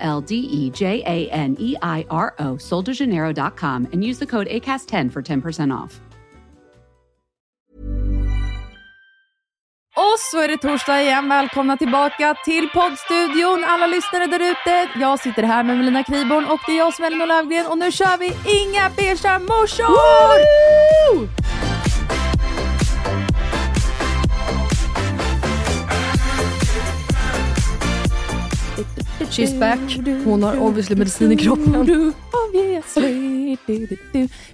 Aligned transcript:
L 0.00 0.20
D 0.20 0.34
E 0.34 0.70
J 0.70 1.02
A 1.04 1.28
N 1.30 1.56
E 1.58 1.76
I 1.82 2.06
R 2.10 2.34
O, 2.38 2.56
soldejaneiro.com, 2.56 3.88
and 3.92 4.04
use 4.04 4.18
the 4.18 4.26
code 4.26 4.48
ACAST10 4.48 5.12
for 5.12 5.22
10% 5.22 5.72
off. 5.72 6.00
Och 9.98 10.18
så 10.18 10.40
är 10.42 10.48
det 10.48 10.56
torsdag 10.56 11.02
igen. 11.02 11.28
Välkomna 11.28 11.76
tillbaka 11.76 12.34
till 12.44 12.68
poddstudion 12.68 13.64
alla 13.66 13.86
lyssnare 13.86 14.26
där 14.26 14.40
ute. 14.50 14.88
Jag 15.00 15.20
sitter 15.20 15.42
här 15.42 15.62
med 15.62 15.76
Melina 15.76 16.02
Kriborn 16.04 16.44
och 16.44 16.60
det 16.66 16.72
är 16.72 16.78
jag 16.78 16.94
som 16.94 17.04
är 17.04 17.06
Elinor 17.06 17.26
Löfgren 17.26 17.66
och 17.66 17.78
nu 17.78 17.92
kör 17.92 18.18
vi 18.18 18.26
Inga 18.26 18.90
beiga 18.96 19.38
morsor! 19.38 19.96
She's 29.30 29.58
back. 29.60 29.98
Hon 30.24 30.42
har 30.42 30.58
obviously 30.58 30.96
medicin 30.96 31.32
i 31.32 31.36
kroppen. 31.36 31.72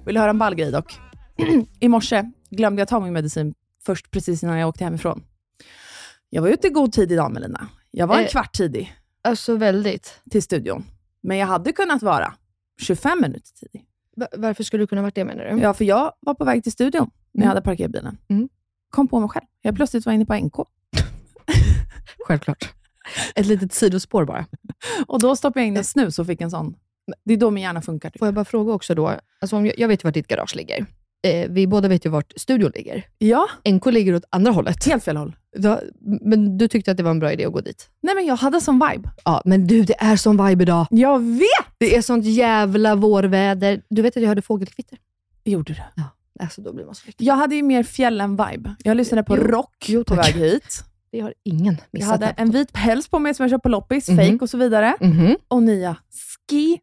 Vill 0.05 0.15
du 0.15 0.21
höra 0.21 0.31
en 0.31 0.39
ball 0.39 0.55
grej 0.55 0.71
dock? 0.71 0.99
I 1.81 1.89
morse 1.89 2.31
glömde 2.51 2.81
jag 2.81 2.89
ta 2.89 3.01
min 3.01 3.13
medicin 3.13 3.55
först 3.87 4.11
precis 4.11 4.43
innan 4.43 4.59
jag 4.59 4.69
åkte 4.69 4.85
hemifrån. 4.85 5.23
Jag 6.31 6.43
var 6.43 6.49
ute 6.49 6.67
i 6.67 6.71
god 6.71 6.93
tid 6.93 7.13
idag 7.13 7.33
Melina. 7.33 7.69
Jag 7.91 8.07
var 8.07 8.17
en 8.19 8.25
Eh. 8.25 8.29
kvart 8.31 8.53
tidig 8.53 8.95
Alltså 9.25 9.57
väldigt. 9.57 10.21
till 10.31 10.43
studion. 10.43 10.85
Men 11.23 11.37
jag 11.37 11.47
hade 11.47 11.73
kunnat 11.73 12.03
vara 12.03 12.35
25 12.81 13.21
minuter 13.21 13.51
tidig. 13.61 13.85
Va- 14.17 14.29
Varför 14.37 14.65
skulle 14.65 14.83
du 14.83 14.87
kunna 14.87 15.03
varit 15.03 15.15
det 15.15 15.25
menar 15.25 15.45
du? 15.45 15.61
Ja, 15.61 15.75
för 15.75 15.85
jag 15.85 16.13
var 16.21 16.35
på 16.35 16.45
väg 16.45 16.63
till 16.63 16.73
studion 16.73 17.11
när 17.33 17.43
jag 17.43 17.45
Mm. 17.45 17.49
hade 17.49 17.63
parkerat 17.63 17.91
bilen. 17.91 18.19
Mm. 18.29 18.49
Kom 18.91 19.09
på 19.09 19.21
mig 19.21 19.29
själv. 19.29 19.45
Jag 19.63 19.77
plötsligt 19.77 20.07
var 20.07 20.13
inne 20.13 20.27
på 20.27 20.35
NK. 20.35 20.55
Självklart. 22.27 22.73
Ett 23.35 23.47
litet 23.47 23.73
sidospår 23.73 24.25
bara. 24.25 24.47
Och 25.07 25.21
då 25.21 25.37
stoppade 25.37 25.61
jag 25.61 25.69
in 25.69 25.77
en 25.77 25.85
snus 25.85 26.19
och 26.19 26.27
fick 26.27 26.41
en 26.41 26.51
sån. 26.51 26.75
Det 27.25 27.33
är 27.33 27.37
då 27.37 27.51
min 27.51 27.63
hjärna 27.63 27.83
funkar. 27.83 28.11
Typ. 28.11 28.19
Får 28.19 28.29
jag 28.29 28.35
bara 28.35 28.45
fråga 28.45 28.73
också 28.73 28.95
då, 28.95 29.13
alltså 29.41 29.57
om 29.57 29.67
jag, 29.67 29.79
jag 29.79 29.89
vet 29.89 30.05
ju 30.05 30.07
vart 30.07 30.15
ditt 30.15 30.29
garage 30.29 30.57
ligger. 30.57 30.87
Eh, 31.27 31.51
vi 31.51 31.67
båda 31.67 31.89
vet 31.89 32.07
ju 32.07 32.11
vart 32.11 32.33
studion 32.37 32.73
ligger. 32.75 33.07
Ja, 33.19 33.49
NK 33.69 33.87
ligger 33.87 34.15
åt 34.15 34.25
andra 34.31 34.53
hållet. 34.53 34.85
helt 34.87 35.05
fel 35.05 35.17
håll. 35.17 35.37
Ja, 35.57 35.81
men 36.21 36.59
du 36.59 36.69
tyckte 36.69 36.91
att 36.91 36.97
det 36.97 37.03
var 37.03 37.11
en 37.11 37.19
bra 37.19 37.33
idé 37.33 37.45
att 37.45 37.53
gå 37.53 37.61
dit? 37.61 37.89
Nej, 38.03 38.15
men 38.15 38.27
jag 38.27 38.37
hade 38.37 38.61
som 38.61 38.75
vibe. 38.91 39.11
Ja, 39.25 39.43
men 39.45 39.67
du, 39.67 39.83
det 39.83 39.95
är 40.03 40.17
som 40.17 40.47
vibe 40.47 40.63
idag. 40.63 40.87
Jag 40.91 41.19
vet! 41.19 41.67
Det 41.79 41.97
är 41.97 42.03
sånt 42.03 42.25
jävla 42.25 42.95
vårväder. 42.95 43.83
Du 43.89 44.03
vet 44.03 44.17
att 44.17 44.23
jag 44.23 44.29
hörde 44.29 44.43
fågelkvitter? 44.43 44.99
Gjorde 45.45 45.73
du? 45.73 45.81
Ja. 45.95 46.03
Alltså, 46.41 46.61
då 46.63 46.73
blir 46.73 46.85
man 46.85 46.95
så 46.95 47.03
lycklig. 47.07 47.27
Jag 47.29 47.35
hade 47.35 47.55
ju 47.55 47.63
mer 47.63 47.83
fjällen-vibe. 47.83 48.75
Jag 48.85 48.97
lyssnade 48.97 49.23
på 49.23 49.37
Jo, 49.37 49.43
rock 49.43 49.87
jo, 49.89 50.05
på 50.05 50.15
väg 50.15 50.35
hit. 50.35 50.85
Det 51.13 51.21
har 51.21 51.35
ingen 51.45 51.75
Jag 51.75 51.85
missat. 51.91 52.11
hade 52.11 52.27
här. 52.27 52.35
en 52.37 52.51
vit 52.51 52.73
päls 52.73 53.09
på 53.09 53.19
mig 53.19 53.35
som 53.35 53.45
jag 53.45 53.51
köpte 53.51 53.63
på 53.63 53.69
loppis, 53.69 54.09
Mhm. 54.09 54.17
fake 54.17 54.39
och 54.45 54.51
så 54.51 54.59
vidare. 54.59 54.95
Mhm. 55.01 55.37
Och 55.49 55.63
nya 55.63 55.97
ski 56.49 56.79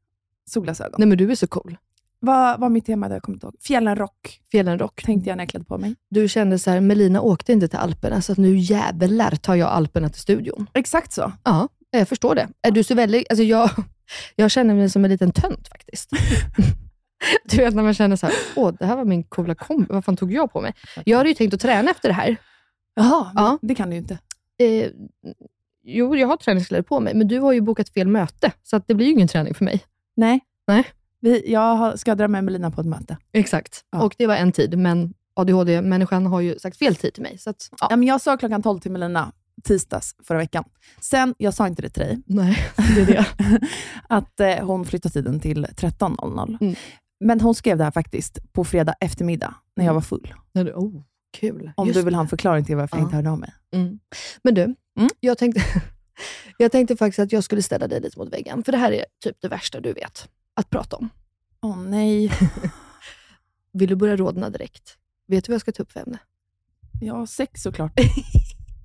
solglasögon. 0.50 0.96
Nej, 0.98 1.08
men 1.08 1.18
du 1.18 1.32
är 1.32 1.36
så 1.36 1.48
cool. 1.48 1.78
Vad 2.20 2.60
var 2.60 2.70
mitt 2.70 2.86
tema 2.86 3.08
där 3.08 3.16
jag 3.16 3.24
kommer 3.24 3.36
inte 3.36 3.46
ihåg? 3.46 3.56
Fjällen-rock 3.62 4.42
Fjällenrock. 4.52 5.04
tänkte 5.06 5.30
jag 5.30 5.38
när 5.38 5.44
jag 5.44 5.50
klädde 5.50 5.66
på 5.66 5.78
mig. 5.78 5.96
Du 6.10 6.28
kände 6.30 6.60
så 6.60 6.70
här, 6.72 6.82
Melina 6.82 7.22
åkte 7.22 7.54
inte 7.54 7.68
till 7.68 7.80
Alperna, 7.80 8.22
så 8.22 8.32
att 8.32 8.38
nu 8.38 8.58
jävlar 8.58 9.32
tar 9.36 9.56
jag 9.56 9.70
Alperna 9.70 10.10
till 10.10 10.22
studion. 10.22 10.68
Exakt 10.74 11.12
så. 11.14 11.32
Ja, 11.44 11.68
jag 11.92 12.08
förstår 12.08 12.36
det. 12.36 12.48
Är 12.62 12.72
du 12.72 12.84
så 12.84 12.96
väldigt, 12.96 13.30
alltså 13.30 13.44
jag, 13.44 13.70
jag 14.36 14.52
känner 14.52 14.74
mig 14.76 14.90
som 14.90 15.06
en 15.06 15.12
liten 15.12 15.32
tönt 15.32 15.68
faktiskt. 15.68 16.10
du 17.52 17.58
vet 17.58 17.74
när 17.76 17.84
man 17.84 17.94
känner 17.94 18.16
så 18.16 18.26
här, 18.26 18.36
åh, 18.56 18.74
det 18.80 18.86
här 18.86 18.96
var 18.96 19.06
min 19.06 19.24
coola 19.24 19.56
kombi. 19.56 19.86
Vad 19.90 20.06
fan 20.06 20.18
tog 20.18 20.34
jag 20.34 20.52
på 20.54 20.62
mig? 20.62 20.74
Jag 21.06 21.18
hade 21.18 21.30
ju 21.30 21.36
tänkt 21.36 21.54
att 21.54 21.60
träna 21.60 21.92
efter 21.92 22.10
det 22.10 22.14
här. 22.16 22.36
Jaha, 23.04 23.32
Ja. 23.36 23.58
det 23.62 23.76
kan 23.76 23.90
du 23.90 23.96
ju 23.96 24.02
inte. 24.02 24.20
Eh, 24.58 24.90
jo, 25.84 26.16
jag 26.16 26.28
har 26.28 26.38
träningskläder 26.38 26.84
på 26.84 27.00
mig, 27.00 27.14
men 27.14 27.28
du 27.28 27.40
har 27.40 27.54
ju 27.54 27.62
bokat 27.62 27.90
fel 27.90 28.08
möte, 28.08 28.52
så 28.64 28.76
att 28.76 28.88
det 28.88 28.96
blir 28.96 29.06
ju 29.08 29.12
ingen 29.14 29.28
träning 29.28 29.54
för 29.54 29.66
mig. 29.66 29.84
Nej. 30.16 30.40
Nej. 30.68 30.84
Vi, 31.22 31.52
jag 31.52 32.00
ska 32.00 32.16
dra 32.16 32.28
med 32.28 32.44
Melina 32.44 32.72
på 32.72 32.82
ett 32.82 32.88
möte. 32.88 33.18
Exakt. 33.32 33.86
Ja. 33.92 34.04
Och 34.04 34.16
det 34.18 34.28
var 34.28 34.36
en 34.36 34.52
tid, 34.52 34.78
men 34.78 35.14
ADHD-människan 35.34 36.26
har 36.26 36.42
ju 36.42 36.60
sagt 36.60 36.78
fel 36.78 36.96
tid 36.96 37.14
till 37.14 37.24
mig. 37.24 37.38
Så 37.38 37.50
att, 37.50 37.70
ja. 37.72 37.88
Ja, 37.90 37.96
men 37.96 38.08
jag 38.08 38.22
sa 38.22 38.38
klockan 38.38 38.64
12 38.64 38.80
till 38.80 38.92
Melina 38.92 39.31
tisdags 39.64 40.16
förra 40.24 40.38
veckan. 40.38 40.64
Sen, 41.02 41.36
jag 41.38 41.54
sa 41.54 41.68
inte 41.68 41.81
det 41.81 41.90
till 41.90 42.04
dig, 42.04 42.22
Nej, 42.26 42.58
det 42.96 43.02
är 43.02 43.06
det. 43.06 43.26
att 44.10 44.40
eh, 44.40 44.66
hon 44.68 44.86
flyttade 44.86 45.14
tiden 45.14 45.40
till 45.40 45.66
13.00. 45.66 46.58
Mm. 46.62 46.76
Men 47.20 47.42
hon 47.42 47.56
skrev 47.56 47.78
det 47.78 47.84
här 47.84 47.92
faktiskt 47.92 48.54
på 48.54 48.64
fredag 48.64 48.94
eftermiddag, 49.00 49.56
när 49.76 49.86
jag 49.86 49.94
var 49.94 50.02
full. 50.02 50.34
Oh, 50.54 51.02
kul. 51.32 51.72
Om 51.78 51.88
Just 51.88 52.00
du 52.00 52.04
vill 52.04 52.14
det. 52.14 52.18
ha 52.18 52.22
en 52.24 52.30
förklaring 52.30 52.66
till 52.66 52.76
varför 52.76 52.98
jag 52.98 53.02
Ja. 53.02 53.06
inte 53.06 53.16
hörde 53.16 53.30
av 53.30 53.40
mig. 53.40 53.54
Mm. 53.74 54.00
Men 54.44 54.54
du, 54.54 54.62
Mm. 54.64 55.10
jag, 55.20 55.38
tänkte, 55.38 55.62
jag 56.58 56.72
tänkte 56.72 56.98
faktiskt 56.98 57.20
att 57.20 57.32
jag 57.32 57.44
skulle 57.44 57.62
ställa 57.62 57.88
dig 57.88 58.02
lite 58.02 58.20
mot 58.20 58.34
väggen, 58.34 58.64
för 58.64 58.72
det 58.72 58.78
här 58.78 58.92
är 58.92 59.06
typ 59.24 59.38
det 59.42 59.48
värsta 59.48 59.80
du 59.80 59.94
vet 59.94 60.30
att 60.54 60.70
prata 60.70 60.96
om. 60.96 61.10
Åh 61.62 61.80
nej. 61.82 62.32
Vill 63.74 63.90
du 63.90 63.96
börja 63.96 64.16
rådna 64.16 64.50
direkt? 64.50 64.98
Vet 65.28 65.44
du 65.46 65.52
vad 65.52 65.54
jag 65.54 65.62
ska 65.62 65.72
ta 65.72 65.84
upp 65.84 65.92
för 65.92 66.00
ämne? 66.00 66.20
Ja, 67.02 67.28
sex 67.28 67.62
såklart. 67.62 67.92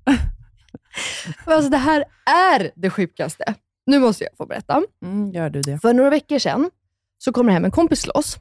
Men 0.05 0.15
Alltså, 1.55 1.69
det 1.69 1.77
här 1.77 2.03
är 2.25 2.71
det 2.75 2.89
sjukaste. 2.89 3.53
Nu 3.85 3.99
måste 3.99 4.23
jag 4.23 4.37
få 4.37 4.45
berätta. 4.45 4.83
Mm, 5.03 5.31
gör 5.31 5.49
du 5.49 5.61
det? 5.61 5.79
För 5.79 5.93
några 5.93 6.09
veckor 6.09 6.39
sedan 6.39 6.69
så 7.17 7.31
kommer 7.33 7.51
hem 7.53 7.65
en 7.65 7.71
kompis 7.71 8.01
till 8.01 8.11
oss. 8.11 8.37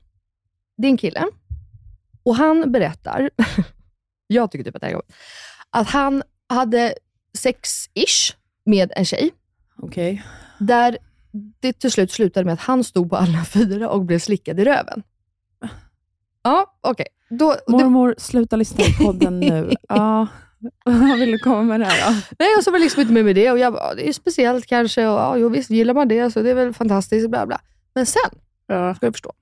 Det 0.77 0.87
är 0.87 0.91
en 0.91 0.97
kille. 0.97 1.25
Och 2.23 2.37
han 2.37 2.73
berättar, 2.73 3.31
jag 4.34 4.50
tycker 4.50 4.65
typ 4.65 4.75
att 4.75 4.81
det 4.81 4.87
här 4.87 4.93
är 4.93 4.97
jobbigt, 4.97 5.15
att 5.71 5.89
han 5.89 6.22
hade 6.49 6.95
sex-ish 7.39 8.34
med 8.65 8.93
en 8.97 9.05
tjej, 9.05 9.31
Okej. 9.78 10.22
där 10.59 10.99
det 11.61 11.72
till 11.72 11.91
slut 11.91 12.12
slutade 12.12 12.44
med 12.44 12.55
att 12.55 12.61
han 12.61 12.84
stod 12.84 13.11
på 13.11 13.17
alla 13.17 13.44
fyra 13.49 13.89
och 13.91 14.05
blev 14.05 14.19
slickad 14.19 14.61
i 14.61 14.65
röven. 14.65 15.03
Ja, 16.43 16.77
okej. 16.81 17.06
Det- 17.31 17.61
Mormor, 17.69 18.15
sluta 18.19 18.56
lyssna 18.56 18.84
på 18.99 19.05
podden 19.05 19.41
nu. 19.41 19.71
Ja. 19.89 20.27
Vad 20.84 21.19
vill 21.19 21.31
du 21.33 21.39
komma 21.39 21.62
med 21.62 21.81
det 21.81 21.87
här 21.87 22.11
då? 22.11 22.21
Nej, 22.39 22.49
jag 22.56 22.65
sa 22.65 22.71
väl 22.71 22.81
liksom 22.81 23.00
inte 23.03 23.12
med 23.12 23.25
mig 23.25 23.34
det 23.34 23.50
och 23.50 23.59
jag 23.59 23.73
bara, 23.73 23.89
"Ja, 23.89 23.94
det 23.94 24.09
är 24.09 24.12
speciellt 24.12 24.67
kanske 24.67 25.06
och 25.06 25.19
ja, 25.19 25.37
jo, 25.37 25.49
visst, 25.49 25.71
gillar 25.71 25.94
man 25.94 26.09
det 26.09 26.31
så 26.31 26.43
det 26.43 26.50
är 26.50 26.55
väl 26.55 26.75
fantastiskt, 26.75 27.31
bla 27.31 27.47
bla. 27.47 27.61
Men 27.94 28.06
sen, 28.06 28.31
Ja. 28.67 28.94
ska 28.94 29.06
du 29.06 29.12
förstå, 29.12 29.32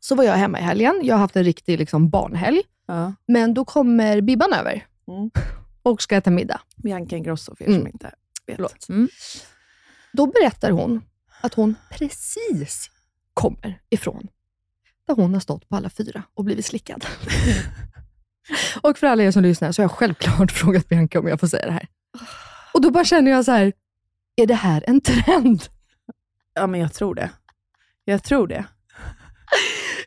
så 0.00 0.14
var 0.14 0.24
jag 0.24 0.34
hemma 0.34 0.58
i 0.58 0.62
helgen. 0.62 1.00
Jag 1.02 1.14
har 1.14 1.20
haft 1.20 1.36
en 1.36 1.44
riktig 1.44 1.78
liksom, 1.78 2.10
barnhelg, 2.10 2.62
ja. 2.96 3.14
men 3.26 3.54
då 3.54 3.64
kommer 3.64 4.20
Bibban 4.20 4.52
över 4.52 4.86
Mm. 5.08 5.30
och 5.82 6.02
ska 6.02 6.16
äta 6.16 6.30
middag. 6.30 6.60
Bianca 6.76 7.16
Ingrosso 7.16 7.56
för 7.56 7.64
er 7.64 7.68
Mm. 7.68 7.80
som 7.80 7.86
inte 7.88 8.14
vet. 8.46 8.88
Mm. 8.88 9.08
Då 10.12 10.26
berättar 10.26 10.70
hon 10.70 11.02
att 11.40 11.54
hon 11.54 11.74
precis 11.90 12.90
kommer 13.34 13.80
ifrån 13.90 14.28
där 15.06 15.14
hon 15.14 15.32
har 15.34 15.40
stått 15.40 15.68
på 15.68 15.76
alla 15.76 15.90
fyra 15.90 16.22
och 16.34 16.44
blivit 16.44 16.66
slickad. 16.66 17.06
och 18.82 18.98
för 18.98 19.06
alla 19.06 19.22
er 19.22 19.30
som 19.30 19.42
lyssnar 19.42 19.72
så 19.72 19.82
har 19.82 19.84
jag 19.84 19.90
självklart 19.90 20.52
frågat 20.52 20.88
Bianca 20.88 21.18
om 21.18 21.28
jag 21.28 21.40
får 21.40 21.46
säga 21.46 21.66
det 21.66 21.72
här. 21.72 21.86
Och 22.74 22.80
då 22.80 22.90
bara 22.90 23.04
känner 23.04 23.30
jag 23.30 23.44
så 23.44 23.52
här, 23.52 23.72
är 24.36 24.46
det 24.46 24.54
här 24.54 24.84
en 24.86 25.00
trend? 25.00 25.62
Ja, 26.54 26.66
men 26.66 26.80
jag 26.80 26.92
tror 26.94 27.14
det. 27.14 27.30
Jag 28.04 28.22
tror 28.24 28.46
det. 28.46 28.64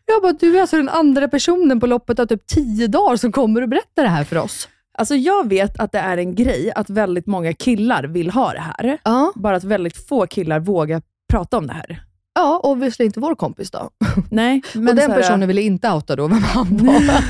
Jag 0.06 0.22
bara, 0.22 0.34
du 0.34 0.58
är 0.58 0.62
alltså 0.62 0.76
den 0.78 0.90
andra 0.90 1.28
personen 1.28 1.80
på 1.80 1.88
loppet 1.88 2.20
av 2.20 2.26
typ 2.26 2.48
tio 2.48 2.88
dagar 2.88 3.16
som 3.18 3.32
kommer 3.32 3.62
och 3.62 3.70
berättar 3.70 4.04
det 4.04 4.10
här 4.10 4.24
för 4.24 4.36
oss. 4.38 4.68
Alltså 4.98 5.16
jag 5.16 5.50
vet 5.50 5.80
att 5.80 5.92
det 5.92 6.00
är 6.00 6.18
en 6.18 6.36
grej 6.36 6.72
att 6.76 6.90
väldigt 6.90 7.28
många 7.28 7.54
killar 7.54 8.04
vill 8.04 8.30
ha 8.32 8.54
det 8.54 8.60
här. 8.60 8.98
Ja, 9.04 9.32
Bara 9.36 9.56
att 9.56 9.64
väldigt 9.64 10.08
få 10.08 10.28
killar 10.28 10.60
vågar 10.60 11.02
prata 11.34 11.58
om 11.58 11.68
det 11.68 11.74
här. 11.74 12.04
ja 12.36 12.60
obviously 12.64 13.06
inte 13.06 13.20
vår 13.20 13.36
kompis 13.36 13.72
då. 13.72 13.90
Nej, 14.32 14.62
men 14.74 14.88
och 14.90 14.96
den 14.96 15.12
här- 15.12 15.18
personen 15.22 15.48
ville 15.48 15.62
inte 15.62 15.92
outa 15.92 16.16
då 16.16 16.28
vem 16.28 16.44
han 16.44 16.78
var. 16.86 17.22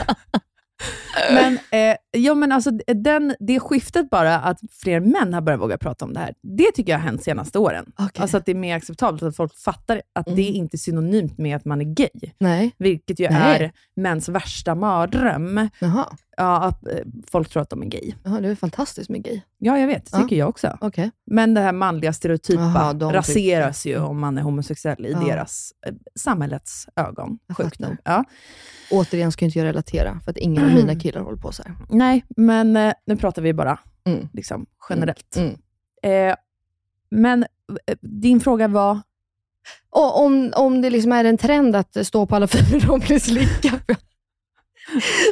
Men, 1.34 1.54
eh, 1.72 1.96
ja, 2.12 2.34
men 2.34 2.52
alltså, 2.52 2.72
den, 2.96 3.36
det 3.40 3.60
skiftet 3.60 4.10
bara, 4.10 4.36
att 4.40 4.60
fler 4.84 5.00
män 5.00 5.34
har 5.34 5.42
börjat 5.42 5.62
våga 5.62 5.78
prata 5.78 6.06
om 6.06 6.14
det 6.14 6.20
här, 6.20 6.34
det 6.58 6.72
tycker 6.76 6.92
jag 6.92 7.00
har 7.00 7.06
hänt 7.06 7.24
senaste 7.24 7.60
åren. 7.60 7.86
Okej. 7.98 8.22
Alltså 8.22 8.38
att 8.38 8.46
det 8.46 8.52
är 8.52 8.56
mer 8.56 8.76
acceptabelt, 8.76 9.24
att 9.24 9.36
folk 9.36 9.56
fattar 9.58 10.02
att 10.16 10.26
det 10.26 10.32
Mm. 10.50 10.56
inte 10.56 10.76
är 10.76 10.78
synonymt 10.78 11.38
med 11.38 11.56
att 11.56 11.66
man 11.66 11.82
är 11.82 11.86
gay. 11.86 12.32
Nej, 12.40 12.72
Vilket 12.78 13.20
ju 13.20 13.30
Nej. 13.30 13.64
är 13.64 13.72
mäns 13.96 14.30
värsta 14.30 14.76
mardröm. 14.76 15.70
jaha. 15.80 16.06
Ja, 16.38 16.64
att 16.64 16.88
eh, 16.88 16.94
folk 17.32 17.50
tror 17.50 17.62
att 17.62 17.70
de 17.70 17.82
är 17.82 17.86
gay. 17.86 18.14
jaha. 18.24 18.42
Det 18.42 18.48
är 18.48 18.56
fantastiskt 18.56 19.10
med 19.10 19.24
gay. 19.24 19.42
Ja, 19.58 19.80
jag 19.80 19.88
vet. 19.88 20.12
Det 20.12 20.18
Ja. 20.18 20.24
tycker 20.24 20.36
jag 20.36 20.50
också. 20.50 20.78
Okej. 20.82 21.12
Men 21.26 21.54
det 21.54 21.62
här 21.62 21.72
manliga 21.72 22.14
stereotypa 22.14 22.62
Jaha, 22.62 22.94
de 22.94 23.14
raseras 23.14 23.84
tycker- 23.84 23.98
ju 24.00 24.04
om 24.06 24.20
man 24.20 24.38
är 24.38 24.42
homosexuell 24.42 25.06
i 25.06 25.12
Ja. 25.12 25.20
deras 25.20 25.72
eh, 25.88 25.94
samhällets 26.20 26.88
ögon. 26.96 27.40
Jag 27.48 27.58
Sjukt 27.58 27.80
nog. 27.80 27.98
Ja. 28.04 28.24
Återigen 28.92 29.32
ska 29.32 29.46
inte 29.46 29.60
jag 29.60 29.66
relatera, 29.66 30.20
för 30.24 30.32
att 30.32 30.38
ingen 30.38 30.64
av 30.66 30.72
mina 30.72 30.96
killar 31.00 31.22
håller 31.22 31.38
på 31.38 31.52
så 31.52 31.64
här. 31.64 31.76
Nej, 31.90 32.26
men 32.30 32.78
eh, 32.78 32.94
nu 33.06 33.16
pratar 33.18 33.42
vi 33.42 33.54
bara 33.54 33.80
Mm. 34.08 34.28
liksom, 34.34 34.66
generellt. 34.90 35.38
Mm. 35.38 35.56
Eh, 36.04 36.36
men 37.12 37.44
eh, 37.88 37.96
din 38.02 38.40
fråga 38.40 38.68
var? 38.68 39.00
Och 39.90 40.24
om, 40.26 40.54
om 40.56 40.82
det 40.82 40.90
liksom 40.90 41.12
är 41.12 41.26
en 41.26 41.38
trend 41.38 41.76
att 41.76 42.08
stå 42.08 42.26
på 42.26 42.36
alla 42.36 42.48
fyra 42.48 42.92
och 42.94 43.00
bli 43.00 43.20
slickad. 43.20 43.80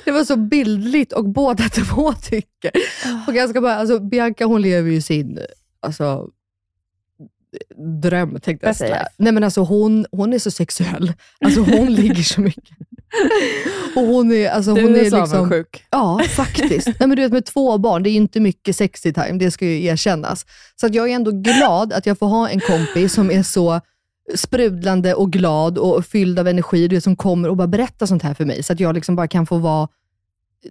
Det 0.05 0.11
var 0.11 0.23
så 0.23 0.35
bildligt 0.35 1.13
och 1.13 1.29
båda 1.29 1.69
två 1.69 2.13
tycker. 2.13 2.71
Och 3.27 3.33
ganska 3.33 3.61
bara, 3.61 3.75
alltså, 3.75 3.99
Bianca 3.99 4.45
hon 4.45 4.61
lever 4.61 4.91
ju 4.91 5.01
sin 5.01 5.39
alltså, 5.79 6.29
dröm, 8.01 8.39
tänkte 8.39 8.67
jag 8.67 8.75
säga. 8.75 8.95
life. 8.95 9.09
Nej, 9.17 9.31
men 9.31 9.43
alltså, 9.43 9.61
hon, 9.61 10.05
hon 10.11 10.33
är 10.33 10.39
så 10.39 10.51
sexuell. 10.51 11.13
Alltså, 11.39 11.61
hon 11.61 11.93
ligger 11.95 12.23
så 12.23 12.41
mycket. 12.41 12.77
Och 13.95 14.01
hon 14.01 14.31
är, 14.31 14.49
alltså, 14.49 14.71
hon 14.71 14.95
är 14.95 15.11
liksom, 15.11 15.49
sjuk. 15.49 15.85
Ja, 15.89 16.21
faktiskt. 16.29 16.87
Nej, 16.87 16.95
men 16.99 17.09
du 17.09 17.21
vet, 17.21 17.31
med 17.31 17.45
två 17.45 17.77
barn, 17.77 18.03
det 18.03 18.09
är 18.09 18.15
inte 18.15 18.39
mycket 18.39 18.75
sexy 18.75 19.13
time, 19.13 19.31
det 19.31 19.51
ska 19.51 19.65
ju 19.65 19.85
erkännas. 19.85 20.45
Så 20.75 20.85
att 20.85 20.95
jag 20.95 21.09
är 21.09 21.15
ändå 21.15 21.31
glad 21.31 21.93
att 21.93 22.05
jag 22.05 22.19
får 22.19 22.27
ha 22.27 22.49
en 22.49 22.59
kompis 22.59 23.13
som 23.13 23.31
är 23.31 23.43
så 23.43 23.81
sprudlande 24.35 25.13
och 25.13 25.31
glad 25.31 25.77
och 25.77 26.05
fylld 26.05 26.39
av 26.39 26.47
energi, 26.47 26.87
du 26.87 27.01
som 27.01 27.15
kommer 27.15 27.49
och 27.49 27.57
bara 27.57 27.67
berättar 27.67 28.05
sånt 28.05 28.23
här 28.23 28.33
för 28.33 28.45
mig, 28.45 28.63
så 28.63 28.73
att 28.73 28.79
jag 28.79 28.95
liksom 28.95 29.15
bara 29.15 29.27
kan 29.27 29.45
få 29.45 29.57
vara 29.57 29.87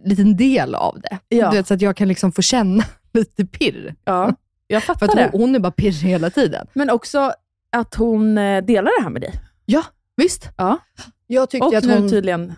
en 0.02 0.08
liten 0.08 0.37
del 0.37 0.75
av 0.75 1.00
det. 1.00 1.19
Ja. 1.28 1.50
Du 1.50 1.56
vet, 1.56 1.66
så 1.66 1.75
att 1.75 1.81
jag 1.82 1.96
kan 1.96 2.08
liksom 2.08 2.32
få 2.32 2.43
känna 2.43 2.84
lite 3.12 3.44
pirr. 3.44 3.94
Ja, 4.04 4.34
jag 4.66 4.82
För 4.82 4.94
fattar 4.94 5.06
att 5.08 5.16
det. 5.16 5.28
hon, 5.32 5.40
hon 5.40 5.54
är 5.54 5.58
bara 5.58 5.72
pirrig 5.72 6.08
hela 6.08 6.31
tiden. 6.31 6.66
Men 6.72 6.90
också 6.90 7.32
att 7.72 7.94
hon 7.94 8.38
eh, 8.38 8.64
delar 8.64 8.99
det 8.99 9.02
här 9.02 9.10
med 9.10 9.22
dig. 9.22 9.34
Ja, 9.64 9.82
visst. 10.16 10.49
Ja. 10.56 10.78
Jag 11.26 11.50
tyckte 11.50 11.66
Och 11.66 11.75
att 11.75 11.84
nu 11.84 11.94
hon... 11.99 12.10
tydligen 12.10 12.52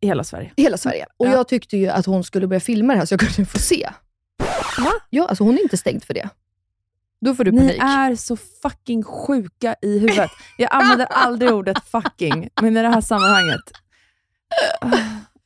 i 0.00 0.06
hela 0.06 0.24
Sverige. 0.24 0.52
Hela 0.56 0.76
Sverige. 0.76 1.06
Och 1.16 1.26
Ja. 1.26 1.32
jag 1.32 1.48
tyckte 1.48 1.76
ju 1.76 1.88
att 1.88 2.06
hon 2.06 2.24
skulle 2.24 2.46
börja 2.46 2.60
filma 2.60 2.92
det 2.92 2.98
här 2.98 3.06
så 3.06 3.12
jag 3.12 3.20
kunde 3.20 3.50
få 3.50 3.58
se. 3.58 3.88
Va? 4.78 4.92
Ja, 5.10 5.26
alltså 5.28 5.44
hon 5.44 5.54
är 5.58 5.62
inte 5.62 5.76
stängd 5.76 6.04
för 6.04 6.14
det. 6.14 6.28
Då 7.26 7.34
får 7.34 7.44
du 7.44 7.52
Ni 7.52 7.58
panik. 7.58 7.82
är 7.82 8.14
så 8.14 8.36
fucking 8.62 9.02
sjuka 9.02 9.74
i 9.82 9.98
huvudet. 9.98 10.30
Jag 10.56 10.68
använder 10.74 11.06
aldrig 11.10 11.52
ordet 11.52 11.78
fucking, 11.84 12.48
men 12.60 12.76
i 12.76 12.82
det 12.82 12.88
här 12.88 13.00
sammanhanget. 13.00 13.60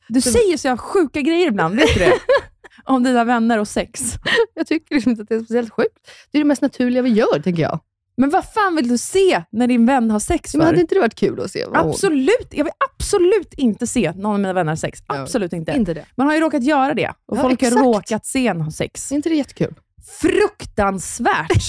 Du 0.07 0.21
säger 0.21 0.57
så 0.57 0.67
jag 0.67 0.79
sjuka 0.79 1.21
grejer 1.21 1.47
ibland, 1.47 1.75
vet 1.75 1.93
du 1.93 1.99
det? 1.99 2.13
Om 2.85 3.03
dina 3.03 3.23
vänner 3.23 3.57
och 3.57 3.67
sex. 3.67 4.13
Jag 4.53 4.67
tycker 4.67 4.95
liksom 4.95 5.11
inte 5.11 5.23
att 5.23 5.29
det 5.29 5.35
är 5.35 5.39
speciellt 5.39 5.73
sjukt. 5.73 5.97
Det 6.31 6.37
är 6.37 6.39
det 6.41 6.47
mest 6.47 6.61
naturliga 6.61 7.01
vi 7.01 7.09
gör, 7.09 7.39
tänker 7.43 7.61
jag. 7.63 7.79
Men 8.17 8.29
vad 8.29 8.45
fan 8.53 8.75
vill 8.75 8.87
du 8.87 8.97
se 8.97 9.43
när 9.51 9.67
din 9.67 9.85
vän 9.85 10.11
har 10.11 10.19
sex 10.19 10.53
Men 10.53 10.61
för? 10.61 10.65
hade 10.65 10.81
inte 10.81 10.95
det 10.95 11.01
varit 11.01 11.15
kul 11.15 11.39
att 11.41 11.51
se? 11.51 11.65
Vad 11.65 11.77
hon... 11.81 11.89
Absolut! 11.89 12.47
Jag 12.51 12.63
vill 12.63 12.73
absolut 12.95 13.53
inte 13.53 13.87
se 13.87 14.11
någon 14.15 14.33
av 14.33 14.39
mina 14.39 14.53
vänner 14.53 14.71
ha 14.71 14.77
sex. 14.77 14.99
Ja, 15.07 15.21
Absolut 15.21 15.53
inte. 15.53 15.71
Inte 15.71 15.93
det. 15.93 16.05
Man 16.15 16.27
har 16.27 16.33
ju 16.33 16.39
råkat 16.39 16.63
göra 16.63 16.93
det 16.93 17.09
och 17.25 17.37
Ja, 17.37 17.41
folk 17.41 17.61
exakt. 17.63 17.75
har 17.75 17.83
råkat 17.83 18.25
se 18.25 18.47
en 18.47 18.61
ha 18.61 18.71
sex. 18.71 19.11
Är 19.11 19.15
inte 19.15 19.29
det 19.29 19.35
jättekul? 19.35 19.73
Fruktansvärt! 20.05 21.63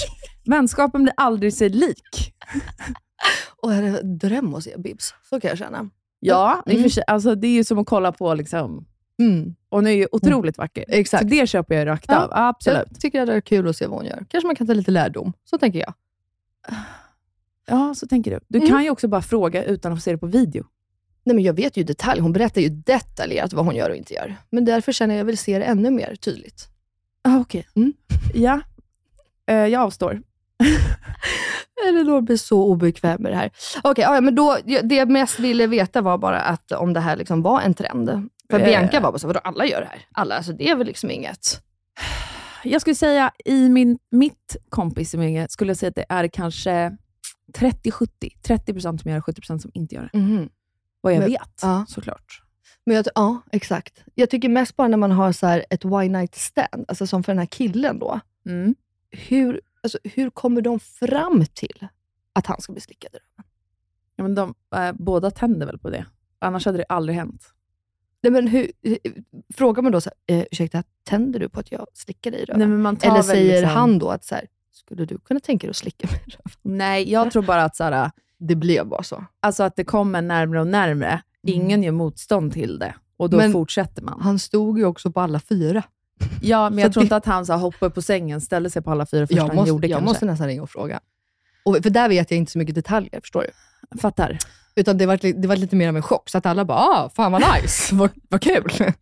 Vänskapen 0.44 1.02
blir 1.02 1.14
aldrig 1.17 1.55
sig 1.55 1.69
lik. 1.69 2.34
Och 3.62 3.70
jag 3.73 3.76
hade 3.76 3.88
en 4.00 4.19
dröm 4.19 4.55
att 4.55 4.64
se 4.64 4.75
Bibs. 4.79 5.14
Så 5.31 5.40
kan 5.40 5.49
jag 5.49 5.58
känna. 5.58 5.90
Ja, 6.20 6.62
Mm. 6.67 6.90
sig, 6.90 7.05
alltså, 7.06 7.34
det 7.34 7.46
är 7.46 7.52
ju 7.52 7.64
som 7.64 7.79
att 7.79 7.87
kolla 7.87 8.12
på, 8.12 8.34
liksom, 8.34 8.87
Mm. 9.19 9.55
och 9.69 9.79
hon 9.79 9.87
är 9.87 9.90
ju 9.90 10.06
otroligt 10.12 10.58
vacker. 10.58 10.84
Exakt. 10.88 11.23
Så 11.23 11.29
det 11.29 11.46
köper 11.46 11.75
jag 11.75 11.87
rakt 11.87 12.05
Ja, 12.08 12.25
av. 12.25 12.31
Absolut. 12.32 12.87
Jag 12.90 13.00
tycker 13.00 13.19
det 13.19 13.23
hade 13.23 13.32
varit 13.32 13.44
kul 13.44 13.69
att 13.69 13.76
se 13.76 13.87
vad 13.87 13.99
hon 13.99 14.06
gör. 14.06 14.25
Kanske 14.29 14.46
man 14.46 14.56
kan 14.56 14.67
ta 14.67 14.73
lite 14.75 14.90
lärdom. 14.90 15.32
Så 15.44 15.58
tänker 15.58 15.79
jag. 15.79 15.94
Ja, 17.67 17.94
så 17.94 18.06
tänker 18.06 18.31
du. 18.31 18.40
Du 18.49 18.58
Mm. 18.58 18.70
kan 18.70 18.84
ju 18.84 18.90
också 18.90 19.08
bara 19.08 19.23
fråga 19.23 19.64
utan 19.64 19.93
att 19.93 20.02
se 20.02 20.12
det 20.12 20.19
på 20.19 20.26
video. 20.26 20.64
Nej, 21.25 21.34
men 21.37 21.44
jag 21.44 21.55
vet 21.55 21.76
ju 21.76 21.84
detalj. 21.84 22.20
Hon 22.20 22.32
berättar 22.32 22.61
ju 22.61 22.69
detaljerat 22.69 23.52
vad 23.52 23.64
hon 23.64 23.75
gör 23.76 23.90
och 23.90 23.96
inte 23.96 24.14
gör. 24.14 24.37
Men 24.50 24.64
därför 24.64 24.93
känner 24.93 25.14
jag 25.14 25.19
att 25.19 25.20
jag 25.20 25.26
vill 25.26 25.38
se 25.38 25.58
det 25.58 25.64
ännu 25.64 25.90
mer 25.90 26.17
tydligt. 26.17 26.69
Ah, 27.24 27.38
Okej. 27.38 27.66
Mm. 27.76 27.92
Ja, 28.34 28.60
Eh, 29.46 29.56
jag 29.56 29.82
avstår. 29.82 30.22
Elinor 31.88 32.20
blir 32.20 32.36
så 32.36 32.62
obekväm 32.64 33.22
med 33.22 33.32
det 33.32 33.36
här. 33.36 33.50
Okej, 33.84 34.02
ja, 34.04 34.20
men 34.20 34.34
då, 34.34 34.58
det 34.82 34.94
jag 34.94 35.10
mest 35.10 35.38
ville 35.38 35.66
veta 35.66 36.00
var 36.00 36.19
bara 36.19 36.40
att 36.40 36.72
om 36.72 36.92
det 36.92 37.00
här 37.00 37.16
liksom 37.16 37.42
var 37.42 37.60
en 37.60 37.74
trend. 37.74 38.28
För 38.50 38.58
Eh. 38.60 38.64
Bianca 38.64 39.00
var 39.00 39.12
bara 39.12 39.19
så, 39.19 39.26
vadå 39.26 39.40
alla 39.44 39.66
gör 39.66 39.80
det 39.80 39.86
här? 39.86 40.06
Alla, 40.12 40.34
alltså 40.36 40.52
det 40.52 40.69
är 40.70 40.76
väl 40.76 40.86
liksom 40.86 41.10
inget... 41.10 41.62
Jag 42.64 42.80
skulle 42.80 42.94
säga 42.94 43.32
i 43.44 43.69
min, 43.69 43.98
mitt 44.10 44.56
kompisumgänge 44.69 45.46
skulle 45.48 45.70
jag 45.70 45.76
säga 45.76 45.88
att 45.88 45.94
det 45.94 46.06
är 46.08 46.28
kanske 46.28 46.96
30-70. 47.58 48.08
30 48.42 48.72
procent 48.72 49.00
som 49.02 49.10
gör 49.10 49.16
det, 49.19 49.22
70 49.22 49.40
procent 49.40 49.62
som 49.62 49.70
inte 49.74 49.94
gör 49.94 50.10
det. 50.12 50.19
Mhm. 50.19 50.48
Vad 51.00 51.12
jag 51.12 51.19
Men- 51.20 51.28
vet, 51.30 51.58
ja. 51.62 51.84
såklart. 51.88 52.42
Men 52.87 52.97
jag, 52.97 53.06
ja, 53.14 53.43
exakt. 53.53 54.05
Jag 54.14 54.31
tycker 54.31 54.49
mest 54.49 54.76
bara 54.76 54.88
när 54.88 54.97
man 54.97 55.11
har 55.11 55.32
så 55.32 55.47
ett 55.70 55.85
one 55.85 56.09
night 56.09 56.35
stand, 56.35 56.85
alltså 56.88 57.06
som 57.06 57.23
för 57.23 57.32
den 57.32 57.38
här 57.38 57.47
killen 57.47 57.99
då. 57.99 58.20
Mm. 58.47 58.75
Hur, 59.11 59.61
alltså, 59.82 59.99
hur 60.05 60.31
kommer 60.31 60.61
de 60.61 60.81
fram 60.81 61.44
till 61.55 61.88
att 62.32 62.47
han 62.47 62.61
ska 62.61 62.73
bli 62.73 62.81
slickad 62.81 63.11
i 63.14 63.17
röven? 63.17 63.50
Ja, 64.17 64.23
men 64.23 64.35
de, 64.35 64.55
eh, 64.75 64.93
båda 64.93 65.31
tänder 65.31 65.67
väl 65.67 65.79
på 65.79 65.91
det. 65.91 66.06
Annars 66.38 66.67
hade 66.67 66.79
det 66.79 66.85
aldrig 66.88 67.17
hänt. 67.19 67.55
Nej, 68.23 68.32
men 68.32 68.49
hur, 68.49 68.73
hur, 68.82 68.99
frågar 69.55 69.82
man 69.82 69.93
då 69.93 70.00
så 70.00 70.11
här, 70.26 70.37
eh, 70.37 70.44
ursäkta, 70.50 70.82
tänder 71.05 71.41
du 71.41 71.49
på 71.49 71.61
att 71.61 71.73
jag 71.73 71.87
slickar 71.94 72.31
dig 72.31 72.41
i 72.41 72.44
röven? 72.44 72.58
Nej, 72.58 72.69
men 72.69 72.82
man 72.82 72.97
tar 72.97 73.08
Eller 73.08 73.17
väl 73.17 73.25
säger 73.25 73.61
liksom, 73.61 73.76
han 73.76 73.99
då 73.99 74.11
att 74.11 74.25
så 74.25 74.35
här, 74.35 74.47
skulle 74.73 75.05
du 75.05 75.19
kunna 75.19 75.41
tänka 75.41 75.67
dig 75.67 75.70
att 75.70 75.76
slicka 75.76 76.06
mig 76.06 76.23
i 76.26 76.31
röven? 76.31 76.79
Nej, 76.79 77.11
jag 77.11 77.32
tror 77.32 77.43
bara 77.43 77.65
att, 77.65 77.76
så 77.76 77.85
här, 77.85 78.11
Det 78.38 78.55
blev 78.55 78.87
bara 78.87 79.03
så. 79.03 79.25
alltså 79.41 79.63
att 79.63 79.77
det 79.77 79.84
kommer 79.84 80.22
närmare 80.22 80.60
och 80.60 80.67
närmare. 80.67 81.22
Ingen 81.46 81.82
gör 81.82 81.93
motstånd 81.93 82.53
till 82.53 82.79
det. 82.79 82.94
Och 83.17 83.31
då 83.31 83.37
Men- 83.37 83.53
fortsätter 83.53 84.03
man. 84.03 84.20
Han 84.20 84.39
stod 84.39 84.79
ju 84.79 84.84
också 84.84 85.13
på 85.13 85.20
alla 85.20 85.41
fyra. 85.41 85.82
Ja, 86.43 86.70
men 86.70 86.79
Så 86.79 86.81
jag 86.81 86.93
tror 86.93 87.01
det- 87.01 87.05
inte 87.05 87.17
att 87.17 87.27
han 87.27 87.46
så 87.46 87.53
hoppade 87.53 87.91
på 87.91 88.03
sängen, 88.03 88.41
ställde 88.41 88.70
sig 88.70 88.82
på 88.82 88.91
alla 88.91 89.06
fyra 89.06 89.27
första 89.27 89.37
Jag 89.37 89.46
han 89.46 89.56
måste, 89.56 89.69
gjorde 89.69 89.87
jag 89.87 89.99
kanske. 89.99 90.13
måste 90.13 90.27
nästan 90.27 90.46
ringa 90.46 90.63
och 90.63 90.70
fråga. 90.70 91.01
Och, 91.65 91.77
för 91.82 91.91
där 91.91 92.08
vet 92.08 92.31
jag 92.31 92.39
inte 92.39 92.53
så 92.53 92.58
mycket 92.58 92.75
detaljer, 92.75 93.20
förstår 93.20 93.46
du? 93.93 93.99
Fattar. 93.99 94.39
Utan 94.75 94.99
det 94.99 95.06
var, 95.06 95.41
det 95.41 95.49
var 95.49 95.56
lite 95.56 95.77
mer 95.77 95.89
av 95.89 95.96
en 95.96 96.03
chock, 96.03 96.31
så 96.31 96.39
att 96.39 96.46
alla 96.46 96.65
bara 96.65 96.79
ah, 96.79 97.11
“Fan 97.15 97.32
vad 97.32 97.43
nice, 97.63 97.94
vad, 97.94 98.11
vad 98.29 98.41
kul”. 98.43 98.93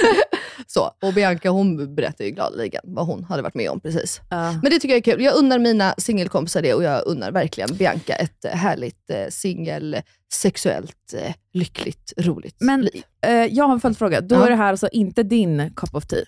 så, 0.66 0.90
och 1.02 1.14
Bianca 1.14 1.50
hon 1.50 1.94
berättade 1.94 2.24
ju 2.24 2.30
gladeligen 2.30 2.80
vad 2.84 3.06
hon 3.06 3.24
hade 3.24 3.42
varit 3.42 3.54
med 3.54 3.70
om 3.70 3.80
precis. 3.80 4.20
Ja. 4.30 4.52
Men 4.52 4.62
det 4.62 4.70
tycker 4.78 4.88
jag 4.88 4.96
är 5.08 5.12
kul. 5.12 5.22
Jag 5.24 5.36
unnar 5.36 5.58
mina 5.58 5.94
singelkompisar 5.98 6.62
det 6.62 6.74
och 6.74 6.82
jag 6.82 7.06
unnar 7.06 7.30
verkligen 7.32 7.76
Bianca 7.76 8.14
ett 8.14 8.44
eh, 8.44 8.50
härligt 8.50 9.10
eh, 9.10 9.26
singel, 9.30 9.96
sexuellt, 10.32 11.14
eh, 11.16 11.34
lyckligt, 11.52 12.12
roligt 12.16 12.56
Men- 12.60 12.80
liv. 12.80 13.02
Eh, 13.26 13.32
jag 13.32 13.64
har 13.64 13.72
en 13.72 13.80
följdfråga. 13.80 14.20
Då 14.20 14.34
Ja. 14.34 14.46
är 14.46 14.50
det 14.50 14.56
här 14.56 14.70
alltså 14.70 14.88
inte 14.92 15.22
din 15.22 15.70
cup 15.76 15.94
of 15.94 16.06
tea? 16.06 16.18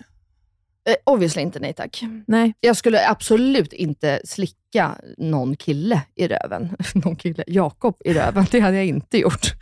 Eh, 0.89 0.95
obviously 1.03 1.41
inte, 1.41 1.59
nej 1.59 1.73
tack. 1.73 2.01
Nej. 2.27 2.53
Jag 2.59 2.77
skulle 2.77 3.09
absolut 3.09 3.73
inte 3.73 4.21
slicka 4.25 4.95
någon 5.17 5.55
kille 5.55 6.01
i 6.15 6.27
röven. 6.27 6.75
någon 6.93 7.15
kille, 7.15 7.43
Jakob 7.47 7.95
i 8.05 8.13
röven. 8.13 8.45
Det 8.51 8.59
hade 8.59 8.77
jag 8.77 8.85
inte 8.85 9.17
gjort. 9.17 9.53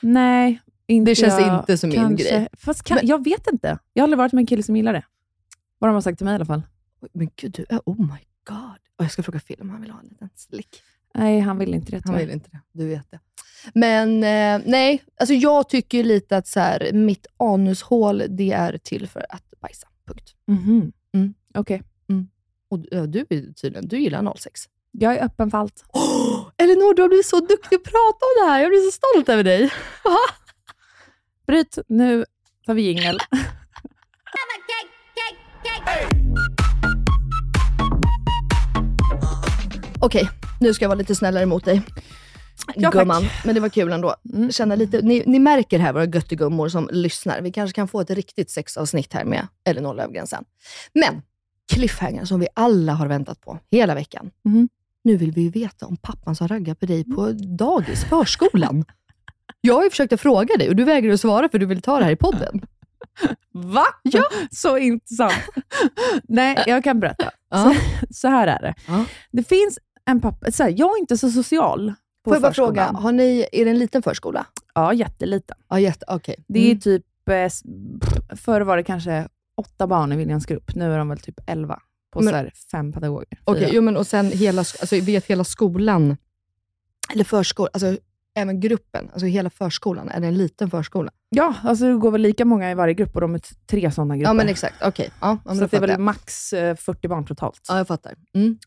Nej. 0.00 0.60
Inte 0.86 1.10
Det 1.10 1.14
känns 1.14 1.40
inte 1.60 1.78
som 1.78 1.90
min 1.90 1.98
kanske. 1.98 2.24
grej. 2.30 2.48
Fast 2.52 2.82
kan, 2.82 2.94
Men- 2.96 3.06
jag 3.06 3.24
vet 3.24 3.46
inte. 3.52 3.78
Jag 3.92 4.02
har 4.02 4.04
aldrig 4.04 4.18
varit 4.18 4.32
med 4.32 4.42
en 4.42 4.46
kille 4.46 4.62
som 4.62 4.76
gillar 4.76 4.92
det. 4.92 5.04
Vad 5.78 5.88
de 5.90 5.94
har 5.94 6.00
sagt 6.00 6.18
till 6.18 6.24
mig 6.24 6.32
i 6.32 6.34
alla 6.34 6.44
fall. 6.44 6.62
Men 7.12 7.30
gud, 7.36 7.52
du 7.52 7.66
är, 7.68 7.80
oh 7.86 8.00
my 8.00 8.18
god. 8.48 8.78
Och 8.98 9.04
jag 9.04 9.10
ska 9.12 9.22
fråga 9.22 9.40
Phil 9.40 9.60
om 9.60 9.70
han 9.70 9.80
vill 9.80 9.90
ha 9.90 10.00
en 10.00 10.06
liten 10.06 10.28
slick. 10.36 10.82
Nej, 11.14 11.40
han 11.40 11.58
vill 11.58 11.74
inte 11.74 11.90
det 11.90 12.02
Han 12.04 12.18
vill 12.18 12.30
inte 12.30 12.50
det, 12.50 12.60
du 12.72 12.88
vet 12.88 13.10
det. 13.10 13.20
Men 13.74 14.08
eh, 14.24 14.66
nej, 14.70 15.02
alltså 15.20 15.34
jag 15.34 15.68
tycker 15.68 16.04
lite 16.04 16.36
att 16.36 16.46
så 16.46 16.60
här, 16.60 16.92
mitt 16.92 17.26
anushål, 17.36 18.22
det 18.28 18.52
är 18.52 18.78
till 18.78 19.08
för 19.08 19.26
att 19.28 19.54
bajsa. 19.60 19.88
Punkt. 20.06 20.34
Mhm. 20.46 20.92
Mm. 21.14 21.34
Okej. 21.54 21.82
Och 22.68 22.78
ja, 22.90 23.06
du 23.06 23.24
tydligen, 23.54 23.88
du 23.88 23.98
gillar 23.98 24.34
06. 24.36 24.60
Jag 24.90 25.16
är 25.16 25.24
öppen 25.24 25.50
för 25.50 25.58
allt. 25.58 25.84
Oh, 25.92 26.50
Elinor, 26.56 26.94
du 26.94 27.02
har 27.02 27.08
blivit 27.08 27.26
så 27.26 27.40
duktig 27.40 27.76
att 27.76 27.82
prata 27.82 28.24
om 28.26 28.44
det 28.46 28.50
här. 28.52 28.60
Jag 28.60 28.70
blir 28.70 28.90
så 28.90 28.90
stolt 28.92 29.28
över 29.28 29.44
dig. 29.44 29.70
Bryt, 31.46 31.78
nu 31.88 32.24
tar 32.66 32.74
vi 32.74 32.82
jingel. 32.82 33.18
Okej, 40.00 40.28
nu 40.60 40.74
ska 40.74 40.84
jag 40.84 40.88
vara 40.88 40.98
lite 40.98 41.14
snällare 41.14 41.46
mot 41.46 41.64
dig. 41.64 41.82
Ja, 42.74 42.90
gumman. 42.90 43.24
Men 43.44 43.54
det 43.54 43.60
var 43.60 43.68
kul 43.68 43.92
ändå. 43.92 44.14
Mm. 44.34 44.52
Känner 44.52 44.76
lite, 44.76 45.02
ni, 45.02 45.22
ni 45.26 45.38
märker 45.38 45.78
här 45.78 45.92
våra 45.92 46.04
göttigummor 46.04 46.68
som 46.68 46.88
lyssnar. 46.92 47.40
Vi 47.40 47.52
kanske 47.52 47.74
kan 47.74 47.88
få 47.88 48.00
ett 48.00 48.10
riktigt 48.10 48.50
sexavsnitt 48.50 49.12
här 49.12 49.24
med 49.24 49.46
Elinor 49.64 49.94
Löfgren 49.94 50.26
sen. 50.26 50.44
Men 50.92 51.22
cliffhanger 51.72 52.24
som 52.24 52.40
vi 52.40 52.48
alla 52.54 52.92
har 52.92 53.06
väntat 53.06 53.40
på 53.40 53.58
hela 53.70 53.94
veckan. 53.94 54.30
Mm. 54.44 54.68
Nu 55.04 55.16
vill 55.16 55.32
vi 55.32 55.40
ju 55.40 55.50
veta 55.50 55.86
om 55.86 55.96
pappan 55.96 56.36
som 56.36 56.48
raggar 56.48 56.74
på 56.74 56.86
dig 56.86 57.04
på 57.04 57.32
dagis, 57.32 58.04
förskolan. 58.04 58.84
Jag 59.60 59.74
har 59.74 59.84
ju 59.84 59.90
försökt 59.90 60.12
att 60.12 60.20
fråga 60.20 60.56
dig 60.56 60.68
och 60.68 60.76
du 60.76 60.84
vägrar 60.84 61.12
att 61.12 61.20
svara 61.20 61.48
för 61.48 61.58
du 61.58 61.66
vill 61.66 61.82
ta 61.82 61.98
det 61.98 62.04
här 62.04 62.12
i 62.12 62.16
podden. 62.16 62.60
Va? 63.52 63.84
Ja. 64.02 64.22
Så 64.50 64.78
intressant. 64.78 65.32
Nej, 66.28 66.64
jag 66.66 66.84
kan 66.84 67.00
berätta. 67.00 67.30
Så, 67.54 67.74
så 68.10 68.28
här 68.28 68.46
är 68.46 68.62
det. 68.62 68.74
Det 69.32 69.42
finns 69.48 69.78
en 70.04 70.20
pappa... 70.20 70.52
Så 70.52 70.62
här, 70.62 70.74
jag 70.76 70.90
är 70.96 70.98
inte 71.00 71.16
så 71.18 71.30
social 71.30 71.92
på 72.24 72.30
Får 72.30 72.34
jag 72.34 72.42
bara 72.42 72.48
förskolan. 72.52 72.74
fråga, 72.88 73.00
har 73.02 73.12
ni, 73.12 73.46
är 73.52 73.64
det 73.64 73.70
en 73.70 73.78
liten 73.78 74.02
förskola? 74.02 74.46
Ja, 74.74 74.92
jätteliten. 74.92 75.56
Ja, 75.68 75.80
jätte, 75.80 76.04
okej. 76.08 76.44
Det 76.48 76.58
är 76.60 76.66
Mm. 76.66 76.80
typ... 76.80 77.04
eh, 77.28 78.36
Förr 78.36 78.60
var 78.60 78.76
det 78.76 78.82
kanske 78.82 79.28
åtta 79.56 79.86
barn 79.86 80.12
i 80.12 80.16
Williams 80.16 80.46
grupp. 80.46 80.74
Nu 80.74 80.92
är 80.94 80.98
de 80.98 81.08
väl 81.08 81.18
typ 81.18 81.40
elva 81.46 81.80
på 82.12 82.20
Men- 82.20 82.30
så 82.32 82.36
här, 82.36 82.52
fem 82.70 82.92
pedagoger. 82.92 83.38
Okej, 83.44 83.62
Fyra. 83.64 83.70
jo, 83.74 83.82
men 83.82 83.96
och 83.96 84.06
sen 84.06 84.30
hela, 84.30 84.62
sk- 84.62 84.76
alltså, 84.80 85.00
vet 85.00 85.26
hela 85.26 85.44
skolan, 85.44 86.16
eller 87.12 87.24
förskolan, 87.24 87.70
alltså 87.72 87.96
även 88.36 88.60
gruppen, 88.60 89.10
alltså 89.12 89.26
hela 89.26 89.50
förskolan, 89.50 90.08
är 90.08 90.20
det 90.20 90.26
en 90.26 90.38
liten 90.38 90.70
förskola? 90.70 91.10
Ja, 91.28 91.54
alltså 91.62 91.84
det 91.84 91.94
går 91.98 92.10
väl 92.10 92.20
lika 92.20 92.44
många 92.44 92.70
i 92.70 92.74
varje 92.74 92.94
grupp 92.94 93.14
och 93.14 93.20
de 93.20 93.34
är 93.34 93.40
tre 93.70 93.90
sådana 93.90 94.16
grupper. 94.16 94.28
Ja, 94.30 94.32
men 94.34 94.48
exakt. 94.48 94.74
Okej. 94.84 95.10
Ja, 95.20 95.38
ja, 95.44 95.54
så 95.54 95.60
det 95.66 95.76
är 95.76 95.80
väl 95.80 95.90
jag. 95.90 96.00
max 96.00 96.52
eh, 96.52 96.76
40 96.76 97.08
barn 97.08 97.26
totalt. 97.26 97.60
Ja, 97.68 97.76
jag 97.76 97.86
fattar. 97.88 98.14
Mm. 98.34 98.58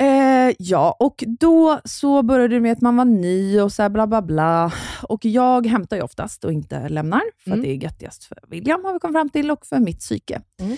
Eh, 0.00 0.54
ja, 0.58 0.96
och 1.00 1.24
då 1.40 1.80
så 1.84 2.22
började 2.22 2.54
det 2.54 2.60
med 2.60 2.72
att 2.72 2.80
man 2.80 2.96
var 2.96 3.04
ny 3.04 3.60
och 3.60 3.72
så 3.72 3.82
här 3.82 3.88
bla 3.88 4.06
bla 4.06 4.22
bla. 4.22 4.72
Och 5.02 5.24
jag 5.24 5.66
hämtar 5.66 5.96
ju 5.96 6.02
oftast 6.02 6.44
och 6.44 6.52
inte 6.52 6.88
lämnar, 6.88 7.22
för 7.44 7.50
Mm. 7.50 7.58
att 7.60 7.64
det 7.64 7.70
är 7.70 7.74
göttigast 7.74 8.24
för 8.24 8.38
William 8.48 8.84
har 8.84 8.92
vi 8.92 8.98
kommit 8.98 9.14
fram 9.14 9.30
till 9.30 9.50
och 9.50 9.66
för 9.66 9.78
mitt 9.78 9.98
psyke. 10.00 10.40
Mm. 10.60 10.76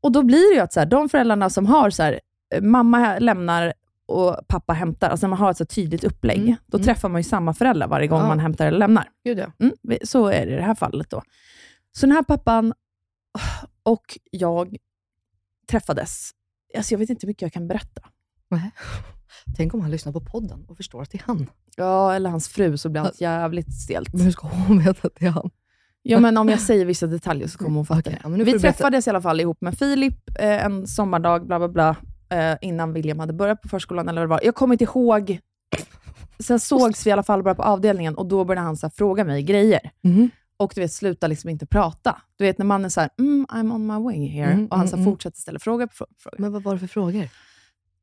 Och 0.00 0.12
då 0.12 0.22
blir 0.22 0.50
det 0.50 0.54
ju 0.54 0.60
att 0.60 0.72
så 0.72 0.80
här, 0.80 0.86
de 0.86 1.08
föräldrarna 1.08 1.50
som 1.50 1.66
har 1.66 1.90
så 1.90 2.02
här, 2.02 2.20
eh, 2.54 2.62
mamma 2.62 3.18
lämnar 3.18 3.72
och 4.10 4.48
pappa 4.48 4.72
hämtar, 4.72 5.10
alltså 5.10 5.26
när 5.26 5.28
man 5.30 5.38
har 5.38 5.50
ett 5.50 5.56
så 5.56 5.64
tydligt 5.64 6.04
upplägg, 6.04 6.38
Mm. 6.38 6.54
då 6.66 6.78
Mm. 6.78 6.84
träffar 6.86 7.08
man 7.08 7.18
ju 7.20 7.24
samma 7.24 7.54
föräldrar 7.54 7.88
varje 7.88 8.06
gång 8.06 8.20
Ja. 8.20 8.28
man 8.28 8.38
hämtar 8.40 8.66
eller 8.66 8.78
lämnar. 8.78 9.08
Ja. 9.22 9.32
Mm, 9.58 9.74
så 10.04 10.26
är 10.26 10.46
det 10.46 10.52
i 10.52 10.56
det 10.56 10.62
här 10.62 10.74
fallet 10.74 11.10
då. 11.10 11.22
Så 11.92 12.06
den 12.06 12.14
här 12.16 12.22
pappan 12.22 12.72
och 13.82 14.18
jag 14.30 14.76
träffades. 15.70 16.30
Alltså 16.76 16.94
jag 16.94 16.98
vet 16.98 17.10
inte 17.10 17.26
hur 17.26 17.28
mycket 17.30 17.42
jag 17.42 17.52
kan 17.52 17.68
berätta. 17.68 18.02
Nej. 18.48 18.70
Tänk 19.56 19.74
om 19.74 19.80
han 19.80 19.90
lyssnar 19.90 20.12
på 20.12 20.20
podden 20.20 20.64
och 20.68 20.76
förstår 20.76 21.02
att 21.02 21.10
det 21.10 21.18
är 21.18 21.22
han. 21.26 21.46
Ja, 21.76 22.14
eller 22.14 22.30
hans 22.30 22.48
fru, 22.48 22.76
så 22.78 22.88
blir 22.88 23.02
allt 23.02 23.20
jävligt 23.20 23.74
stelt. 23.74 24.12
Men 24.12 24.22
hur 24.22 24.30
ska 24.30 24.46
hon 24.48 24.78
veta 24.78 25.06
att 25.06 25.14
det 25.18 25.26
är 25.26 25.30
han? 25.30 25.50
Ja, 26.02 26.20
men 26.20 26.36
om 26.36 26.48
jag 26.48 26.60
säger 26.60 26.84
vissa 26.84 27.06
detaljer 27.06 27.48
så 27.48 27.58
kommer 27.58 27.76
hon 27.76 27.86
fatta 27.86 28.00
Okej, 28.00 28.12
det. 28.24 28.38
ja, 28.38 28.44
Vi 28.44 28.58
träffades 28.58 29.06
i 29.06 29.10
alla 29.10 29.20
fall 29.22 29.40
ihop 29.40 29.60
med 29.60 29.78
Filip 29.78 30.38
eh, 30.38 30.64
en 30.64 30.86
sommardag, 30.86 31.46
bla 31.46 31.58
bla 31.58 31.68
bla, 31.68 31.96
eh, 32.30 32.56
innan 32.60 32.92
William 32.92 33.18
hade 33.18 33.32
börjat 33.32 33.62
på 33.62 33.68
förskolan. 33.68 34.08
Eller 34.08 34.20
vad 34.20 34.28
det 34.28 34.30
var. 34.30 34.40
Jag 34.44 34.54
kommer 34.54 34.74
inte 34.74 34.84
ihåg. 34.84 35.38
Sen 36.38 36.60
sågs 36.60 37.06
vi 37.06 37.10
i 37.10 37.12
alla 37.12 37.22
fall 37.22 37.42
bara 37.42 37.54
på 37.54 37.62
avdelningen 37.62 38.14
och 38.14 38.26
då 38.26 38.44
började 38.44 38.66
han 38.66 38.76
så 38.76 38.86
här, 38.86 38.92
fråga 38.96 39.24
mig 39.24 39.42
grejer. 39.42 39.90
Mhm. 40.02 40.30
Och 40.56 40.72
du 40.74 40.80
vet, 40.80 40.92
sluta 40.92 41.26
liksom 41.26 41.50
inte 41.50 41.66
prata. 41.66 42.22
Du 42.36 42.44
vet 42.44 42.58
när 42.58 42.66
man 42.66 42.84
är 42.84 42.88
så 42.88 43.00
här, 43.00 43.10
mm, 43.18 43.46
I'm 43.46 43.74
on 43.74 43.86
my 43.86 44.04
way 44.04 44.26
here. 44.26 44.52
Mm, 44.52 44.66
och 44.66 44.76
han 44.76 44.88
så 44.88 44.90
här, 44.90 44.98
mm, 44.98 45.06
mm. 45.06 45.12
fortsätter 45.14 45.38
ställa 45.40 45.58
fråga 45.58 45.86
på 45.86 45.92
frå- 45.92 46.06
fråga. 46.18 46.36
Men 46.38 46.52
vad 46.52 46.62
var 46.62 46.72
det 46.72 46.78
för 46.78 46.86
frågor? 46.86 47.28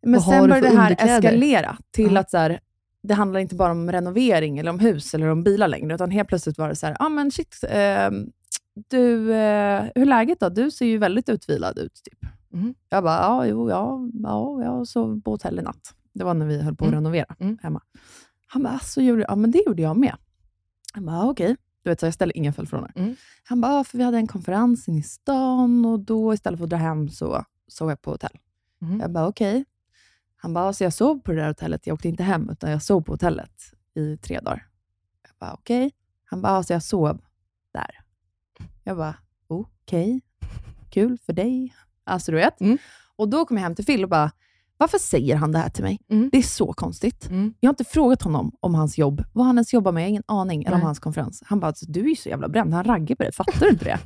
Men 0.02 0.14
vad 0.14 0.24
sen 0.24 0.50
började 0.50 0.70
det 0.70 0.78
här 0.78 0.96
eskalera 1.00 1.78
till 1.92 2.14
Ja. 2.14 2.20
att 2.20 2.32
så 2.32 2.38
här, 2.38 2.60
det 3.04 3.14
handlar 3.14 3.40
inte 3.40 3.56
bara 3.56 3.72
om 3.72 3.92
renovering 3.92 4.58
eller 4.58 4.72
om 4.72 4.80
hus 4.80 5.14
eller 5.14 5.28
om 5.28 5.44
bilar 5.44 5.68
längre, 5.68 5.96
utan 5.96 6.12
helt 6.12 6.30
plötsligt 6.30 6.58
var 6.58 6.70
det 6.70 6.76
så 6.76 6.86
här, 6.86 6.96
ja 7.00 7.06
ah, 7.06 7.10
men 7.10 7.32
shit, 7.32 7.64
ehm, 7.70 8.32
du, 8.90 9.34
eh, 9.34 9.82
hur 9.96 10.02
är 10.02 10.06
läget 10.06 10.40
då? 10.40 10.50
Du 10.50 10.72
ser 10.72 10.86
ju 10.86 10.98
väldigt 10.98 11.30
utvilad 11.30 11.78
ut. 11.78 12.02
Typ. 12.04 12.30
Mhm. 12.50 12.76
Jag 12.90 13.04
bara, 13.04 13.18
ja, 13.18 13.46
jo, 13.46 13.70
ja, 13.70 14.10
ja, 14.24 14.64
jag 14.64 14.88
sov 14.88 15.22
på 15.22 15.32
hotell 15.32 15.60
i 15.60 15.62
natt. 15.62 15.94
Det 16.14 16.24
var 16.24 16.34
när 16.34 16.46
vi 16.46 16.62
höll 16.62 16.76
på 16.76 16.86
att 16.86 16.90
Mm. 16.92 16.98
renovera 17.00 17.36
Mm. 17.40 17.58
hemma. 17.62 17.82
Han 18.48 18.64
bara, 18.64 18.80
så 18.80 19.02
gjorde? 19.02 19.26
Ja, 19.28 19.36
men 19.36 19.52
det 19.52 19.64
gjorde 19.68 19.82
jag 19.82 19.98
med. 19.98 20.16
Jag 20.94 21.04
bara, 21.04 21.30
okej. 21.30 21.56
Du 21.84 21.90
vet, 21.90 22.00
så 22.00 22.06
jag 22.06 22.14
ställer 22.14 22.38
inga 22.38 22.54
följdfrågor. 22.54 22.92
Mm. 22.96 23.16
Han 23.44 23.62
bara, 23.62 23.84
för 23.84 23.98
vi 23.98 24.04
hade 24.04 24.18
en 24.18 24.28
konferens 24.28 24.88
inne 24.88 25.00
i 25.00 25.04
stan 25.04 25.86
och 25.86 26.00
då 26.00 26.34
istället 26.34 26.58
för 26.60 26.64
att 26.64 26.70
dra 26.70 26.78
hem 26.78 27.10
så 27.10 27.46
sov 27.68 27.90
jag 27.90 28.02
på 28.02 28.12
hotell. 28.12 28.38
Mhm. 28.80 29.00
Jag 29.00 29.12
bara, 29.12 29.28
okej. 29.28 29.66
Han 30.38 30.54
bara, 30.54 30.74
så 30.74 30.84
jag 30.84 30.94
sov 30.94 31.20
på 31.20 31.32
det 31.32 31.38
där 31.42 31.48
hotellet. 31.48 31.88
Jag 31.88 31.94
åkte 31.94 32.08
inte 32.10 32.24
hem, 32.24 32.50
utan 32.50 32.72
jag 32.72 32.84
sov 32.84 33.02
på 33.02 33.14
hotellet 33.14 33.52
i 33.96 34.18
tre 34.18 34.40
dagar. 34.40 34.68
Jag 35.24 35.32
bara, 35.40 35.54
okej. 35.54 35.92
Han 36.26 36.42
bara, 36.42 36.64
så 36.64 36.74
jag 36.74 36.84
sov 36.84 37.22
där. 37.74 38.00
Jag 38.84 38.98
bara, 38.98 39.16
okej. 39.48 40.22
Kul 40.90 41.18
för 41.18 41.34
dig. 41.34 41.76
Alltså, 42.08 42.32
du 42.32 42.38
vet. 42.38 42.62
Mm. 42.62 42.78
Och 43.16 43.30
då 43.30 43.46
kom 43.46 43.58
jag 43.58 43.64
hem 43.64 43.76
till 43.76 43.86
Phil 43.86 44.04
och 44.04 44.10
bara, 44.10 44.32
varför 44.78 44.98
säger 44.98 45.36
han 45.36 45.52
det 45.52 45.58
här 45.60 45.70
till 45.70 45.84
mig? 45.84 46.00
Mm. 46.12 46.30
Det 46.32 46.38
är 46.38 46.42
så 46.42 46.74
konstigt. 46.74 47.30
Mm. 47.30 47.54
Jag 47.60 47.68
har 47.68 47.74
inte 47.74 47.84
frågat 47.84 48.22
honom 48.22 48.52
om 48.60 48.76
hans 48.76 48.98
jobb, 48.98 49.24
vad 49.34 49.46
han 49.46 49.56
ens 49.58 49.74
jobbar 49.74 49.92
med. 49.92 50.02
Jag 50.02 50.06
har 50.06 50.10
ingen 50.10 50.24
aning. 50.28 50.64
Eller 50.64 50.76
om 50.76 50.82
hans 50.82 51.00
konferens. 51.00 51.44
Han 51.46 51.60
bara, 51.60 51.68
alltså, 51.68 51.86
du 51.90 52.00
är 52.00 52.10
ju 52.10 52.16
så 52.16 52.30
jävla 52.30 52.48
bränd. 52.48 52.74
Han 52.74 52.84
raggar 52.84 53.16
på 53.16 53.24
dig. 53.24 53.32
Fattar 53.32 53.60
du 53.60 53.70
inte 53.70 53.86
det? 53.86 54.00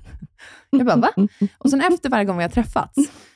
Jag 0.69 0.85
bara, 0.85 0.95
va? 0.95 1.09
Och 1.57 1.69
sen 1.69 1.81
efter 1.81 2.09
varje 2.09 2.25
gång 2.25 2.37
vi 2.37 2.43
har 2.43 2.49
träffats, 2.49 2.95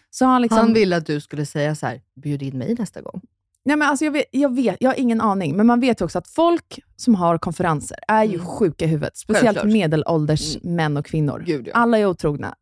så 0.10 0.25
har 0.25 0.31
han 0.31 0.41
liksom... 0.41 0.57
Han 0.60 0.74
ville 0.74 0.98
att 0.98 1.05
du 1.05 1.22
skulle 1.22 1.45
säga 1.45 1.75
så 1.75 1.86
här, 1.86 2.01
bjud 2.24 2.43
in 2.43 2.57
mig 2.57 2.75
nästa 2.79 3.01
gång. 3.01 3.22
Nej, 3.65 3.75
men 3.77 3.88
alltså 3.89 4.05
jag, 4.05 4.12
vet, 4.12 4.25
jag, 4.31 4.55
vet, 4.55 4.77
jag 4.79 4.89
har 4.89 5.00
ingen 5.00 5.22
aning, 5.22 5.57
men 5.57 5.65
man 5.67 5.79
vet 5.79 6.01
ju 6.01 6.05
också 6.05 6.17
att 6.17 6.27
folk 6.27 6.79
som 6.95 7.15
har 7.15 7.38
konferenser 7.38 7.98
är 8.07 8.24
ju 8.24 8.34
Mm. 8.36 8.45
sjuka 8.45 8.86
i 8.86 8.88
huvudet. 8.88 9.17
Speciellt 9.17 9.45
Självklart. 9.57 9.74
medelålders 9.74 10.57
män 10.63 10.98
och 10.98 11.05
kvinnor. 11.05 11.43
Gud, 11.45 11.67
ja. 11.67 11.74
Alla 11.74 11.98
är 12.00 12.05
otrogna. 12.05 12.55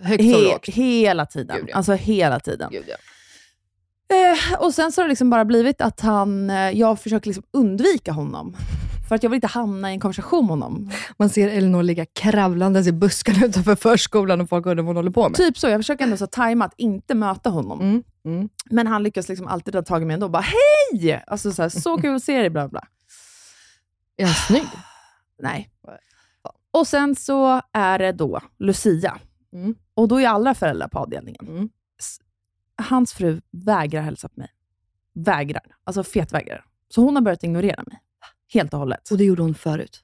Högt 0.00 0.20
och 0.20 0.26
He, 0.26 0.52
lågt. 0.52 0.68
hela 0.68 1.26
tiden. 1.26 1.56
Gud, 1.60 1.68
ja. 1.68 1.76
Alltså 1.76 1.92
hela 1.92 2.40
tiden. 2.40 2.68
Gud, 2.72 2.84
ja. 2.88 2.96
Eh, 4.16 4.60
och 4.60 4.74
Sen 4.74 4.92
så 4.92 5.00
har 5.00 5.04
det 5.04 5.08
liksom 5.08 5.30
bara 5.30 5.44
blivit 5.44 5.80
att 5.80 6.00
han, 6.00 6.50
eh, 6.50 6.70
jag 6.70 7.00
försöker 7.00 7.26
liksom 7.26 7.44
undvika 7.50 8.12
honom. 8.12 8.56
För 9.08 9.14
att 9.14 9.22
jag 9.22 9.30
vill 9.30 9.34
inte 9.36 9.46
hamna 9.46 9.90
i 9.90 9.94
en 9.94 10.00
konversation 10.00 10.44
med 10.44 10.50
honom. 10.50 10.90
Man 11.16 11.28
ser 11.30 11.48
Elinor 11.48 11.82
ligga 11.82 12.06
kravlandes 12.06 12.86
i 12.86 12.92
buskarna 12.92 13.46
utanför 13.46 13.74
förskolan 13.76 14.40
och 14.40 14.48
folk 14.48 14.66
undrar 14.66 14.82
vad 14.82 14.86
hon 14.86 14.96
håller 14.96 15.10
på 15.10 15.28
med. 15.28 15.36
Typ 15.36 15.58
så. 15.58 15.68
Jag 15.68 15.78
försöker 15.80 16.04
ändå 16.04 16.16
så 16.16 16.26
tajma 16.26 16.64
att 16.64 16.74
inte 16.76 17.14
möta 17.14 17.50
honom. 17.50 17.80
Mm. 17.80 18.02
Mm. 18.24 18.48
Men 18.70 18.86
han 18.86 19.02
lyckas 19.02 19.28
liksom 19.28 19.46
alltid 19.48 19.74
dra 19.74 19.82
tag 19.82 20.02
i 20.02 20.04
mig 20.04 20.14
ändå 20.14 20.26
och 20.26 20.30
bara 20.30 20.44
hej! 20.92 21.22
Alltså 21.26 21.52
så, 21.52 21.62
här, 21.62 21.68
så 21.68 21.96
kul 21.98 22.16
att 22.16 22.22
se 22.22 22.40
dig, 22.40 22.50
bla 22.50 22.68
bla. 22.68 22.80
Är 24.16 24.24
han 24.24 24.34
snygg? 24.34 24.68
Nej. 25.42 25.70
Nej. 25.86 25.98
Och 26.70 26.86
sen 26.86 27.16
så 27.16 27.60
är 27.72 27.98
det 27.98 28.12
då 28.12 28.40
Lucia. 28.58 29.18
Mm. 29.52 29.74
Och 29.96 30.08
då 30.08 30.20
är 30.20 30.28
alla 30.28 30.54
föräldrar 30.54 30.88
på 30.88 30.98
avdelningen. 30.98 31.46
Mm. 31.48 31.68
Hans 32.82 33.12
fru 33.14 33.40
vägrar 33.50 34.02
hälsa 34.02 34.28
på 34.28 34.40
mig. 34.40 34.48
Vägrar. 35.14 35.62
Alltså 35.84 36.04
fetvägrar. 36.04 36.64
Så 36.88 37.00
hon 37.00 37.14
har 37.16 37.22
börjat 37.22 37.44
ignorera 37.44 37.82
mig. 37.86 37.98
Helt 38.52 38.72
och 38.74 38.78
hållet. 38.80 39.10
Och 39.10 39.18
det 39.18 39.24
gjorde 39.24 39.42
hon 39.42 39.54
förut. 39.54 40.02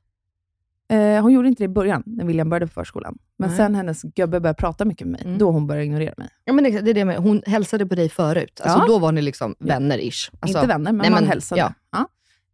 Eh, 0.88 1.22
hon 1.22 1.32
gjorde 1.32 1.49
inte 1.49 1.62
det 1.62 1.64
i 1.64 1.68
början, 1.68 2.02
när 2.06 2.25
William 2.25 2.50
började 2.50 2.66
på 2.66 2.72
förskolan. 2.72 3.18
Men 3.37 3.49
Nej. 3.49 3.56
sen 3.56 3.75
hennes 3.75 4.02
gubbe 4.02 4.40
började 4.40 4.56
prata 4.56 4.84
mycket 4.84 5.06
med 5.06 5.12
mig, 5.12 5.22
Mm. 5.26 5.38
då 5.38 5.50
hon 5.50 5.66
började 5.66 5.84
ignorera 5.84 6.14
mig. 6.16 6.28
Ja, 6.44 6.52
men 6.52 6.64
det 6.64 6.70
är 6.90 6.94
det 6.94 7.04
med. 7.04 7.16
Hon 7.16 7.42
hälsade 7.46 7.87
på 7.87 7.94
dig 7.94 8.08
förut. 8.08 8.61
Alltså, 8.64 8.78
Ja. 8.78 8.87
Då 8.87 8.99
var 8.99 9.12
ni 9.12 9.22
liksom 9.22 9.54
vänner-ish. 9.58 10.30
Alltså, 10.40 10.58
inte 10.58 10.66
vänner, 10.68 10.92
men 10.92 10.96
nej, 10.99 11.11
man 11.11 11.20
men- 11.20 11.28
hälsade. 11.28 11.61
ja. 11.61 11.72
Ja. 11.90 12.08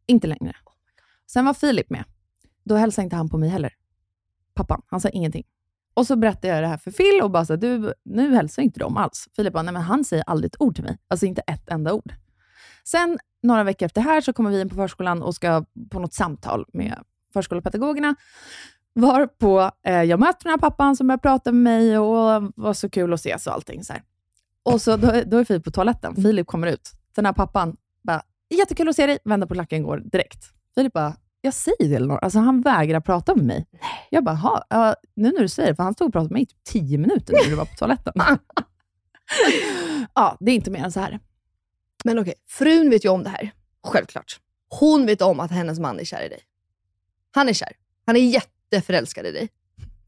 Inte 0.07 0.26
längre. 0.26 0.57
Sen 1.26 1.45
var 1.45 1.54
Filip 1.54 1.90
med. 1.90 2.04
Då 2.64 2.75
hälsade 2.75 3.04
inte 3.04 3.16
han 3.16 3.28
på 3.28 3.38
mig 3.38 3.49
heller. 3.49 3.75
Pappan, 4.54 4.83
han 4.87 5.00
sa 5.00 5.09
ingenting. 5.09 5.45
Och 5.99 6.07
så 6.07 6.17
berättade 6.17 6.49
jag 6.49 6.62
det 6.62 6.69
här 6.69 6.76
för 6.76 6.90
Phil 6.90 7.21
och 7.23 7.31
bara 7.31 7.45
så 7.45 7.57
du, 7.57 7.95
nu 8.05 8.35
hälsar 8.35 8.62
inte 8.62 8.81
de 8.81 8.97
alls. 8.97 9.28
Filip 9.37 9.52
bara, 9.52 9.62
nej 9.62 9.73
men 9.73 9.83
han 9.83 10.05
säger 10.05 10.25
aldrig 10.26 10.49
ett 10.49 10.61
ord 10.61 10.75
till 10.75 10.85
mig. 10.85 10.99
Alltså 11.09 11.26
inte 11.26 11.40
ett 11.40 11.69
enda 11.69 11.93
ord. 11.93 12.14
Sen, 12.85 13.19
några 13.43 13.64
veckor 13.64 13.87
efter 13.87 14.02
det 14.02 14.09
här, 14.09 14.21
så 14.21 14.33
kommer 14.33 14.50
vi 14.50 14.61
in 14.61 14.69
på 14.69 14.75
förskolan 14.75 15.23
och 15.23 15.35
ska 15.35 15.64
på 15.90 15.99
något 15.99 16.14
samtal 16.14 16.67
med 16.73 16.99
förskolepedagogerna. 17.33 18.14
Varpå 18.95 19.71
eh, 19.87 20.02
jag 20.02 20.21
möter 20.21 20.45
den 20.45 20.50
här 20.50 20.59
pappan 20.59 20.97
som 20.97 21.07
börjar 21.07 21.19
prata 21.19 21.52
med 21.52 21.62
mig 21.62 21.99
och 21.99 22.52
var 22.57 22.73
så 22.73 22.90
kul 22.90 23.12
att 23.12 23.21
ses 23.21 23.47
och 23.47 23.52
allting. 23.52 23.85
Så 23.85 23.93
här. 23.93 24.02
Och 24.62 24.83
så, 24.83 24.97
då, 24.97 25.23
då 25.26 25.38
är 25.38 25.45
Filip 25.45 25.64
på 25.64 25.71
toaletten. 25.71 26.14
Filip 26.14 26.47
kommer 26.47 26.67
ut. 26.67 26.90
Den 27.14 27.26
här 27.26 27.33
pappan 27.33 27.76
bara, 28.02 28.23
jättekul 28.50 28.88
att 28.88 28.97
se 28.97 29.07
dig, 29.07 29.19
vänder 29.25 29.47
på 29.47 29.55
klacken 29.55 29.83
går 29.83 30.02
direkt. 30.12 30.45
Filip 30.75 30.93
bara, 30.93 31.17
jag 31.40 31.54
säger 31.54 31.88
det 31.88 31.95
Elinor. 31.95 32.18
Alltså 32.23 32.38
han 32.38 32.61
vägrar 32.61 33.00
prata 33.00 33.35
med 33.35 33.45
mig. 33.45 33.66
Jag 34.11 34.25
bara, 34.25 34.35
"Ha, 34.37 34.64
nu 35.16 35.33
när 35.33 35.40
du 35.40 35.49
säger 35.49 35.68
det, 35.68 35.76
för 35.76 35.83
han 35.83 35.95
stod 35.95 36.07
och 36.07 36.12
pratade 36.12 36.28
med 36.28 36.33
mig 36.33 36.42
i 36.42 36.47
typ 36.47 36.64
tio 36.64 36.99
minuter 36.99 37.33
när 37.33 37.50
du 37.50 37.54
var 37.57 37.64
på 37.64 37.75
toaletten. 37.75 38.12
ja, 40.14 40.37
det 40.40 40.50
är 40.50 40.54
inte 40.54 40.71
mer 40.71 40.85
än 40.85 40.92
så 40.92 41.00
här. 41.00 41.18
Men 42.04 42.18
okej, 42.18 42.35
frun 42.49 42.90
vet 42.90 43.04
ju 43.04 43.09
om 43.09 43.23
det 43.23 43.28
här. 43.30 43.50
Självklart. 43.87 44.40
Hon 44.68 45.07
vet 45.07 45.23
om 45.23 45.40
att 45.40 45.50
hennes 45.50 45.78
man 45.78 46.00
är 46.00 46.04
kär 46.04 46.23
i 46.23 46.28
dig. 46.28 46.40
Han 47.35 47.49
är 47.49 47.52
kär. 47.52 47.73
Han 48.07 48.16
är 48.16 48.21
jätteförälskad 48.21 49.26
i 49.26 49.33
dig. 49.33 49.49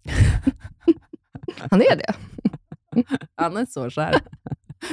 Han 1.70 1.80
är 1.82 1.96
det. 1.96 2.14
Han 3.34 3.56
är 3.56 3.66
så 3.66 3.90
kär. 3.90 4.20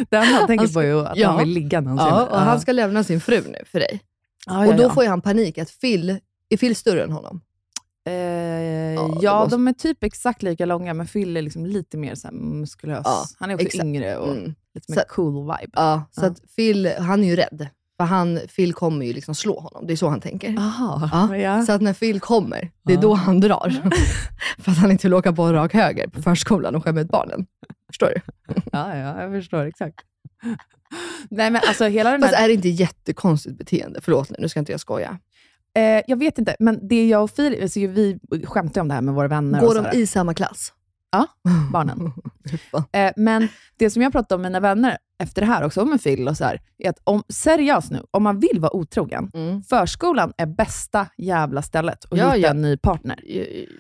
Det 0.10 0.18
enda 0.18 0.38
han 0.38 0.48
tänker 0.48 0.62
Han 0.62 0.68
ska- 0.70 0.80
på 0.80 0.86
är 0.86 1.06
att 1.06 1.18
ja. 1.18 1.28
han 1.30 1.38
vill 1.40 1.50
ligga 1.50 1.82
när 1.82 1.90
han 1.90 1.98
Ja, 1.98 2.26
och 2.26 2.38
han 2.40 2.62
ska 2.62 2.72
lämna 2.72 3.04
sin 3.04 3.22
fru 3.22 3.42
nu 3.48 3.58
för 3.66 3.80
dig. 3.80 4.02
Ja, 4.46 4.68
och 4.68 4.76
då 4.76 4.84
ja. 4.84 4.90
får 4.90 5.06
han 5.06 5.22
panik 5.22 5.58
att 5.58 5.80
Phil, 5.82 6.20
är 6.50 6.58
Phil 6.58 6.76
större 6.76 7.04
än 7.04 7.12
honom? 7.12 7.42
Eh, 8.06 8.12
det 8.14 9.18
ja, 9.22 9.40
måste- 9.40 9.56
de 9.56 9.68
är 9.68 9.74
typ 9.74 10.04
exakt 10.04 10.44
lika 10.44 10.66
långa, 10.66 10.94
men 10.94 11.08
Phil 11.08 11.38
är 11.38 11.42
liksom 11.42 11.66
lite 11.66 11.98
mer 11.98 12.16
så 12.16 12.32
muskulös. 12.32 13.02
Ja, 13.06 13.26
han 13.40 13.50
är 13.50 13.54
också 13.56 13.66
exakt. 13.66 13.84
yngre 13.84 14.18
och 14.18 14.32
Mm. 14.32 14.56
lite 14.74 14.92
mer 14.92 14.98
Så- 15.00 15.06
cool 15.10 15.34
vibe. 15.42 15.72
Ja, 15.74 16.04
så 16.12 16.22
Ja. 16.22 16.28
att 16.28 16.42
Phil, 16.56 16.92
han 17.00 17.24
är 17.24 17.28
ju 17.28 17.36
rädd. 17.36 17.68
För 18.00 18.04
han, 18.04 18.40
Phil 18.56 18.74
kommer 18.74 19.06
ju 19.06 19.14
liksom 19.14 19.36
slå 19.36 19.60
honom. 19.60 19.88
Det 19.88 19.94
är 19.94 19.98
så 19.98 20.10
han 20.10 20.22
tänker. 20.22 20.58
Aha, 20.58 21.10
Ja, 21.32 21.38
ja. 21.38 21.66
Så 21.66 21.72
att 21.72 21.82
när 21.82 21.94
Phil 21.94 22.20
kommer, 22.20 22.72
det 22.84 22.94
är 22.94 22.98
Ja. 22.98 23.02
då 23.02 23.14
han 23.14 23.40
drar. 23.40 23.70
för 24.64 24.72
att 24.72 24.78
han 24.78 24.92
inte 24.92 25.08
vill 25.08 25.14
åka 25.14 25.34
på 25.34 25.44
en 25.44 25.54
rak 25.54 25.74
höger 25.74 26.08
på 26.08 26.22
förskolan 26.22 26.76
och 26.76 26.84
skämma 26.84 27.02
ut 27.02 27.10
barnen. 27.10 27.46
Förstår 27.88 28.08
du? 28.16 28.22
ja, 28.72 28.96
ja, 28.98 29.22
jag 29.24 29.32
förstår 29.32 29.66
exakt. 29.66 30.00
Nej, 31.30 31.52
men 31.52 31.62
alltså 31.68 31.86
hela 31.86 32.12
den 32.12 32.22
Fast 32.22 32.34
här... 32.36 32.44
är 32.44 32.48
det 32.48 32.54
inte 32.54 32.70
jättekonstigt 32.70 33.58
beteende? 33.58 34.00
Förlåt 34.04 34.30
nu, 34.30 34.36
nu 34.40 34.50
ska 34.50 34.60
inte 34.60 34.72
jag 34.72 34.82
skoja. 34.82 35.20
Eh, 35.78 36.02
jag 36.08 36.18
vet 36.18 36.38
inte, 36.38 36.56
men 36.60 36.88
det 36.88 37.08
jag 37.08 37.24
och 37.24 37.32
Filip, 37.32 37.62
alltså, 37.62 37.80
vi 37.80 38.20
skämtar 38.46 38.82
om 38.82 38.88
det 38.88 38.94
här 38.94 39.02
med 39.02 39.14
våra 39.14 39.28
vänner. 39.28 39.60
och 39.62 39.68
Går 39.68 39.76
så 39.76 39.82
de 39.92 39.98
i 39.98 40.08
samma 40.08 40.34
klass? 40.34 40.74
Ja, 41.12 41.28
barnen. 41.74 42.14
Eh, 42.92 43.12
men 43.16 43.48
det 43.78 43.90
som 43.90 44.02
jag 44.02 44.12
pratar 44.12 44.36
om 44.36 44.42
med 44.42 44.52
mina 44.52 44.60
vänner 44.60 44.98
efter 45.24 45.42
det 45.42 45.48
här 45.48 45.64
också, 45.66 45.86
med 45.86 46.04
Phil 46.04 46.28
och 46.28 46.38
så 46.38 46.44
här, 46.44 46.62
är 46.78 46.90
att 46.90 47.00
om, 47.04 47.24
seriöst 47.30 47.92
nu, 47.92 48.02
om 48.12 48.24
man 48.24 48.40
vill 48.40 48.60
vara 48.60 48.76
otrogen, 48.76 49.32
Mm. 49.34 49.62
förskolan 49.64 50.34
är 50.38 50.46
bästa 50.46 51.08
jävla 51.18 51.62
stället 51.62 52.06
att 52.12 52.18
Ja, 52.18 52.26
hitta 52.26 52.38
ja. 52.38 52.50
en 52.50 52.62
ny 52.62 52.78
partner. 52.78 53.20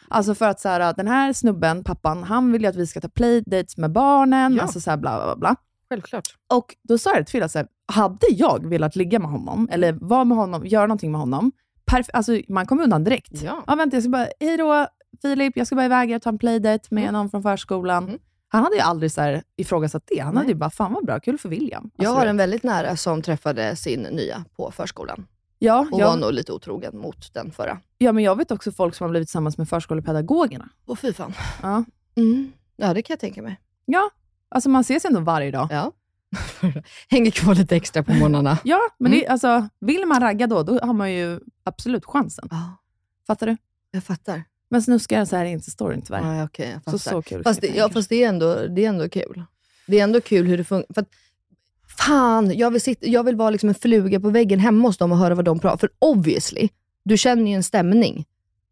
Alltså 0.07 0.35
för 0.35 0.45
att 0.49 0.59
så 0.59 0.69
här, 0.69 0.93
den 0.93 1.07
här 1.07 1.33
snubben, 1.33 1.83
pappan, 1.83 2.23
han 2.23 2.51
vill 2.51 2.61
ju 2.61 2.67
att 2.67 2.75
vi 2.75 2.87
ska 2.87 3.01
ta 3.01 3.09
playdates 3.09 3.77
med 3.77 3.91
barnen, 3.91 4.55
Ja. 4.55 4.61
alltså 4.61 4.79
så 4.81 4.89
här 4.89 4.97
bla 4.97 5.25
bla 5.25 5.35
bla. 5.35 5.55
Självklart. 5.89 6.27
Och 6.53 6.75
då 6.83 6.97
sa 6.97 7.15
jag 7.15 7.25
till 7.25 7.31
Phil 7.31 7.43
att 7.43 7.51
så 7.51 7.57
här, 7.59 7.67
hade 7.91 8.27
jag 8.29 8.65
velat 8.69 8.95
ligga 8.95 9.19
med 9.19 9.29
honom, 9.31 9.69
eller 9.71 9.93
vara 9.93 10.23
med 10.23 10.37
honom, 10.37 10.65
göra 10.65 10.85
någonting 10.87 11.11
med 11.11 11.19
honom, 11.21 11.51
perf- 11.91 12.09
alltså 12.13 12.39
man 12.49 12.65
kommer 12.65 12.83
undan 12.83 13.03
direkt. 13.03 13.41
Ja. 13.41 13.63
Ja, 13.67 13.75
vänta, 13.75 13.95
jag 13.95 14.03
ska 14.03 14.09
bara, 14.09 14.27
hej 14.39 14.57
då 14.57 14.87
Filip, 15.21 15.57
jag 15.57 15.67
ska 15.67 15.75
bara 15.75 15.85
iväg 15.85 16.15
och 16.15 16.21
ta 16.21 16.29
en 16.29 16.37
playdate 16.37 16.87
med 16.89 17.01
Mm. 17.03 17.13
någon 17.13 17.29
från 17.29 17.43
förskolan. 17.43 18.03
Mm. 18.03 18.19
Han 18.49 18.63
hade 18.63 18.75
ju 18.75 18.81
aldrig 18.81 19.11
så 19.11 19.21
här 19.21 19.43
ifrågasatt 19.55 20.03
det. 20.05 20.19
Han 20.19 20.33
Nej. 20.33 20.37
hade 20.41 20.49
ju 20.51 20.55
bara, 20.55 20.69
fan 20.69 20.93
vad 20.93 21.05
bra, 21.05 21.19
kul 21.19 21.37
för 21.37 21.49
William. 21.49 21.89
Jag 21.95 22.05
Alltså, 22.05 22.19
har 22.19 22.23
du 22.25 22.29
en 22.29 22.37
väldigt 22.37 22.63
nära 22.63 22.95
som 22.97 23.21
träffade 23.21 23.75
sin 23.75 24.01
nya 24.01 24.45
på 24.57 24.71
förskolan. 24.71 25.27
ja, 25.59 25.79
Och 25.79 25.99
var 25.99 25.99
ja, 25.99 26.15
nog 26.15 26.31
lite 26.33 26.51
otrogen 26.53 26.97
mot 26.97 27.33
den 27.33 27.51
förra. 27.51 27.79
ja, 27.97 28.11
men 28.11 28.23
jag 28.23 28.35
vet 28.37 28.51
också 28.51 28.71
folk 28.71 28.95
som 28.95 29.03
har 29.05 29.09
blivit 29.09 29.27
tillsammans 29.27 29.57
med 29.57 29.69
förskolepedagogerna. 29.69 30.69
Åh 30.85 30.95
fy 30.95 31.13
fan. 31.13 31.33
Ja. 31.61 31.83
Mm. 32.15 32.51
Ja, 32.75 32.93
det 32.93 33.01
kan 33.01 33.13
jag 33.13 33.19
tänka 33.19 33.41
mig. 33.41 33.59
ja, 33.85 34.09
alltså 34.49 34.69
man 34.69 34.81
ses 34.81 35.05
ändå 35.05 35.19
varje 35.19 35.51
dag. 35.51 35.67
Ja. 35.71 35.91
Hänger 37.09 37.31
kvar 37.31 37.55
lite 37.55 37.75
extra 37.75 38.03
på 38.03 38.13
morgnarna. 38.13 38.57
Ja, 38.63 38.79
men 38.99 39.11
Mm. 39.11 39.19
det, 39.19 39.27
alltså, 39.27 39.67
vill 39.79 40.05
man 40.05 40.21
ragga 40.21 40.47
då, 40.47 40.63
då 40.63 40.79
har 40.79 40.93
man 40.93 41.13
ju 41.13 41.39
absolut 41.63 42.05
chansen. 42.05 42.47
Ja, 42.51 42.77
Fattar 43.27 43.47
du? 43.47 43.57
jag 43.91 44.03
fattar. 44.03 44.43
Men 44.69 44.81
snuskare 44.81 45.25
så 45.25 45.35
här 45.35 45.45
är 45.45 45.49
inte 45.49 45.71
storyn 45.71 46.01
tyvärr. 46.01 46.35
Ja, 46.37 46.43
okej, 46.43 46.69
jag 46.73 46.83
så, 46.93 46.99
fattar. 46.99 47.11
så 47.17 47.21
kul. 47.21 47.43
Fast, 47.43 47.61
det, 47.61 47.67
ja, 47.67 47.89
fast 47.89 48.09
det, 48.09 48.23
är 48.23 48.29
ändå, 48.29 48.55
det 48.67 48.85
är 48.85 48.89
ändå 48.89 49.09
kul. 49.09 49.43
Det 49.87 49.99
är 49.99 50.03
ändå 50.03 50.21
kul 50.21 50.47
hur 50.47 50.57
det 50.57 50.63
funkar. 50.63 51.05
Fan, 51.97 52.57
jag 52.57 52.71
vill, 52.71 52.81
sitta, 52.81 53.07
jag 53.07 53.23
vill 53.23 53.35
vara 53.35 53.49
liksom 53.49 53.69
en 53.69 53.75
fluga 53.75 54.19
på 54.19 54.29
väggen 54.29 54.59
hemma 54.59 54.87
hos 54.87 54.97
dem 54.97 55.11
och 55.11 55.17
höra 55.17 55.35
vad 55.35 55.45
de 55.45 55.59
pratar. 55.59 55.77
För 55.77 55.89
obviously, 55.99 56.69
du 57.03 57.17
känner 57.17 57.51
ju 57.51 57.55
en 57.55 57.63
stämning. 57.63 58.25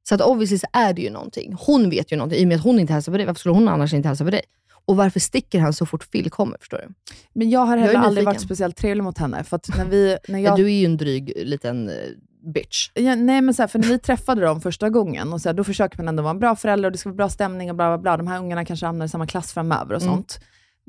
Så 0.09 0.15
att 0.15 0.21
obviously 0.21 0.57
så 0.59 0.67
är 0.73 0.93
det 0.93 1.01
ju 1.01 1.09
någonting. 1.09 1.55
Hon 1.59 1.89
vet 1.89 2.11
ju 2.11 2.15
någonting. 2.17 2.39
I 2.39 2.43
och 2.43 2.47
med 2.47 2.57
att 2.57 2.63
hon 2.63 2.79
inte 2.79 2.93
hälsar 2.93 3.11
på 3.11 3.17
dig, 3.17 3.25
varför 3.25 3.39
skulle 3.39 3.55
hon 3.55 3.67
annars 3.67 3.93
inte 3.93 4.07
hälsa 4.07 4.23
på 4.23 4.29
dig? 4.31 4.41
Och 4.85 4.95
varför 4.95 5.19
sticker 5.19 5.59
han 5.59 5.73
så 5.73 5.85
fort 5.85 6.11
Phil 6.11 6.29
kommer? 6.31 6.57
Förstår 6.59 6.77
du? 6.77 6.93
Men 7.33 7.49
jag 7.49 7.59
har 7.59 7.77
Jag 7.77 7.83
heller 7.85 7.99
aldrig 7.99 8.11
nyfiken. 8.11 8.25
varit 8.25 8.41
speciellt 8.41 8.77
trevlig 8.77 9.03
mot 9.03 9.17
henne. 9.17 9.43
För 9.43 9.55
att 9.55 9.77
när 9.77 9.85
vi, 9.85 10.17
när 10.27 10.39
Ja. 10.39 10.49
jag, 10.49 10.57
Du 10.57 10.65
är 10.65 10.69
ju 10.79 10.85
en 10.85 10.97
dryg 10.97 11.33
liten 11.35 11.89
eh, 11.89 11.95
bitch. 12.53 12.89
Ja, 12.93 13.15
nej, 13.15 13.41
men 13.41 13.53
så 13.53 13.61
här, 13.61 13.67
för 13.67 13.79
när 13.79 13.87
vi 13.87 13.99
träffade 13.99 14.41
dem 14.41 14.61
första 14.61 14.89
gången, 14.89 15.33
och 15.33 15.41
så 15.41 15.49
här, 15.49 15.53
då 15.53 15.63
försöker 15.63 15.97
man 15.97 16.07
ändå 16.07 16.23
vara 16.23 16.31
en 16.31 16.39
bra 16.39 16.55
förälder 16.55 16.87
och 16.89 16.91
det 16.91 16.97
ska 16.97 17.09
vara 17.09 17.15
bra 17.17 17.29
stämning 17.29 17.69
och 17.69 17.75
bla 17.75 17.89
bla 17.89 17.97
bla. 17.97 18.17
De 18.17 18.27
här 18.27 18.39
ungarna 18.39 18.65
kanske 18.65 18.85
hamnar 18.85 19.05
i 19.05 19.09
samma 19.09 19.27
klass 19.27 19.53
framöver 19.53 19.95
och 19.95 20.01
Mm. 20.01 20.13
sånt. 20.13 20.39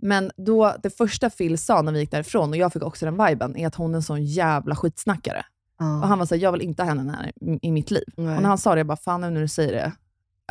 Men 0.02 0.30
då, 0.36 0.74
det 0.82 0.90
första 0.90 1.30
Phil 1.30 1.58
sa 1.58 1.82
när 1.82 1.92
vi 1.92 1.98
gick 2.00 2.10
därifrån, 2.10 2.50
och 2.50 2.56
jag 2.56 2.72
fick 2.72 2.82
också 2.82 3.04
den 3.04 3.26
viben, 3.26 3.56
är 3.56 3.66
att 3.66 3.74
hon 3.74 3.92
är 3.92 3.96
en 3.96 4.02
sån 4.02 4.24
jävla 4.24 4.76
skitsnackare. 4.76 5.42
Och 5.78 6.08
han 6.08 6.18
var 6.18 6.26
såhär, 6.26 6.42
jag 6.42 6.52
vill 6.52 6.62
inte 6.62 6.82
ha 6.82 6.88
henne 6.88 7.12
här 7.12 7.32
i, 7.54 7.58
i 7.68 7.70
mitt 7.72 7.90
liv. 7.90 8.04
Nej. 8.16 8.36
Och 8.36 8.42
när 8.42 8.48
han 8.48 8.58
sa 8.58 8.74
det, 8.74 8.78
jag 8.78 8.86
bara, 8.86 8.96
fan 8.96 9.20
nu 9.20 9.30
när 9.30 9.40
du 9.40 9.48
säger 9.48 9.72
det, 9.72 9.92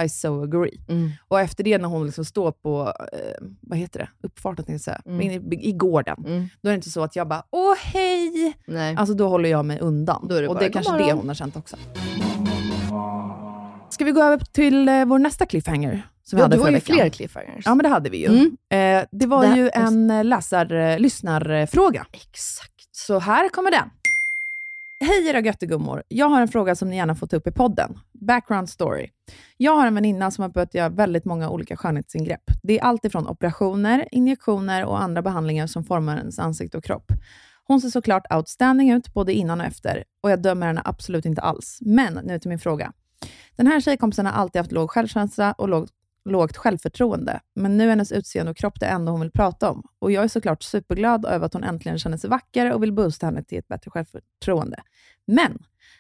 I 0.03 0.09
so 0.09 0.43
agree. 0.43 0.79
Mm. 0.87 1.09
Och 1.27 1.39
efter 1.39 1.63
det 1.63 1.77
när 1.77 1.87
hon 1.89 2.05
liksom 2.05 2.25
står 2.25 2.51
på, 2.51 2.93
eh, 3.13 3.47
vad 3.61 3.77
heter 3.79 3.99
det, 3.99 4.27
uppfarten 4.27 4.65
tänkte 4.65 4.71
jag 4.71 4.81
säga, 4.81 5.01
Mm. 5.05 5.21
i, 5.51 5.69
i 5.69 5.71
gården. 5.71 6.23
Mm. 6.27 6.47
Då 6.61 6.69
är 6.69 6.71
det 6.71 6.75
inte 6.75 6.89
så 6.89 7.03
att 7.03 7.15
jag 7.15 7.27
bara, 7.27 7.43
åh 7.51 7.75
hej! 7.77 8.53
Nej. 8.67 8.95
Alltså 8.95 9.15
då 9.15 9.27
håller 9.27 9.49
jag 9.49 9.65
mig 9.65 9.79
undan. 9.79 10.27
Det 10.27 10.47
och 10.47 10.55
det 10.59 10.65
är 10.65 10.69
"God 10.69 10.73
kanske 10.73 10.91
morgon." 10.91 11.07
det 11.07 11.13
hon 11.13 11.27
har 11.27 11.35
känt 11.35 11.55
också. 11.55 11.77
Ska 13.89 14.05
vi 14.05 14.11
gå 14.11 14.23
över 14.23 14.37
till 14.37 14.89
eh, 14.89 15.05
vår 15.05 15.19
nästa 15.19 15.45
cliffhanger? 15.45 16.07
Som 16.23 16.37
vi 16.37 16.41
Ja, 16.41 16.45
hade 16.45 16.55
du 16.55 16.61
har 16.61 16.67
ju 16.69 16.73
veckan? 16.75 16.95
fler 16.95 17.09
cliffhangers. 17.09 17.63
Ja, 17.65 17.75
men 17.75 17.83
det 17.83 17.89
hade 17.89 18.09
vi 18.09 18.17
ju. 18.17 18.27
Mm. 18.27 19.01
Eh, 19.01 19.07
det 19.11 19.25
var 19.25 19.47
Det- 19.47 19.55
ju 19.57 19.69
en 19.73 20.11
eh, 20.11 20.23
läsar, 20.23 20.73
eh, 20.73 20.99
lyssnarfråga. 20.99 22.05
Exakt. 22.11 22.71
Så 22.91 23.19
här 23.19 23.49
kommer 23.49 23.71
den. 23.71 23.89
Hej 24.99 25.29
era 25.29 25.39
göttegummor. 25.39 26.03
Jag 26.07 26.29
har 26.29 26.41
en 26.41 26.47
fråga 26.47 26.75
som 26.75 26.89
ni 26.89 26.95
gärna 26.95 27.15
får 27.15 27.27
ta 27.27 27.35
upp 27.35 27.47
i 27.47 27.51
podden. 27.51 27.99
Background 28.13 28.69
story. 28.69 29.09
Jag 29.57 29.75
har 29.75 29.87
en 29.87 29.95
väninna 29.95 30.31
som 30.31 30.41
har 30.41 30.49
börjat 30.49 30.73
göra 30.73 30.89
väldigt 30.89 31.25
många 31.25 31.49
olika 31.49 31.77
skönhetsingrepp. 31.77 32.43
Det 32.63 32.79
är 32.79 32.83
allt 32.83 33.05
ifrån 33.05 33.27
operationer, 33.27 34.07
injektioner 34.11 34.85
och 34.85 35.01
andra 35.01 35.21
behandlingar 35.21 35.67
som 35.67 35.83
formar 35.83 36.17
ens 36.17 36.39
ansikte 36.39 36.77
och 36.77 36.83
kropp. 36.83 37.11
Hon 37.63 37.81
ser 37.81 37.89
såklart 37.89 38.33
outstanding 38.33 38.91
ut 38.91 39.13
både 39.13 39.33
innan 39.33 39.61
och 39.61 39.67
efter 39.67 40.03
och 40.23 40.31
jag 40.31 40.41
dömer 40.41 40.67
henne 40.67 40.81
absolut 40.85 41.25
inte 41.25 41.41
alls. 41.41 41.77
Men 41.81 42.13
nu 42.13 42.39
till 42.39 42.49
min 42.49 42.59
fråga. 42.59 42.93
Den 43.55 43.67
här 43.67 43.81
tjejkompisen 43.81 44.25
har 44.25 44.33
alltid 44.33 44.59
haft 44.59 44.71
låg 44.71 44.91
självkänsla 44.91 45.53
och 45.53 45.69
låg, 45.69 45.87
lågt 46.25 46.57
självförtroende, 46.57 47.39
men 47.55 47.77
nu 47.77 47.83
är 47.83 47.89
hennes 47.89 48.11
utseende 48.11 48.51
och 48.51 48.57
kropp 48.57 48.79
det 48.79 48.85
enda 48.85 49.11
hon 49.11 49.21
vill 49.21 49.31
prata 49.31 49.71
om. 49.71 49.83
Och 49.99 50.11
jag 50.11 50.23
är 50.23 50.27
såklart 50.27 50.63
superglad 50.63 51.25
över 51.25 51.45
att 51.45 51.53
hon 51.53 51.63
äntligen 51.63 51.99
känner 51.99 52.17
sig 52.17 52.29
vackrare 52.29 52.73
och 52.73 52.83
vill 52.83 52.93
boosta 52.93 53.25
henne 53.25 53.43
till 53.43 53.57
ett 53.57 53.67
bättre 53.67 53.91
självförtroende. 53.91 54.83
Men 55.27 55.57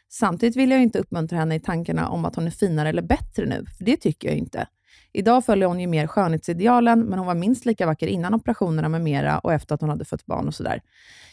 samtidigt 0.09 0.55
vill 0.55 0.71
jag 0.71 0.81
inte 0.81 0.99
uppmuntra 0.99 1.37
henne 1.37 1.55
i 1.55 1.59
tankarna 1.59 2.09
om 2.09 2.25
att 2.25 2.35
hon 2.35 2.47
är 2.47 2.51
finare 2.51 2.89
eller 2.89 3.01
bättre 3.01 3.45
nu, 3.45 3.65
för 3.77 3.85
det 3.85 3.97
tycker 3.97 4.27
jag 4.27 4.37
inte. 4.37 4.67
Idag 5.11 5.45
följer 5.45 5.67
hon 5.67 5.79
ju 5.79 5.87
mer 5.87 6.07
skönhetsidealen, 6.07 7.01
men 7.01 7.19
hon 7.19 7.27
var 7.27 7.35
minst 7.35 7.65
lika 7.65 7.85
vacker 7.85 8.07
innan 8.07 8.33
operationerna 8.33 8.89
med 8.89 9.01
mera 9.01 9.39
och 9.39 9.53
efter 9.53 9.75
att 9.75 9.81
hon 9.81 9.89
hade 9.89 10.05
fött 10.05 10.25
barn 10.25 10.47
och 10.47 10.55
sådär. 10.55 10.81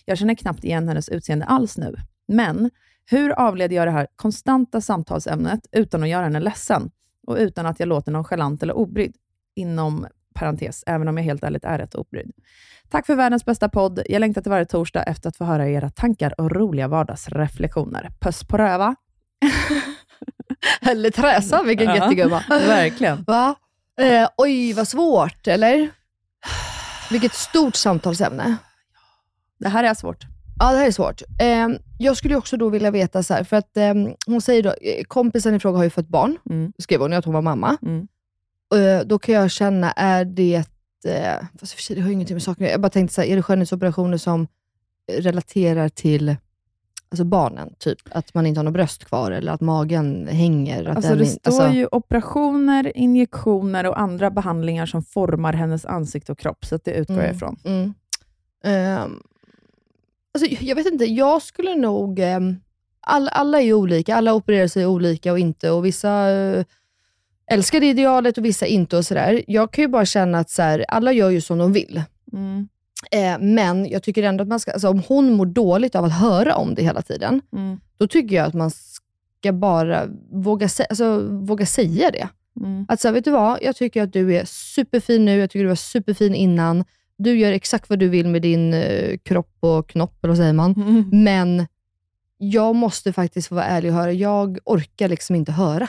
Jag 0.05 0.19
känner 0.19 0.35
knappt 0.35 0.65
igen 0.65 0.89
hennes 0.89 1.09
utseende 1.09 1.45
alls 1.45 1.79
nu. 1.79 1.97
Men 2.29 2.71
hur 3.07 3.31
avleder 3.31 3.77
jag 3.77 3.87
det 3.87 3.91
här 3.91 4.07
konstanta 4.17 4.81
samtalsämnet 4.81 5.67
utan 5.73 6.03
att 6.03 6.09
göra 6.09 6.25
henne 6.25 6.41
ledsen 6.41 6.91
och 7.27 7.37
utan 7.37 7.67
att 7.67 7.81
jag 7.81 7.89
låter 7.89 8.13
nonchalant 8.13 8.63
eller 8.63 8.77
obrydd? 8.77 9.15
Inom 9.55 10.07
parentes, 10.35 10.85
även 10.87 11.09
om 11.09 11.17
jag 11.17 11.25
helt 11.25 11.45
ärligt 11.45 11.65
är 11.65 11.79
rätt 11.79 11.95
obrydd. 11.95 12.31
Tack 12.91 13.07
för 13.07 13.15
världens 13.15 13.45
bästa 13.45 13.69
podd. 13.69 14.03
Jag 14.09 14.21
längtar 14.21 14.43
till 14.43 14.51
varje 14.51 14.65
torsdag 14.67 15.03
efter 15.03 15.29
att 15.29 15.37
få 15.37 15.45
höra 15.45 15.69
era 15.69 15.91
tankar 15.91 16.41
och 16.41 16.51
roliga 16.53 16.89
vardagsreflektioner. 16.89 18.11
Puss 18.21 18.45
på 18.45 18.59
röva. 18.59 18.95
Eller 20.81 21.11
Träsa, 21.11 21.63
vilken 21.63 21.87
Ja. 21.87 21.95
jättegumma. 21.97 22.43
Verkligen. 22.49 23.25
Va? 23.27 23.55
Eh, 24.01 24.29
oj, 24.37 24.73
vad 24.73 24.89
svårt, 24.89 25.47
eller? 25.47 25.91
Vilket 27.11 27.35
stort 27.35 27.75
samtalsämne. 27.77 28.57
Det 29.59 29.69
här 29.69 29.85
är 29.85 29.95
svårt. 29.95 30.25
Ja, 30.59 30.73
det 30.73 30.79
här 30.79 30.87
är 30.87 30.91
svårt. 30.91 31.23
Eh, 31.41 31.69
jag 32.03 32.17
skulle 32.17 32.37
också 32.37 32.57
då 32.57 32.69
vilja 32.69 32.91
veta, 32.91 33.23
så 33.23 33.35
här, 33.35 33.45
för 33.45 33.57
att 33.57 33.77
eh, 33.77 33.95
hon 34.27 34.41
säger 34.41 34.63
då, 34.63 34.69
eh, 34.71 35.05
kompisen 35.09 35.55
i 35.55 35.59
fråga 35.59 35.77
har 35.77 35.85
ju 35.85 35.91
fått 35.91 36.09
barn, 36.09 36.39
Mm. 36.51 36.73
skrev 36.79 37.01
hon 37.01 37.13
att 37.13 37.25
hon 37.25 37.35
var 37.35 37.43
mamma. 37.43 37.77
Mm. 37.83 38.09
Eh, 38.75 39.07
då 39.07 39.19
kan 39.19 39.35
jag 39.35 39.51
känna, 39.51 39.93
är 39.93 40.25
det, 40.25 40.55
eh, 41.07 41.47
fast 41.61 41.73
för 41.73 41.83
sig, 41.83 41.97
det 41.97 42.03
har 42.03 42.09
ju 42.09 42.15
ingenting 42.15 42.35
med 42.35 42.43
saken. 42.43 42.67
Jag 42.67 42.81
bara 42.81 42.91
tänkte, 42.91 43.15
så 43.15 43.21
här, 43.21 43.29
är 43.29 43.37
det 43.37 43.43
skönhetsoperationer 43.43 44.17
som 44.19 44.47
relaterar 45.13 45.89
till 45.89 46.37
alltså 47.11 47.25
barnen? 47.25 47.75
Typ 47.79 47.99
att 48.11 48.35
man 48.35 48.47
inte 48.47 48.59
har 48.59 48.65
något 48.65 48.73
bröst 48.73 49.05
kvar 49.05 49.31
eller 49.31 49.53
att 49.53 49.61
magen 49.61 50.29
hänger? 50.29 50.85
Att 50.85 50.97
Alltså 50.97 51.15
det 51.15 51.27
står 51.27 51.41
alltså- 51.45 51.69
ju 51.69 51.89
operationer, 51.93 52.97
injektioner 52.97 53.87
och 53.87 54.01
andra 54.01 54.31
behandlingar 54.31 54.87
som 54.87 55.03
formar 55.03 55.53
hennes 55.53 55.85
ansikte 55.87 56.33
och 56.33 56.39
kropp, 56.39 56.65
så 56.65 56.79
det 56.85 56.91
utgår 56.91 57.17
jag 57.17 57.25
Mm. 57.25 57.37
ifrån. 57.37 57.57
Mm. 57.65 57.95
Ehm, 58.65 59.23
alltså, 60.35 60.65
jag 60.65 60.77
vet 60.77 60.87
inte, 60.87 61.05
jag 61.05 61.43
skulle 61.43 61.75
nog... 61.75 62.21
All, 63.01 63.29
alla 63.29 63.61
är 63.61 63.65
ju 63.65 63.75
olika, 63.75 64.17
alla 64.17 64.35
opererar 64.35 64.67
sig 64.67 64.87
olika 64.87 65.33
och 65.33 65.39
inte. 65.39 65.71
Och 65.71 65.85
Vissa 65.85 66.31
uh, 66.31 66.65
älskar 67.51 67.81
det 67.81 67.87
idealet 67.87 68.39
och 68.39 68.45
vissa 68.45 68.67
inte. 68.67 68.97
och 68.97 69.05
sådär. 69.07 69.43
Jag 69.47 69.73
kan 69.73 69.83
ju 69.83 69.89
bara 69.89 70.05
känna 70.07 70.39
att 70.39 70.51
så 70.51 70.63
här, 70.63 70.85
alla 70.89 71.13
gör 71.13 71.31
ju 71.31 71.41
som 71.41 71.59
de 71.59 71.73
vill. 71.73 72.03
Mm. 72.33 72.69
Eh, 73.11 73.39
men 73.41 73.89
jag 73.89 74.03
tycker 74.03 74.23
ändå 74.23 74.43
att 74.43 74.49
man 74.49 74.61
ska, 74.61 74.73
alltså, 74.73 74.89
om 74.89 75.03
hon 75.09 75.33
mår 75.33 75.47
dåligt 75.47 75.95
av 75.95 76.05
att 76.05 76.13
höra 76.21 76.57
om 76.57 76.75
det 76.75 76.83
hela 76.83 77.03
tiden, 77.03 77.41
Mm. 77.53 77.81
då 77.97 78.07
tycker 78.07 78.37
jag 78.37 78.47
att 78.47 78.55
man 78.55 78.71
ska 78.71 79.53
bara 79.53 80.07
våga, 80.33 80.69
alltså, 80.89 81.21
våga 81.31 81.67
säga 81.67 82.11
det. 82.11 82.29
Mm. 82.61 82.87
Att 82.89 83.01
så 83.01 83.09
här, 83.09 83.13
vet 83.13 83.25
du 83.25 83.31
vad, 83.31 83.59
jag 83.63 83.77
tycker 83.77 84.03
att 84.03 84.13
du 84.13 84.35
är 84.37 84.45
superfin 84.45 85.25
nu, 85.25 85.39
jag 85.39 85.51
tycker 85.51 85.63
du 85.63 85.69
var 85.69 85.75
superfin 85.75 86.35
innan. 86.35 86.85
Du 87.17 87.39
gör 87.39 87.53
exakt 87.53 87.91
vad 87.91 87.99
du 87.99 88.09
vill 88.09 88.29
med 88.29 88.43
din 88.43 88.75
eh, 88.75 89.19
kropp 89.19 89.57
och 89.61 89.89
knopp, 89.89 90.25
eller 90.25 90.31
vad 90.31 90.39
säger 90.39 90.53
man? 90.53 90.73
Mm. 90.73 91.11
Men 91.13 91.67
jag 92.39 92.75
måste 92.75 93.13
faktiskt 93.13 93.49
få 93.49 93.55
vara 93.55 93.65
ärlig 93.65 93.91
och 93.91 93.97
höra, 93.97 94.13
jag 94.13 94.59
orkar 94.65 95.09
liksom 95.09 95.37
inte 95.37 95.53
höra. 95.53 95.89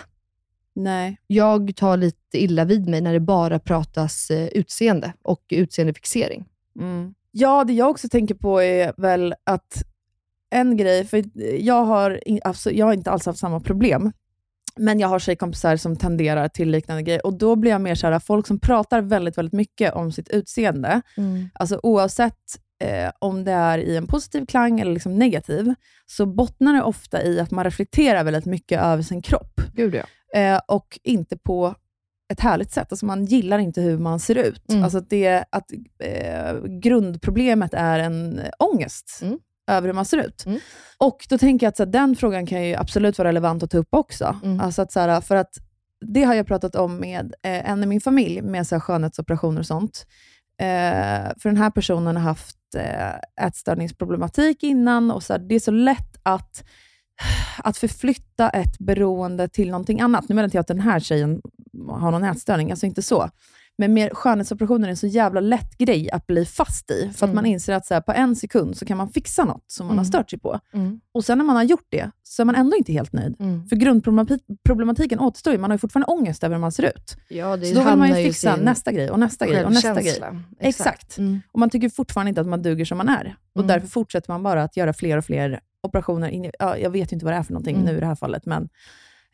Nej. 0.75 1.17
Jag 1.27 1.75
tar 1.75 1.97
lite 1.97 2.43
illa 2.43 2.65
vid 2.65 2.89
mig 2.89 3.01
när 3.01 3.13
det 3.13 3.19
bara 3.19 3.59
pratas 3.59 4.31
eh, 4.31 4.47
utseende 4.47 5.13
och 5.21 5.43
utseendefixering. 5.49 6.45
Mm. 6.79 7.13
Ja, 7.31 7.63
det 7.63 7.73
jag 7.73 7.89
också 7.89 8.09
tänker 8.09 8.35
på 8.35 8.61
är 8.61 8.93
väl 8.97 9.35
att 9.43 9.83
en 10.49 10.77
grej, 10.77 11.05
för 11.05 11.23
jag 11.59 11.85
har, 11.85 12.19
alltså, 12.43 12.71
jag 12.71 12.85
har 12.85 12.93
inte 12.93 13.11
alls 13.11 13.25
haft 13.25 13.39
samma 13.39 13.59
problem, 13.59 14.11
men 14.79 14.99
jag 14.99 15.07
har 15.07 15.19
tjejkompisar 15.19 15.75
som 15.77 15.95
tenderar 15.95 16.47
till 16.47 16.69
liknande 16.69 17.03
grejer 17.03 17.25
och 17.25 17.33
då 17.33 17.55
blir 17.55 17.71
jag 17.71 17.81
mer 17.81 17.95
såhär, 17.95 18.19
folk 18.19 18.47
som 18.47 18.59
pratar 18.59 19.01
väldigt, 19.01 19.37
väldigt 19.37 19.53
mycket 19.53 19.93
om 19.93 20.11
sitt 20.11 20.29
utseende, 20.29 21.01
alltså 21.53 21.79
oavsett 21.83 22.39
eh, 22.83 23.11
om 23.19 23.43
det 23.43 23.51
är 23.51 23.77
i 23.77 23.97
en 23.97 24.07
positiv 24.07 24.45
klang 24.45 24.79
eller 24.79 24.91
liksom 24.91 25.19
negativ, 25.19 25.73
så 26.05 26.25
bottnar 26.25 26.73
det 26.73 26.81
ofta 26.81 27.23
i 27.23 27.39
att 27.39 27.51
man 27.51 27.63
reflekterar 27.63 28.23
väldigt 28.23 28.45
mycket 28.45 28.81
över 28.81 29.03
sin 29.03 29.21
kropp. 29.21 29.61
Gud 29.73 29.95
ja. 29.95 30.03
Eh, 30.39 30.59
och 30.67 30.99
inte 31.03 31.37
på 31.37 31.75
ett 32.33 32.39
härligt 32.39 32.71
sätt. 32.71 32.91
Alltså 32.91 33.05
man 33.05 33.25
gillar 33.25 33.59
inte 33.59 33.81
hur 33.81 33.97
man 33.97 34.19
ser 34.19 34.35
ut. 34.35 34.71
Mm. 34.71 34.83
Alltså 34.83 34.99
det, 34.99 35.45
att, 35.49 35.71
eh, 35.99 36.63
grundproblemet 36.63 37.73
är 37.73 37.99
en 37.99 38.41
ångest 38.59 39.19
Mm. 39.21 39.39
Över 39.67 39.87
hur 39.87 39.93
man 39.93 40.05
ser 40.05 40.17
ut. 40.17 40.45
Mm. 40.45 40.59
Och 40.97 41.25
då 41.29 41.37
tänker 41.37 41.65
jag 41.65 41.69
att 41.69 41.77
så 41.77 41.83
här, 41.83 41.91
den 41.91 42.15
frågan 42.15 42.45
kan 42.45 42.63
ju 42.63 42.75
absolut 42.75 43.17
vara 43.17 43.27
relevant 43.27 43.63
att 43.63 43.71
ta 43.71 43.77
upp 43.77 43.93
också. 43.93 44.39
Mm. 44.43 44.59
Alltså 44.59 44.81
att, 44.81 44.91
så 44.91 44.99
här, 44.99 45.21
för 45.21 45.35
att 45.35 45.57
det 46.05 46.23
har 46.23 46.33
jag 46.33 46.47
pratat 46.47 46.75
om 46.75 46.97
med 46.97 47.33
eh, 47.43 47.69
en 47.69 47.83
i 47.83 47.85
min 47.85 48.01
familj, 48.01 48.41
med 48.41 48.67
så 48.67 48.75
här, 48.75 48.79
skönhetsoperationer 48.79 49.59
och 49.59 49.65
sånt. 49.65 50.05
Eh, 50.59 51.31
för 51.39 51.49
den 51.49 51.57
här 51.57 51.69
personen 51.69 52.15
har 52.15 52.23
haft 52.23 52.57
eh, 52.75 53.45
ätstörningsproblematik 53.45 54.63
innan 54.63 55.11
och 55.11 55.23
så 55.23 55.33
här, 55.33 55.39
det 55.39 55.55
är 55.55 55.59
så 55.59 55.71
lätt 55.71 56.19
att 56.23 56.63
att 57.57 57.77
förflytta 57.77 58.49
ett 58.49 58.79
beroende 58.79 59.47
till 59.47 59.71
någonting 59.71 60.01
annat. 60.01 60.29
Nu 60.29 60.35
menar 60.35 60.45
inte 60.45 60.57
jag 60.57 60.61
att 60.61 60.67
den 60.67 60.79
här 60.79 60.99
tjejen 60.99 61.41
har 61.89 62.11
någon 62.11 62.23
ätstörning, 62.23 62.71
alltså 62.71 62.85
inte 62.85 63.01
så. 63.01 63.29
Men 63.77 63.93
mer 63.93 64.09
skönhetsoperationer 64.13 64.87
är 64.87 64.89
en 64.91 64.97
så 64.97 65.07
jävla 65.07 65.39
lätt 65.41 65.77
grej 65.77 66.11
att 66.11 66.27
bli 66.27 66.45
fast 66.45 66.91
i. 66.91 67.01
För 67.15 67.25
att 67.25 67.29
Mm. 67.29 67.35
man 67.35 67.45
inser 67.45 67.73
att 67.73 67.85
så 67.85 67.93
här, 67.93 68.01
på 68.01 68.11
en 68.11 68.35
sekund 68.35 68.77
så 68.77 68.85
kan 68.85 68.97
man 68.97 69.09
fixa 69.09 69.43
något 69.45 69.63
som 69.67 69.87
man 69.87 69.97
har 69.97 70.03
Mm. 70.03 70.05
stört 70.05 70.29
sig 70.29 70.39
på. 70.39 70.59
Mm. 70.73 70.99
Och 71.11 71.25
sen 71.25 71.37
när 71.37 71.45
man 71.45 71.55
har 71.55 71.63
gjort 71.63 71.85
det, 71.89 72.11
så 72.23 72.41
är 72.41 72.45
man 72.45 72.55
ändå 72.55 72.77
inte 72.77 72.93
helt 72.93 73.13
nöjd. 73.13 73.35
Mm. 73.39 73.67
För 73.67 73.75
grundproblematiken 73.75 75.19
återstår 75.19 75.53
ju. 75.53 75.59
Man 75.59 75.69
har 75.69 75.75
ju 75.75 75.79
fortfarande 75.79 76.05
ångest 76.07 76.43
över 76.43 76.55
hur 76.55 76.61
man 76.61 76.71
ser 76.71 76.83
ut. 76.83 77.17
Ja, 77.29 77.57
det 77.57 77.65
Så 77.65 77.75
då 77.75 77.83
vill 77.89 77.95
man 77.95 78.07
ju 78.09 78.15
fixa 78.15 78.55
sin 78.55 78.65
nästa 78.65 78.91
grej 78.91 79.09
och 79.11 79.19
nästa 79.19 79.47
grej 79.47 79.65
och 79.65 79.71
nästa 79.73 79.93
grej. 79.93 80.03
självkänsla. 80.03 80.43
Exakt. 80.59 81.17
Mm. 81.17 81.41
Och 81.51 81.59
man 81.59 81.69
tycker 81.69 81.89
fortfarande 81.89 82.29
inte 82.29 82.41
att 82.41 82.47
man 82.47 82.61
duger 82.61 82.85
som 82.85 82.97
man 82.97 83.09
är. 83.09 83.35
Och 83.55 83.61
Mm. 83.61 83.67
därför 83.67 83.87
fortsätter 83.87 84.31
man 84.31 84.43
bara 84.43 84.63
att 84.63 84.77
göra 84.77 84.93
fler 84.93 85.17
och 85.17 85.25
fler 85.25 85.59
operationer. 85.83 86.29
In, 86.29 86.51
ja, 86.59 86.77
jag 86.77 86.89
vet 86.89 87.11
ju 87.11 87.15
inte 87.15 87.25
vad 87.25 87.33
det 87.33 87.37
är 87.37 87.43
för 87.43 87.53
någonting 87.53 87.83
nu 87.85 87.97
i 87.97 87.99
det 87.99 88.05
här 88.05 88.15
fallet. 88.15 88.45
Men, 88.45 88.69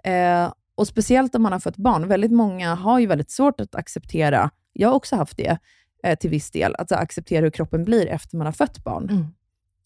eh, 0.04 0.52
och 0.80 0.88
speciellt 0.88 1.36
om 1.36 1.42
man 1.42 1.52
har 1.52 1.60
fått 1.60 1.78
barn. 1.78 2.08
Väldigt 2.08 2.32
många 2.32 2.76
har 2.76 3.00
ju 3.00 3.08
väldigt 3.08 3.32
svårt 3.32 3.62
att 3.62 3.76
acceptera, 3.76 4.50
jag 4.74 4.90
har 4.90 4.96
också 4.96 5.16
haft 5.16 5.38
det 5.38 5.58
eh, 6.04 6.18
till 6.18 6.30
viss 6.30 6.52
del, 6.52 6.76
att 6.76 6.92
acceptera 6.92 7.42
hur 7.42 7.52
kroppen 7.52 7.84
blir 7.86 8.08
efter 8.08 8.38
man 8.38 8.46
har 8.46 8.52
fött 8.54 8.84
barn. 8.84 9.10
Mm. 9.10 9.28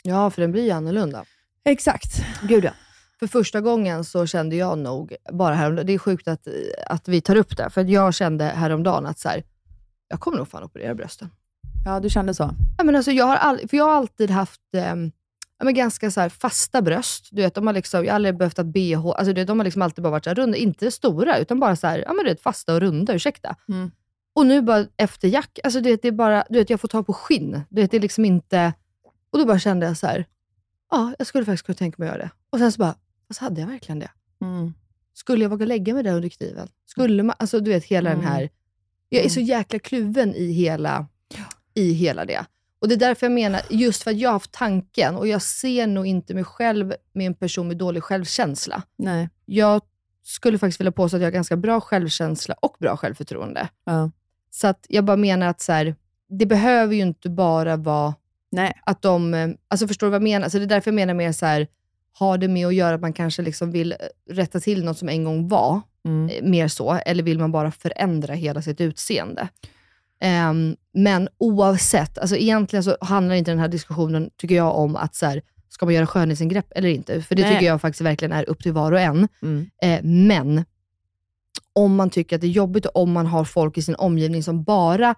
Ja, 0.04 0.30
för 0.30 0.42
den 0.42 0.52
blir 0.52 0.64
ju 0.64 0.72
annorlunda. 0.72 1.26
Exakt. 1.66 2.26
Gud 2.48 2.64
ja. 2.64 2.72
För 3.20 3.28
första 3.28 3.62
gången 3.62 4.04
så 4.04 4.26
kände 4.26 4.56
jag 4.56 4.78
nog, 4.78 5.16
bara 5.32 5.56
häromdagen, 5.56 5.88
det 5.88 5.94
är 5.94 5.98
sjukt 5.98 6.28
att, 6.28 6.48
att 6.88 7.08
vi 7.08 7.22
tar 7.22 7.36
upp 7.36 7.58
det, 7.58 7.70
för 7.70 7.84
jag 7.84 8.14
kände 8.14 8.46
häromdagen 8.46 9.06
att 9.06 9.20
så 9.20 9.30
här, 9.30 9.44
jag 10.08 10.20
kommer 10.20 10.38
nog 10.38 10.48
fan 10.48 10.64
operera 10.64 10.96
brösten. 10.96 11.30
Ja, 11.86 12.00
du 12.00 12.10
kände 12.10 12.34
så? 12.34 12.50
Ja, 12.78 12.84
men 12.84 12.96
alltså, 12.96 13.12
jag, 13.12 13.26
har 13.26 13.36
all, 13.36 13.58
för 13.68 13.78
jag 13.78 13.86
har 13.86 13.94
alltid 13.94 14.32
haft 14.32 14.62
ja, 14.72 15.12
men 15.64 15.74
ganska 15.74 16.12
så 16.12 16.30
fasta 16.30 16.82
bröst. 16.82 17.28
Du 17.32 17.42
vet, 17.42 17.56
de 17.56 17.68
har 17.68 17.74
liksom, 17.74 18.06
jag 18.06 18.12
har 18.12 18.16
aldrig 18.16 18.38
behövt 18.38 18.58
ha 18.58 18.64
bh. 18.64 19.06
Alltså, 19.06 19.34
vet, 19.34 19.48
de 19.48 19.60
har 19.60 19.64
liksom 19.64 19.82
alltid 19.82 20.04
bara 20.04 20.12
varit 20.12 20.24
så 20.24 20.30
här, 20.30 20.36
runda, 20.36 20.58
inte 20.58 20.92
stora, 20.92 21.40
utan 21.40 21.60
bara 21.60 21.76
så 21.76 21.88
här, 21.88 22.04
ja, 22.08 22.14
men 22.14 22.26
du 22.26 22.32
vet, 22.32 22.42
fasta 22.42 22.74
och 22.74 22.80
runda. 22.82 23.14
Ursäkta. 23.14 23.56
Mm. 23.70 23.92
Och 24.36 24.46
nu 24.46 24.62
bara 24.62 24.86
efter 24.98 25.28
jack, 25.28 25.60
alltså, 25.64 25.82
du 25.82 25.92
vet, 25.92 26.02
det 26.02 26.08
är 26.08 26.12
bara, 26.12 26.46
du 26.50 26.60
vet, 26.60 26.70
jag 26.70 26.82
får 26.82 26.88
ta 26.88 27.04
på 27.04 27.14
skinn. 27.14 27.62
Du 27.70 27.82
vet, 27.82 27.92
det 27.92 27.98
är 27.98 28.02
liksom 28.02 28.26
inte... 28.26 28.74
Och 29.30 29.40
då 29.40 29.46
bara 29.46 29.60
kände 29.60 29.86
jag 29.86 29.98
så 29.98 30.08
här, 30.08 30.26
ja, 30.92 31.14
jag 31.18 31.28
skulle 31.28 31.46
faktiskt 31.46 31.66
kunna 31.66 31.76
tänka 31.76 31.96
mig 32.00 32.10
att 32.10 32.16
göra 32.16 32.24
det. 32.24 32.32
Och 32.50 32.60
sen 32.60 32.72
så 32.72 32.78
bara, 32.80 32.96
fast 33.28 33.40
hade 33.40 33.62
jag 33.62 33.68
verkligen 33.68 34.00
det? 34.00 34.12
Mm. 34.42 34.74
Skulle 35.14 35.44
jag 35.44 35.50
våga 35.50 35.66
lägga 35.66 35.94
mig 35.94 36.04
där 36.04 36.16
under 36.16 36.30
kniven? 36.30 36.68
Skulle 36.86 37.24
man, 37.24 37.36
alltså 37.40 37.60
du 37.60 37.72
vet 37.72 37.84
hela 37.86 38.10
Mm. 38.10 38.22
den 38.22 38.32
här... 38.32 38.50
Jag 39.10 39.26
är 39.26 39.30
så 39.30 39.40
jäkla 39.40 39.80
kluven 39.80 40.36
i 40.36 40.52
hela, 40.52 41.08
i 41.74 41.94
hela 41.94 42.26
det. 42.26 42.46
Och 42.84 42.90
det 42.90 42.96
är 42.96 43.00
därför 43.00 43.26
jag 43.26 43.32
menar, 43.32 43.62
just 43.70 44.04
för 44.04 44.12
att 44.12 44.18
jag 44.18 44.30
har 44.30 44.34
haft 44.34 44.52
tanken 44.52 45.16
och 45.16 45.28
jag 45.28 45.42
ser 45.42 45.88
nog 45.88 46.08
inte 46.08 46.34
mig 46.34 46.44
själv 46.44 46.94
med 47.14 47.26
en 47.28 47.34
person 47.34 47.68
med 47.68 47.78
dålig 47.78 48.04
självkänsla. 48.04 48.84
Nej. 48.98 49.30
Jag 49.46 49.82
skulle 50.24 50.58
faktiskt 50.58 50.80
vilja 50.80 50.92
påstå 50.92 51.18
att 51.18 51.22
jag 51.22 51.28
har 51.28 51.32
ganska 51.34 51.56
bra 51.58 51.82
självkänsla 51.82 52.56
och 52.62 52.76
bra 52.80 52.98
självförtroende. 52.98 53.68
Ja. 53.86 54.12
Så 54.52 54.68
att 54.68 54.86
jag 54.90 55.06
bara 55.06 55.18
menar 55.18 55.48
att 55.48 55.62
så 55.62 55.72
här, 55.72 55.96
det 56.30 56.46
behöver 56.46 56.96
ju 56.96 57.02
inte 57.02 57.30
bara 57.30 57.76
vara 57.78 58.14
Nej. 58.52 58.82
att 58.86 59.02
de... 59.02 59.34
eh, 59.34 59.50
Alltså 59.68 59.88
förstår 59.88 60.08
du 60.08 60.12
vad 60.12 60.16
jag 60.16 60.24
menar? 60.24 60.50
Så 60.50 60.58
det 60.58 60.64
är 60.64 60.68
därför 60.68 60.92
jag 60.92 60.96
menar 60.96 61.14
mer 61.14 61.32
så 61.32 61.46
här, 61.46 61.68
har 62.14 62.38
det 62.38 62.48
med 62.48 62.68
att 62.68 62.76
göra 62.76 62.96
att 62.96 63.02
man 63.02 63.14
kanske 63.14 63.42
liksom 63.42 63.72
vill 63.72 63.92
eh, 63.92 63.98
rätta 64.34 64.60
till 64.60 64.84
något 64.84 64.98
som 64.98 65.10
en 65.10 65.24
gång 65.24 65.48
var, 65.48 65.82
Mm. 66.06 66.30
eh, 66.30 66.50
mer 66.50 66.68
så, 66.68 66.92
eller 67.06 67.24
vill 67.24 67.40
man 67.40 67.52
bara 67.52 67.72
förändra 67.72 68.34
hela 68.34 68.62
sitt 68.62 68.82
utseende? 68.82 69.48
Ehm, 70.24 70.76
men 70.94 71.30
oavsett, 71.38 72.18
alltså 72.18 72.36
egentligen 72.36 72.84
så 72.84 72.98
handlar 73.02 73.36
inte 73.36 73.52
den 73.52 73.60
här 73.60 73.68
diskussionen, 73.68 74.30
tycker 74.38 74.56
jag, 74.56 74.78
om 74.78 74.96
att 74.96 75.16
så 75.16 75.26
här, 75.26 75.42
ska 75.70 75.86
man 75.86 75.96
göra 75.96 76.08
skönhetsingrepp 76.08 76.72
eller 76.76 76.90
inte? 76.90 77.22
För 77.22 77.36
det 77.36 77.42
Nej. 77.42 77.54
tycker 77.54 77.66
jag 77.66 77.82
faktiskt 77.82 78.02
verkligen 78.02 78.32
är 78.32 78.50
upp 78.50 78.64
till 78.64 78.74
var 78.74 78.92
och 78.92 79.00
en. 79.00 79.28
Mm. 79.42 79.70
Eh, 79.82 80.04
men 80.04 80.66
om 81.74 81.96
man 81.96 82.10
tycker 82.10 82.36
att 82.36 82.42
det 82.42 82.48
är 82.48 82.52
jobbigt 82.52 82.86
och 82.86 83.02
om 83.02 83.12
man 83.12 83.26
har 83.26 83.46
folk 83.46 83.78
i 83.78 83.82
sin 83.82 83.96
omgivning 83.96 84.44
som 84.44 84.64
bara 84.64 85.16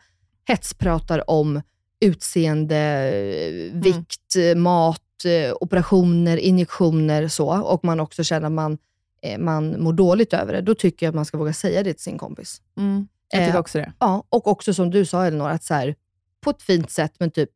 hetspratar 0.48 1.30
om 1.30 1.62
utseende, 2.00 2.78
eh, 2.78 3.82
vikt, 3.82 4.36
mat, 4.56 5.26
eh, 5.26 5.54
operationer, 5.62 6.38
injektioner 6.38 7.28
så, 7.28 7.62
och 7.62 7.86
man 7.86 8.00
också 8.00 8.24
känner 8.24 8.48
att 8.48 8.54
man, 8.54 8.78
eh, 9.22 9.40
man 9.40 9.84
mår 9.84 9.94
dåligt 9.94 10.34
över 10.34 10.54
det, 10.54 10.62
då 10.62 10.76
tycker 10.76 11.06
jag 11.06 11.12
att 11.12 11.16
man 11.16 11.26
ska 11.26 11.38
våga 11.38 11.54
säga 11.54 11.84
det 11.84 11.94
till 11.94 12.04
sin 12.04 12.18
kompis. 12.18 12.62
Mm. 12.78 13.08
Jag 13.30 13.42
tycker 13.42 13.54
Eh, 13.56 13.60
också 13.60 13.78
det. 13.78 13.94
Ja, 14.00 14.24
och 14.30 14.48
också 14.48 14.74
som 14.74 14.90
du 14.92 15.06
sa 15.06 15.26
Elinor, 15.26 15.50
att 15.50 15.64
så 15.64 15.74
här, 15.74 15.96
på 16.42 16.50
ett 16.50 16.62
fint 16.62 16.92
sätt, 16.92 17.14
men 17.20 17.32
typ, 17.32 17.50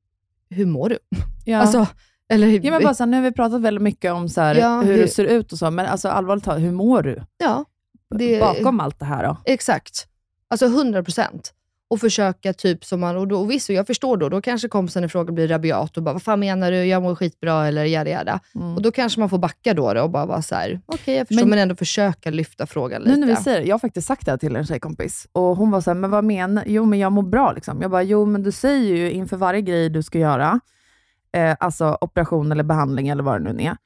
hur 0.50 0.66
mår 0.66 0.90
du? 0.90 0.98
Ja. 1.46 1.58
Alltså, 1.58 1.88
eller, 2.30 2.48
Ja, 2.48 2.72
men 2.72 2.84
bara 2.84 2.94
så 2.94 3.04
här, 3.04 3.10
nu 3.10 3.18
har 3.18 3.24
vi 3.24 3.32
pratat 3.32 3.62
väldigt 3.62 3.82
mycket 3.82 4.12
om 4.14 4.30
så 4.30 4.42
här, 4.42 4.56
Ja, 4.56 4.82
hur, 4.82 4.94
hur- 4.96 5.02
du 5.02 5.08
ser 5.08 5.26
ut 5.26 5.52
och 5.52 5.58
så, 5.60 5.72
men 5.72 5.86
alltså, 5.86 6.10
allvarligt 6.10 6.44
talat, 6.44 6.62
hur 6.62 6.72
mår 6.72 7.02
du? 7.02 7.22
ja, 7.38 7.66
det, 8.16 8.40
Bakom 8.40 8.80
allt 8.80 9.00
det 9.00 9.06
här 9.06 9.24
då? 9.24 9.38
Exakt. 9.46 10.08
Alltså 10.48 10.66
100 10.66 11.04
procent. 11.04 11.54
Och 11.92 12.00
försöka 12.00 12.54
typ 12.54 12.86
som 12.86 13.00
man, 13.00 13.18
och, 13.18 13.28
då, 13.28 13.40
och 13.40 13.52
visst, 13.52 13.70
jag 13.70 13.88
förstår 13.88 14.18
då, 14.18 14.30
då 14.30 14.42
kanske 14.42 14.68
kompisen 14.68 15.04
i 15.04 15.08
fråga 15.10 15.34
blir 15.34 15.48
rabiat 15.48 15.98
och 15.98 16.04
bara, 16.04 16.14
vad 16.14 16.24
fan 16.24 16.40
menar 16.40 16.72
du? 16.72 16.86
Jag 16.86 17.02
mår 17.04 17.16
skitbra 17.16 17.68
eller 17.68 17.86
jada 17.86 18.10
jada. 18.10 18.40
Mm. 18.56 18.76
Och 18.76 18.82
då 18.82 18.92
kanske 18.92 19.20
man 19.20 19.30
får 19.30 19.38
backa 19.38 19.74
då, 19.74 19.94
då 19.94 20.02
och 20.02 20.10
bara 20.10 20.26
vara 20.26 20.42
så 20.42 20.56
här, 20.56 20.82
okej 20.86 21.16
jag 21.18 21.28
förstår, 21.28 21.42
Men- 21.44 21.50
men, 21.50 21.60
ändå 21.60 21.76
försöka 21.76 22.30
lyfta 22.32 22.66
frågan 22.68 23.02
lite. 23.02 23.16
Nu 23.16 23.26
när 23.26 23.28
vi 23.28 23.36
säger 23.36 23.62
jag 23.62 23.74
har 23.74 23.80
faktiskt 23.80 24.08
sagt 24.08 24.26
det 24.26 24.32
här 24.32 24.38
till 24.38 24.56
en 24.56 24.66
tjejkompis 24.66 25.28
och 25.32 25.58
hon 25.58 25.72
var 25.72 25.82
så 25.82 25.90
här, 25.90 25.96
men 25.96 26.10
vad 26.12 26.24
menar 26.24 26.64
Jo, 26.68 26.86
men 26.86 27.00
jag 27.00 27.12
mår 27.12 27.24
bra. 27.24 27.52
Liksom. 27.52 27.82
Jag 27.82 27.92
bara, 27.92 28.04
jo, 28.04 28.26
men 28.26 28.44
du 28.44 28.52
säger 28.52 28.96
ju 28.96 29.12
inför 29.12 29.38
varje 29.38 29.62
grej 29.62 29.90
du 29.90 30.04
ska 30.04 30.20
göra, 30.20 30.60
eh, 31.34 31.56
alltså 31.60 31.98
operation 32.02 32.52
eller 32.52 32.64
behandling 32.64 33.08
eller 33.08 33.24
vad 33.24 33.44
det 33.46 33.54
nu 33.54 33.64
är, 33.64 33.78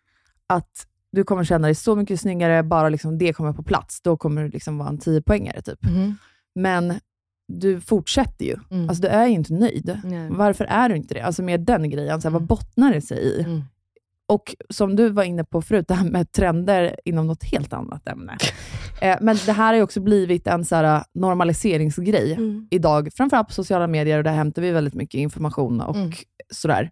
att 0.47 0.87
du 1.11 1.23
kommer 1.23 1.43
känna 1.43 1.67
dig 1.67 1.75
så 1.75 1.95
mycket 1.95 2.21
snyggare, 2.21 2.63
bara 2.63 2.89
liksom 2.89 3.17
det 3.17 3.33
kommer 3.33 3.53
på 3.53 3.63
plats. 3.63 4.01
Då 4.01 4.17
kommer 4.17 4.43
du 4.43 4.49
liksom 4.49 4.77
vara 4.77 4.89
en 4.89 4.99
10-poängare 4.99 5.61
typ. 5.61 5.83
Mhm. 5.83 6.17
Men 6.55 6.99
du 7.47 7.81
fortsätter 7.81 8.45
ju. 8.45 8.55
Mm. 8.71 8.89
Alltså, 8.89 9.01
du 9.01 9.07
är 9.07 9.27
ju 9.27 9.33
inte 9.33 9.53
nöjd. 9.53 9.99
Nej. 10.03 10.27
Varför 10.31 10.65
är 10.65 10.89
du 10.89 10.95
inte 10.95 11.13
det? 11.13 11.21
Alltså 11.21 11.43
med 11.43 11.59
den 11.61 11.89
grejen, 11.89 12.21
så 12.21 12.27
här, 12.27 12.33
vad 12.33 12.41
Mm. 12.41 12.47
bottnar 12.47 12.93
det 12.93 13.01
sig 13.01 13.17
i? 13.17 13.41
Mm. 13.43 13.61
Och 14.27 14.55
som 14.69 14.95
du 14.95 15.09
var 15.09 15.23
inne 15.23 15.43
på 15.43 15.61
förut, 15.61 15.87
det 15.87 15.93
här 15.93 16.09
med 16.09 16.31
trender 16.31 16.95
inom 17.05 17.27
något 17.27 17.43
helt 17.43 17.73
annat 17.73 18.07
ämne. 18.07 18.37
eh, 19.01 19.17
men 19.21 19.37
det 19.45 19.51
här 19.51 19.67
har 19.67 19.73
ju 19.73 19.81
också 19.81 20.01
blivit 20.01 20.47
en 20.47 20.65
så 20.65 20.75
här, 20.75 21.03
normaliseringsgrej 21.13 22.33
Mm. 22.33 22.67
idag, 22.71 23.09
framförallt 23.15 23.47
på 23.47 23.53
sociala 23.53 23.87
medier, 23.87 24.17
och 24.17 24.23
där 24.23 24.31
hämtar 24.33 24.61
vi 24.61 24.71
väldigt 24.71 24.93
mycket 24.93 25.19
information 25.19 25.81
och 25.81 25.95
Mm. 25.95 26.11
sådär. 26.53 26.91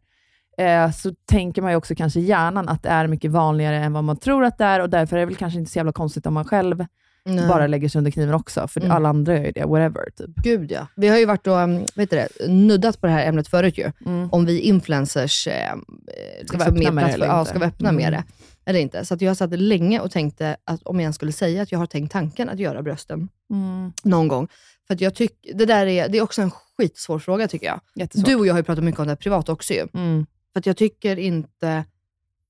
Eh, 0.57 0.91
så 0.91 1.13
tänker 1.25 1.61
man 1.61 1.71
ju 1.71 1.77
också 1.77 1.95
kanske 1.95 2.19
i 2.19 2.23
hjärnan 2.23 2.69
att 2.69 2.83
det 2.83 2.89
är 2.89 3.07
mycket 3.07 3.31
vanligare 3.31 3.75
än 3.77 3.93
vad 3.93 4.03
man 4.03 4.17
tror 4.17 4.43
att 4.45 4.57
det 4.57 4.65
är, 4.65 4.79
och 4.79 4.89
därför 4.89 5.15
är 5.15 5.19
det 5.19 5.25
väl 5.25 5.35
kanske 5.35 5.59
inte 5.59 5.71
så 5.71 5.79
jävla 5.79 5.91
konstigt 5.91 6.25
om 6.25 6.33
man 6.33 6.45
själv 6.45 6.85
Nej. 7.25 7.47
bara 7.47 7.67
lägger 7.67 7.89
sig 7.89 7.99
under 7.99 8.11
kniven 8.11 8.33
också, 8.33 8.67
för 8.67 8.79
Mm. 8.81 8.91
alla 8.91 9.09
andra 9.09 9.37
gör 9.37 9.45
ju 9.45 9.51
det, 9.51 9.65
whatever. 9.65 10.09
Typ. 10.17 10.29
Gud 10.35 10.71
ja. 10.71 10.87
Vi 10.95 11.07
har 11.07 11.17
ju 11.17 11.25
varit 11.25 11.47
och, 11.47 11.53
um, 11.57 11.73
vad 11.95 12.03
heter 12.03 12.17
det, 12.39 12.47
nuddat 12.47 13.01
på 13.01 13.07
det 13.07 13.13
här 13.13 13.25
ämnet 13.25 13.47
förut 13.47 13.77
ju. 13.77 13.91
Mm. 14.05 14.29
Om 14.31 14.45
vi 14.45 14.59
influencers 14.59 15.47
eh, 15.47 15.53
Ska 16.45 16.57
vi 16.57 16.63
öppna 16.63 16.73
mer 16.79 16.91
med 16.91 17.05
det 17.05 17.11
eller 17.13 17.25
ja, 17.25 17.45
ska 17.45 17.59
vi 17.59 17.65
öppna 17.65 17.89
Mm. 17.89 18.03
med 18.03 18.13
det 18.13 18.23
eller 18.65 18.79
inte. 18.79 19.05
Så 19.05 19.17
jag 19.19 19.37
satt 19.37 19.59
länge 19.59 19.99
och 19.99 20.11
tänkte 20.11 20.57
att 20.63 20.83
om 20.83 20.95
jag 20.95 21.01
ens 21.01 21.15
skulle 21.15 21.31
säga 21.31 21.61
att 21.61 21.71
jag 21.71 21.79
har 21.79 21.85
tänkt 21.85 22.11
tanken 22.11 22.49
att 22.49 22.59
göra 22.59 22.81
brösten 22.81 23.29
Mm. 23.49 23.93
någon 24.03 24.27
gång. 24.27 24.47
För 24.87 24.97
jag 24.99 25.15
tycker, 25.15 25.53
det 25.53 25.65
där 25.65 25.85
är, 25.85 26.09
det 26.09 26.17
är 26.17 26.21
också 26.21 26.41
en 26.41 26.51
skitsvår 26.77 27.19
fråga 27.19 27.47
tycker 27.47 27.65
jag. 27.67 27.81
Jättesvårt. 27.95 28.25
Du 28.25 28.35
och 28.35 28.47
jag 28.47 28.53
har 28.53 28.59
ju 28.59 28.63
pratat 28.63 28.83
mycket 28.83 28.99
om 28.99 29.05
det 29.05 29.11
här 29.11 29.15
privat 29.15 29.49
också 29.49 29.73
ju. 29.73 29.87
Mm. 29.93 30.25
För 30.53 30.61
jag 30.65 30.77
tycker 30.77 31.19
inte 31.19 31.85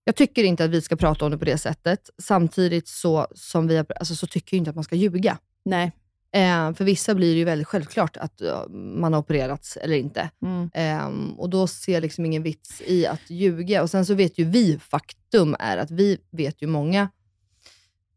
jag 0.03 0.15
tycker 0.15 0.43
inte 0.43 0.63
att 0.63 0.69
vi 0.69 0.81
ska 0.81 0.95
prata 0.95 1.25
om 1.25 1.31
det 1.31 1.37
på 1.37 1.45
det 1.45 1.57
sättet. 1.57 2.09
Samtidigt 2.17 2.87
så, 2.87 3.27
som 3.35 3.67
vi 3.67 3.77
alltså, 3.77 4.15
så 4.15 4.27
tycker 4.27 4.57
jag 4.57 4.61
inte 4.61 4.69
att 4.69 4.75
man 4.75 4.83
ska 4.83 4.95
ljuga. 4.95 5.37
Nej. 5.65 5.91
Eh, 6.33 6.73
för 6.73 6.83
vissa 6.83 7.15
blir 7.15 7.33
det 7.33 7.39
ju 7.39 7.45
väldigt 7.45 7.67
självklart 7.67 8.17
att 8.17 8.41
uh, 8.41 8.69
man 8.73 9.13
har 9.13 9.19
opererats 9.19 9.77
eller 9.77 9.95
inte. 9.95 10.29
Mm. 10.41 10.69
Eh, 10.73 11.37
och 11.37 11.49
då 11.49 11.67
ser 11.67 11.93
jag 11.93 12.01
liksom 12.01 12.25
ingen 12.25 12.43
vits 12.43 12.81
i 12.85 13.05
att 13.05 13.29
ljuga. 13.29 13.81
Och 13.81 13.89
Sen 13.89 14.05
så 14.05 14.13
vet 14.13 14.37
ju 14.37 14.45
vi, 14.45 14.79
faktum 14.79 15.55
är 15.59 15.77
att 15.77 15.91
vi 15.91 16.17
vet 16.31 16.61
ju 16.61 16.67
många 16.67 17.09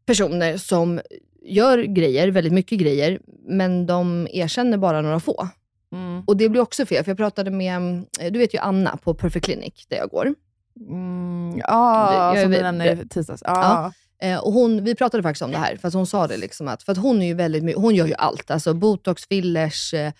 personer 0.05 0.57
som 0.57 1.01
gör 1.41 1.83
grejer, 1.83 2.27
väldigt 2.27 2.53
mycket 2.53 2.79
grejer, 2.79 3.19
men 3.47 3.85
de 3.85 4.27
erkänner 4.31 4.77
bara 4.77 5.01
några 5.01 5.19
få. 5.19 5.47
Mm. 5.91 6.23
Och 6.27 6.37
det 6.37 6.49
blir 6.49 6.61
också 6.61 6.85
fel, 6.85 7.03
för 7.03 7.11
jag 7.11 7.17
pratade 7.17 7.51
med, 7.51 8.05
eh, 8.19 8.31
du 8.31 8.39
vet 8.39 8.53
ju 8.53 8.57
Anna 8.57 8.97
på 8.97 9.13
Perfect 9.13 9.45
Clinic, 9.45 9.85
där 9.89 9.97
jag 9.97 10.09
går. 10.09 10.35
Mm. 10.79 11.57
Jag 11.57 12.39
som 12.41 12.51
vi 12.51 12.61
nämnde 12.61 12.91
i 12.91 13.07
tisdags. 13.07 13.41
Ja. 13.45 13.91
Ja. 14.19 14.27
Eh, 14.27 14.37
och 14.39 14.53
hon, 14.53 14.83
vi 14.83 14.95
pratade 14.95 15.23
faktiskt 15.23 15.41
om 15.41 15.51
det 15.51 15.57
här, 15.57 15.75
för 15.77 15.87
att 15.87 15.93
hon 15.93 16.07
sa 16.07 16.27
det 16.27 16.37
liksom 16.37 16.67
att, 16.67 16.83
för 16.83 16.91
att 16.91 16.97
hon 16.97 17.21
är 17.21 17.25
ju 17.27 17.33
väldigt 17.33 17.75
hon 17.75 17.95
gör 17.95 18.07
ju 18.07 18.13
allt. 18.13 18.51
Alltså 18.51 18.73
botox, 18.73 19.27
fillers, 19.27 19.93
eh, 19.93 20.11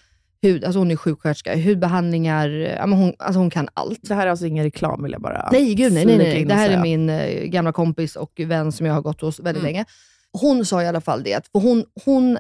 hud, 0.41 0.63
alltså 0.63 0.79
hon 0.79 0.91
är 0.91 0.95
sjuksköterska, 0.95 1.55
hudbehandlingar, 1.55 2.49
eh, 2.49 2.75
ja, 2.75 2.85
men 2.85 2.99
hon, 2.99 3.13
alltså 3.19 3.39
hon 3.39 3.49
kan 3.49 3.69
allt. 3.73 3.99
Det 4.01 4.15
här 4.15 4.25
är 4.27 4.31
alltså 4.31 4.45
ingen 4.45 4.63
reklam, 4.63 5.03
vill 5.03 5.11
jag 5.11 5.21
bara 5.21 5.49
Nej, 5.51 5.75
gud 5.75 5.93
nej. 5.93 6.05
nej, 6.05 6.17
nej. 6.17 6.45
Det 6.45 6.53
här 6.53 6.69
är 6.69 6.81
min 6.81 7.11
gamla 7.51 7.71
kompis 7.71 8.15
och 8.15 8.31
vän 8.45 8.71
som 8.71 8.85
jag 8.85 8.93
har 8.93 9.01
gått 9.01 9.21
hos 9.21 9.39
väldigt 9.39 9.63
Mm. 9.63 9.73
länge. 9.73 9.85
Hon 10.31 10.65
sa 10.65 10.83
i 10.83 10.87
alla 10.87 11.01
fall 11.01 11.23
det, 11.23 11.33
att 11.33 11.47
för 11.47 11.59
hon, 11.59 11.85
hon, 12.05 12.37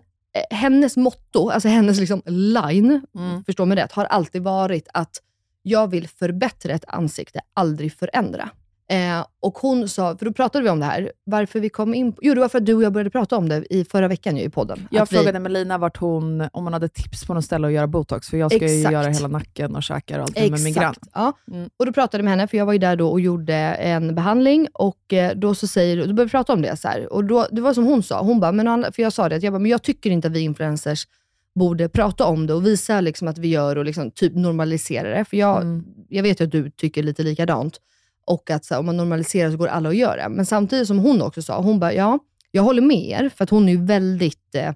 hennes 0.51 0.97
motto, 0.97 1.49
alltså 1.49 1.69
hennes 1.69 1.99
liksom 1.99 2.21
line, 2.25 3.01
Mm. 3.15 3.43
förstå 3.43 3.65
mig 3.65 3.77
rätt, 3.77 3.91
har 3.91 4.05
alltid 4.05 4.43
varit 4.43 4.87
att 4.93 5.11
jag 5.67 5.87
vill 5.87 6.07
förbättra 6.07 6.73
ett 6.73 6.85
ansikte, 6.87 7.39
aldrig 7.53 7.93
förändra. 7.93 8.49
Eh, 8.89 9.25
och 9.41 9.57
hon 9.57 9.89
sa, 9.89 10.17
för 10.17 10.25
då 10.25 10.33
pratade 10.33 10.63
vi 10.63 10.69
om 10.69 10.79
det 10.79 10.85
här, 10.85 11.11
varför 11.23 11.59
vi 11.59 11.69
kom 11.69 11.93
in 11.93 12.11
på, 12.13 12.19
Jo, 12.21 12.33
det 12.33 12.39
var 12.39 12.49
för 12.49 12.57
att 12.57 12.65
du 12.65 12.73
och 12.73 12.83
jag 12.83 12.93
började 12.93 13.09
prata 13.09 13.37
om 13.37 13.49
det 13.49 13.65
i 13.73 13.85
förra 13.85 14.07
veckan 14.07 14.37
ju, 14.37 14.43
i 14.43 14.49
podden. 14.49 14.87
Jag 14.91 15.01
Att 15.03 15.11
vi- 15.11 15.15
frågade 15.17 15.39
Melina 15.39 15.77
vart 15.77 15.97
hon, 15.97 16.41
om 16.41 16.63
hon 16.63 16.73
hade 16.73 16.87
tips 16.89 17.25
på 17.25 17.33
något 17.33 17.45
ställe 17.45 17.67
att 17.67 17.73
göra 17.73 17.87
botox, 17.87 18.29
för 18.29 18.37
jag 18.37 18.51
ska 18.51 18.67
ju 18.67 18.77
Exakt. 18.77 18.93
göra 18.93 19.07
hela 19.07 19.27
nacken 19.27 19.75
och 19.75 19.83
käkar 19.83 20.19
och 20.19 20.23
allt 20.23 20.35
med 20.51 20.51
migrän. 20.51 20.67
Exakt. 20.91 20.99
Ja. 21.13 21.33
Mm. 21.51 21.69
Och 21.77 21.85
då 21.85 21.93
pratade 21.93 22.17
jag 22.21 22.23
med 22.25 22.31
henne, 22.31 22.47
för 22.47 22.57
jag 22.57 22.65
var 22.65 22.73
ju 22.73 22.79
där 22.79 22.95
då 22.95 23.09
och 23.09 23.19
gjorde 23.21 23.53
en 23.55 24.15
behandling. 24.15 24.67
Och 24.73 25.13
eh, 25.13 25.35
då 25.35 25.55
så 25.55 25.67
säger, 25.67 25.95
då 25.97 26.01
började 26.03 26.23
vi 26.23 26.29
prata 26.29 26.53
om 26.53 26.61
det. 26.61 26.77
Så 26.77 26.87
här. 26.87 27.13
Och 27.13 27.23
då, 27.23 27.47
det 27.51 27.61
var 27.61 27.73
som 27.73 27.85
hon 27.85 28.03
sa, 28.03 28.21
hon 28.21 28.39
bara, 28.39 28.51
men, 28.51 28.93
för 28.93 29.01
jag 29.01 29.13
sa 29.13 29.29
det, 29.29 29.35
att 29.35 29.43
jag, 29.43 29.53
bara, 29.53 29.59
men 29.59 29.71
jag 29.71 29.83
tycker 29.83 30.09
inte 30.09 30.27
att 30.27 30.33
vi 30.33 30.39
influencers 30.39 31.07
borde 31.55 31.89
prata 31.89 32.25
om 32.25 32.47
det 32.47 32.53
och 32.53 32.65
visa 32.65 33.01
liksom 33.01 33.27
att 33.27 33.37
vi 33.37 33.47
gör 33.47 33.75
och 33.75 33.85
liksom 33.85 34.11
typ 34.11 34.35
normalisera 34.35 35.09
det. 35.17 35.25
För 35.25 35.37
jag, 35.37 35.61
Mm. 35.61 35.83
jag 36.09 36.23
vet 36.23 36.41
ju 36.41 36.45
att 36.45 36.51
du 36.51 36.69
tycker 36.69 37.03
lite 37.03 37.23
likadant. 37.23 37.79
Och 38.25 38.51
att 38.51 38.65
så 38.65 38.73
här, 38.73 38.79
om 38.79 38.85
man 38.85 38.97
normaliserar 38.97 39.51
så 39.51 39.57
går 39.57 39.67
alla 39.67 39.89
att 39.89 39.95
göra. 39.95 40.29
Men 40.29 40.45
samtidigt 40.45 40.87
som 40.87 40.99
hon 40.99 41.21
också 41.21 41.41
sa, 41.41 41.61
hon 41.61 41.79
bara, 41.79 41.93
ja, 41.93 42.19
jag 42.51 42.63
håller 42.63 42.81
med 42.81 43.05
er, 43.09 43.29
för 43.29 43.43
att 43.43 43.49
hon 43.49 43.67
är 43.69 43.71
ju 43.73 43.85
väldigt, 43.85 44.55
eh, 44.55 44.67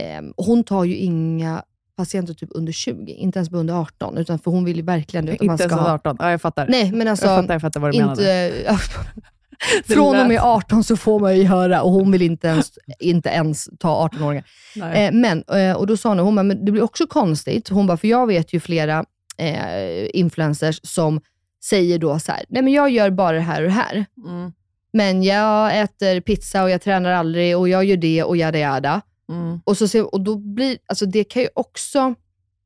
eh, 0.00 0.22
hon 0.36 0.64
tar 0.64 0.84
ju 0.84 0.96
inga 0.96 1.62
patienter 1.96 2.34
typ 2.34 2.48
under 2.52 2.72
20, 2.72 3.12
inte 3.12 3.38
ens 3.38 3.52
under 3.52 3.74
18, 3.74 4.18
utan 4.18 4.38
för 4.38 4.50
hon 4.50 4.64
vill 4.64 4.76
ju 4.76 4.82
verkligen 4.82 5.24
att 5.28 5.40
man 5.40 5.50
Inte 5.50 5.64
ska 5.64 5.74
ens 5.74 5.86
ha... 5.88 5.94
18. 5.94 6.16
Ja, 6.20 6.30
jag 6.30 6.40
fattar. 6.42 6.66
Nej, 6.68 6.92
men 6.92 7.08
alltså, 7.08 7.26
jag 7.26 7.40
fattar, 7.42 7.54
jag 7.54 7.60
fattar 7.60 7.80
vad 7.80 7.92
du 7.92 7.98
inte, 7.98 8.22
Det 8.22 8.78
från 9.84 10.20
och 10.20 10.26
med 10.26 10.28
lät- 10.28 10.42
18 10.42 10.84
så 10.84 10.96
får 10.96 11.20
man 11.20 11.36
ju 11.38 11.44
höra 11.44 11.82
och 11.82 11.90
hon 11.90 12.12
vill 12.12 12.22
inte 12.22 12.46
ens, 12.48 12.70
inte 12.98 13.28
ens 13.28 13.68
ta 13.78 14.08
18-åringar. 14.08 14.44
Nej. 14.76 15.06
Eh, 15.06 15.12
men, 15.12 15.44
eh, 15.52 15.76
och 15.76 15.86
då 15.86 15.96
sa 15.96 16.08
hon, 16.08 16.18
hon 16.18 16.34
bara, 16.34 16.42
men 16.42 16.64
det 16.64 16.72
blir 16.72 16.82
också 16.82 17.06
konstigt. 17.06 17.68
Hon 17.68 17.86
bara, 17.86 17.96
för 17.96 18.08
jag 18.08 18.26
vet 18.26 18.52
ju 18.52 18.60
flera 18.60 19.04
eh, 19.36 20.16
influencers 20.18 20.80
som 20.82 21.20
säger 21.64 21.98
då 21.98 22.18
så 22.18 22.32
här, 22.32 22.44
nej 22.48 22.62
men 22.62 22.72
jag 22.72 22.90
gör 22.90 23.10
bara 23.10 23.32
det 23.32 23.40
här 23.40 23.62
och 23.62 23.68
det 23.68 23.74
här. 23.74 24.06
Mm. 24.26 24.52
Men 24.92 25.22
jag 25.22 25.80
äter 25.80 26.20
pizza 26.20 26.62
och 26.62 26.70
jag 26.70 26.82
tränar 26.82 27.12
aldrig 27.12 27.58
och 27.58 27.68
jag 27.68 27.84
gör 27.84 27.96
det 27.96 28.22
och 28.22 28.36
jada 28.36 28.58
jada. 28.58 29.00
Mm. 29.28 29.60
Och, 29.64 29.78
så, 29.78 30.04
och 30.04 30.20
då 30.20 30.36
blir, 30.36 30.78
alltså 30.86 31.06
det 31.06 31.24
kan 31.24 31.42
ju 31.42 31.48
också, 31.54 32.14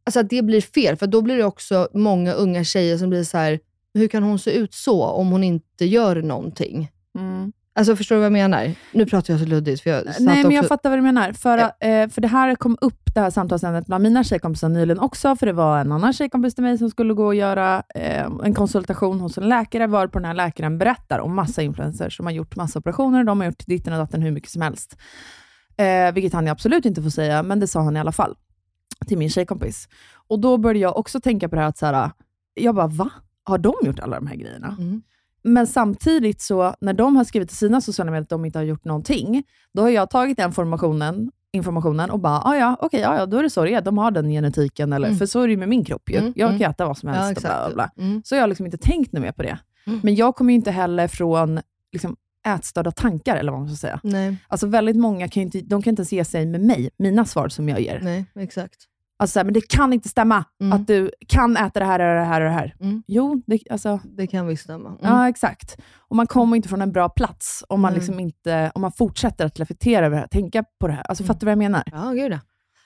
alltså 0.04 0.20
att 0.20 0.30
det 0.30 0.42
blir 0.42 0.60
fel, 0.60 0.96
för 0.96 1.06
då 1.06 1.22
blir 1.22 1.36
det 1.36 1.44
också 1.44 1.88
många 1.94 2.32
unga 2.32 2.64
tjejer 2.64 2.98
som 2.98 3.10
blir 3.10 3.24
så 3.24 3.38
här, 3.38 3.60
hur 3.96 4.08
kan 4.08 4.22
hon 4.22 4.38
se 4.38 4.50
ut 4.58 4.74
så 4.74 5.04
om 5.04 5.28
hon 5.30 5.44
inte 5.44 5.84
gör 5.84 6.22
någonting? 6.22 6.90
Mm. 7.18 7.52
Alltså 7.74 7.96
förstår 7.96 8.14
du 8.16 8.18
vad 8.18 8.26
jag 8.26 8.32
menar? 8.32 8.72
Nu 8.92 9.06
pratar 9.06 9.32
jag 9.34 9.40
så 9.40 9.46
luddigt. 9.46 9.82
För 9.82 9.90
jag 9.90 10.04
Nej, 10.20 10.42
men 10.42 10.50
jag 10.52 10.60
också- 10.62 10.68
fattar 10.68 10.90
vad 10.90 10.98
du 10.98 11.02
menar. 11.02 11.32
För, 11.32 11.58
Ja. 11.58 11.86
eh, 11.88 12.08
för 12.08 12.20
det 12.20 12.28
här 12.28 12.54
kom 12.54 12.76
upp, 12.80 13.14
det 13.14 13.20
här 13.20 13.30
samtalsämnet, 13.30 13.86
bland 13.86 14.02
mina 14.02 14.24
tjejkompisar 14.24 14.68
nyligen 14.68 14.98
också, 15.00 15.36
för 15.36 15.46
det 15.46 15.52
var 15.52 15.78
en 15.78 15.92
annan 15.92 16.12
tjejkompis 16.12 16.54
till 16.54 16.64
mig 16.64 16.78
som 16.78 16.90
skulle 16.90 17.14
gå 17.14 17.26
och 17.26 17.34
göra 17.34 17.82
eh, 17.94 18.26
en 18.44 18.54
konsultation 18.54 19.20
hos 19.20 19.38
en 19.38 19.48
läkare, 19.48 19.86
var 19.86 20.06
på 20.06 20.18
den 20.18 20.26
här 20.26 20.34
läkaren 20.34 20.78
berättar 20.78 21.18
om 21.18 21.34
massa 21.36 21.62
influencers 21.62 22.16
som 22.16 22.26
har 22.26 22.32
gjort 22.32 22.56
massa 22.56 22.78
operationer, 22.78 23.24
de 23.24 23.40
har 23.40 23.46
gjort 23.46 23.66
ditten 23.66 23.92
och 23.92 23.98
datten 23.98 24.22
hur 24.22 24.30
mycket 24.30 24.50
som 24.50 24.62
helst. 24.62 24.96
Eh, 25.76 26.12
vilket 26.14 26.32
han 26.32 26.48
absolut 26.48 26.84
inte 26.86 27.02
får 27.02 27.10
säga, 27.10 27.42
men 27.42 27.60
det 27.60 27.66
sa 27.66 27.80
han 27.80 27.96
i 27.96 28.00
alla 28.00 28.12
fall 28.12 28.36
till 29.06 29.18
min 29.18 29.30
tjejkompis. 29.30 29.88
Och 30.28 30.38
då 30.40 30.56
började 30.56 30.78
jag 30.78 30.96
också 30.96 31.20
tänka 31.20 31.48
på 31.48 31.54
det 31.56 31.60
här 31.62 31.68
att, 31.68 31.78
så 31.78 31.86
här, 31.86 32.10
jag 32.54 32.74
bara, 32.74 32.86
va? 32.86 33.10
Har 33.46 33.58
de 33.58 33.74
gjort 33.82 34.00
alla 34.00 34.16
de 34.16 34.26
här 34.26 34.36
grejerna? 34.36 34.76
Mm. 34.78 35.02
Men 35.42 35.66
samtidigt, 35.66 36.40
så 36.42 36.74
när 36.80 36.92
de 36.92 37.16
har 37.16 37.24
skrivit 37.24 37.48
till 37.48 37.58
sina 37.58 37.80
sociala 37.80 38.10
medier 38.10 38.22
att 38.22 38.28
de 38.28 38.44
inte 38.44 38.58
har 38.58 38.64
gjort 38.64 38.84
någonting, 38.84 39.42
då 39.72 39.82
har 39.82 39.90
jag 39.90 40.10
tagit 40.10 40.36
den 40.36 40.48
informationen, 40.50 41.30
informationen 41.52 42.10
och 42.10 42.18
bara, 42.20 42.40
ah, 42.44 42.56
ja, 42.56 42.76
okej, 42.80 43.00
ja, 43.00 43.18
ja, 43.18 43.26
då 43.26 43.36
är 43.38 43.42
det 43.42 43.50
så 43.50 43.64
det 43.64 43.74
är. 43.74 43.80
De 43.80 43.98
har 43.98 44.10
den 44.10 44.28
genetiken, 44.30 44.92
eller, 44.92 45.08
Mm. 45.08 45.18
för 45.18 45.26
så 45.26 45.40
är 45.40 45.46
det 45.46 45.50
ju 45.50 45.56
med 45.56 45.68
min 45.68 45.84
kropp. 45.84 46.10
Ju. 46.10 46.16
Mm, 46.16 46.32
Jag 46.36 46.48
mm. 46.48 46.60
kan 46.60 46.70
äta 46.70 46.86
vad 46.86 46.98
som 46.98 47.08
helst 47.08 47.42
Ja, 47.44 47.64
och 47.64 47.70
bla, 47.70 47.74
bla, 47.74 47.90
bla. 47.94 48.04
Mm. 48.04 48.22
Så 48.24 48.34
jag 48.34 48.42
har 48.42 48.48
liksom 48.48 48.66
inte 48.66 48.78
tänkt 48.78 49.12
mer 49.12 49.32
på 49.32 49.42
det. 49.42 49.58
Mm. 49.86 50.00
Men 50.02 50.14
jag 50.14 50.36
kommer 50.36 50.52
ju 50.52 50.56
inte 50.56 50.70
heller 50.70 51.08
från 51.08 51.60
liksom, 51.92 52.16
ätstörda 52.46 52.90
tankar, 52.90 53.36
eller 53.36 53.52
vad 53.52 53.60
man 53.60 53.68
ska 53.68 53.76
säga. 53.76 54.00
Nej, 54.02 54.36
Alltså 54.48 54.66
väldigt 54.66 54.96
många 54.96 55.28
kan 55.28 55.42
inte, 55.42 55.60
de 55.60 55.82
kan 55.82 55.90
inte 55.90 56.00
ens 56.00 56.12
ge 56.12 56.24
sig 56.24 56.46
med 56.46 56.60
mig, 56.60 56.90
mina 56.96 57.24
svar 57.24 57.48
som 57.48 57.68
jag 57.68 57.80
ger. 57.80 58.00
nej, 58.02 58.24
exakt. 58.34 58.76
Alltså, 59.18 59.32
så 59.32 59.38
här, 59.38 59.44
men 59.44 59.54
det 59.54 59.68
kan 59.68 59.92
inte 59.92 60.08
stämma 60.08 60.44
Mm. 60.60 60.72
att 60.72 60.86
du 60.86 61.10
kan 61.28 61.56
äta 61.56 61.80
det 61.80 61.86
här 61.86 62.00
och 62.00 62.14
det 62.20 62.24
här 62.26 62.40
och 62.40 62.46
det 62.46 62.52
här. 62.52 62.74
Mm. 62.80 63.02
Jo, 63.06 63.42
det, 63.46 63.60
alltså, 63.70 64.00
Det 64.04 64.26
kan 64.26 64.46
visst 64.46 64.62
stämma. 64.64 64.88
Mm. 64.88 64.98
Ja, 65.02 65.28
exakt. 65.28 65.76
Och 65.98 66.16
man 66.16 66.26
kommer 66.26 66.56
inte 66.56 66.68
från 66.68 66.82
en 66.82 66.92
bra 66.92 67.08
plats 67.08 67.64
om 67.68 67.80
man, 67.80 67.92
Nej. 67.92 67.98
liksom 67.98 68.20
inte, 68.20 68.72
om 68.74 68.82
man 68.82 68.92
fortsätter 68.92 69.46
att 69.46 69.60
reflektera 69.60 70.06
över 70.06 70.16
det 70.16 70.20
här, 70.20 70.28
tänka 70.28 70.64
på 70.80 70.86
det 70.86 70.92
här. 70.92 71.02
Alltså, 71.02 71.22
Mm. 71.24 71.26
Fattar 71.28 71.40
du 71.40 71.46
vad 71.46 71.52
jag 71.52 71.58
menar? 71.58 71.82
Ja, 71.86 72.10
gud 72.12 72.32
ja. 72.32 72.38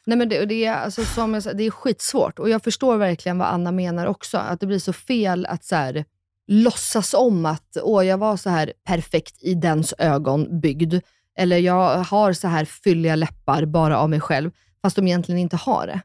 Nej, 0.07 0.19
men 0.19 0.29
det, 0.29 0.45
det, 0.47 0.64
är, 0.64 0.75
alltså, 0.75 1.05
som 1.05 1.35
jag 1.35 1.43
det 1.57 1.64
är 1.64 1.71
skitsvårt 1.71 2.38
och 2.38 2.49
jag 2.49 2.62
förstår 2.64 2.97
verkligen 2.97 3.38
vad 3.38 3.49
Anna 3.49 3.73
menar 3.73 4.07
också. 4.07 4.38
Att 4.38 4.61
det 4.61 4.66
blir 4.66 4.79
så 4.79 4.93
fel 4.93 5.47
att 5.47 5.64
så 5.64 5.77
här, 5.77 6.05
låtsas 6.47 7.14
om 7.14 7.47
att 7.47 7.77
Åh, 7.83 8.07
jag 8.07 8.19
var 8.19 8.37
så 8.37 8.51
här 8.51 8.73
perfekt 8.85 9.43
i 9.43 9.55
dens 9.55 9.95
ögon 9.99 10.61
byggd. 10.61 10.95
Eller 11.38 11.59
jag 11.59 11.99
har 11.99 12.33
så 12.33 12.49
här 12.49 12.64
fylliga 12.64 13.16
läppar 13.16 13.64
bara 13.64 13.99
av 13.99 14.11
mig 14.11 14.21
själv, 14.21 14.51
fast 14.83 14.97
de 14.97 15.07
egentligen 15.07 15.38
inte 15.40 15.57
har 15.57 15.87
det. 15.87 16.01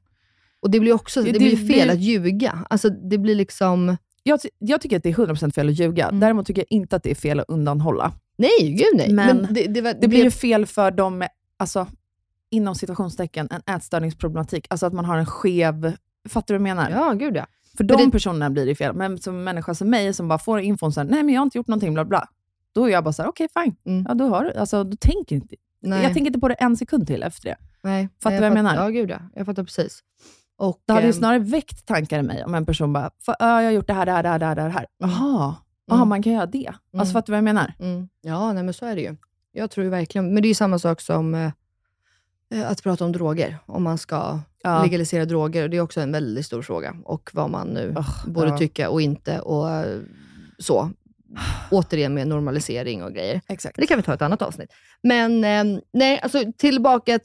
Och 0.62 0.72
Det 0.72 0.80
blir 0.80 0.94
också 0.94 1.22
Det- 1.24 1.32
det, 1.32 1.39
blir 1.39 1.56
fel 1.68 1.88
det- 1.88 1.94
att 1.94 2.00
ljuga. 2.00 2.65
Alltså, 2.70 2.89
det 2.89 3.18
blir 3.18 3.36
liksom... 3.36 3.98
Jag, 4.24 4.39
jag 4.60 4.82
tycker 4.82 4.98
att 4.98 5.04
det 5.04 5.10
är 5.10 5.13
100% 5.13 5.52
fel 5.54 5.70
att 5.70 5.80
ljuga. 5.80 6.08
Mm. 6.08 6.20
Däremot 6.20 6.48
tycker 6.48 6.62
jag 6.62 6.68
inte 6.78 6.96
att 6.96 7.04
det 7.04 7.12
är 7.12 7.15
fel 7.15 7.39
att 7.39 7.46
undanhålla. 7.50 8.13
Nej, 8.38 8.50
gud 8.72 8.88
nej. 8.98 9.13
Men 9.13 9.48
det, 9.52 9.63
det, 9.68 9.82
var, 9.82 9.94
Det 10.02 10.08
blir 10.08 10.24
ju 10.24 10.32
fel 10.32 10.65
för 10.65 10.91
dem 10.91 11.18
med, 11.18 11.30
alltså, 11.58 11.88
inom 12.50 12.76
situationstecken, 12.76 13.48
en 13.52 13.76
ätstörningsproblematik. 13.76 14.68
Alltså 14.70 14.86
att 14.86 14.94
man 14.94 15.06
har 15.06 15.18
en 15.18 15.26
skev... 15.26 15.94
Fattar 16.30 16.54
du 16.54 16.60
vad 16.60 16.70
jag 16.70 16.76
menar? 16.76 16.89
Ja, 16.91 17.13
gud 17.13 17.36
ja. 17.36 17.46
För 17.78 17.84
Men 17.84 17.98
de 17.98 18.06
det- 18.06 18.12
personerna 18.12 18.50
blir 18.50 18.65
det 18.65 18.76
fel. 18.76 18.96
Men 18.96 19.18
som 19.18 19.44
människa 19.44 19.76
som 19.76 19.89
mig, 19.89 20.13
som 20.13 20.28
bara 20.28 20.39
får 20.39 20.60
infon 20.60 20.91
så 20.94 21.00
här, 21.00 21.08
nej 21.08 21.24
men 21.24 21.34
jag 21.34 21.41
har 21.41 21.46
inte 21.46 21.58
gjort 21.58 21.68
någonting, 21.68 21.94
bla 21.94 22.06
bla. 22.06 22.28
Då 22.74 22.86
är 22.86 22.89
jag 22.91 23.04
bara 23.04 23.13
så 23.13 23.22
här, 23.22 23.30
okej 23.30 23.48
fine. 23.63 23.76
Mm. 23.86 24.06
Ja, 24.08 24.13
då 24.13 24.28
har 24.28 24.44
du, 24.44 24.54
alltså, 24.54 24.84
då 24.84 24.98
tänker 24.98 25.36
inte, 25.36 25.56
Nej. 25.80 26.04
jag 26.04 26.13
tänker 26.13 26.28
inte 26.28 26.39
på 26.39 26.48
det 26.48 26.54
en 26.54 26.78
sekund 26.78 27.08
till 27.08 27.24
efter 27.24 27.50
det. 27.50 27.56
nej. 27.82 28.10
Fattar 28.24 28.36
du 28.36 28.39
vad 28.39 28.46
jag 28.46 28.52
fatt- 28.58 28.63
menar? 28.63 28.84
Ja, 28.84 28.89
gud 28.89 29.10
ja. 29.10 29.20
Jag 29.36 29.46
fattar 29.46 29.63
precis. 29.63 30.00
Och, 30.58 30.82
Det 30.86 30.94
hade 30.94 31.06
ju 31.06 31.10
ehm, 31.12 31.13
snarare 31.13 31.39
väckt 31.39 31.86
tankar 31.86 32.20
i 32.20 32.24
mig 32.24 32.44
om 32.44 32.56
en 32.56 32.65
person 32.65 32.94
bara, 32.94 33.08
"Fa- 33.10 33.36
ja, 33.39 33.62
jag 33.62 33.68
har 33.68 33.72
gjort 33.72 33.88
det 33.88 33.94
här, 33.94 34.06
det 34.06 34.12
här, 34.12 34.24
det 34.24 34.30
här, 34.30 34.39
det 34.39 34.46
här. 34.46 34.56
Det 34.56 34.74
här. 34.74 34.86
Jaha, 34.98 35.56
Mm. 35.91 36.08
man 36.10 36.24
kan 36.24 36.34
göra 36.34 36.46
det. 36.46 36.68
Alltså 36.68 36.80
Mm. 36.94 37.06
fattar 37.08 37.26
du 37.26 37.32
vad 37.32 37.38
jag 37.38 37.44
menar? 37.44 37.74
Mm. 37.80 38.08
Ja, 38.22 38.54
nej, 38.54 38.63
men 38.63 38.74
så 38.74 38.86
är 38.86 38.96
det 38.96 39.02
ju. 39.02 39.15
Jag 39.52 39.72
tror 39.72 39.86
verkligen, 39.86 40.34
men 40.34 40.41
det 40.41 40.46
är 40.46 40.50
ju 40.50 40.54
samma 40.56 40.80
sak 40.80 41.02
som 41.02 41.36
eh, 41.36 41.52
eh, 42.54 42.72
att 42.72 42.84
prata 42.84 43.06
om 43.06 43.12
droger. 43.12 43.58
Om 43.65 43.84
man 43.84 43.98
ska 43.98 44.39
Ja. 44.63 44.84
legalisera 44.84 45.26
droger. 45.26 45.68
Det 45.68 45.78
är 45.78 45.82
också 45.82 46.02
en 46.02 46.12
väldigt 46.12 46.46
stor 46.46 46.62
fråga. 46.62 46.96
Och 47.06 47.30
vad 47.34 47.50
man 47.50 47.68
nu 47.68 47.88
Ugh, 47.98 48.28
borde 48.28 48.48
ja. 48.48 48.58
tycka 48.58 48.89
och 48.89 49.02
inte. 49.02 49.39
Och 49.39 49.70
eh, 49.72 50.00
så. 50.60 50.89
Återigen 51.72 52.14
med 52.14 52.28
normalisering 52.28 53.04
och 53.04 53.14
grejer. 53.14 53.42
Exakt. 53.48 53.76
Det 53.78 53.88
kan 53.88 53.98
vi 53.98 54.04
ta 54.04 54.14
ett 54.14 54.22
annat 54.22 54.42
avsnitt. 54.42 54.70
Men 55.04 55.44
eh, 55.44 55.80
nej, 55.94 56.20
alltså 56.20 56.44
tillbaka 56.58 57.20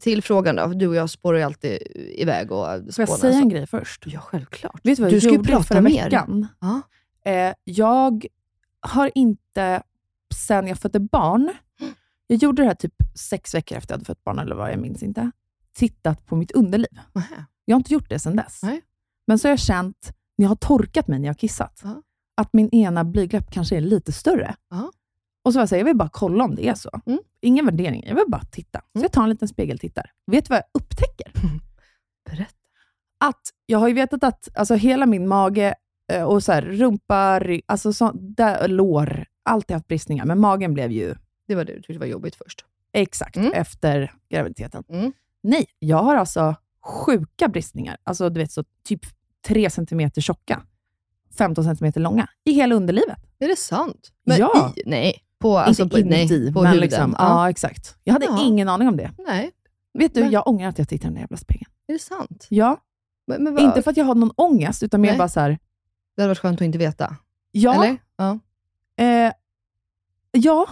till 0.00 0.22
frågan 0.22 0.56
då. 0.56 0.66
Du 0.66 0.86
och 0.88 0.94
jag 0.94 1.10
spårar 1.10 1.38
ju 1.38 1.44
alltid 1.44 1.78
iväg 2.16 2.52
och 2.52 2.66
Får 2.66 2.84
jag 3.02 3.08
säga 3.08 3.32
så. 3.32 3.38
en 3.38 3.48
grej 3.48 3.66
först? 3.66 4.02
Ja, 4.06 4.20
självklart. 4.20 4.80
Vet 4.84 4.96
du 4.96 5.02
vad 5.02 5.12
Du 5.12 5.16
jag 5.16 5.22
ska 5.22 5.30
ju 5.30 5.36
gjorde 5.36 5.48
prata 5.48 5.64
förra 5.64 5.80
mer. 5.80 6.04
veckan? 6.04 6.46
Ja. 6.60 6.80
Eh, 7.30 7.54
jag 7.64 8.26
har 8.80 9.10
inte, 9.14 9.82
sen 10.34 10.66
jag 10.66 10.78
födde 10.78 11.00
barn, 11.00 11.52
jag 12.26 12.38
gjorde 12.42 12.62
det 12.62 12.66
här 12.68 12.74
typ 12.74 12.94
sex 13.14 13.54
veckor 13.54 13.78
efter 13.78 13.92
jag 13.92 13.96
hade 13.96 14.04
fött 14.04 14.24
barn, 14.24 14.38
eller 14.38 14.54
vad, 14.56 14.72
jag 14.72 14.78
minns 14.78 15.02
inte. 15.02 15.30
tittat 15.74 16.26
på 16.26 16.36
mitt 16.36 16.50
underliv. 16.52 16.88
Nähä. 17.12 17.44
Jag 17.64 17.74
har 17.74 17.80
inte 17.80 17.92
gjort 17.92 18.08
det 18.08 18.18
sedan 18.18 18.36
dess. 18.36 18.62
Nej. 18.62 18.80
Men 19.26 19.38
så 19.38 19.48
har 19.48 19.50
jag 19.52 19.58
känt, 19.58 20.12
när 20.38 20.44
jag 20.44 20.48
har 20.50 20.56
torkat 20.56 21.08
mig 21.08 21.18
när 21.18 21.26
jag 21.26 21.34
har 21.34 21.38
kissat, 21.38 21.80
Ja. 21.84 22.02
Att 22.36 22.52
min 22.52 22.68
ena 22.74 23.04
blygdläpp 23.04 23.50
kanske 23.50 23.76
är 23.76 23.80
lite 23.80 24.12
större. 24.12 24.54
Ja. 24.70 24.92
Och 25.44 25.52
så 25.52 25.58
var 25.58 25.62
jag, 25.62 25.68
så 25.68 25.74
här, 25.74 25.80
jag 25.80 25.84
vill 25.86 25.96
bara 25.96 26.08
kolla 26.12 26.44
om 26.44 26.54
det 26.54 26.68
är 26.68 26.74
så. 26.74 26.90
Mm. 27.06 27.18
Ingen 27.40 27.66
värdering, 27.66 28.04
jag 28.06 28.14
vill 28.14 28.24
bara 28.28 28.42
titta. 28.44 28.78
Så 28.78 28.98
Mm. 28.98 29.02
jag 29.02 29.12
tar 29.12 29.22
en 29.22 29.28
liten 29.30 29.48
spegeltittar. 29.48 30.10
Vet 30.26 30.44
du 30.44 30.48
vad 30.48 30.58
jag 30.58 30.64
upptäcker? 30.82 31.32
Berätta. 32.30 32.52
Att 33.20 33.40
jag 33.66 33.78
har 33.78 33.88
ju 33.88 33.94
vetat 33.94 34.24
att 34.24 34.48
alltså, 34.58 34.74
hela 34.74 35.06
min 35.06 35.28
mage 35.28 35.74
eh, 36.12 36.22
och 36.22 36.42
så 36.42 36.52
här, 36.52 36.62
rumpa, 36.62 37.40
alltså 37.66 37.92
så, 37.92 38.10
där, 38.14 38.68
lår, 38.68 39.24
alltid 39.42 39.74
haft 39.74 39.88
bristningar. 39.88 40.24
Men 40.24 40.40
magen 40.40 40.74
blev 40.74 40.92
ju 40.92 41.14
Det 41.48 41.54
var 41.54 41.64
det 41.64 41.72
du 41.74 41.82
tyckte 41.82 41.98
var 41.98 42.06
jobbigt 42.06 42.34
först. 42.34 42.64
exakt 42.92 43.36
Mm. 43.36 43.52
efter 43.52 44.12
graviditeten. 44.30 44.84
Mm. 44.88 45.12
Nej, 45.42 45.66
jag 45.78 46.02
har 46.02 46.16
alltså 46.16 46.54
sjuka 46.82 47.48
bristningar. 47.48 47.96
Alltså 48.04 48.30
du 48.30 48.40
vet, 48.40 48.52
så 48.52 48.64
typ 48.84 49.00
3 49.46 49.70
centimeter 49.70 50.20
tjocka, 50.20 50.62
15 51.38 51.64
centimeter 51.64 52.00
långa, 52.00 52.28
i 52.44 52.52
hela 52.52 52.74
underlivet. 52.74 53.18
Är 53.38 53.48
det 53.48 53.56
sant? 53.58 54.12
Men 54.26 54.38
Ja. 54.38 54.72
i? 54.76 54.82
Nej. 54.86 55.22
På, 55.38 55.58
alltså, 55.58 55.82
Inte 55.82 56.02
på, 56.02 56.08
nej, 56.08 56.20
inuti, 56.20 56.52
på 56.52 56.62
men 56.62 56.72
huden. 56.72 56.82
liksom, 56.82 57.14
ja. 57.18 57.24
ja. 57.24 57.50
exakt. 57.50 57.96
Jag 58.04 58.12
hade 58.12 58.24
Ja. 58.26 58.44
ingen 58.44 58.68
aning 58.68 58.88
om 58.88 58.96
det. 58.96 59.10
Nej, 59.26 59.50
Vet 59.98 60.14
du, 60.14 60.20
Men- 60.20 60.30
jag 60.30 60.46
ångrar 60.48 60.68
att 60.68 60.78
jag 60.78 60.88
tittade 60.88 61.04
i 61.04 61.08
den 61.08 61.14
där 61.14 61.20
jävla 61.20 61.36
spegeln. 61.36 61.70
är 61.88 61.92
det 61.92 61.98
sant? 61.98 62.46
Ja, 62.50 62.80
Men, 63.26 63.44
men 63.44 63.54
vad, 63.54 63.62
inte 63.64 63.82
för 63.82 63.90
att 63.90 63.96
jag 63.96 64.04
har 64.04 64.14
någon 64.14 64.30
ångest, 64.36 64.82
utan 64.82 65.00
mer 65.00 65.08
Nej. 65.08 65.18
bara 65.18 65.28
så 65.28 65.40
här, 65.40 65.58
Det 66.16 66.22
hade 66.22 66.28
varit 66.30 66.38
skönt 66.38 66.60
att 66.60 66.64
inte 66.64 66.78
veta. 66.78 67.16
ja, 67.52 67.74
Eller? 67.84 67.96
Ja. 68.16 68.38
Eh, 69.04 69.32
ja, 70.32 70.66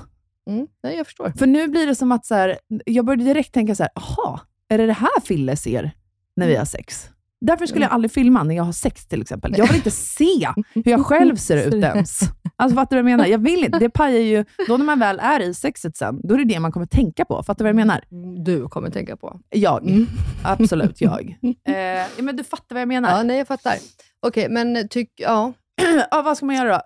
Mm. 0.50 0.66
Nej, 0.82 0.96
jag 0.96 1.06
förstår. 1.06 1.32
för 1.38 1.46
nu 1.46 1.68
blir 1.68 1.86
det 1.86 1.94
som 1.94 2.12
att 2.12 2.26
så 2.26 2.34
här, 2.34 2.58
jag 2.86 3.04
började 3.04 3.24
direkt 3.24 3.54
tänka 3.54 3.74
så 3.74 3.82
här, 3.82 3.92
aha, 3.96 4.40
är 4.68 4.78
det 4.78 4.86
det 4.86 4.92
här 4.92 5.20
Fille 5.24 5.56
ser 5.56 5.90
när 6.36 6.46
vi 6.46 6.56
har 6.56 6.64
sex? 6.64 7.08
Därför 7.46 7.66
skulle 7.66 7.84
jag 7.84 7.92
aldrig 7.92 8.12
filma 8.12 8.42
när 8.42 8.54
jag 8.54 8.64
har 8.64 8.72
sex 8.72 9.06
till 9.06 9.22
exempel. 9.22 9.54
Jag 9.58 9.66
vill 9.66 9.76
inte 9.76 9.90
se 9.90 10.48
hur 10.74 10.90
jag 10.90 11.06
själv 11.06 11.36
ser 11.36 11.66
ut 11.66 11.74
ens. 11.84 12.20
Alltså 12.56 12.74
fattar 12.76 12.96
du 12.96 13.02
vad 13.02 13.10
jag 13.10 13.16
menar? 13.16 13.30
Jag 13.30 13.38
vill 13.38 13.64
inte. 13.64 13.78
Det 13.78 13.90
pajar 13.90 14.20
ju, 14.20 14.44
då 14.68 14.76
när 14.76 14.84
man 14.84 14.98
väl 14.98 15.20
är 15.20 15.40
i 15.40 15.54
sexet 15.54 15.96
sen, 15.96 16.20
då 16.22 16.34
är 16.34 16.38
det 16.38 16.44
det 16.44 16.60
man 16.60 16.72
kommer 16.72 16.86
tänka 16.86 17.24
på. 17.24 17.42
Fattar 17.42 17.58
du 17.58 17.62
vad 17.64 17.68
jag 17.68 17.86
menar? 17.86 18.04
Du 18.44 18.68
kommer 18.68 18.90
tänka 18.90 19.16
på. 19.16 19.40
Jag. 19.50 19.88
Mm. 19.88 20.06
Absolut 20.44 21.00
jag. 21.00 21.38
Eh, 21.66 22.24
men 22.24 22.36
du 22.36 22.44
fattar 22.44 22.74
vad 22.74 22.80
jag 22.80 22.88
menar. 22.88 23.10
Ja, 23.10 23.22
nej, 23.22 23.38
jag 23.38 23.46
fattar. 23.46 23.74
Okej, 24.20 24.48
men 24.48 24.88
tyck... 24.88 25.12
Ja. 25.16 25.52
ja, 26.10 26.22
vad 26.22 26.36
ska 26.36 26.46
man 26.46 26.56
göra 26.56 26.80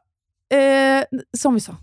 då? 0.51 0.57
Eh, 0.57 1.05
som 1.37 1.55
vi 1.55 1.61
sa. 1.61 1.77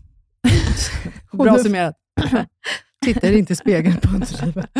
Bra 1.31 1.57
summerat. 1.57 1.95
Tittar 3.05 3.31
inte 3.31 3.53
i 3.53 3.55
spegeln 3.55 3.97
på 4.01 4.07
underlivet. 4.15 4.69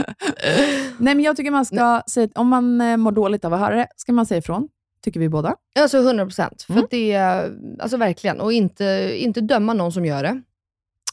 Nej, 0.97 1.15
men 1.15 1.19
jag 1.19 1.37
tycker 1.37 1.51
man 1.51 1.65
ska 1.65 2.01
säga, 2.11 2.29
om 2.35 2.47
man 2.47 2.81
eh, 2.81 2.97
mår 2.97 3.11
dåligt 3.11 3.45
av 3.45 3.53
att 3.53 3.59
höra 3.59 3.75
det, 3.75 3.87
ska 3.95 4.13
man 4.13 4.25
säga 4.25 4.37
ifrån. 4.37 4.67
Tycker 5.03 5.19
vi 5.19 5.29
båda. 5.29 5.55
Alltså 5.79 5.97
100 5.97 6.25
procent. 6.25 6.61
För 6.61 6.73
Mm. 6.73 6.83
att 6.83 6.91
det 6.91 7.11
är, 7.11 7.55
alltså 7.79 7.97
verkligen, 7.97 8.39
och 8.39 8.53
inte, 8.53 9.13
inte 9.17 9.41
döma 9.41 9.73
någon 9.73 9.91
som 9.91 10.05
gör 10.05 10.23
det. 10.23 10.41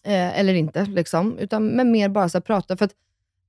Eh, 0.05 0.39
eller 0.41 0.55
inte, 0.55 0.85
liksom. 0.85 1.39
Utan, 1.39 1.67
men 1.67 1.91
mer 1.93 2.09
bara 2.09 2.29
så 2.29 2.41
prata. 2.41 2.77
För 2.77 2.85
att 2.85 2.93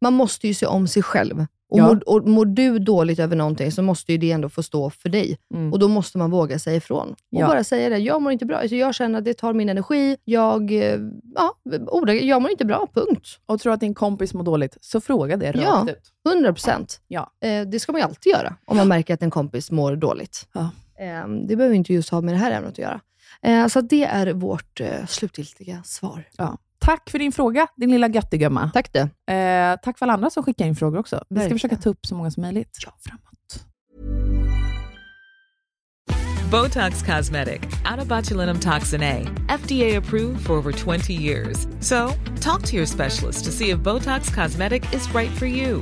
man 0.01 0.13
måste 0.13 0.47
ju 0.47 0.53
se 0.53 0.65
om 0.65 0.87
sig 0.87 1.03
själv. 1.03 1.45
Och, 1.69 1.79
Ja. 1.79 1.87
mår, 1.87 2.09
och 2.09 2.27
mår 2.27 2.45
du 2.45 2.79
dåligt 2.79 3.19
över 3.19 3.35
någonting, 3.35 3.71
så 3.71 3.81
måste 3.81 4.11
ju 4.11 4.17
det 4.17 4.31
ändå 4.31 4.49
få 4.49 4.63
stå 4.63 4.89
för 4.89 5.09
dig. 5.09 5.37
Mm. 5.53 5.73
Och 5.73 5.79
då 5.79 5.87
måste 5.87 6.17
man 6.17 6.31
våga 6.31 6.59
säga 6.59 6.75
ifrån. 6.77 7.09
Och 7.11 7.17
Ja. 7.29 7.47
bara 7.47 7.63
säga 7.63 7.89
det. 7.89 7.97
Jag 7.97 8.21
mår 8.21 8.31
inte 8.31 8.45
bra. 8.45 8.57
Alltså 8.57 8.75
jag 8.75 8.95
känner 8.95 9.19
att 9.19 9.25
det 9.25 9.33
tar 9.33 9.53
min 9.53 9.69
energi. 9.69 10.17
Jag, 10.25 10.71
eh, 10.71 10.99
ja, 11.35 11.55
jag 12.21 12.41
mår 12.41 12.51
inte 12.51 12.65
bra, 12.65 12.87
punkt. 12.93 13.27
Och 13.45 13.59
tror 13.59 13.73
att 13.73 13.79
din 13.79 13.93
kompis 13.93 14.33
mår 14.33 14.43
dåligt, 14.43 14.77
så 14.81 15.01
fråga 15.01 15.37
det 15.37 15.51
rakt 15.51 15.63
Ja. 15.63 15.87
ut. 15.89 16.11
100 16.33 16.53
procent. 16.53 17.01
Ja. 17.07 17.31
Eh, 17.43 17.61
det 17.67 17.79
ska 17.79 17.91
man 17.91 18.01
ju 18.01 18.05
alltid 18.05 18.31
göra, 18.31 18.55
om 18.65 18.77
man 18.77 18.87
märker 18.87 19.13
att 19.13 19.21
en 19.23 19.31
kompis 19.31 19.71
mår 19.71 19.95
dåligt. 19.95 20.47
Ja. 20.53 20.69
Eh, 20.99 21.27
det 21.47 21.55
behöver 21.55 21.75
inte 21.75 21.93
just 21.93 22.09
ha 22.09 22.21
med 22.21 22.33
det 22.33 22.37
här 22.37 22.51
ämnet 22.51 22.71
att 22.71 22.77
göra. 22.77 22.99
Eh, 23.41 23.67
så 23.67 23.81
det 23.81 24.03
är 24.03 24.33
vårt 24.33 24.79
eh, 24.81 25.05
slutgiltiga 25.07 25.81
svar. 25.85 26.23
Ja. 26.37 26.57
Tack 26.83 27.09
för 27.09 27.19
din 27.19 27.31
fråga, 27.31 27.67
din 27.75 27.91
lilla 27.91 28.07
göttegumma. 28.07 28.71
Tack 28.73 28.93
du. 28.93 28.99
Eh, 29.33 29.75
tack 29.83 29.97
för 29.97 30.05
alla 30.05 30.13
andra 30.13 30.29
som 30.29 30.43
skickar 30.43 30.65
in 30.65 30.75
frågor 30.75 30.99
också. 30.99 31.23
Vi 31.29 31.39
ska 31.39 31.49
försöka 31.49 31.77
ta 31.77 31.89
upp 31.89 32.05
så 32.05 32.15
många 32.15 32.31
som 32.31 32.41
möjligt. 32.41 32.77
Ja, 32.85 32.93
framåt. 32.99 33.33
Botox 36.51 37.03
Cosmetic, 37.03 37.61
out 37.91 37.99
of 38.01 38.07
botulinum 38.07 38.59
toxin 38.59 39.03
A, 39.03 39.25
FDA 39.59 39.97
approved 39.97 40.45
for 40.45 40.53
over 40.53 40.71
20 40.71 41.13
years. 41.13 41.67
So, 41.79 42.09
talk 42.41 42.61
to 42.63 42.75
your 42.75 42.85
specialist 42.85 43.45
to 43.45 43.51
see 43.51 43.69
if 43.69 43.79
Botox 43.79 44.33
Cosmetic 44.35 44.93
is 44.93 45.15
right 45.15 45.31
for 45.31 45.47
you. 45.47 45.81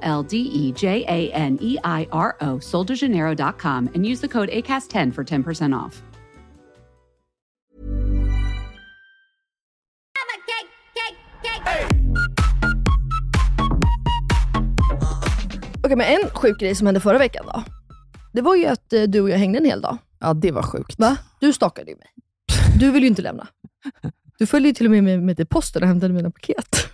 L 0.01 0.23
D 0.23 0.37
E 0.37 0.73
J 0.75 1.05
A 1.07 1.31
N 1.33 1.57
E 1.61 1.77
I 1.83 2.07
R 2.11 2.35
O, 2.41 2.59
soldejaneiro.com, 2.59 3.89
and 3.95 4.05
use 4.05 4.21
the 4.21 4.27
code 4.27 4.49
ACAST10 4.49 5.13
for 5.13 5.23
10% 5.23 5.85
off. 5.85 6.03
Okej, 15.83 15.97
men 15.97 16.07
en 16.07 16.29
sjuk 16.29 16.59
grej 16.59 16.75
som 16.75 16.87
hände 16.87 16.99
förra 16.99 17.17
veckan 17.17 17.45
då. 17.45 17.63
Det 18.33 18.41
var 18.41 18.55
ju 18.55 18.65
att 18.65 18.93
eh, 18.93 19.01
du 19.01 19.21
och 19.21 19.29
jag 19.29 19.37
hängde 19.37 19.57
en 19.59 19.65
hel 19.65 19.81
dag. 19.81 19.97
Ja, 20.19 20.33
det 20.33 20.51
var 20.51 20.63
sjukt. 20.63 20.99
Va? 20.99 21.17
Du 21.39 21.53
stalkade 21.53 21.91
ju 21.91 21.97
mig. 21.97 22.07
Du 22.79 22.91
vill 22.91 23.03
ju 23.03 23.07
inte 23.07 23.21
lämna. 23.21 23.47
Du 24.37 24.45
följde 24.45 24.69
ju 24.69 24.73
till 24.75 24.85
och 24.85 24.91
med 24.91 25.03
med 25.03 25.23
mig 25.23 25.35
till 25.35 25.47
posten 25.47 25.81
och 25.81 25.87
hämtade 25.87 26.13
mina 26.13 26.31
paket. 26.31 26.87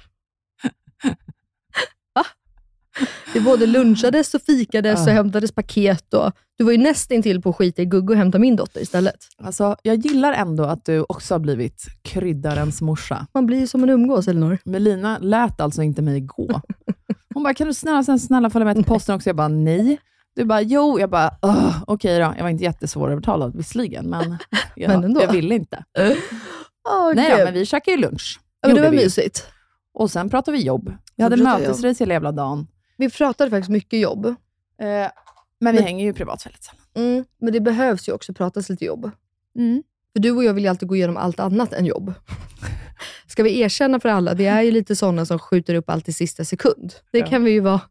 Det 3.34 3.40
både 3.40 3.66
lunchades 3.66 4.34
och 4.34 4.42
fikades 4.42 5.02
och 5.02 5.08
Ja. 5.10 5.14
hämtades 5.14 5.52
paket. 5.52 6.14
Och, 6.14 6.32
du 6.58 6.64
var 6.64 6.72
ju 6.72 6.78
nästintill 6.78 7.42
på 7.42 7.50
att 7.50 7.56
skita 7.56 7.82
i 7.82 7.86
Gugge 7.86 8.14
och 8.14 8.18
hämta 8.18 8.40
min 8.40 8.56
dotter 8.56 8.82
istället. 8.82 9.16
Alltså, 9.44 9.76
jag 9.84 9.96
gillar 9.96 10.34
ändå 10.34 10.64
att 10.64 10.86
du 10.86 11.06
också 11.10 11.34
har 11.34 11.40
blivit 11.40 11.86
kryddarens 12.02 12.82
morsa. 12.82 13.28
Man 13.34 13.46
blir 13.46 13.60
ju 13.60 13.68
som 13.68 13.84
en 13.84 13.90
umgås, 13.90 14.28
Elinor. 14.28 14.58
Melina 14.66 15.18
lät 15.22 15.62
alltså 15.62 15.82
inte 15.84 16.02
mig 16.02 16.22
gå. 16.22 16.62
Hon 17.34 17.44
bara, 17.44 17.54
kan 17.54 17.68
du 17.68 17.74
snälla, 17.74 18.04
snälla, 18.04 18.20
snälla 18.20 18.50
följa 18.50 18.66
med 18.66 18.76
till 18.76 18.86
posten 18.86 19.16
också? 19.16 19.30
Jag 19.30 19.36
bara, 19.36 19.48
nej. 19.48 19.98
Du 20.36 20.46
bara, 20.46 20.62
jo. 20.62 21.00
Jag 21.00 21.10
bara, 21.10 21.32
"Åh, 21.42 21.84
okej 21.88 22.20
då. 22.20 22.34
Jag 22.38 22.44
var 22.44 22.50
inte 22.50 22.64
jättesvårövertalad 22.64 23.56
visserligen, 23.58 24.10
men 24.10 24.38
jag, 24.76 24.90
Men 24.90 25.04
ändå. 25.04 25.22
jag 25.22 25.32
ville 25.32 25.56
inte. 25.56 25.84
Oh, 26.90 27.16
Nej 27.16 27.32
då, 27.38 27.44
men 27.46 27.54
vi 27.54 27.66
käkade 27.66 27.96
ju 27.98 28.02
lunch. 28.02 28.40
ja, 28.62 28.68
men 28.68 28.76
det 28.76 28.82
var 28.82 28.90
vi. 28.90 28.96
mysigt. 28.98 29.48
Och 29.94 30.12
sen 30.12 30.30
pratade 30.30 30.58
vi 30.58 30.64
jobb. 30.64 30.94
Vi 31.16 31.24
hade 31.24 31.38
mötesrace 31.38 32.04
hela 32.04 32.14
jävla 32.14 32.32
dagen. 32.32 32.68
Vi 32.98 33.10
pratade 33.10 33.50
faktiskt 33.52 33.70
mycket 33.70 34.00
jobb. 34.00 34.26
Eh, 34.26 34.36
men 34.80 35.12
vi 35.60 35.74
Men- 35.74 35.84
hänger 35.84 36.06
ju 36.06 36.14
privat 36.14 36.46
väldigt 36.46 36.64
sällan. 36.64 36.84
Mm, 36.96 37.26
men 37.42 37.54
det 37.54 37.60
behövs 37.60 38.10
ju 38.10 38.14
också 38.14 38.34
pratas 38.34 38.70
lite 38.70 38.86
jobb. 38.86 39.12
För 40.14 40.20
du 40.22 40.32
och 40.32 40.44
jag 40.44 40.54
vill 40.54 40.64
ju 40.64 40.70
alltid 40.70 40.88
gå 40.90 40.96
igenom 40.96 41.18
allt 41.18 41.40
annat 41.40 41.74
än 41.74 41.86
jobb. 41.86 42.14
Ska 43.28 43.44
vi 43.44 43.60
erkänna 43.60 44.00
för 44.00 44.10
alla, 44.10 44.34
vi 44.34 44.46
är 44.46 44.62
ju 44.62 44.72
lite 44.72 44.96
sådana 44.96 45.26
som 45.26 45.40
skjuter 45.40 45.76
upp 45.76 45.90
allt 45.90 46.10
i 46.10 46.14
sista 46.14 46.46
sekund. 46.46 46.94
Det 47.12 47.20
Ja. 47.20 47.26
kan 47.28 47.44
vi 47.44 47.52
ju 47.52 47.60
vara 47.60 47.82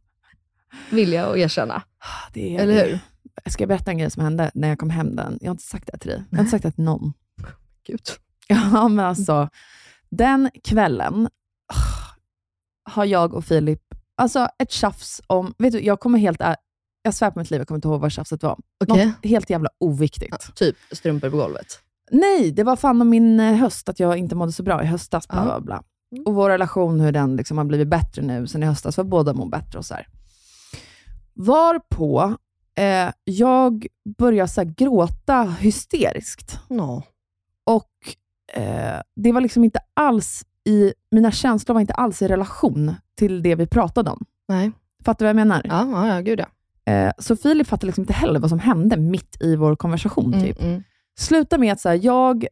villiga 0.90 1.26
att 1.26 1.36
erkänna. 1.36 1.82
Det 2.32 2.56
är, 2.56 2.60
Eller 2.62 2.86
hur? 2.86 2.98
Jag 3.44 3.52
ska 3.52 3.66
berätta 3.66 3.90
en 3.90 3.98
grej 3.98 4.10
som 4.10 4.22
hände 4.22 4.50
när 4.54 4.68
jag 4.68 4.78
kom 4.78 4.90
hem 4.90 5.16
den. 5.16 5.38
Jag 5.40 5.48
har 5.48 5.54
inte 5.54 5.64
sagt 5.64 5.88
det 5.92 5.98
till 5.98 6.10
dig. 6.10 6.22
Jag 6.30 6.38
har 6.38 6.42
inte 6.42 6.50
sagt 6.50 6.62
det 6.62 6.72
till 6.72 6.84
någon. 6.84 7.12
Gud. 7.86 8.00
Ja, 8.48 8.88
men 8.88 9.04
alltså, 9.06 9.48
den 10.10 10.50
kvällen 10.64 11.28
ah, 11.66 12.92
har 12.92 13.04
jag 13.04 13.34
och 13.34 13.44
Filip, 13.44 13.82
alltså 14.16 14.48
ett 14.58 14.70
tjafs 14.70 15.20
om, 15.26 15.54
vet 15.58 15.72
du, 15.72 15.80
jag 15.80 16.00
kommer 16.00 16.18
helt, 16.18 16.40
jag 17.02 17.14
svär 17.14 17.30
på 17.30 17.38
mitt 17.38 17.50
liv, 17.50 17.60
jag 17.60 17.68
kommer 17.68 17.76
inte 17.78 17.88
ihåg 17.88 18.00
vad 18.00 18.12
tjafset 18.12 18.42
var. 18.42 18.58
Okej. 18.84 19.06
Något 19.06 19.14
helt 19.24 19.50
jävla 19.50 19.68
oviktigt. 19.80 20.54
Typ 20.56 20.76
strumpor 20.92 21.30
på 21.30 21.36
golvet. 21.36 21.66
Nej, 22.10 22.50
det 22.52 22.62
var 22.64 22.76
fan 22.76 23.00
om 23.00 23.08
min 23.08 23.40
eh, 23.40 23.54
höst, 23.56 23.88
att 23.88 24.00
jag 24.00 24.16
inte 24.18 24.34
mådde 24.34 24.52
så 24.52 24.62
bra 24.62 24.82
i 24.82 24.86
höstas. 24.86 25.28
Bla, 25.28 25.38
Ja. 25.38 25.44
bla, 25.44 25.60
bla. 25.60 25.82
Och 26.26 26.34
vår 26.34 26.50
relation, 26.50 27.00
hur 27.00 27.12
den 27.12 27.36
liksom 27.36 27.58
har 27.58 27.64
blivit 27.64 27.88
bättre 27.88 28.22
nu 28.22 28.46
sen 28.46 28.62
i 28.62 28.66
höstas, 28.66 28.94
för 28.94 29.04
båda 29.04 29.34
mår 29.34 29.46
bättre 29.48 29.78
och 29.78 29.86
så 29.86 29.94
här. 29.94 30.06
Varpå 31.34 32.36
eh, 32.78 33.12
jag 33.24 33.86
började 34.18 34.48
så 34.48 34.62
gråta 34.64 35.42
hysteriskt. 35.42 36.58
Ja. 36.68 37.02
Och 37.64 37.90
eh, 38.62 39.00
det 39.16 39.32
var 39.32 39.40
liksom 39.40 39.64
inte 39.64 39.78
alls 39.94 40.42
i, 40.66 40.92
mina 41.10 41.30
känslor 41.30 41.74
var 41.74 41.80
inte 41.80 41.92
alls 41.94 42.22
i 42.22 42.28
relation 42.28 42.94
till 43.14 43.42
det 43.42 43.54
vi 43.54 43.66
pratade 43.66 44.10
om. 44.10 44.24
Nej. 44.48 44.72
Fattar 45.04 45.18
du 45.18 45.24
vad 45.24 45.28
jag 45.40 45.46
menar? 45.48 45.62
Ja, 45.64 45.88
ja, 45.90 46.14
ja 46.14 46.20
gud 46.20 46.40
ja. 46.40 46.46
Eh, 46.92 47.12
så 47.18 47.36
Filip 47.36 47.66
fattade 47.66 47.86
liksom 47.86 48.02
inte 48.02 48.12
heller 48.12 48.40
vad 48.40 48.50
som 48.50 48.58
hände 48.58 48.96
mitt 48.96 49.36
i 49.42 49.56
vår 49.56 49.76
konversation. 49.76 50.34
Mm, 50.34 50.46
Typ. 50.46 50.62
mm, 50.62 50.82
Sluta 51.18 51.58
med 51.58 51.72
att 51.72 51.80
så 51.80 51.88
här, 51.88 52.00
jag, 52.02 52.46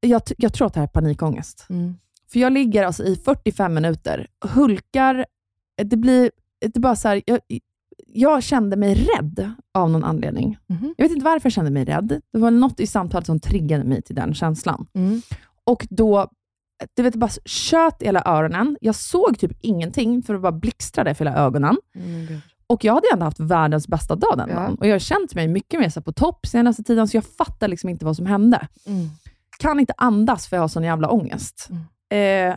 jag, 0.00 0.22
jag 0.38 0.52
tror 0.54 0.66
att 0.66 0.74
det 0.74 0.80
här 0.80 0.86
är 0.86 0.90
panikångest. 0.90 1.66
mm. 1.70 1.94
För 2.32 2.40
jag 2.40 2.52
ligger 2.52 2.84
alltså 2.84 3.04
i 3.04 3.16
45 3.16 3.74
minuter, 3.74 4.26
hulkar, 4.44 5.26
det 5.82 5.96
blir, 5.96 6.30
det 6.74 6.80
bara 6.80 6.96
så 6.96 7.08
här, 7.08 7.22
jag, 7.26 7.40
jag 8.06 8.42
kände 8.42 8.76
mig 8.76 8.94
rädd 8.94 9.50
av 9.74 9.90
någon 9.90 10.04
anledning. 10.04 10.58
Mhm. 10.66 10.94
Jag 10.96 11.04
vet 11.04 11.12
inte 11.12 11.24
varför 11.24 11.46
jag 11.46 11.52
kände 11.52 11.70
mig 11.70 11.84
rädd. 11.84 12.20
Det 12.32 12.38
var 12.38 12.50
något 12.50 12.80
i 12.80 12.86
samtalet 12.86 13.26
som 13.26 13.40
triggade 13.40 13.84
mig 13.84 14.02
till 14.02 14.14
den 14.14 14.34
känslan. 14.34 14.86
Mm. 14.94 15.22
Och 15.64 15.86
då, 15.90 16.30
du 16.94 17.02
vet, 17.02 17.14
bara 17.14 17.30
tjöt 17.44 18.02
i 18.02 18.04
hela 18.04 18.22
öronen. 18.24 18.76
Jag 18.80 18.94
såg 18.94 19.38
typ 19.38 19.52
ingenting, 19.60 20.22
för 20.22 20.32
det 20.34 20.38
bara 20.40 20.52
blixtrade 20.52 21.14
för 21.14 21.24
hela 21.24 21.36
ögonen. 21.36 21.76
Mm. 21.94 22.40
Och 22.66 22.84
jag 22.84 22.94
hade 22.94 23.06
ändå 23.12 23.24
haft 23.24 23.40
världens 23.40 23.88
bästa 23.88 24.14
dag 24.16 24.34
den 24.38 24.48
Ja. 24.48 24.54
dagen. 24.54 24.74
Och 24.74 24.86
jag 24.86 24.94
har 24.94 24.98
känt 24.98 25.34
mig 25.34 25.48
mycket 25.48 25.80
mer 25.80 26.00
på 26.00 26.12
topp 26.12 26.46
senaste 26.46 26.82
tiden, 26.82 27.08
så 27.08 27.16
jag 27.16 27.24
fattar 27.24 27.68
liksom 27.68 27.88
inte 27.88 28.04
vad 28.04 28.16
som 28.16 28.26
hände. 28.26 28.68
Mm. 28.86 29.08
Kan 29.58 29.80
inte 29.80 29.94
andas 29.96 30.46
för 30.46 30.56
jag 30.56 30.62
har 30.62 30.68
sån 30.68 30.84
jävla 30.84 31.08
ångest. 31.10 31.68
Eh, 32.12 32.56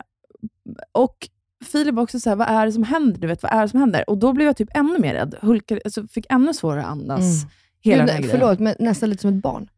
och 0.92 1.28
Filip 1.64 1.94
var 1.94 2.02
också 2.02 2.20
så 2.20 2.28
här, 2.30 2.36
vad 2.36 2.48
är 2.48 2.66
det 2.66 2.72
som 2.72 2.82
händer? 2.82 3.20
Du 3.20 3.26
vet, 3.26 3.42
vad 3.42 3.52
är 3.52 3.62
det 3.62 3.68
som 3.68 3.80
händer? 3.80 4.10
Och 4.10 4.18
då 4.18 4.32
blev 4.32 4.46
jag 4.46 4.56
typ 4.56 4.68
ännu 4.74 4.98
mer 4.98 5.14
rädd. 5.14 5.34
Hulkade, 5.42 5.80
alltså 5.84 6.06
fick 6.08 6.26
ännu 6.28 6.54
svårare 6.54 6.80
att 6.84 6.90
andas. 6.90 7.20
Mm. 7.42 7.50
Hela 7.80 7.98
Gud, 7.98 8.06
den 8.06 8.14
här 8.16 8.22
grejen. 8.22 8.38
förlåt, 8.40 8.58
men 8.58 8.74
nästan 8.78 9.10
lite 9.10 9.20
som 9.22 9.30
ett 9.36 9.42
barn. 9.42 9.68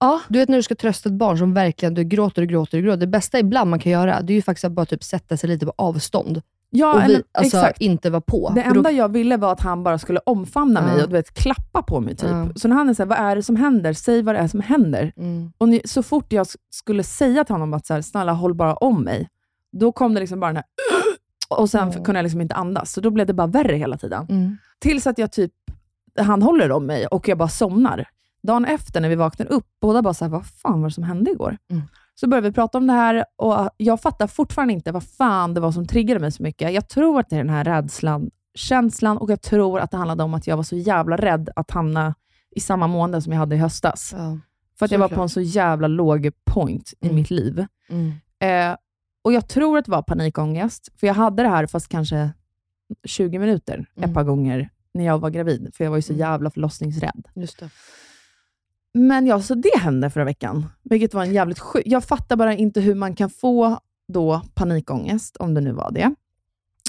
Ja. 0.00 0.20
Du 0.28 0.38
vet 0.38 0.48
när 0.48 0.56
du 0.56 0.62
ska 0.62 0.74
trösta 0.74 1.08
ett 1.08 1.14
barn 1.14 1.38
som 1.38 1.54
verkligen 1.54 1.94
du 1.94 2.04
gråter 2.04 2.42
och 2.42 2.48
gråter 2.48 2.78
och 2.78 2.84
gråter. 2.84 2.96
Det 3.00 3.06
bästa 3.06 3.38
ibland 3.38 3.70
man 3.70 3.78
kan 3.78 3.92
göra, 3.92 4.20
det 4.22 4.32
är 4.32 4.34
ju 4.34 4.42
faktiskt 4.42 4.64
att 4.64 4.72
bara 4.72 4.86
typ 4.86 5.04
sätta 5.04 5.36
sig 5.36 5.48
lite 5.48 5.66
på 5.66 5.72
avstånd. 5.76 6.42
Ja, 6.70 6.94
och 6.94 7.00
vi, 7.00 7.04
eller- 7.04 7.22
alltså, 7.32 7.56
exakt. 7.56 7.80
inte 7.80 8.10
vara 8.10 8.20
på. 8.20 8.52
Det 8.54 8.62
För 8.62 8.70
då- 8.70 8.76
enda 8.76 8.90
jag 8.90 9.08
ville 9.12 9.36
var 9.36 9.52
att 9.52 9.60
han 9.60 9.82
bara 9.82 9.98
skulle 9.98 10.20
omfamna 10.26 10.82
mig 10.82 11.02
och 11.02 11.08
du 11.08 11.12
vet, 11.12 11.34
klappa 11.34 11.82
på 11.82 12.00
mig. 12.00 12.16
typ. 12.16 12.28
Ja. 12.30 12.48
Så 12.56 12.68
när 12.68 12.76
han 12.76 12.88
är 12.88 12.94
såhär, 12.94 13.08
vad 13.08 13.18
är 13.18 13.36
det 13.36 13.42
som 13.42 13.56
händer? 13.56 13.92
Säg 13.92 14.22
vad 14.22 14.34
det 14.34 14.38
är 14.38 14.48
som 14.48 14.60
händer. 14.60 15.12
Mm. 15.16 15.52
Och 15.58 15.68
ni, 15.68 15.80
så 15.84 16.02
fort 16.02 16.32
jag 16.32 16.46
skulle 16.70 17.02
säga 17.02 17.44
till 17.44 17.54
honom 17.54 17.74
att 17.74 17.86
så 17.86 17.94
här, 17.94 18.02
snälla 18.02 18.32
håll 18.32 18.54
bara 18.54 18.74
om 18.74 19.02
mig, 19.04 19.28
då 19.72 19.92
kom 19.92 20.14
det 20.14 20.20
liksom 20.20 20.40
bara 20.40 20.46
den 20.46 20.56
här 20.56 20.64
och 21.60 21.70
sen 21.70 21.92
kunde 21.92 22.18
jag 22.18 22.22
liksom 22.22 22.40
inte 22.40 22.54
andas. 22.54 22.92
Så 22.92 23.00
då 23.00 23.10
blev 23.10 23.26
det 23.26 23.34
bara 23.34 23.46
värre 23.46 23.76
hela 23.76 23.96
tiden. 23.98 24.26
Mm. 24.28 24.56
Tills 24.78 25.06
att 25.06 25.18
jag 25.18 25.32
typ, 25.32 25.52
han 26.18 26.42
håller 26.42 26.72
om 26.72 26.86
mig 26.86 27.06
och 27.06 27.28
jag 27.28 27.38
bara 27.38 27.48
somnar. 27.48 28.08
Dagen 28.46 28.64
efter 28.64 29.00
när 29.00 29.08
vi 29.08 29.14
vaknar 29.14 29.46
upp, 29.52 29.66
båda 29.80 30.02
bara 30.02 30.14
såhär, 30.14 30.30
vad 30.30 30.46
fan 30.46 30.80
var 30.82 30.88
det 30.88 30.94
som 30.94 31.04
hände 31.04 31.30
igår? 31.30 31.56
Mm. 31.70 31.82
Så 32.14 32.28
började 32.28 32.48
vi 32.48 32.54
prata 32.54 32.78
om 32.78 32.86
det 32.86 32.92
här 32.92 33.24
och 33.36 33.70
jag 33.76 34.00
fattar 34.00 34.26
fortfarande 34.26 34.74
inte 34.74 34.92
vad 34.92 35.02
fan 35.04 35.54
det 35.54 35.60
var 35.60 35.72
som 35.72 35.86
triggade 35.86 36.20
mig 36.20 36.32
så 36.32 36.42
mycket. 36.42 36.72
Jag 36.72 36.88
tror 36.88 37.20
att 37.20 37.28
det 37.30 37.36
är 37.36 37.40
den 37.40 37.50
här 37.50 37.64
rädslan, 37.64 38.30
känslan 38.54 39.18
och 39.18 39.30
jag 39.30 39.42
tror 39.42 39.80
att 39.80 39.90
det 39.90 39.96
handlade 39.96 40.22
om 40.22 40.34
att 40.34 40.46
jag 40.46 40.56
var 40.56 40.62
så 40.64 40.76
jävla 40.76 41.16
rädd 41.16 41.48
att 41.56 41.70
hamna 41.70 42.14
i 42.50 42.60
samma 42.60 42.86
mående 42.86 43.22
som 43.22 43.32
jag 43.32 43.40
hade 43.40 43.54
i 43.54 43.58
höstas. 43.58 44.14
Ja. 44.16 44.38
För 44.78 44.84
att 44.84 44.90
jag 44.92 44.98
var 44.98 45.06
Såklart. 45.06 45.16
på 45.16 45.22
en 45.22 45.28
så 45.28 45.40
jävla 45.40 45.88
låg 45.88 46.30
point 46.44 46.92
i 47.00 47.04
Mm. 47.06 47.16
mitt 47.16 47.30
liv. 47.30 47.66
Mm. 47.88 48.12
Eh, 48.70 48.76
och 49.24 49.32
Jag 49.32 49.48
tror 49.48 49.78
att 49.78 49.84
det 49.84 49.90
var 49.90 50.02
panikångest, 50.02 50.88
för 51.00 51.06
jag 51.06 51.14
hade 51.14 51.42
det 51.42 51.48
här 51.48 51.66
fast 51.66 51.88
kanske 51.88 52.30
20 53.04 53.38
minuter 53.38 53.74
Mm. 53.96 54.08
ett 54.10 54.14
par 54.14 54.24
gånger 54.24 54.70
när 54.94 55.04
jag 55.04 55.18
var 55.18 55.30
gravid, 55.30 55.70
för 55.74 55.84
jag 55.84 55.90
var 55.90 55.98
ju 55.98 56.02
så 56.02 56.12
Mm. 56.12 56.20
jävla 56.20 56.50
förlossningsrädd. 56.50 57.28
Just 57.34 57.58
det. 57.60 57.70
Men 58.96 59.26
ja, 59.26 59.42
så 59.42 59.54
det 59.54 59.78
hände 59.78 60.10
förra 60.10 60.24
veckan, 60.24 60.66
vilket 60.82 61.14
var 61.14 61.22
en 61.22 61.32
jävligt 61.32 61.58
sjuk... 61.58 61.82
Jag 61.86 62.04
fattar 62.04 62.36
bara 62.36 62.54
inte 62.54 62.80
hur 62.80 62.94
man 62.94 63.14
kan 63.14 63.30
få 63.30 63.78
då 64.08 64.42
panikångest, 64.54 65.36
om 65.36 65.54
det 65.54 65.60
nu 65.60 65.72
var 65.72 65.90
det. 65.90 66.14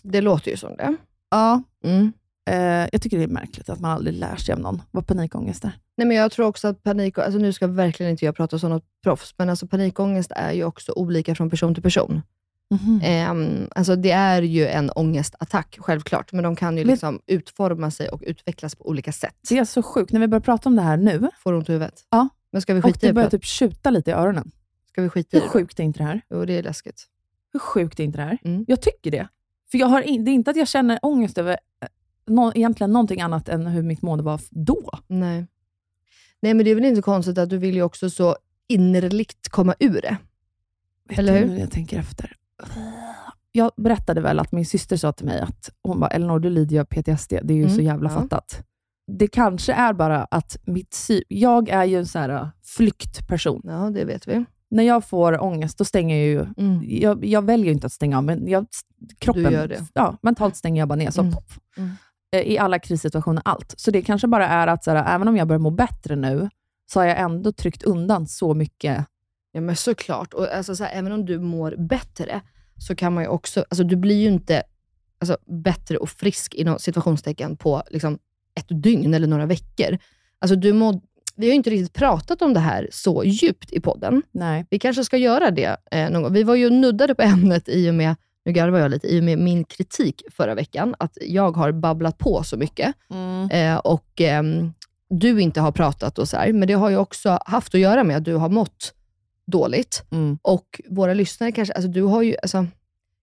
Det 0.03 0.21
låter 0.21 0.51
ju 0.51 0.57
som 0.57 0.77
det. 0.77 0.95
Ja, 1.31 1.63
Mm. 1.83 2.11
eh, 2.49 2.89
jag 2.91 3.01
tycker 3.01 3.17
det 3.17 3.23
är 3.23 3.27
märkligt 3.27 3.69
att 3.69 3.79
man 3.79 3.91
aldrig 3.91 4.15
lär 4.15 4.35
sig 4.35 4.53
av 4.53 4.59
någon 4.59 4.81
vad 4.91 5.07
panikångest 5.07 5.63
är. 5.63 5.71
Nej, 5.97 6.07
men 6.07 6.17
jag 6.17 6.31
tror 6.31 6.45
också 6.45 6.67
att 6.67 6.83
panik, 6.83 7.17
alltså 7.17 7.39
nu 7.39 7.53
ska 7.53 7.67
verkligen 7.67 8.09
inte 8.11 8.25
jag 8.25 8.35
prata 8.35 8.59
som 8.59 8.69
något 8.69 8.85
proffs, 9.03 9.33
men 9.37 9.49
alltså 9.49 9.67
panikångest 9.67 10.31
är 10.35 10.51
ju 10.51 10.63
också 10.63 10.91
olika 10.95 11.35
från 11.35 11.49
person 11.49 11.73
till 11.73 11.83
person. 11.83 12.21
Mhm. 12.69 12.99
Ehm, 13.03 13.67
alltså 13.75 13.95
det 13.95 14.11
är 14.11 14.41
ju 14.41 14.67
en 14.67 14.89
ångestattack, 14.89 15.77
självklart, 15.79 16.31
men 16.31 16.43
de 16.43 16.55
kan 16.55 16.77
ju 16.77 16.83
Men- 16.85 16.91
liksom 16.91 17.21
utforma 17.27 17.91
sig 17.91 18.09
och 18.09 18.21
utvecklas 18.25 18.75
på 18.75 18.87
olika 18.89 19.11
sätt. 19.11 19.35
Det 19.49 19.57
är 19.57 19.65
så 19.65 19.83
sjukt, 19.83 20.11
när 20.11 20.19
vi 20.19 20.27
börjar 20.27 20.41
prata 20.41 20.69
om 20.69 20.75
det 20.75 20.81
här 20.81 20.97
nu, 20.97 21.29
Får 21.39 21.51
du 21.51 21.57
ont 21.57 21.69
i 21.69 21.71
huvudet? 21.71 22.03
Ja. 22.09 22.29
Men 22.51 22.61
ska 22.61 22.73
vi 22.73 22.79
och 22.79 22.83
skita 22.85 23.05
i 23.05 23.09
det 23.09 23.13
börjar 23.13 23.29
typ 23.29 23.45
tjuta 23.45 23.89
lite 23.89 24.11
i 24.11 24.13
öronen. 24.13 24.51
Ska 24.89 25.01
vi 25.01 25.09
skita 25.09 25.37
i 25.37 25.39
Hur 25.39 25.45
det? 25.47 25.51
sjukt 25.51 25.79
är 25.79 25.83
inte 25.83 25.99
det 25.99 26.03
här? 26.05 26.21
Jo, 26.29 26.45
det 26.45 26.53
är 26.53 26.63
läskigt. 26.63 27.05
Hur 27.53 27.59
sjukt 27.59 27.99
är 27.99 28.03
inte 28.03 28.17
det 28.17 28.23
här? 28.23 28.37
Mm. 28.43 28.65
Jag 28.67 28.81
tycker 28.81 29.11
det. 29.11 29.27
För 29.71 29.77
jag 29.77 29.87
har 29.87 30.01
in, 30.01 30.25
det 30.25 30.31
är 30.31 30.33
inte 30.33 30.51
att 30.51 30.57
jag 30.57 30.67
känner 30.67 30.99
ångest 31.01 31.37
över 31.37 31.51
eh, 31.51 31.87
nå, 32.27 32.51
egentligen 32.55 32.93
någonting 32.93 33.21
annat 33.21 33.49
än 33.49 33.67
hur 33.67 33.83
mitt 33.83 34.01
mående 34.01 34.23
var 34.23 34.41
då. 34.49 34.89
Nej. 35.07 35.45
Nej, 36.39 36.53
men 36.53 36.65
det 36.65 36.71
är 36.71 36.75
väl 36.75 36.85
inte 36.85 37.01
konstigt 37.01 37.37
att 37.37 37.49
du 37.49 37.57
vill 37.57 37.75
ju 37.75 37.81
också 37.83 38.09
så 38.09 38.37
innerligt 38.67 39.49
komma 39.49 39.75
ur 39.79 40.01
det. 40.01 40.17
Vet 41.09 41.19
Eller 41.19 41.41
du, 41.41 41.47
hur? 41.47 41.57
jag 41.59 41.71
tänker 41.71 41.99
efter. 41.99 42.35
Jag 43.51 43.71
berättade 43.77 44.21
väl 44.21 44.39
att 44.39 44.51
min 44.51 44.65
syster 44.65 44.97
sa 44.97 45.11
till 45.11 45.25
mig 45.25 45.39
att 45.39 45.69
hon 45.83 45.99
bara, 45.99 46.09
Elinor, 46.09 46.39
du 46.39 46.49
lider 46.49 46.75
ju 46.75 46.79
av 46.81 46.85
PTSD. 46.85 47.29
Det 47.43 47.53
är 47.53 47.57
ju 47.57 47.63
Mm, 47.63 47.75
så 47.75 47.81
jävla 47.81 48.09
ja. 48.09 48.15
fattat. 48.21 48.63
Det 49.11 49.27
kanske 49.27 49.73
är 49.73 49.93
bara 49.93 50.23
att 50.23 50.57
mitt 50.65 50.89
psy... 50.89 51.23
Jag 51.27 51.69
är 51.69 51.83
ju 51.85 51.97
en 51.97 52.05
så 52.05 52.19
här 52.19 52.29
uh, 52.29 52.47
flyktperson. 52.63 53.61
Ja, 53.63 53.89
det 53.93 54.05
vet 54.05 54.27
vi. 54.27 54.45
När 54.69 54.83
jag 54.83 55.05
får 55.05 55.43
ångest, 55.43 55.77
då 55.77 55.85
stänger 55.85 56.15
jag 56.15 56.25
ju... 56.25 56.45
Mm. 56.57 56.81
Jag, 56.87 57.25
jag 57.25 57.41
väljer 57.45 57.71
inte 57.71 57.87
att 57.87 57.93
stänga 57.93 58.17
av, 58.17 58.23
men 58.23 58.47
jag, 58.47 58.65
kroppen... 59.19 59.43
Du 59.43 59.51
gör 59.51 59.67
det. 59.67 59.85
Ja, 59.93 60.17
mentalt 60.21 60.55
stänger 60.55 60.81
jag 60.81 60.87
bara 60.87 60.95
ner. 60.95 61.11
Så 61.11 61.21
Mm. 61.21 61.33
Mm. 61.77 61.91
Eh, 62.31 62.41
I 62.41 62.57
alla 62.57 62.79
krissituationer, 62.79 63.41
allt. 63.45 63.73
Så 63.77 63.91
det 63.91 64.01
kanske 64.01 64.27
bara 64.27 64.47
är 64.47 64.67
att, 64.67 64.83
så 64.83 64.91
här, 64.91 65.15
även 65.15 65.27
om 65.27 65.37
jag 65.37 65.47
börjar 65.47 65.59
må 65.59 65.69
bättre 65.69 66.15
nu, 66.15 66.49
så 66.91 66.99
har 66.99 67.05
jag 67.07 67.19
ändå 67.19 67.51
tryckt 67.51 67.83
undan 67.83 68.27
så 68.27 68.53
mycket. 68.53 69.05
Ja, 69.57 69.61
men 69.61 69.75
såklart. 69.75 70.33
Och 70.33 70.47
alltså, 70.53 70.75
så 70.75 70.83
här, 70.83 70.91
även 70.93 71.11
om 71.11 71.25
du 71.25 71.39
mår 71.39 71.75
bättre, 71.77 72.41
så 72.77 72.95
kan 72.95 73.13
man 73.13 73.23
ju 73.23 73.29
också... 73.29 73.65
Alltså, 73.69 73.83
du 73.83 73.95
blir 73.95 74.15
ju 74.15 74.27
inte 74.27 74.63
alltså, 75.19 75.37
bättre 75.63 75.97
och 75.97 76.09
frisk 76.09 76.53
inom 76.53 76.79
situationstecken 76.79 77.57
på 77.57 77.83
liksom, 77.91 78.19
ett 78.55 78.83
dygn 78.83 79.13
eller 79.13 79.27
några 79.27 79.45
veckor. 79.45 79.97
Alltså, 80.39 80.55
du 80.55 80.73
må, 80.73 81.01
vi 81.35 81.45
har 81.45 81.51
ju 81.51 81.55
inte 81.55 81.69
riktigt 81.69 81.93
pratat 81.93 82.41
om 82.41 82.53
det 82.53 82.59
här 82.59 82.87
så 82.91 83.23
djupt 83.23 83.73
i 83.73 83.79
podden. 83.79 84.23
Nej. 84.31 84.65
Vi 84.69 84.79
kanske 84.79 85.03
ska 85.03 85.17
göra 85.17 85.51
det 85.51 85.77
eh, 85.91 86.09
någon 86.09 86.23
gång. 86.23 86.33
Vi 86.33 86.43
var 86.43 86.55
ju 86.55 86.69
nuddade 86.69 87.15
på 87.15 87.21
ämnet 87.21 87.69
i 87.69 87.89
och 87.89 87.93
med, 87.95 88.15
nu 88.45 88.51
garvar 88.51 88.79
jag 88.79 88.91
lite, 88.91 89.07
i 89.07 89.19
och 89.19 89.23
med 89.23 89.39
min 89.39 89.63
kritik 89.63 90.21
förra 90.31 90.55
veckan, 90.55 90.95
att 90.99 91.17
jag 91.21 91.57
har 91.57 91.71
babblat 91.71 92.17
på 92.17 92.43
så 92.43 92.57
mycket 92.57 92.95
Mm. 93.09 93.49
eh, 93.51 93.77
och 93.77 94.21
ehm, 94.21 94.73
du 95.09 95.41
inte 95.41 95.61
har 95.61 95.71
pratat 95.71 96.19
och 96.19 96.27
så 96.27 96.37
här. 96.37 96.53
Men 96.53 96.67
det 96.67 96.73
har 96.73 96.89
ju 96.89 96.97
också 96.97 97.39
haft 97.45 97.75
att 97.75 97.81
göra 97.81 98.03
med 98.03 98.17
att 98.17 98.25
du 98.25 98.35
har 98.35 98.49
mått 98.49 98.93
dåligt. 99.47 100.03
Mm. 100.11 100.37
Och 100.41 100.81
våra 100.89 101.13
lyssnare 101.13 101.51
kanske, 101.51 101.73
alltså 101.73 101.91
du 101.91 102.01
har 102.01 102.21
ju, 102.21 102.35
alltså, 102.41 102.65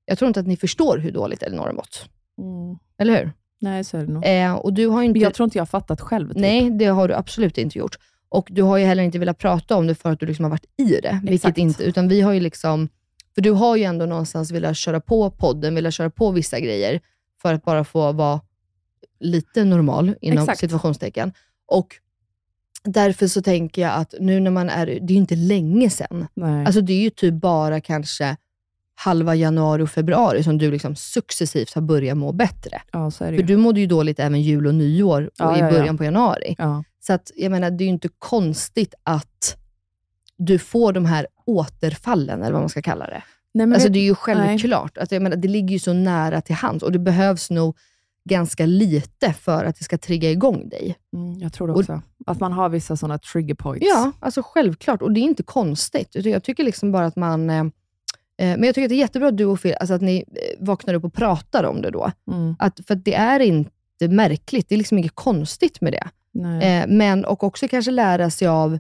jag 0.05 0.19
tror 0.19 0.27
inte 0.29 0.41
att 0.41 0.47
ni 0.47 0.57
förstår 0.57 0.99
hur 0.99 1.13
dåligt 1.13 1.43
Elinor 1.43 1.65
har 1.65 1.73
mått. 1.73 2.09
Mm. 2.39 2.79
Eller 2.99 3.19
hur? 3.19 3.33
Nej, 3.61 3.85
så 3.85 3.97
är 3.97 4.07
det 4.07 4.13
nog. 4.13 4.25
Eh, 4.27 4.55
och 4.55 4.73
du 4.73 4.87
har 4.87 5.03
inte... 5.03 5.19
Jag 5.19 5.35
tror 5.35 5.45
inte 5.45 5.59
jag 5.59 5.63
har 5.63 5.67
fattat 5.67 6.01
själv. 6.01 6.29
Typ. 6.29 6.37
Nej, 6.37 6.71
det 6.71 6.85
har 6.85 7.09
du 7.09 7.15
absolut 7.15 7.59
inte 7.59 7.79
gjort. 7.79 7.97
Och 8.29 8.49
du 8.51 8.63
har 8.63 8.77
ju 8.77 8.85
heller 8.85 9.03
inte 9.03 9.19
velat 9.19 9.39
prata 9.39 9.77
om 9.77 9.87
det 9.87 9.95
för 9.95 10.13
att 10.13 10.21
du 10.21 10.27
liksom 10.27 10.45
har 10.45 10.51
varit 10.51 10.67
i 10.77 11.01
det. 11.01 11.21
Vilket 11.23 11.35
Exakt. 11.35 11.59
inte, 11.59 11.85
utan 11.85 12.09
vi 12.09 12.21
har 12.21 12.33
ju 12.33 12.41
liksom, 12.41 12.89
för 13.35 13.43
du 13.43 13.51
har 13.51 13.77
ju 13.77 13.85
ändå 13.85 14.07
någonstans 14.07 14.51
velat 14.51 14.77
köra 14.77 15.01
på 15.01 15.31
podden, 15.31 15.75
velat 15.75 15.95
köra 15.95 16.11
på 16.11 16.31
vissa 16.31 16.61
grejer 16.61 17.01
för 17.43 17.55
att 17.55 17.65
bara 17.65 17.85
få 17.85 18.13
vara 18.13 18.41
lite 19.21 19.65
normal 19.65 20.15
inom 20.21 20.39
Exakt. 20.39 20.61
situationstecken. 20.61 21.33
Och 21.67 21.97
därför 22.85 23.27
så 23.27 23.43
tänker 23.43 23.83
jag 23.83 23.95
att 23.95 24.15
nu 24.21 24.41
när 24.41 24.51
man 24.51 24.69
är, 24.71 24.87
det 24.87 24.93
är 24.93 25.11
ju 25.11 25.15
inte 25.15 25.37
länge 25.37 25.91
sedan. 25.91 26.27
Nej. 26.35 26.67
Alltså 26.67 26.81
det 26.81 26.93
är 26.93 27.01
ju 27.03 27.11
typ 27.11 27.35
bara 27.35 27.81
kanske 27.81 28.37
halva 28.97 29.35
januari 29.35 29.83
och 29.83 29.91
februari 29.91 30.43
som 30.43 30.59
du 30.59 30.71
liksom 30.71 30.97
successivt 30.97 31.75
har 31.75 31.83
börjat 31.83 32.17
må 32.17 32.33
bättre. 32.33 32.83
ja, 32.93 33.11
så 33.11 33.25
är 33.25 33.33
det 33.33 33.37
För 33.39 33.43
ju. 33.43 33.47
du 33.47 33.57
mådde 33.57 33.81
ju 33.81 33.87
dåligt 33.87 34.21
även 34.21 34.43
jul 34.43 34.67
och 34.67 34.75
nyår 34.75 35.23
och 35.23 35.31
Ja, 35.37 35.57
i 35.57 35.61
ja, 35.61 35.65
ja. 35.67 35.71
början 35.79 35.99
på 35.99 36.05
januari. 36.05 36.55
Ja. 36.59 36.85
Så 37.01 37.13
att, 37.13 37.31
jag 37.37 37.51
menar, 37.51 37.71
det 37.71 37.85
är 37.85 37.87
ju 37.87 37.93
inte 37.93 38.09
konstigt 38.19 38.95
att 39.03 39.57
du 40.37 40.59
får 40.59 40.93
de 40.93 41.05
här 41.05 41.27
återfallen, 41.47 42.43
eller 42.43 42.53
vad 42.53 42.63
man 42.63 42.69
ska 42.69 42.83
kalla 42.83 43.07
det. 43.07 43.23
Nej, 43.55 43.75
Alltså, 43.75 43.89
det 43.89 43.99
är 43.99 44.05
ju 44.05 44.15
självklart. 44.15 44.99
Att, 44.99 45.13
jag 45.13 45.23
menar, 45.23 45.37
det 45.37 45.49
ligger 45.49 45.69
ju 45.73 45.79
så 45.79 45.93
nära 45.93 46.41
till 46.41 46.55
hands 46.55 46.83
och 46.83 46.93
det 46.93 46.99
behövs 46.99 47.51
nog 47.51 47.77
ganska 48.29 48.67
lite 48.67 49.33
för 49.33 49.65
att 49.65 49.79
det 49.79 49.85
ska 49.85 49.99
trigga 49.99 50.31
igång 50.31 50.69
dig. 50.69 50.97
Mm, 51.17 51.39
jag 51.39 51.53
tror 51.53 51.67
det 51.67 51.73
också. 51.73 52.03
att 52.27 52.41
man 52.41 52.53
har 52.53 52.69
vissa 52.69 52.97
sådana 52.97 53.19
trigger 53.19 53.55
points. 53.55 53.87
Ja, 53.89 54.13
alltså 54.21 54.43
självklart. 54.45 55.03
Och 55.03 55.13
det 55.13 55.21
är 55.21 55.23
inte 55.23 55.43
konstigt. 55.43 56.09
Jag 56.15 56.45
tycker 56.45 56.65
liksom 56.65 56.93
bara 56.93 57.07
att 57.07 57.17
man... 57.17 57.51
Eh, 57.51 57.57
eh, 57.57 57.67
men 58.37 58.63
jag 58.63 58.75
tycker 58.75 58.85
att 58.85 58.89
det 58.89 58.95
är 58.95 58.99
jättebra 58.99 59.29
att 59.29 59.37
du 59.37 59.45
och 59.45 59.61
Phil, 59.61 59.75
alltså 59.81 59.95
att 59.95 60.03
ni 60.03 60.17
eh, 60.17 60.65
vaknar 60.67 60.95
upp 60.95 61.05
och 61.05 61.15
pratar 61.15 61.65
om 61.65 61.83
det 61.83 61.91
då. 61.91 62.13
Mm. 62.33 62.57
Att, 62.59 62.81
för 62.87 62.95
att 62.95 63.05
det 63.05 63.15
är 63.15 63.41
inte 63.41 64.09
märkligt. 64.09 64.69
Det 64.69 64.75
är 64.75 64.79
liksom 64.79 64.99
inget 64.99 65.15
konstigt 65.15 65.81
med 65.81 65.93
det. 65.93 66.09
Nej. 66.33 66.81
Eh, 66.81 66.87
men, 66.89 67.25
och 67.25 67.45
också 67.45 67.69
kanske 67.69 67.91
lära 67.91 68.31
sig 68.31 68.49
av, 68.49 68.79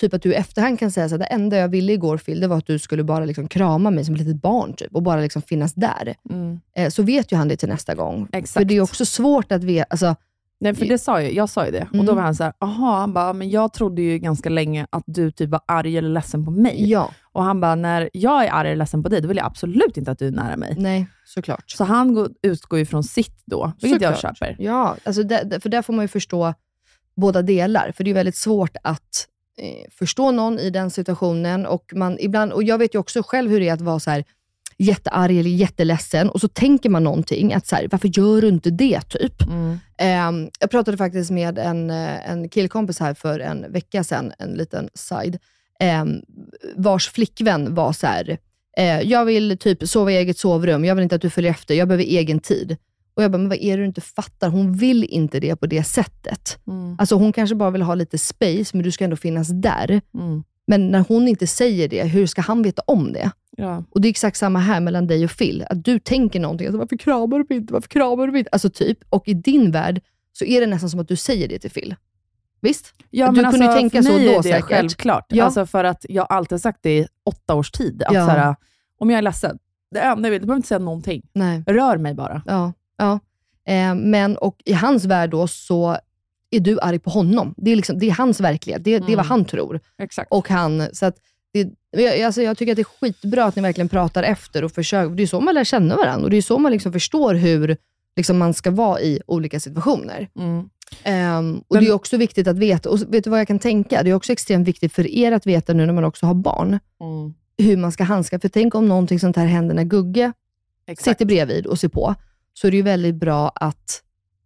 typ 0.00 0.14
att 0.14 0.22
du 0.22 0.32
i 0.32 0.34
efterhand 0.34 0.78
kan 0.78 0.90
säga 0.90 1.06
att 1.06 1.18
det 1.18 1.24
enda 1.24 1.56
jag 1.56 1.68
ville 1.68 1.92
igår 1.92 2.18
Phil, 2.18 2.40
det 2.40 2.46
var 2.48 2.56
att 2.58 2.66
du 2.66 2.78
skulle 2.78 3.04
bara 3.04 3.24
liksom 3.24 3.48
krama 3.48 3.90
mig 3.90 4.04
som 4.04 4.14
ett 4.14 4.20
litet 4.20 4.42
barn 4.42 4.74
typ, 4.74 4.94
och 4.94 5.02
bara 5.02 5.20
liksom 5.20 5.42
finnas 5.42 5.74
där. 5.74 6.14
Mm. 6.30 6.60
Eh, 6.76 6.88
så 6.90 7.02
vet 7.02 7.32
ju 7.32 7.36
han 7.36 7.48
det 7.48 7.56
till 7.56 7.68
nästa 7.68 7.94
gång. 7.94 8.28
Exakt. 8.32 8.52
För 8.52 8.64
det 8.64 8.76
är 8.76 8.80
också 8.80 9.04
svårt 9.04 9.52
att 9.52 9.64
veta, 9.64 9.86
alltså, 9.90 10.14
Nej, 10.62 10.74
för 10.74 10.86
det 10.86 10.98
sa 10.98 11.22
jag, 11.22 11.32
jag 11.32 11.48
sa 11.48 11.66
ju 11.66 11.72
det. 11.72 11.82
Och 11.82 11.96
då 11.96 12.00
Mm. 12.02 12.14
var 12.16 12.22
han 12.22 12.34
så 12.34 12.44
här, 12.44 12.52
aha, 12.60 12.98
han 12.98 13.12
bara, 13.12 13.32
men 13.32 13.50
jag 13.50 13.72
trodde 13.72 14.02
ju 14.02 14.18
ganska 14.18 14.48
länge 14.48 14.86
att 14.90 15.02
du 15.06 15.30
typ 15.30 15.50
var 15.50 15.60
arg 15.66 15.96
eller 15.98 16.08
ledsen 16.08 16.44
på 16.44 16.50
mig. 16.50 16.90
ja, 16.90 17.10
Och 17.32 17.42
han 17.44 17.60
bara, 17.60 17.74
när 17.74 18.10
jag 18.12 18.44
är 18.44 18.50
arg 18.52 18.68
eller 18.68 18.76
ledsen 18.76 19.02
på 19.02 19.08
dig, 19.08 19.20
då 19.20 19.28
vill 19.28 19.36
jag 19.36 19.46
absolut 19.46 19.96
inte 19.96 20.10
att 20.10 20.18
du 20.18 20.26
är 20.26 20.30
nära 20.30 20.56
mig. 20.56 20.74
nej, 20.78 21.06
såklart. 21.24 21.64
Så 21.70 21.84
han 21.84 22.14
går, 22.14 22.28
utgår 22.42 22.78
ju 22.78 22.86
från 22.86 23.04
sitt 23.04 23.42
då, 23.46 23.72
vilket 23.82 24.02
jag 24.02 24.14
Såklart. 24.14 24.38
köper. 24.38 24.56
Ja, 24.58 24.96
alltså 25.04 25.22
där- 25.22 25.60
för 25.60 25.68
där 25.68 25.82
får 25.82 25.92
man 25.92 26.04
ju 26.04 26.08
förstå 26.08 26.54
båda 27.16 27.42
delar. 27.42 27.92
För 27.96 28.04
det 28.04 28.10
är 28.10 28.14
väldigt 28.14 28.36
svårt 28.36 28.76
att 28.82 29.26
eh, 29.58 29.90
förstå 29.90 30.30
någon 30.30 30.58
i 30.58 30.70
den 30.70 30.90
situationen. 30.90 31.66
Och, 31.66 31.92
man, 31.94 32.16
ibland, 32.20 32.52
och 32.52 32.62
Jag 32.62 32.78
vet 32.78 32.94
ju 32.94 32.98
också 32.98 33.22
själv 33.22 33.50
hur 33.50 33.60
det 33.60 33.68
är 33.68 33.72
att 33.72 33.80
vara 33.80 34.00
så 34.00 34.10
här, 34.10 34.24
jättearg 34.78 35.38
eller 35.38 35.50
jätteledsen 35.50 36.28
och 36.28 36.40
så 36.40 36.48
tänker 36.48 36.90
man 36.90 37.04
någonting. 37.04 37.52
Att 37.54 37.66
så 37.66 37.76
här, 37.76 37.88
Varför 37.90 38.08
gör 38.08 38.40
du 38.40 38.48
inte 38.48 38.70
det? 38.70 39.00
typ. 39.00 39.42
Mm. 39.42 39.78
Ehm, 39.98 40.50
jag 40.60 40.70
pratade 40.70 40.96
faktiskt 40.96 41.30
med 41.30 41.58
en, 41.58 41.90
eh, 41.90 42.30
en 42.30 42.48
killkompis 42.48 43.00
här 43.00 43.14
för 43.14 43.40
en 43.40 43.72
vecka 43.72 44.04
sedan, 44.04 44.32
en 44.38 44.50
liten 44.50 44.88
side, 44.94 45.38
ehm, 45.80 46.22
vars 46.76 47.08
flickvän 47.10 47.74
var 47.74 47.92
så 47.92 48.06
här, 48.06 48.38
eh, 48.76 49.00
jag 49.00 49.24
vill 49.24 49.58
typ 49.58 49.88
sova 49.88 50.12
i 50.12 50.16
eget 50.16 50.38
sovrum, 50.38 50.84
jag 50.84 50.94
vill 50.94 51.02
inte 51.02 51.14
att 51.14 51.22
du 51.22 51.30
följer 51.30 51.50
efter, 51.50 51.74
jag 51.74 51.88
behöver 51.88 52.04
egen 52.04 52.40
tid. 52.40 52.76
Och 53.20 53.24
jag 53.24 53.30
bara, 53.32 53.38
men 53.38 53.48
vad 53.48 53.58
är 53.58 53.76
det 53.76 53.82
du 53.82 53.86
inte 53.86 54.00
fattar? 54.00 54.48
Hon 54.48 54.72
vill 54.72 55.04
inte 55.04 55.40
det 55.40 55.56
på 55.56 55.66
det 55.66 55.84
sättet. 55.84 56.58
Mm. 56.66 56.96
Alltså 56.98 57.14
hon 57.14 57.32
kanske 57.32 57.54
bara 57.56 57.70
vill 57.70 57.82
ha 57.82 57.94
lite 57.94 58.18
space, 58.18 58.76
men 58.76 58.82
du 58.82 58.90
ska 58.92 59.04
ändå 59.04 59.16
finnas 59.16 59.48
där. 59.48 60.00
Mm. 60.14 60.42
Men 60.66 60.88
när 60.88 61.04
hon 61.08 61.28
inte 61.28 61.46
säger 61.46 61.88
det, 61.88 62.04
hur 62.04 62.26
ska 62.26 62.40
han 62.42 62.62
veta 62.62 62.82
om 62.86 63.12
det? 63.12 63.30
Ja. 63.56 63.84
Och 63.90 64.00
det 64.00 64.08
är 64.08 64.10
exakt 64.10 64.36
samma 64.36 64.58
här 64.58 64.80
mellan 64.80 65.06
dig 65.06 65.24
och 65.24 65.30
Phil. 65.38 65.64
Att 65.70 65.84
du 65.84 65.98
tänker 65.98 66.40
någonting, 66.40 66.66
alltså, 66.66 66.78
varför 66.78 66.96
kramar 66.96 67.38
du 67.38 67.44
mig 67.48 67.58
inte? 67.58 67.72
Varför 67.72 67.88
kramar 67.88 68.26
du 68.26 68.32
mig 68.32 68.38
inte? 68.38 68.48
Alltså 68.52 68.70
typ. 68.70 68.98
Och 69.08 69.28
i 69.28 69.34
din 69.34 69.70
värld 69.70 70.00
så 70.32 70.44
är 70.44 70.60
det 70.60 70.66
nästan 70.66 70.90
som 70.90 71.00
att 71.00 71.08
du 71.08 71.16
säger 71.16 71.48
det 71.48 71.58
till 71.58 71.70
Phil. 71.70 71.94
Visst? 72.60 72.94
Ja, 73.10 73.26
Du 73.30 73.34
kunde 73.42 73.56
ju 73.58 73.64
alltså, 73.64 73.80
tänka 73.80 74.02
för 74.02 74.10
så 74.10 74.18
då 74.18 74.24
är 74.24 74.36
det 74.36 74.42
säkert. 74.42 74.64
självklart. 74.64 75.26
Ja. 75.28 75.44
Alltså 75.44 75.66
för 75.66 75.84
att 75.84 76.06
jag 76.08 76.22
har 76.22 76.36
alltid 76.36 76.60
sagt 76.60 76.78
det 76.82 76.98
i 76.98 77.06
åtta 77.24 77.54
års 77.54 77.70
tid. 77.70 78.02
Att 78.06 78.14
Ja. 78.14 78.24
här, 78.24 78.56
om 78.98 79.10
jag 79.10 79.18
är 79.18 79.22
ledsen, 79.22 79.58
det 79.90 80.00
enda 80.00 80.28
jag 80.28 80.30
vill, 80.30 80.40
du 80.40 80.46
behöver 80.46 80.56
inte 80.58 80.68
säga 80.68 80.78
någonting. 80.78 81.22
Nej. 81.32 81.62
Rör 81.66 81.96
mig 81.96 82.14
bara. 82.14 82.42
Ja. 82.46 82.72
Ja. 83.00 83.18
Eh, 83.72 83.94
men 83.94 84.36
och 84.36 84.56
i 84.64 84.72
hans 84.72 85.04
värld 85.04 85.30
då 85.30 85.46
så 85.48 85.96
är 86.50 86.60
du 86.60 86.78
arg 86.80 86.98
på 86.98 87.10
honom. 87.10 87.54
Det 87.56 87.70
är, 87.70 87.76
liksom, 87.76 87.98
det 87.98 88.06
är 88.06 88.12
hans 88.12 88.40
verklighet. 88.40 88.84
Det, 88.84 88.90
det 88.90 88.96
är 89.12 89.16
vad 89.16 89.26
Mm. 89.26 89.26
han 89.26 89.44
tror. 89.44 89.80
Exakt. 89.98 90.28
Och 90.32 90.48
han, 90.48 90.82
så 90.92 91.06
att 91.06 91.16
det, 91.52 91.68
jag, 91.90 92.20
alltså 92.22 92.42
jag 92.42 92.58
tycker 92.58 92.72
att 92.72 92.76
det 92.76 92.82
är 92.82 93.00
skitbra 93.00 93.44
att 93.44 93.56
ni 93.56 93.62
verkligen 93.62 93.88
pratar 93.88 94.22
efter 94.22 94.64
och 94.64 94.72
försöker. 94.72 95.14
Det 95.14 95.22
är 95.22 95.26
så 95.26 95.40
man 95.40 95.54
lär 95.54 95.64
känna 95.64 95.96
varandra 95.96 96.24
och 96.24 96.30
det 96.30 96.36
är 96.36 96.42
så 96.42 96.58
man 96.58 96.72
liksom 96.72 96.92
förstår 96.92 97.34
hur 97.34 97.76
liksom 98.16 98.38
man 98.38 98.54
ska 98.54 98.70
vara 98.70 99.00
i 99.00 99.20
olika 99.26 99.60
situationer. 99.60 100.28
Mm. 100.38 100.68
Ehm, 101.02 101.58
och 101.68 101.74
Men- 101.74 101.84
Det 101.84 101.90
är 101.90 101.94
också 101.94 102.16
viktigt 102.16 102.46
att 102.48 102.58
veta, 102.58 102.90
och 102.90 103.14
vet 103.14 103.24
du 103.24 103.30
vad 103.30 103.40
jag 103.40 103.48
kan 103.48 103.58
tänka? 103.58 104.02
Det 104.02 104.10
är 104.10 104.14
också 104.14 104.32
extremt 104.32 104.68
viktigt 104.68 104.92
för 104.92 105.06
er 105.10 105.32
att 105.32 105.46
veta 105.46 105.72
nu 105.72 105.86
när 105.86 105.92
man 105.92 106.04
också 106.04 106.26
har 106.26 106.34
barn, 106.34 106.78
Mm. 107.00 107.34
hur 107.58 107.76
man 107.76 107.92
ska 107.92 108.04
handska. 108.04 108.40
För 108.40 108.48
tänk 108.48 108.74
om 108.74 108.88
någonting 108.88 109.20
sånt 109.20 109.36
här 109.36 109.46
händer 109.46 109.74
när 109.74 109.84
Gugge 109.84 110.32
Exakt. 110.86 111.04
sitter 111.04 111.24
bredvid 111.24 111.66
och 111.66 111.78
ser 111.78 111.88
på, 111.88 112.14
så 112.60 112.66
är 112.66 112.70
det 112.70 112.76
ju 112.76 112.82
väldigt 112.82 113.14
bra 113.14 113.52
att 113.54 114.02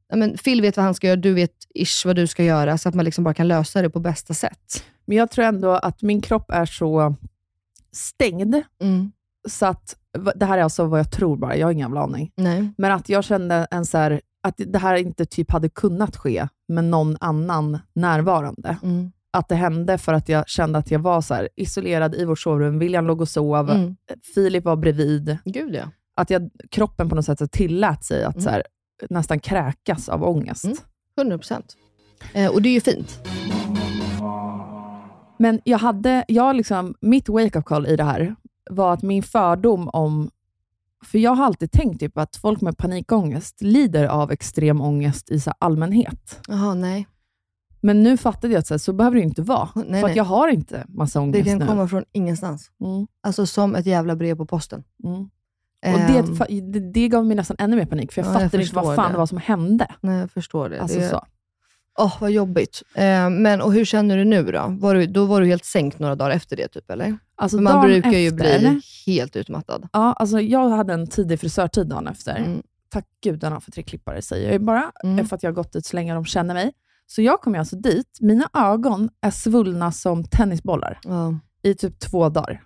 ja, 0.09 0.17
men 0.17 0.37
Phil 0.39 0.61
vet 0.62 0.77
vad 0.77 0.85
han 0.85 0.95
ska 0.95 1.07
göra, 1.07 1.17
du 1.17 1.33
vet 1.35 1.55
ish 1.75 2.07
vad 2.07 2.17
du 2.17 2.27
ska 2.27 2.45
göra, 2.45 2.79
så 2.79 2.89
att 2.89 2.95
man 2.95 3.05
liksom 3.05 3.25
bara 3.25 3.35
kan 3.35 3.49
lösa 3.49 3.83
det 3.83 3.91
på 3.91 4.01
bästa 4.01 4.35
sätt. 4.35 4.85
Men 5.05 5.17
jag 5.17 5.31
tror 5.31 5.45
ändå 5.45 5.71
att 5.71 6.03
min 6.03 6.21
kropp 6.21 6.51
är 6.51 6.67
så 6.67 7.15
stängd, 7.93 8.55
Mm. 8.81 9.12
så 9.49 9.67
att, 9.67 9.97
det 10.35 10.47
här 10.47 10.59
är 10.59 10.62
alltså 10.62 10.85
vad 10.85 11.01
jag 11.01 11.11
tror 11.11 11.37
bara, 11.37 11.57
jag 11.57 11.67
har 11.67 11.73
ingen 11.73 11.87
jävla 11.89 12.01
aning. 12.01 12.33
Nej. 12.37 12.73
Men 12.79 12.93
att 12.93 13.09
jag 13.09 13.25
kände 13.25 13.67
en 13.71 13.87
så 13.87 13.99
här, 13.99 14.21
att 14.43 14.55
det 14.57 14.79
här 14.79 14.95
inte 14.97 15.27
typ 15.27 15.51
hade 15.51 15.69
kunnat 15.69 16.17
ske 16.17 16.49
med 16.69 16.85
någon 16.85 17.17
annan 17.21 17.79
närvarande. 17.95 18.77
Mm. 18.83 19.12
Att 19.31 19.49
det 19.49 19.55
hände 19.55 19.99
för 19.99 20.12
att 20.12 20.29
jag 20.29 20.49
kände 20.49 20.79
att 20.79 20.91
jag 20.91 20.99
var 20.99 21.21
så 21.21 21.49
isolerad 21.57 22.15
i 22.15 22.25
vårt 22.25 22.39
sovrum. 22.39 22.79
William 22.79 23.07
låg 23.07 23.21
och 23.21 23.29
sov. 23.29 23.71
Mm. 23.71 23.97
Filip 24.35 24.65
var 24.65 24.77
bredvid. 24.77 25.39
Gud 25.45 25.75
ja. 25.75 25.85
Att 26.17 26.31
jag, 26.31 26.51
kroppen 26.71 27.09
på 27.09 27.15
något 27.15 27.25
sätt 27.25 27.53
tillät 27.53 28.05
sig 28.05 28.25
att 28.25 28.35
Mm. 28.35 28.45
så 28.45 28.51
här, 28.51 28.62
nästan 29.11 29.41
kräkas 29.41 30.09
av 30.09 30.25
ångest. 30.25 30.65
Mm. 30.65 30.77
100 31.19 31.39
procent. 31.39 31.77
Eh, 32.35 32.51
och 32.53 32.62
det 32.62 32.69
är 32.69 32.73
ju 32.75 32.81
fint. 32.81 33.19
Men 35.39 35.61
jag 35.65 35.79
hade, 35.79 36.25
jag 36.29 36.57
liksom, 36.57 36.95
mitt 37.01 37.29
wake-up 37.29 37.65
call 37.65 37.87
i 37.87 37.97
det 37.97 38.05
här 38.05 38.35
var 38.71 38.93
att 38.93 39.03
min 39.03 39.23
fördom 39.23 39.89
om... 39.89 40.31
För 41.05 41.19
jag 41.19 41.35
har 41.35 41.45
alltid 41.45 41.71
tänkt 41.73 42.01
typ 42.01 42.19
att 42.19 42.37
folk 42.37 42.61
med 42.61 42.79
panikångest 42.79 43.62
lider 43.62 44.05
av 44.07 44.33
extrem 44.33 44.81
ångest 44.81 45.31
i 45.31 45.41
så 45.41 45.53
allmänhet. 45.59 46.41
Jaha, 46.49 46.75
nej. 46.75 47.07
Men 47.81 48.03
nu 48.03 48.17
fattade 48.17 48.53
jag 48.53 48.61
att 48.61 48.67
så, 48.67 48.75
här, 48.75 48.79
så 48.79 48.93
behöver 48.93 49.17
det 49.17 49.23
inte 49.23 49.43
vara. 49.43 49.69
Nej, 49.75 49.85
för 49.85 49.91
nej. 49.91 50.05
att 50.05 50.17
jag 50.17 50.25
har 50.25 50.49
inte 50.49 50.85
massa 50.89 51.19
Det 51.19 51.23
ångest 51.25 51.45
kan 51.49 51.59
nu. 51.59 51.67
komma 51.67 51.89
från 51.89 52.05
ingenstans. 52.12 52.71
Mm, 52.81 53.07
Alltså 53.21 53.47
som 53.47 53.75
ett 53.75 53.87
jävla 53.87 54.17
brev 54.17 54.37
på 54.37 54.47
posten. 54.47 54.85
mm. 55.05 55.31
Och 55.93 55.99
det, 55.99 56.18
Ehm, 56.49 56.72
det, 56.72 56.80
det 56.80 57.09
gav 57.09 57.26
mig 57.26 57.37
nästan 57.37 57.57
ännu 57.61 57.76
mer 57.76 57.87
panik, 57.87 58.12
för 58.12 58.20
jag 58.22 58.28
Ja, 58.28 58.32
jag 58.32 58.43
fattade 58.43 58.62
inte 58.62 58.74
vad 58.76 58.97
fan 58.97 59.12
det. 59.12 59.18
var 59.18 59.26
som 59.26 59.39
hände. 59.39 59.87
nej, 60.01 60.20
jag 60.20 60.30
förstår 60.30 60.68
det. 60.68 60.80
Alltså 60.82 60.99
det 60.99 61.09
så. 61.09 61.24
Åh, 61.99 62.16
vad 62.20 62.30
jobbigt. 62.30 62.82
Eh, 62.95 63.30
men 63.30 63.61
och 63.61 63.72
hur 63.72 63.85
känner 63.85 64.16
du 64.16 64.24
nu 64.24 64.43
då? 64.45 64.66
Var 64.68 64.95
du, 64.95 65.07
då 65.07 65.24
var 65.24 65.41
du 65.41 65.47
helt 65.47 65.64
sänkt 65.64 65.99
några 65.99 66.14
dagar 66.14 66.30
efter 66.30 66.57
det, 66.57 66.68
typ, 66.68 66.91
eller? 66.91 67.18
Alltså, 67.37 67.61
man 67.61 67.87
brukar 67.87 68.11
ju 68.11 68.26
efter, 68.28 68.59
bli 68.61 68.80
helt 69.07 69.37
utmattad. 69.37 69.89
Ja, 69.93 70.12
alltså 70.12 70.41
jag 70.41 70.68
hade 70.68 70.93
en 70.93 71.07
tidig 71.07 71.41
frisörtid 71.41 71.87
dagen 71.87 72.07
efter. 72.09 72.37
Mm. 72.37 72.62
Tack 72.89 73.07
gudarna 73.24 73.61
för 73.61 73.70
treklippare, 73.72 74.22
säger 74.22 74.45
jag 74.45 74.53
ju 74.53 74.59
bara, 74.59 74.93
Mm. 75.05 75.26
för 75.26 75.37
att 75.37 75.43
jag 75.43 75.51
har 75.51 75.55
gått 75.55 75.72
dit 75.72 75.87
så 75.87 75.97
länge 75.97 76.14
de 76.14 76.24
känner 76.24 76.55
mig. 76.55 76.72
Så 77.07 77.22
jag 77.22 77.41
kommer 77.41 77.59
alltså 77.59 77.76
dit, 77.76 78.18
mina 78.20 78.49
ögon 78.55 79.11
är 79.20 79.30
svullna 79.30 79.93
som 79.93 80.24
tennisbollar 80.24 80.99
Ja, 81.05 81.35
i 81.62 81.74
typ 81.74 81.99
två 81.99 82.28
dagar. 82.28 82.62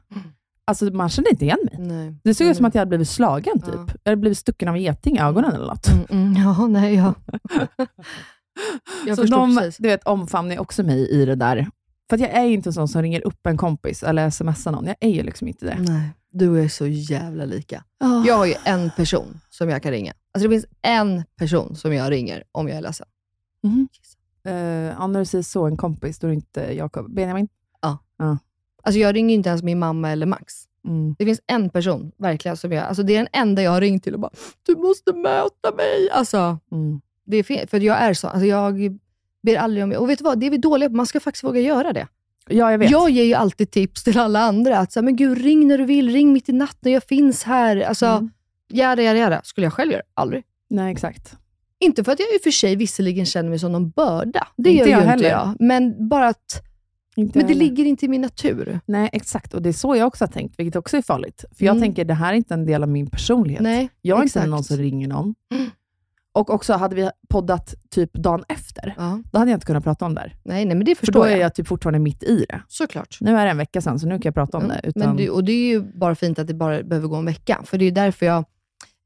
Alltså 0.69 0.85
man 0.85 1.09
kände 1.09 1.31
inte 1.31 1.45
igen 1.45 1.59
mig. 1.65 1.87
nej. 1.87 2.15
Det 2.25 2.35
såg 2.35 2.47
ut 2.47 2.57
som 2.57 2.67
att 2.67 2.75
jag 2.75 2.81
hade 2.81 2.89
blivit 2.89 3.09
slagen, 3.09 3.61
typ. 3.61 3.75
Ja. 3.75 3.87
Jag 4.03 4.11
hade 4.11 4.21
blivit 4.21 4.39
stucken 4.39 4.69
av 4.69 4.75
en 4.75 4.83
geting 4.83 5.17
i 5.17 5.21
ögonen 5.21 5.55
eller 5.55 5.67
något. 5.67 5.89
Mm, 5.89 6.07
mm, 6.11 6.43
ja, 6.43 6.67
nej, 6.67 6.95
ja. 6.95 7.15
jag 9.07 9.17
så 9.17 9.25
de 9.25 9.57
precis. 9.57 9.77
du 9.77 9.89
vet, 9.89 10.05
omfamnar 10.05 10.59
också 10.59 10.83
mig 10.83 11.11
i 11.11 11.25
det 11.25 11.35
där. 11.35 11.67
För 12.09 12.17
att 12.17 12.21
jag 12.21 12.31
är 12.31 12.45
inte 12.45 12.69
en 12.69 12.73
sån 12.73 12.89
som 12.89 13.03
ringer 13.03 13.27
upp 13.27 13.47
en 13.47 13.57
kompis 13.57 14.03
eller 14.03 14.31
smsar 14.31 14.73
någon. 14.73 14.87
Jag 14.87 14.97
är 15.01 15.09
ju 15.09 15.23
liksom 15.23 15.49
inte 15.49 15.67
det. 15.67 15.77
Nej, 15.79 16.11
du 16.31 16.61
är 16.61 16.69
så 16.69 16.87
jävla 16.87 17.45
lika. 17.45 17.85
Oh. 18.05 18.25
Jag 18.27 18.37
har 18.37 18.47
ju 18.47 18.55
en 18.65 18.91
person 18.97 19.41
som 19.51 19.69
jag 19.69 19.83
kan 19.83 19.93
ringa. 19.93 20.13
Alltså 20.33 20.49
det 20.49 20.55
finns 20.55 20.67
en 20.83 21.25
person 21.39 21.77
som 21.77 21.95
jag 21.95 22.11
ringer 22.11 22.45
om 22.53 22.69
jag 22.69 22.77
är 22.77 22.83
ledsen. 22.83 23.07
Eh, 24.45 24.55
ja, 24.99 25.07
när 25.07 25.21
du 25.21 25.27
säger 25.27 25.43
så, 25.43 25.67
en 25.67 25.77
kompis, 25.77 26.19
då 26.19 26.27
är 26.27 26.29
det 26.29 26.35
inte 26.35 26.61
Jakob. 26.61 27.15
Benjamin? 27.15 27.49
Alltså 28.83 28.99
jag 28.99 29.15
ringer 29.15 29.35
inte 29.35 29.49
ens 29.49 29.63
min 29.63 29.79
mamma 29.79 30.11
eller 30.11 30.27
Max. 30.27 30.55
Mm. 30.89 31.15
Det 31.19 31.25
finns 31.25 31.41
en 31.47 31.71
person, 31.71 32.13
verkligen, 32.17 32.57
som 32.57 32.73
jag... 32.73 32.85
Alltså 32.85 33.03
det 33.03 33.13
är 33.15 33.19
den 33.19 33.29
enda 33.33 33.63
jag 33.63 33.71
har 33.71 33.81
ringt 33.81 34.05
till 34.05 34.15
och 34.15 34.21
bara, 34.21 34.31
du 34.67 34.77
måste 34.77 35.13
möta 35.13 35.73
mig. 35.77 36.11
Alltså, 36.13 36.59
Mm. 36.73 37.01
det 37.27 37.37
är 37.37 37.43
fel, 37.43 37.69
för 37.69 37.81
jag 37.81 37.97
är 37.99 38.15
så. 38.15 38.29
Alltså 38.29 38.47
jag 38.47 38.99
ber 39.43 39.57
aldrig 39.57 39.85
om... 39.85 39.93
Och 39.93 40.11
vet 40.11 40.19
du 40.19 40.25
vad? 40.25 40.41
Det 40.41 40.47
är 40.47 40.51
vi 40.51 40.57
dåliga 40.59 40.89
på. 40.91 40.97
Man 40.97 41.07
ska 41.07 41.21
faktiskt 41.21 41.45
våga 41.45 41.61
göra 41.61 41.93
det. 41.93 42.07
Ja, 42.51 42.71
jag 42.71 42.79
vet. 42.79 42.91
Jag 42.91 43.11
ger 43.11 43.25
ju 43.25 43.35
alltid 43.35 43.71
tips 43.71 44.05
till 44.05 44.19
alla 44.19 44.41
andra. 44.41 44.79
Att 44.79 44.93
så 44.93 45.01
här, 45.01 45.05
men 45.05 45.17
gud, 45.17 45.39
ring 45.39 45.69
när 45.69 45.79
du 45.79 45.85
vill. 45.85 46.13
Ring 46.13 46.33
mitt 46.33 46.49
i 46.49 46.53
natten. 46.53 46.93
Jag 46.93 47.03
finns 47.05 47.45
här. 47.45 47.77
Alltså, 47.81 48.07
Mm. 48.07 48.31
Jada, 48.73 49.03
jada, 49.03 49.19
jada. 49.19 49.41
Skulle 49.45 49.67
jag 49.67 49.73
själv 49.73 49.93
göra? 49.93 50.03
Aldrig. 50.15 50.45
Nej, 50.71 50.93
exakt. 50.93 51.37
Inte 51.81 52.05
för 52.05 52.13
att 52.13 52.21
jag 52.21 52.29
i 52.35 52.39
och 52.39 52.43
för 52.43 52.51
sig 52.51 52.77
visserligen 52.77 53.27
känner 53.27 53.51
mig 53.51 53.59
som 53.59 53.73
någon 53.73 53.91
börda. 53.91 54.47
Det 54.57 54.71
Inte 54.71 54.79
gör 54.83 54.89
jag 54.89 55.01
ju 55.01 55.07
heller. 55.07 55.13
inte 55.15 55.27
jag. 55.29 55.57
Men 55.61 56.09
bara 56.09 56.29
att... 56.29 56.63
Inte 57.19 57.39
Men 57.39 57.47
det 57.47 57.53
heller. 57.53 57.65
ligger 57.67 57.85
inte 57.85 58.05
i 58.05 58.09
min 58.09 58.21
natur. 58.21 58.81
Nej, 58.87 59.11
exakt. 59.13 59.55
Och 59.55 59.63
det 59.63 59.69
är 59.69 59.73
så 59.73 59.97
jag 59.97 60.07
också 60.07 60.25
har 60.25 60.29
tänkt, 60.29 60.55
vilket 60.59 60.77
också 60.77 60.97
är 60.97 61.03
farligt. 61.03 61.45
För 61.59 61.65
jag 61.65 61.73
Mm. 61.77 61.83
tänker, 61.83 62.05
det 62.05 62.15
här 62.15 62.33
är 62.33 62.37
inte 62.37 62.55
en 62.55 62.67
del 62.67 62.83
av 62.83 62.89
min 62.89 63.11
personlighet. 63.11 63.63
Nej, 63.63 63.89
jag 64.03 64.19
är 64.21 64.25
exakt. 64.25 64.45
inte 64.45 64.51
någon 64.51 64.65
som 64.65 64.77
ringer 64.77 65.09
någon. 65.09 65.35
Mm. 65.55 65.71
Och 66.33 66.51
också, 66.51 66.73
hade 66.73 66.97
vi 66.97 67.11
poddat 67.29 67.75
typ 67.91 68.13
dagen 68.13 68.45
efter, 68.49 68.95
Ja. 68.99 69.23
då 69.33 69.39
hade 69.39 69.51
jag 69.51 69.57
inte 69.57 69.67
kunnat 69.67 69.85
prata 69.85 70.05
om 70.07 70.15
det 70.15 70.21
här. 70.21 70.37
Nej, 70.43 70.65
nej, 70.65 70.77
men 70.77 70.85
det 70.85 70.95
För 70.95 71.07
förstår 71.07 71.21
då 71.21 71.27
är 71.27 71.31
jag. 71.31 71.41
jag 71.41 71.55
typ 71.55 71.67
fortfarande 71.69 71.99
mitt 71.99 72.23
i 72.23 72.45
det. 72.49 72.61
Såklart. 72.69 73.19
Nu 73.21 73.37
är 73.37 73.45
det 73.45 73.51
en 73.51 73.57
vecka 73.57 73.81
sedan, 73.81 73.99
så 73.99 74.07
nu 74.07 74.15
kan 74.15 74.23
jag 74.25 74.35
prata 74.35 74.59
om 74.59 74.65
Mm. 74.65 74.77
det. 74.83 74.89
Utan... 74.89 75.03
Men 75.09 75.17
det, 75.17 75.31
och 75.31 75.45
det 75.45 75.53
är 75.53 75.69
ju 75.69 75.81
bara 75.81 76.15
fint 76.15 76.39
att 76.39 76.47
det 76.47 76.55
bara 76.55 76.83
behöver 76.83 77.09
gå 77.09 77.17
en 77.17 77.25
vecka. 77.25 77.61
För 77.65 77.79
det 77.79 77.85
är 77.85 77.93
därför 77.93 78.27
jag 78.27 78.45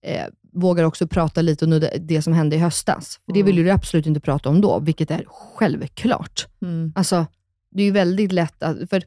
eh, 0.07 0.25
vågar 0.53 0.85
också 0.85 1.07
prata 1.07 1.43
lite 1.43 1.65
om 1.65 1.71
det, 1.71 1.97
det 2.01 2.23
som 2.23 2.33
hände 2.33 2.57
i 2.57 2.59
höstas. 2.59 3.21
För 3.27 3.33
Det 3.33 3.41
Mm. 3.41 3.47
vill 3.47 3.57
ju 3.59 3.65
du 3.65 3.71
absolut 3.71 4.07
inte 4.07 4.21
prata 4.21 4.49
om 4.49 4.61
då, 4.61 4.81
vilket 4.81 5.11
är 5.11 5.25
självklart. 5.29 6.47
Mm. 6.63 6.93
Alltså, 6.97 7.27
det 7.73 7.83
är 7.83 7.87
ju 7.87 7.93
väldigt 7.93 8.33
lätt 8.33 8.63
att... 8.63 8.91
För 8.91 9.03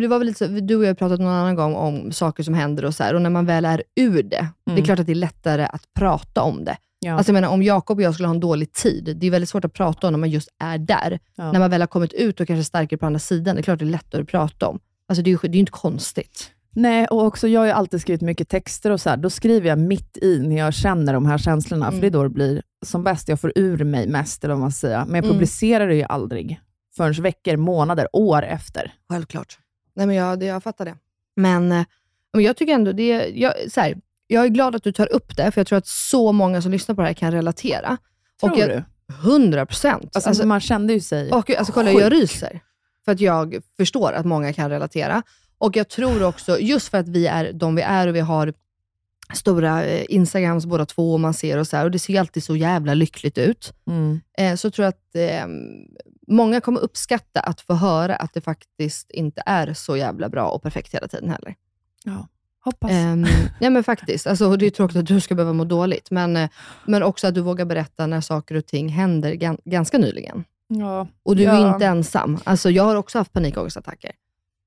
det 0.00 0.08
var 0.08 0.18
väl 0.18 0.26
lite 0.26 0.38
så, 0.38 0.60
du 0.60 0.76
och 0.76 0.82
jag 0.84 0.88
har 0.88 0.94
pratat 0.94 1.20
någon 1.20 1.28
annan 1.32 1.54
gång 1.54 1.74
om 1.74 2.12
saker 2.12 2.42
som 2.42 2.54
händer 2.54 2.84
och 2.84 2.94
så 2.94 3.02
här, 3.04 3.14
och 3.14 3.22
när 3.22 3.30
man 3.30 3.46
väl 3.46 3.64
är 3.64 3.82
ur 3.96 4.22
det, 4.22 4.28
det 4.64 4.70
är 4.70 4.72
Mm. 4.72 4.84
klart 4.84 4.98
att 4.98 5.06
det 5.06 5.12
är 5.12 5.14
lättare 5.14 5.62
att 5.64 5.82
prata 5.94 6.42
om 6.42 6.64
det. 6.64 6.76
Ja. 6.98 7.12
Alltså 7.14 7.30
jag 7.30 7.34
menar, 7.34 7.48
om 7.48 7.62
Jakob 7.62 7.98
och 7.98 8.02
jag 8.02 8.14
skulle 8.14 8.28
ha 8.28 8.34
en 8.34 8.40
dålig 8.40 8.72
tid, 8.72 9.16
det 9.20 9.26
är 9.26 9.30
väldigt 9.30 9.48
svårt 9.48 9.64
att 9.64 9.72
prata 9.72 10.06
om 10.06 10.12
när 10.12 10.18
man 10.18 10.30
just 10.30 10.48
är 10.58 10.78
där. 10.78 11.18
Ja. 11.36 11.52
När 11.52 11.60
man 11.60 11.70
väl 11.70 11.80
har 11.82 11.86
kommit 11.86 12.12
ut 12.12 12.40
och 12.40 12.46
kanske 12.46 12.64
starkare 12.64 12.98
på 12.98 13.06
andra 13.06 13.18
sidan, 13.18 13.54
det 13.56 13.60
är 13.60 13.62
klart 13.62 13.78
det 13.78 13.84
är 13.84 13.86
lättare 13.86 14.22
att 14.22 14.28
prata 14.28 14.68
om. 14.68 14.78
Alltså 15.08 15.22
det 15.22 15.30
är 15.30 15.32
ju 15.32 15.38
det 15.48 15.58
är 15.58 15.60
inte 15.60 15.72
konstigt. 15.72 16.50
Nej, 16.78 17.06
och 17.06 17.22
också 17.24 17.48
jag 17.48 17.60
har 17.60 17.66
ju 17.66 17.72
alltid 17.72 18.00
skrivit 18.00 18.22
mycket 18.22 18.48
texter 18.48 18.90
och 18.90 19.00
så 19.00 19.10
här. 19.10 19.16
Då 19.16 19.30
skriver 19.30 19.68
jag 19.68 19.78
mitt 19.78 20.18
i 20.22 20.38
när 20.38 20.56
jag 20.56 20.74
känner 20.74 21.12
de 21.12 21.26
här 21.26 21.38
känslorna, 21.38 21.92
för 21.92 22.00
det 22.00 22.06
är 22.06 22.10
då 22.10 22.22
det 22.22 22.28
blir 22.28 22.62
som 22.86 23.04
bäst. 23.04 23.28
Jag 23.28 23.40
får 23.40 23.52
ur 23.54 23.84
mig 23.84 24.08
mest, 24.08 24.44
eller 24.44 24.54
vad 24.54 24.60
man 24.60 24.72
säga. 24.72 25.04
Men 25.06 25.14
jag 25.14 25.24
Mm. 25.24 25.34
publicerar 25.34 25.88
det 25.88 25.94
ju 25.94 26.02
aldrig 26.02 26.60
förrän 26.96 27.22
veckor, 27.22 27.56
månader, 27.56 28.08
år 28.12 28.42
efter. 28.42 28.94
Självklart. 29.08 29.58
Nej, 29.94 30.06
men 30.06 30.16
jag, 30.16 30.42
jag 30.42 30.62
fattar 30.62 30.84
det. 30.84 30.96
Men, 31.36 31.72
eh, 31.72 31.84
men 32.32 32.42
jag 32.42 32.56
tycker 32.56 32.74
ändå, 32.74 32.92
det, 32.92 33.28
jag, 33.34 33.52
så 33.70 33.80
här, 33.80 33.96
jag 34.26 34.44
är 34.44 34.48
glad 34.48 34.76
att 34.76 34.82
du 34.82 34.92
tar 34.92 35.12
upp 35.12 35.36
det, 35.36 35.50
för 35.50 35.60
jag 35.60 35.66
tror 35.66 35.78
att 35.78 35.86
så 35.86 36.32
många 36.32 36.62
som 36.62 36.70
lyssnar 36.70 36.94
på 36.94 37.00
det 37.00 37.06
här 37.06 37.14
kan 37.14 37.32
relatera. 37.32 37.96
Tror 38.40 38.52
och 38.52 38.58
jag, 38.58 38.68
du? 38.68 38.84
100 39.14 39.66
procent. 39.66 40.16
Alltså, 40.16 40.46
man 40.46 40.60
kände 40.60 40.92
ju 40.92 41.00
sig 41.00 41.32
och, 41.32 41.50
alltså, 41.50 41.72
kolla, 41.72 41.92
sjuk. 41.92 42.02
jag 42.02 42.12
ryser. 42.12 42.60
För 43.04 43.12
att 43.12 43.20
jag 43.20 43.62
förstår 43.76 44.12
att 44.12 44.26
många 44.26 44.52
kan 44.52 44.70
relatera. 44.70 45.22
Och 45.58 45.76
jag 45.76 45.88
tror 45.88 46.22
också, 46.22 46.58
just 46.58 46.88
för 46.88 46.98
att 46.98 47.08
vi 47.08 47.26
är 47.26 47.52
de 47.52 47.74
vi 47.74 47.82
är 47.82 48.06
och 48.06 48.16
vi 48.16 48.20
har 48.20 48.52
stora 49.34 49.84
eh, 49.84 50.04
Instagrams 50.08 50.66
båda 50.66 50.86
två 50.86 51.12
och 51.12 51.20
man 51.20 51.34
ser 51.34 51.58
och 51.58 51.66
så 51.66 51.76
här, 51.76 51.84
och 51.84 51.90
det 51.90 51.98
ser 51.98 52.20
alltid 52.20 52.44
så 52.44 52.56
jävla 52.56 52.94
lyckligt 52.94 53.38
ut. 53.38 53.72
Mm. 53.86 54.20
Eh, 54.38 54.54
så 54.54 54.70
tror 54.70 54.84
jag 54.84 54.88
att 54.88 55.14
eh, 55.14 55.46
många 56.26 56.60
kommer 56.60 56.80
uppskatta 56.80 57.40
att 57.40 57.60
få 57.60 57.74
höra 57.74 58.16
att 58.16 58.34
det 58.34 58.40
faktiskt 58.40 59.10
inte 59.10 59.42
är 59.46 59.72
så 59.74 59.96
jävla 59.96 60.28
bra 60.28 60.48
och 60.48 60.62
perfekt 60.62 60.94
hela 60.94 61.08
tiden 61.08 61.30
heller. 61.30 61.54
Ja, 62.04 62.28
hoppas. 62.64 62.90
Um, 62.92 63.26
nej 63.60 63.70
men 63.70 63.84
faktiskt. 63.84 64.26
Alltså, 64.26 64.56
det 64.56 64.66
är 64.66 64.70
tråkigt 64.70 64.96
att 64.96 65.06
du 65.06 65.20
ska 65.20 65.34
behöva 65.34 65.52
må 65.52 65.64
dåligt, 65.64 66.10
men, 66.10 66.36
eh, 66.36 66.50
men 66.84 67.02
också 67.02 67.26
att 67.26 67.34
du 67.34 67.40
vågar 67.40 67.64
berätta 67.64 68.06
när 68.06 68.20
saker 68.20 68.54
och 68.54 68.66
ting 68.66 68.88
händer 68.88 69.32
gan- 69.32 69.60
ganska 69.64 69.98
nyligen. 69.98 70.44
ja. 70.68 71.08
Och 71.22 71.36
du 71.36 71.42
ja. 71.42 71.52
är 71.52 71.72
inte 71.74 71.86
ensam. 71.86 72.38
Alltså, 72.44 72.70
jag 72.70 72.84
har 72.84 72.96
också 72.96 73.18
haft 73.18 73.32
panikångestattacker. 73.32 74.12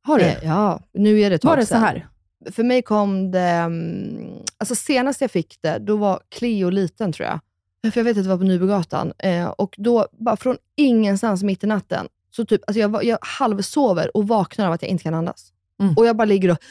Har 0.04 0.20
du? 0.20 0.26
Eh, 0.26 0.38
ja, 0.44 0.80
nu 0.94 1.20
är 1.22 1.30
det 1.30 1.36
ett 1.36 1.42
tag 1.42 1.50
Var 1.50 1.58
det 1.58 1.66
så 1.66 1.76
här? 1.78 2.08
För 2.52 2.64
mig 2.64 2.82
kom 2.82 3.32
det... 3.32 3.40
mm, 3.40 4.32
Alltså 4.58 4.76
senast 4.76 5.22
jag 5.22 5.32
fick 5.32 5.58
det, 5.62 5.80
då 5.80 5.98
var 5.98 6.22
Cleo 6.30 6.70
liten 6.70 7.12
tror 7.12 7.28
jag. 7.28 7.40
För 7.84 8.00
jag 8.00 8.04
vet 8.04 8.18
att 8.18 8.24
det 8.24 8.30
var 8.30 8.38
på 8.38 8.44
Nybogatan. 8.44 9.14
Eh, 9.18 9.48
och 9.48 9.76
då, 9.78 10.08
bara 10.12 10.38
från 10.38 10.58
ingenstans 10.76 11.44
mitt 11.44 11.64
i 11.64 11.68
natten, 11.68 12.08
så 12.32 12.46
typ, 12.46 12.62
alltså 12.68 12.80
jag, 12.80 13.04
jag 13.04 13.18
halvsover 13.22 14.18
och 14.18 14.28
vaknar 14.28 14.68
av 14.68 14.74
att 14.74 14.82
jag 14.82 14.90
inte 14.92 15.04
kan 15.04 15.14
andas. 15.14 15.52
Mm. 15.82 15.94
Och 15.98 16.06
jag 16.06 16.16
bara 16.18 16.26
ligger 16.26 16.52
och... 16.52 16.58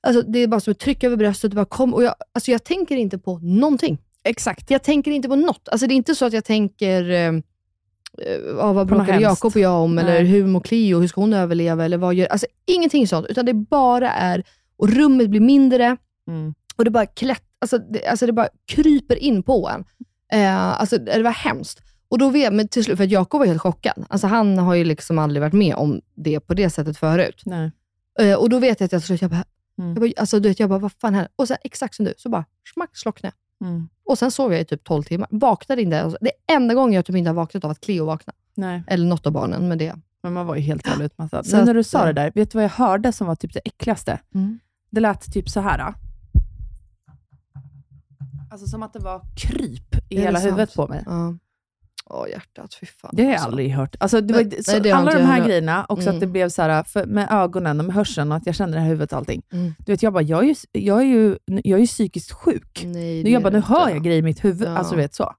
Alltså 0.00 0.22
det 0.22 0.38
är 0.38 0.46
bara 0.46 0.60
som 0.60 0.70
ett 0.70 0.78
tryck 0.78 1.04
över 1.04 1.16
bröstet. 1.16 1.52
Bara 1.54 1.64
kom, 1.64 1.94
och 1.94 2.02
jag, 2.02 2.14
alltså 2.32 2.50
jag 2.50 2.64
tänker 2.64 2.96
inte 2.96 3.18
på 3.18 3.38
någonting. 3.38 3.98
Exakt. 4.24 4.70
Jag 4.70 4.82
tänker 4.82 5.10
inte 5.10 5.28
på 5.28 5.36
något. 5.36 5.68
Alltså 5.68 5.86
det 5.86 5.94
är 5.94 5.96
inte 5.96 6.14
så 6.14 6.26
att 6.26 6.32
jag 6.32 6.44
tänker, 6.44 7.10
eh, 7.10 7.16
eh, 7.16 7.32
ja, 8.58 8.72
vad 8.72 8.86
bråkade. 8.86 9.20
Jakob 9.20 9.52
och 9.54 9.60
jag 9.60 9.82
om? 9.82 9.94
Nej. 9.94 10.04
Eller 10.04 10.24
hur 10.24 10.46
mår 10.46 10.60
Cleo? 10.60 11.00
Hur 11.00 11.08
ska 11.08 11.20
hon 11.20 11.32
överleva? 11.32 11.84
Eller 11.84 11.96
vad 11.96 12.14
gör... 12.14 12.26
Alltså 12.26 12.46
ingenting 12.66 13.08
sånt. 13.08 13.26
Utan 13.28 13.46
det 13.46 13.54
bara 13.54 14.10
är, 14.12 14.44
och 14.76 14.88
rummet 14.88 15.30
blir 15.30 15.40
mindre 15.40 15.96
Mm. 16.28 16.54
och 16.76 16.84
det 16.84 16.90
bara 16.90 17.06
klätt, 17.06 17.42
alltså, 17.58 17.78
det, 17.78 18.06
alltså 18.06 18.26
det 18.26 18.32
bara 18.32 18.48
kryper 18.66 19.16
in 19.16 19.42
på 19.42 19.68
en. 19.68 19.84
Eh, 20.32 20.80
alltså 20.80 20.98
det 20.98 21.22
var 21.22 21.30
hemskt. 21.30 21.82
Och 22.08 22.18
då 22.18 22.28
vet, 22.30 22.52
men 22.52 22.68
till 22.68 22.84
slut, 22.84 22.96
för 22.96 23.04
att 23.04 23.10
Jakob 23.10 23.38
var 23.38 23.46
helt 23.46 23.60
chockad. 23.60 24.04
Alltså 24.08 24.26
han 24.26 24.58
har 24.58 24.74
ju 24.74 24.84
liksom 24.84 25.18
aldrig 25.18 25.40
varit 25.42 25.52
med 25.52 25.74
om 25.74 26.00
det 26.14 26.40
på 26.40 26.54
det 26.54 26.70
sättet 26.70 26.98
förut. 26.98 27.42
Nej. 27.46 27.70
Eh, 28.20 28.34
och 28.34 28.48
då 28.48 28.58
vet 28.58 28.80
jag 28.80 28.86
att 28.86 28.92
jag 28.92 29.00
till 29.00 29.06
slut, 29.06 29.22
jag 29.22 29.30
bara, 29.30 29.44
Mm. 29.78 29.90
jag 29.94 30.00
bara, 30.00 30.10
alltså, 30.20 30.40
du 30.40 30.48
vet, 30.48 30.60
jag 30.60 30.68
bara 30.68 30.78
vad 30.78 30.92
fan 30.92 31.14
händer? 31.14 31.32
Och 31.36 31.48
sen 31.48 31.56
exakt 31.64 31.94
som 31.94 32.04
du, 32.04 32.14
så 32.16 32.28
bara 32.28 32.44
smack, 32.74 32.96
slocknade. 32.96 33.34
Mm. 33.60 33.88
Och 34.04 34.18
sen 34.18 34.30
sov 34.30 34.52
jag 34.52 34.60
i 34.60 34.64
typ 34.64 34.84
12 34.84 35.02
timmar. 35.02 35.28
Vaknade 35.30 35.82
inte 35.82 35.96
ens. 35.96 36.14
Det 36.20 36.30
är 36.46 36.56
enda 36.56 36.74
gången 36.74 36.92
jag 36.92 37.04
typ 37.04 37.16
inte 37.16 37.30
har 37.30 37.34
vaknat 37.34 37.64
av 37.64 37.70
att 37.70 37.80
Cleo 37.80 38.04
vaknade. 38.04 38.36
Nej. 38.56 38.82
Eller 38.86 39.06
något 39.06 39.26
av 39.26 39.32
barnen 39.32 39.68
med 39.68 39.78
det. 39.78 39.94
Men 40.22 40.32
man 40.32 40.46
var 40.46 40.54
ju 40.56 40.60
helt 40.62 40.86
jävla 40.86 41.04
utmattad. 41.04 41.46
Så 41.46 41.56
Men 41.56 41.64
när 41.66 41.74
du 41.74 41.84
sa 41.84 42.00
eh, 42.00 42.06
det 42.06 42.12
där, 42.12 42.32
vet 42.34 42.50
du 42.50 42.58
vad 42.58 42.64
jag 42.64 42.70
hörde 42.70 43.12
som 43.12 43.26
var 43.26 43.34
typ 43.34 43.52
det 43.54 43.60
äckligaste? 43.64 44.20
Mm. 44.34 44.58
Det 44.90 45.00
lät 45.00 45.32
typ 45.32 45.48
så 45.48 45.60
här. 45.60 45.94
Alltså 48.50 48.66
som 48.66 48.82
att 48.82 48.92
det 48.92 48.98
var 48.98 49.22
kryp 49.36 49.87
i 50.08 50.20
hela 50.20 50.38
sant? 50.40 50.46
huvudet 50.52 50.74
på 50.74 50.86
mig. 50.88 51.02
Ja. 51.06 51.34
Åh, 52.10 52.28
hjärtat. 52.28 52.74
Fy 52.80 52.86
fan. 52.86 53.10
Det 53.14 53.22
har 53.22 53.30
jag 53.30 53.34
alltså. 53.34 53.48
aldrig 53.48 53.70
hört. 53.70 53.96
Alltså, 54.00 54.20
det 54.20 54.34
var, 54.34 54.44
Nej, 54.44 54.64
så, 54.64 54.72
nej, 54.72 54.80
det 54.80 54.90
alla 54.90 55.12
de 55.12 55.22
här 55.22 55.46
grejerna, 55.46 55.86
också 55.88 56.02
Mm. 56.08 56.14
att 56.16 56.20
det 56.20 56.26
blev 56.26 56.48
så 56.48 56.62
här, 56.62 56.82
för, 56.82 57.04
med 57.06 57.28
ögonen 57.30 57.78
och 57.80 57.86
med 57.86 57.94
hörseln, 57.94 58.32
och 58.32 58.36
att 58.36 58.46
jag 58.46 58.54
kände 58.54 58.76
det 58.76 58.80
här 58.80 58.88
huvudet 58.88 59.12
och 59.12 59.18
allting. 59.18 59.42
Mm. 59.52 59.74
Du 59.78 59.92
vet, 59.92 60.02
jag 60.02 60.12
bara, 60.12 60.22
jag 60.22 60.42
är 60.44 60.46
ju, 60.48 60.54
jag 60.72 61.00
är 61.00 61.04
ju, 61.04 61.36
jag 61.46 61.76
är 61.76 61.80
ju 61.80 61.86
psykiskt 61.86 62.32
sjuk. 62.32 62.82
Nej, 62.84 63.24
Nu, 63.24 63.30
jag 63.30 63.42
bara, 63.42 63.50
nu 63.52 63.60
hör 63.60 63.88
jag 63.90 64.02
grejer 64.04 64.18
i 64.18 64.22
mitt 64.22 64.44
huvud. 64.44 64.68
Ja. 64.68 64.76
Alltså, 64.78 64.94
du 64.94 65.00
vet 65.00 65.14
så. 65.14 65.32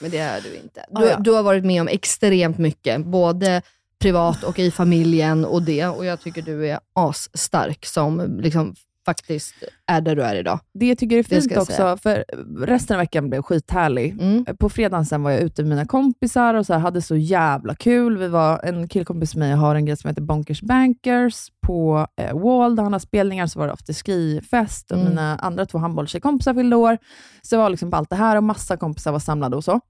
Men 0.00 0.10
det 0.10 0.18
är 0.18 0.40
du 0.40 0.54
inte. 0.56 0.80
Ah, 0.92 1.00
Du, 1.00 1.06
ja. 1.06 1.18
du 1.18 1.30
har 1.32 1.42
varit 1.42 1.64
med 1.64 1.80
om 1.80 1.88
extremt 1.88 2.58
mycket, 2.58 3.06
både 3.06 3.62
privat 3.98 4.42
och 4.42 4.58
i 4.58 4.70
familjen 4.70 5.44
och 5.44 5.62
det. 5.62 5.86
Och 5.86 6.04
jag 6.04 6.20
tycker 6.20 6.42
du 6.42 6.68
är 6.68 6.80
asstark 6.94 7.86
som 7.86 8.38
liksom 8.40 8.74
faktiskt 9.06 9.54
är 9.86 10.00
där 10.00 10.16
du 10.16 10.22
är 10.22 10.34
idag. 10.36 10.60
Det 10.74 10.86
jag 10.88 10.98
tycker 10.98 11.16
är 11.16 11.22
Det 11.22 11.28
fint 11.28 11.50
jag 11.50 11.62
också, 11.62 11.72
säga. 11.72 11.96
för 11.96 12.24
resten 12.66 12.94
av 12.96 12.98
veckan 13.00 13.28
blev 13.30 13.42
skithärlig. 13.42 14.12
Mm. 14.20 14.44
På 14.58 14.68
fredagen 14.68 15.06
sen 15.06 15.22
var 15.22 15.30
jag 15.30 15.40
ute 15.40 15.62
med 15.62 15.68
mina 15.68 15.86
kompisar 15.86 16.54
och 16.54 16.66
så 16.66 16.72
här, 16.72 16.80
hade 16.80 17.02
så 17.02 17.16
jävla 17.16 17.74
kul. 17.74 18.16
Vi 18.18 18.28
var, 18.28 18.60
en 18.64 18.88
killkompis 18.88 19.34
med 19.36 19.48
mig 19.48 19.56
har 19.58 19.74
en 19.74 19.86
grej 19.86 19.96
som 19.96 20.08
heter 20.08 20.22
Bonkers 20.22 20.62
Bankers 20.62 21.46
på 21.66 22.06
eh, 22.20 22.38
Wall, 22.38 22.76
där 22.76 22.82
han 22.82 22.92
har 22.92 23.00
spelningar. 23.00 23.46
Så 23.46 23.58
var 23.58 23.66
det 23.66 23.72
afterski-fest 23.72 24.90
och 24.90 24.96
Mm. 24.98 25.08
mina 25.08 25.36
andra 25.36 25.66
två 25.66 25.78
handbollstjejkompisar 25.78 26.54
fyllde 26.54 26.76
år. 26.76 26.98
Så 27.42 27.56
det 27.56 27.62
var 27.62 27.70
liksom 27.70 27.90
på 27.90 27.96
allt 27.96 28.10
det 28.10 28.16
här 28.16 28.36
och 28.36 28.44
massa 28.44 28.76
kompisar 28.76 29.12
var 29.12 29.18
samlade 29.18 29.56
och 29.56 29.64
så. 29.64 29.80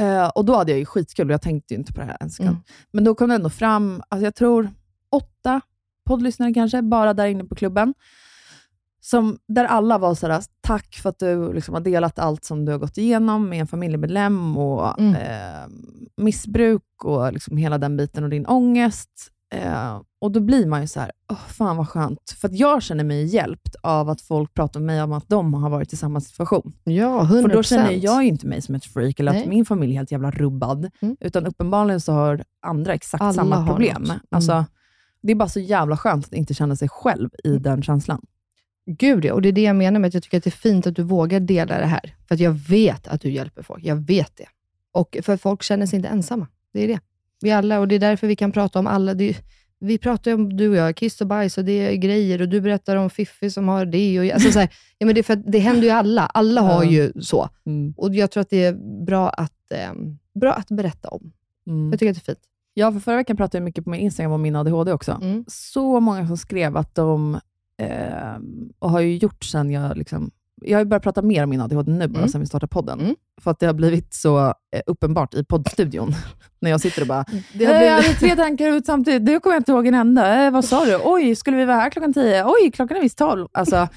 Eh, 0.00 0.28
och 0.28 0.44
då 0.44 0.56
hade 0.56 0.70
jag 0.72 0.78
ju 0.78 0.84
skitkul 0.86 1.26
och 1.26 1.32
jag 1.32 1.42
tänkte 1.42 1.74
ju 1.74 1.78
inte 1.80 1.92
på 1.92 2.00
det 2.00 2.06
här 2.06 2.16
ens. 2.20 2.40
Mm. 2.40 2.56
Men 2.92 3.04
då 3.04 3.14
kom 3.14 3.28
det 3.28 3.34
ändå 3.34 3.50
fram, 3.50 4.02
alltså 4.08 4.24
jag 4.24 4.34
tror 4.34 4.70
åtta 5.10 5.60
poddlyssnare 6.06 6.54
kanske, 6.54 6.82
bara 6.82 7.14
där 7.14 7.26
inne 7.26 7.44
på 7.44 7.54
klubben. 7.54 7.94
Som, 9.06 9.38
där 9.48 9.64
alla 9.64 9.98
var 9.98 10.14
sådär, 10.14 10.42
tack 10.60 10.94
för 10.94 11.08
att 11.08 11.18
du 11.18 11.52
liksom 11.52 11.74
har 11.74 11.80
delat 11.80 12.18
allt 12.18 12.44
som 12.44 12.64
du 12.64 12.72
har 12.72 12.78
gått 12.78 12.98
igenom 12.98 13.48
med 13.48 13.60
en 13.60 13.66
familjemedlem 13.66 14.56
och 14.56 14.98
Mm. 15.00 15.14
eh, 15.14 15.68
missbruk 16.16 16.82
och 17.04 17.32
liksom 17.32 17.56
hela 17.56 17.78
den 17.78 17.96
biten 17.96 18.24
och 18.24 18.30
din 18.30 18.46
ångest. 18.46 19.10
Eh, 19.54 20.00
och 20.20 20.32
då 20.32 20.40
blir 20.40 20.66
man 20.66 20.80
ju 20.80 20.86
så 20.88 21.00
här, 21.00 21.10
oh, 21.32 21.36
fan 21.48 21.76
vad 21.76 21.88
skönt. 21.88 22.30
För 22.40 22.50
jag 22.52 22.82
känner 22.82 23.04
mig 23.04 23.24
hjälpt 23.24 23.74
av 23.82 24.08
att 24.10 24.20
folk 24.20 24.54
pratar 24.54 24.80
med 24.80 24.86
mig 24.96 25.02
om 25.02 25.12
att 25.12 25.28
de 25.28 25.54
har 25.54 25.70
varit 25.70 25.92
i 25.92 25.96
samma 25.96 26.20
situation. 26.20 26.72
Ja, 26.84 27.22
100%. 27.22 27.42
För 27.42 27.48
då 27.48 27.62
känner 27.62 27.92
jag 27.92 28.24
inte 28.24 28.46
mig 28.46 28.62
som 28.62 28.74
ett 28.74 28.84
freak 28.84 29.20
eller 29.20 29.32
Nej. 29.32 29.42
att 29.42 29.48
min 29.48 29.64
familj 29.64 29.92
är 29.92 29.96
helt 29.96 30.12
jävla 30.12 30.30
rubbad. 30.30 30.90
Mm. 31.00 31.16
Utan 31.20 31.46
uppenbarligen 31.46 32.00
så 32.00 32.12
har 32.12 32.44
andra 32.66 32.94
exakt 32.94 33.22
Alla 33.22 33.32
samma 33.32 33.66
problem. 33.66 34.02
något. 34.02 34.08
Mm. 34.10 34.20
Alltså, 34.30 34.64
det 35.22 35.32
är 35.32 35.36
bara 35.36 35.48
så 35.48 35.60
jävla 35.60 35.96
skönt 35.96 36.26
att 36.26 36.32
inte 36.32 36.54
känna 36.54 36.76
sig 36.76 36.88
själv 36.88 37.30
i 37.44 37.48
Mm. 37.48 37.62
den 37.62 37.82
känslan. 37.82 38.20
Gud 38.86 39.24
ja, 39.24 39.34
och 39.34 39.42
det 39.42 39.48
är 39.48 39.52
det 39.52 39.62
jag 39.62 39.76
menar 39.76 40.00
med 40.00 40.08
att 40.08 40.14
jag 40.14 40.22
tycker 40.22 40.38
att 40.38 40.44
det 40.44 40.48
är 40.48 40.52
fint 40.52 40.86
att 40.86 40.96
du 40.96 41.02
vågar 41.02 41.40
dela 41.40 41.78
det 41.78 41.86
här. 41.86 42.14
För 42.28 42.34
att 42.34 42.40
jag 42.40 42.52
vet 42.52 43.08
att 43.08 43.20
du 43.20 43.30
hjälper 43.30 43.62
folk. 43.62 43.84
Jag 43.84 43.96
vet 43.96 44.36
det. 44.36 44.46
Och 44.92 45.16
för 45.22 45.36
folk 45.36 45.62
känner 45.62 45.86
sig 45.86 45.96
inte 45.96 46.08
ensamma. 46.08 46.46
Det 46.72 46.84
är 46.84 46.88
det. 46.88 47.00
Vi 47.40 47.50
alla, 47.50 47.80
och 47.80 47.88
det 47.88 47.94
är 47.94 47.98
därför 47.98 48.26
vi 48.26 48.36
kan 48.36 48.52
prata 48.52 48.78
om 48.78 48.86
alla. 48.86 49.12
Är, 49.12 49.36
vi 49.78 49.98
pratar 49.98 50.30
ju 50.30 50.34
om, 50.34 50.56
du 50.56 50.68
och 50.68 50.76
jag, 50.76 50.96
kiss 50.96 51.20
och 51.20 51.26
bajs 51.26 51.58
och 51.58 51.64
det 51.64 51.72
är 51.72 51.96
grejer 51.96 52.42
och 52.42 52.48
du 52.48 52.60
berättar 52.60 52.96
om 52.96 53.10
Fiffi 53.10 53.50
som 53.50 53.68
har 53.68 53.86
det. 53.86 54.20
Och, 54.20 54.34
alltså 54.34 54.52
så 54.52 54.58
här, 54.58 54.68
ja, 54.98 55.06
men 55.06 55.14
det, 55.14 55.20
är 55.20 55.22
för 55.22 55.36
det 55.36 55.58
händer 55.58 55.82
ju 55.82 55.90
alla. 55.90 56.26
Alla 56.26 56.60
har 56.60 56.84
ju 56.84 57.12
så. 57.20 57.48
Mm. 57.66 57.94
Och 57.96 58.14
jag 58.14 58.30
tror 58.30 58.40
att 58.40 58.50
det 58.50 58.64
är 58.64 59.04
bra 59.04 59.28
att, 59.28 59.72
ehm, 59.74 60.18
bra 60.34 60.52
att 60.52 60.68
berätta 60.68 61.08
om. 61.08 61.32
Mm. 61.66 61.90
Jag 61.90 62.00
tycker 62.00 62.10
att 62.10 62.16
det 62.16 62.30
är 62.30 62.34
fint. 62.34 62.44
Ja, 62.74 62.92
för 62.92 63.00
förra 63.00 63.16
veckan 63.16 63.36
pratade 63.36 63.58
jag 63.58 63.64
mycket 63.64 63.84
på 63.84 63.90
min 63.90 64.00
Instagram 64.00 64.32
om 64.32 64.42
min 64.42 64.56
ADHD 64.56 64.92
också. 64.92 65.18
Mm. 65.22 65.44
Så 65.48 66.00
många 66.00 66.26
som 66.26 66.36
skrev 66.36 66.76
att 66.76 66.94
de, 66.94 67.40
eh, 67.82 68.36
och 68.78 68.90
har 68.90 69.00
ju 69.00 69.16
gjort 69.16 69.44
sen 69.44 69.70
jag 69.70 69.96
liksom, 69.96 70.30
jag 70.62 70.78
har 70.78 70.84
ju 70.84 70.88
börjat 70.88 71.02
prata 71.02 71.22
mer 71.22 71.44
om 71.44 71.50
min 71.50 71.60
ADHD 71.60 71.92
nu, 71.92 72.08
bara 72.08 72.18
Mm. 72.18 72.28
sen 72.28 72.40
vi 72.40 72.46
startade 72.46 72.68
podden. 72.70 73.00
Mm. 73.00 73.14
För 73.40 73.50
att 73.50 73.60
det 73.60 73.66
har 73.66 73.74
blivit 73.74 74.14
så 74.14 74.46
eh, 74.46 74.52
uppenbart 74.86 75.34
i 75.34 75.44
poddstudion. 75.44 76.14
När 76.60 76.70
jag 76.70 76.80
sitter 76.80 77.00
och 77.02 77.08
bara, 77.08 77.24
Det 77.54 77.64
"Eh, 77.64 77.74
har 77.74 77.82
jag 77.82 78.00
blivit, 78.00 78.20
hade 78.20 78.34
tre 78.34 78.36
tankar 78.44 78.68
ut 78.68 78.86
samtidigt, 78.86 79.26
det 79.26 79.38
kommer 79.40 79.54
jag 79.56 79.60
inte 79.60 79.72
ihåg 79.72 79.86
en 79.86 79.94
enda. 79.94 80.44
Eh, 80.46 80.50
vad 80.50 80.64
sa 80.64 80.84
du? 80.84 80.98
Oj, 81.04 81.34
skulle 81.36 81.56
vi 81.56 81.64
vara 81.64 81.76
här 81.76 81.90
klockan 81.90 82.12
tio? 82.12 82.44
Oj, 82.46 82.70
klockan 82.70 82.96
är 82.96 83.00
visst 83.00 83.18
tolv. 83.18 83.48
Alltså, 83.52 83.88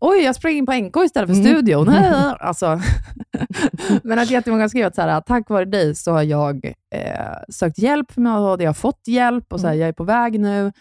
oj, 0.00 0.18
jag 0.18 0.34
sprang 0.34 0.52
in 0.52 0.66
på 0.66 0.72
NK 0.72 0.96
istället 1.04 1.28
för 1.28 1.34
Mm. 1.40 1.46
studion. 1.46 1.88
Eh, 1.88 2.34
Alltså. 2.40 2.80
Men 4.02 4.18
att 4.18 4.30
jättemånga 4.30 4.68
skrev 4.68 4.86
att 4.86 4.94
så 4.94 5.02
här, 5.02 5.20
tack 5.20 5.50
vare 5.50 5.64
dig 5.64 5.94
så 5.94 6.12
har 6.12 6.22
jag 6.22 6.66
eh, 6.94 7.36
sökt 7.48 7.78
hjälp 7.78 8.12
för 8.12 8.20
min 8.20 8.32
ADHD, 8.32 8.64
jag 8.64 8.68
har 8.68 8.74
fått 8.74 9.00
hjälp 9.06 9.52
och 9.52 9.60
så 9.60 9.66
här, 9.66 9.74
Mm. 9.74 9.80
jag 9.80 9.88
är 9.88 9.92
på 9.92 10.04
väg 10.04 10.40
nu. 10.40 10.72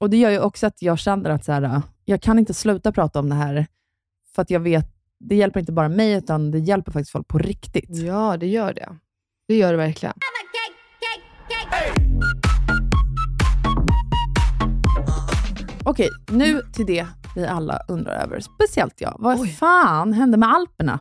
Och 0.00 0.10
Det 0.10 0.16
gör 0.16 0.30
ju 0.30 0.40
också 0.40 0.66
att 0.66 0.82
jag 0.82 0.98
känner 0.98 1.30
att 1.30 1.44
så 1.44 1.52
här, 1.52 1.82
jag 2.04 2.22
kan 2.22 2.38
inte 2.38 2.54
sluta 2.54 2.92
prata 2.92 3.18
om 3.18 3.28
det 3.28 3.34
här, 3.34 3.66
för 4.34 4.42
att 4.42 4.50
jag 4.50 4.60
vet 4.60 4.94
det 5.20 5.36
hjälper 5.36 5.60
inte 5.60 5.72
bara 5.72 5.88
mig, 5.88 6.12
utan 6.12 6.50
det 6.50 6.58
hjälper 6.58 6.92
faktiskt 6.92 7.10
folk 7.10 7.28
på 7.28 7.38
riktigt. 7.38 7.88
Ja, 7.88 8.36
det 8.36 8.46
gör 8.46 8.74
det. 8.74 8.88
Det 9.48 9.54
gör 9.54 9.72
det 9.72 9.76
verkligen. 9.76 10.14
Okej, 15.84 16.08
nu 16.30 16.60
till 16.72 16.86
det 16.86 17.06
vi 17.34 17.46
alla 17.46 17.80
undrar 17.88 18.22
över. 18.22 18.40
Speciellt 18.40 19.00
jag. 19.00 19.16
Vad 19.18 19.50
fan 19.50 20.12
hände 20.12 20.36
med 20.36 20.48
Alperna? 20.48 21.00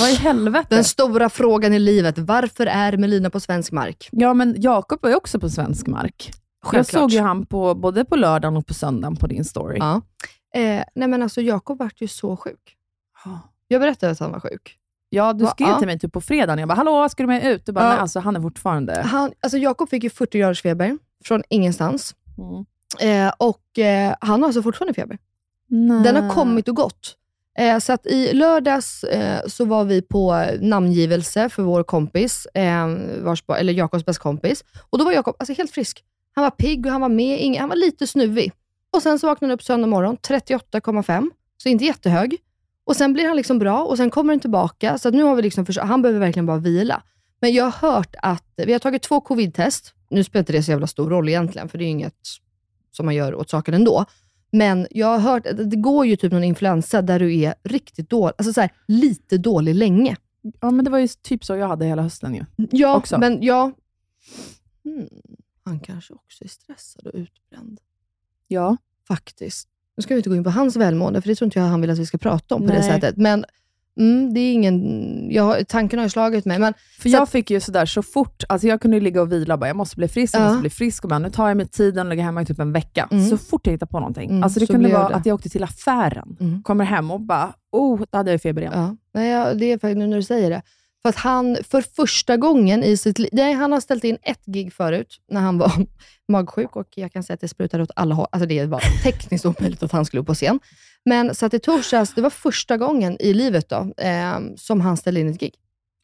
Vad 0.00 0.10
i 0.10 0.14
helvete? 0.14 0.66
Den 0.70 0.84
stora 0.84 1.28
frågan 1.28 1.72
i 1.72 1.78
livet. 1.78 2.18
Varför 2.18 2.66
är 2.66 2.96
Melina 2.96 3.30
på 3.30 3.40
svensk 3.40 3.72
mark? 3.72 4.08
Ja, 4.12 4.34
men 4.34 4.54
Jakob 4.58 4.98
var 5.02 5.10
ju 5.10 5.16
också 5.16 5.40
på 5.40 5.48
svensk 5.48 5.86
mark. 5.86 6.32
Jag 6.66 6.86
Självklart. 6.86 7.02
såg 7.02 7.10
ju 7.10 7.20
han 7.20 7.46
på, 7.46 7.74
både 7.74 8.04
på 8.04 8.16
lördagen 8.16 8.56
och 8.56 8.66
på 8.66 8.74
söndagen 8.74 9.16
på 9.16 9.26
din 9.26 9.44
story. 9.44 9.76
Ja. 9.78 10.00
Eh, 10.54 10.82
nej 10.94 11.08
men 11.08 11.22
alltså 11.22 11.40
Jakob 11.40 11.78
vart 11.78 12.00
ju 12.02 12.08
så 12.08 12.36
sjuk. 12.36 12.76
Ja. 13.24 13.40
Jag 13.68 13.80
berättade 13.80 14.12
att 14.12 14.18
han 14.20 14.32
var 14.32 14.40
sjuk. 14.40 14.78
Ja, 15.08 15.32
du 15.32 15.44
Va? 15.44 15.50
skrev 15.50 15.68
Ja. 15.68 15.78
till 15.78 15.86
mig 15.86 15.98
typ 15.98 16.12
på 16.12 16.20
fredagen. 16.20 16.58
Jag 16.58 16.68
bara, 16.68 16.74
hallå, 16.74 17.08
ska 17.08 17.22
du 17.22 17.26
med 17.26 17.44
ut? 17.44 17.66
Du 17.66 17.72
bara, 17.72 17.84
Ja. 17.84 17.90
nej, 17.90 17.98
alltså 17.98 18.20
han 18.20 18.36
är 18.36 18.40
fortfarande... 18.40 19.02
Han, 19.02 19.32
alltså 19.40 19.58
Jakob 19.58 19.88
fick 19.88 20.04
ju 20.04 20.10
40 20.10 20.38
graders 20.38 20.62
feber 20.62 20.98
från 21.24 21.42
ingenstans. 21.48 22.14
Mm. 22.38 23.26
Eh, 23.28 23.32
och 23.38 23.78
eh, 23.78 24.14
han 24.20 24.42
har 24.42 24.48
alltså 24.48 24.62
fortfarande 24.62 24.94
feber. 24.94 25.18
Nej. 25.68 26.02
Den 26.02 26.24
har 26.24 26.34
kommit 26.34 26.68
och 26.68 26.76
gått. 26.76 27.16
Eh, 27.58 27.78
så 27.78 27.92
att 27.92 28.06
i 28.06 28.32
lördags 28.32 29.04
eh, 29.04 29.46
så 29.46 29.64
var 29.64 29.84
vi 29.84 30.02
på 30.02 30.44
namngivelse 30.60 31.48
för 31.48 31.62
vår 31.62 31.82
kompis, 31.82 32.46
eh, 32.46 32.86
vars, 33.22 33.44
eller 33.58 33.72
Jakobs 33.72 34.04
bästa 34.04 34.22
kompis. 34.22 34.64
Och 34.90 34.98
då 34.98 35.04
var 35.04 35.12
Jakob 35.12 35.36
alltså, 35.38 35.52
helt 35.54 35.70
frisk. 35.70 36.04
Han 36.36 36.42
var 36.42 36.50
pigg 36.50 36.86
och 36.86 36.92
han 36.92 37.00
var 37.00 37.08
med. 37.08 37.40
Ing- 37.40 37.58
han 37.60 37.68
var 37.68 37.76
lite 37.76 38.06
snuvig. 38.06 38.52
Och 38.92 39.02
sen 39.02 39.18
så 39.18 39.26
vaknade 39.26 39.50
han 39.50 39.54
upp 39.54 39.62
söndag 39.62 39.86
morgon, 39.86 40.16
38,5. 40.16 41.30
Så 41.62 41.68
inte 41.68 41.84
jättehög. 41.84 42.36
Och 42.84 42.96
sen 42.96 43.12
blir 43.12 43.26
han 43.26 43.36
liksom 43.36 43.58
bra 43.58 43.84
och 43.84 43.96
sen 43.96 44.10
kommer 44.10 44.32
den 44.32 44.40
tillbaka. 44.40 44.98
Så 44.98 45.10
nu 45.10 45.22
har 45.22 45.34
vi 45.36 45.42
liksom 45.42 45.66
försökt, 45.66 45.86
han 45.86 46.02
behöver 46.02 46.20
verkligen 46.20 46.46
bara 46.46 46.58
vila. 46.58 47.02
Men 47.40 47.52
jag 47.52 47.64
har 47.70 47.90
hört 47.92 48.14
att, 48.22 48.44
vi 48.56 48.72
har 48.72 48.78
tagit 48.78 49.02
två 49.02 49.20
covid-test. 49.20 49.94
Nu 50.10 50.24
spelar 50.24 50.40
inte 50.40 50.52
det 50.52 50.62
så 50.62 50.70
jävla 50.70 50.86
stor 50.86 51.10
roll 51.10 51.28
egentligen, 51.28 51.68
för 51.68 51.78
det 51.78 51.84
är 51.84 51.88
inget 51.88 52.14
som 52.92 53.06
man 53.06 53.14
gör 53.14 53.34
åt 53.34 53.50
saken 53.50 53.74
ändå. 53.74 54.04
Men 54.52 54.86
jag 54.90 55.06
har 55.06 55.18
hört 55.18 55.46
att 55.46 55.70
det 55.70 55.76
går 55.76 56.06
ju 56.06 56.16
typ 56.16 56.32
någon 56.32 56.44
influensa 56.44 57.02
där 57.02 57.18
du 57.18 57.36
är 57.40 57.54
riktigt 57.64 58.10
dålig, 58.10 58.34
alltså 58.38 58.52
så 58.52 58.60
här, 58.60 58.70
lite 58.88 59.38
dålig 59.38 59.74
länge. 59.74 60.16
Ja, 60.60 60.70
men 60.70 60.84
det 60.84 60.90
var 60.90 60.98
ju 60.98 61.08
typ 61.08 61.44
så 61.44 61.56
jag 61.56 61.68
hade 61.68 61.84
hela 61.86 62.02
hösten 62.02 62.34
ju. 62.34 62.44
Ja, 62.70 62.96
Också. 62.96 63.18
men 63.18 63.42
ja. 63.42 63.72
Hmm, 64.84 65.08
han 65.66 65.80
kanske 65.80 66.14
också 66.14 66.44
är 66.44 66.48
stressad 66.48 67.06
och 67.06 67.14
utbränd. 67.14 67.80
Ja. 68.48 68.76
Faktiskt. 69.08 69.68
Nu 69.96 70.02
ska 70.02 70.14
vi 70.14 70.18
inte 70.18 70.28
gå 70.30 70.36
in 70.36 70.44
på 70.44 70.50
hans 70.50 70.76
välmående, 70.76 71.20
för 71.20 71.28
det 71.28 71.34
tror 71.34 71.46
inte 71.46 71.58
jag 71.58 71.66
han 71.66 71.80
vill 71.80 71.90
att 71.90 71.98
vi 71.98 72.06
ska 72.06 72.18
prata 72.18 72.54
om 72.54 72.60
på 72.60 72.66
det 72.72 72.78
Nej. 72.78 72.88
sättet. 72.90 73.16
Men 73.16 73.44
mm, 73.98 74.34
det 74.34 74.40
är 74.40 74.52
ingen... 74.52 75.30
Jag 75.30 75.68
tanken 75.68 75.98
har 75.98 76.06
ju 76.06 76.10
slagit 76.10 76.44
mig. 76.44 76.58
Men, 76.58 76.74
För 76.98 77.08
jag 77.08 77.22
att- 77.22 77.30
fick 77.30 77.50
ju 77.50 77.60
sådär 77.60 77.86
så 77.86 78.02
fort, 78.02 78.42
alltså 78.48 78.66
jag 78.68 78.80
kunde 78.80 79.00
ligga 79.00 79.22
och 79.22 79.32
vila 79.32 79.54
och 79.54 79.60
bara, 79.60 79.66
jag 79.66 79.76
måste 79.76 79.96
bli 79.96 80.08
frisk, 80.08 80.34
jag 80.34 80.42
Ja. 80.42 80.46
måste 80.46 80.60
bli 80.60 80.70
frisk. 80.70 81.04
Och 81.04 81.10
bara, 81.10 81.18
nu 81.18 81.30
tar 81.30 81.48
jag 81.48 81.56
mig 81.56 81.66
tiden 81.68 82.06
och 82.06 82.10
ligger 82.10 82.22
hemma 82.24 82.42
i 82.42 82.46
typ 82.46 82.58
en 82.58 82.72
vecka. 82.72 83.08
Mm. 83.10 83.28
Så 83.28 83.38
fort 83.38 83.66
jag 83.66 83.72
hittar 83.72 83.86
på 83.86 84.00
någonting. 84.00 84.30
Mm, 84.30 84.42
alltså 84.42 84.60
det 84.60 84.66
kunde 84.66 84.88
vara 84.92 85.08
det. 85.08 85.14
att 85.14 85.26
jag 85.26 85.34
åkte 85.34 85.48
till 85.48 85.64
affären, 85.64 86.36
Mm. 86.40 86.62
kommer 86.62 86.84
hem 86.84 87.10
och 87.10 87.20
bara, 87.20 87.52
oh, 87.72 88.02
då 88.10 88.18
hade 88.18 88.30
jag 88.30 88.42
feber 88.42 88.62
igen. 88.62 88.72
Ja, 88.76 88.96
nej, 89.14 89.30
ja, 89.30 89.54
det 89.54 89.72
är 89.72 89.78
faktiskt 89.78 89.98
nu 89.98 90.06
när 90.06 90.16
du 90.16 90.22
säger 90.22 90.50
det. 90.50 90.62
För 91.06 91.10
att 91.10 91.16
han 91.16 91.56
för 91.70 91.80
första 91.80 92.36
gången 92.36 92.82
i 92.82 92.96
sitt 92.96 93.18
liv, 93.18 93.30
nej, 93.32 93.52
han 93.52 93.72
har 93.72 93.80
ställt 93.80 94.04
in 94.04 94.18
ett 94.22 94.44
gig 94.44 94.72
förut, 94.72 95.20
när 95.28 95.40
han 95.40 95.58
var 95.58 95.72
magsjuk 96.28 96.76
och 96.76 96.88
jag 96.94 97.12
kan 97.12 97.22
säga 97.22 97.34
att 97.34 97.40
det 97.40 97.48
sprutade 97.48 97.82
åt 97.82 97.90
alla 97.96 98.14
håll. 98.14 98.26
Alltså 98.32 98.46
det 98.46 98.66
var 98.66 99.02
tekniskt 99.02 99.46
omöjligt 99.46 99.82
att 99.82 99.92
han 99.92 100.04
skulle 100.04 100.20
upp 100.20 100.26
på 100.26 100.34
scen. 100.34 100.60
Men 101.04 101.34
så 101.34 101.46
att 101.46 101.54
i 101.54 101.58
torsdags, 101.58 102.14
det 102.14 102.22
var 102.22 102.30
första 102.30 102.76
gången 102.76 103.16
i 103.20 103.34
livet 103.34 103.68
då, 103.68 103.92
eh, 103.96 104.38
som 104.56 104.80
han 104.80 104.96
ställde 104.96 105.20
in 105.20 105.28
ett 105.28 105.40
gig. 105.40 105.54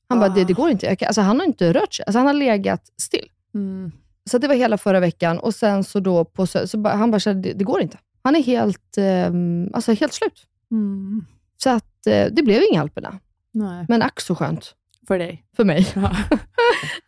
Han 0.08 0.20
bara, 0.20 0.28
det, 0.28 0.44
det 0.44 0.52
går 0.52 0.70
inte. 0.70 0.96
Kan, 0.96 1.06
alltså 1.06 1.20
han 1.20 1.38
har 1.40 1.46
inte 1.46 1.72
rört 1.72 1.94
sig. 1.94 2.04
Alltså 2.06 2.18
han 2.18 2.26
har 2.26 2.34
legat 2.34 2.82
still. 3.00 3.28
Mm. 3.54 3.92
Så 4.30 4.38
det 4.38 4.48
var 4.48 4.54
hela 4.54 4.78
förra 4.78 5.00
veckan 5.00 5.38
och 5.38 5.54
sen 5.54 5.84
så 5.84 6.00
då, 6.00 6.24
på, 6.24 6.46
så 6.46 6.78
bara, 6.78 6.94
han 6.94 7.10
bara, 7.10 7.20
så 7.20 7.30
här, 7.30 7.34
det, 7.34 7.52
det 7.52 7.64
går 7.64 7.80
inte. 7.80 7.98
Han 8.22 8.36
är 8.36 8.42
helt, 8.42 8.98
eh, 8.98 9.32
alltså 9.74 9.92
helt 9.92 10.12
slut. 10.12 10.46
Mm. 10.70 11.24
Så 11.56 11.70
att 11.70 12.06
eh, 12.06 12.26
det 12.32 12.42
blev 12.42 12.62
inga 12.70 12.80
Alperna. 12.80 13.18
Nej, 13.52 13.86
Men 13.88 14.02
ack 14.02 14.20
så 14.20 14.34
skönt. 14.34 14.74
För 15.08 15.18
dig. 15.18 15.44
För 15.56 15.64
mig. 15.64 15.86
Ja. 15.94 16.00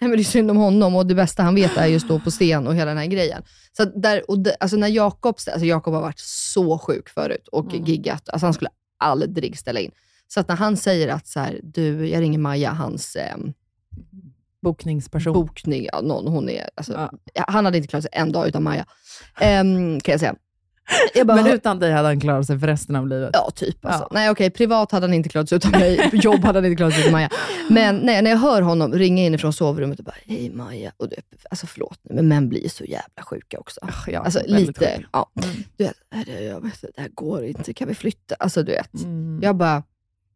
Nej, 0.01 0.09
men 0.09 0.11
det 0.11 0.20
är 0.20 0.24
synd 0.24 0.51
om 0.51 0.57
honom 0.57 0.97
och 0.97 1.07
det 1.07 1.14
bästa 1.14 1.42
han 1.42 1.55
vet 1.55 1.76
är 1.76 1.86
ju 1.86 1.97
att 1.97 2.03
stå 2.03 2.20
på 2.20 2.30
scen 2.30 2.66
och 2.66 2.74
hela 2.74 2.84
den 2.90 2.99
här 2.99 3.07
grejen. 3.07 3.42
Så 3.76 3.84
där, 3.84 4.30
och 4.30 4.38
det, 4.38 4.57
alltså 4.61 4.76
när 4.76 4.88
Jakob, 4.88 5.34
alltså 5.53 5.66
Jakob 5.66 5.95
har 5.95 6.01
varit 6.01 6.18
så 6.18 6.78
sjuk 6.78 7.09
förut 7.09 7.49
och 7.49 7.72
Mm. 7.74 7.84
giggat. 7.84 8.28
Alltså 8.28 8.47
han 8.47 8.55
skulle 8.55 8.70
aldrig 8.99 9.59
ställa 9.59 9.80
in. 9.80 9.90
Så 10.28 10.40
att 10.40 10.49
när 10.49 10.57
han 10.57 10.76
säger 10.76 11.09
att 11.09 11.26
så 11.26 11.40
här, 11.40 11.61
du, 11.62 12.09
jag 12.09 12.20
ringer 12.20 12.38
Maja, 12.38 12.70
hans 12.72 13.16
eh, 13.16 13.36
Bokningsperson. 14.62 15.32
bokning, 15.32 15.88
ja, 15.92 16.01
någon, 16.01 16.26
hon 16.32 16.49
är, 16.49 16.70
alltså, 16.74 17.11
Ja. 17.34 17.45
han 17.49 17.64
hade 17.64 17.76
inte 17.76 17.88
klarat 17.88 18.03
sig 18.05 18.11
en 18.14 18.32
dag 18.32 18.49
utan 18.49 18.62
Maja, 18.62 18.86
Ehm, 19.40 20.01
kan 20.01 20.12
jag 20.12 20.20
säga. 20.20 20.34
Bara, 21.24 21.35
Men 21.43 21.47
utan 21.47 21.78
dig 21.78 21.93
hade 21.93 22.09
han 22.09 22.20
klarat 22.20 22.47
sig 22.47 22.59
för 22.59 22.66
resten 22.66 22.97
av 22.97 23.09
livet. 23.09 23.30
Ja, 23.32 23.51
typ. 23.55 23.85
Alltså. 23.87 24.03
Ja. 24.03 24.09
Nej, 24.11 24.30
okej. 24.30 24.51
Privat 24.51 24.93
hade 24.93 25.07
han 25.07 25.14
inte 25.14 25.28
klarat 25.28 25.49
sig 25.49 25.57
utan 25.57 25.70
mig. 25.70 26.11
Jobb 26.12 26.45
hade 26.45 26.59
han 26.59 26.64
inte 26.66 26.76
klarat 26.76 26.93
sig 26.93 27.01
utan 27.03 27.12
Maja. 27.12 27.28
Men 27.70 27.97
nej, 27.97 28.22
när 28.22 28.30
jag 28.30 28.39
hör 28.39 28.62
honom 28.62 28.93
ringa 28.93 29.22
in 29.24 29.39
från 29.39 29.53
sovrummet 29.53 29.99
och 29.99 30.05
bara, 30.05 30.14
hej 30.26 30.51
Maja. 30.51 30.93
Och 30.97 31.09
du, 31.09 31.16
alltså 31.51 31.66
förlåt 31.66 31.99
nu, 32.03 32.14
men 32.14 32.28
män 32.28 32.49
blir 32.49 32.68
så 32.68 32.85
jävla 32.85 33.22
sjuka 33.22 33.59
också. 33.59 33.80
Ja, 34.07 34.20
Alltså 34.20 34.41
lite, 34.47 34.97
sjuk. 34.97 35.07
ja. 35.12 35.30
Mm. 35.43 35.57
Du 35.76 35.85
vet, 35.85 35.95
"Nej, 36.14 36.24
det, 36.26 36.45
jag 36.45 36.61
vet, 36.62 36.80
det 36.97 37.03
här 37.03 37.09
går 37.14 37.45
inte, 37.45 37.74
kan 37.74 37.89
vi 37.89 37.95
flytta? 37.95 38.35
Alltså 38.39 38.62
du 38.62 38.72
vet. 38.72 38.95
Mm. 38.95 39.41
Jag 39.43 39.57
bara, 39.57 39.82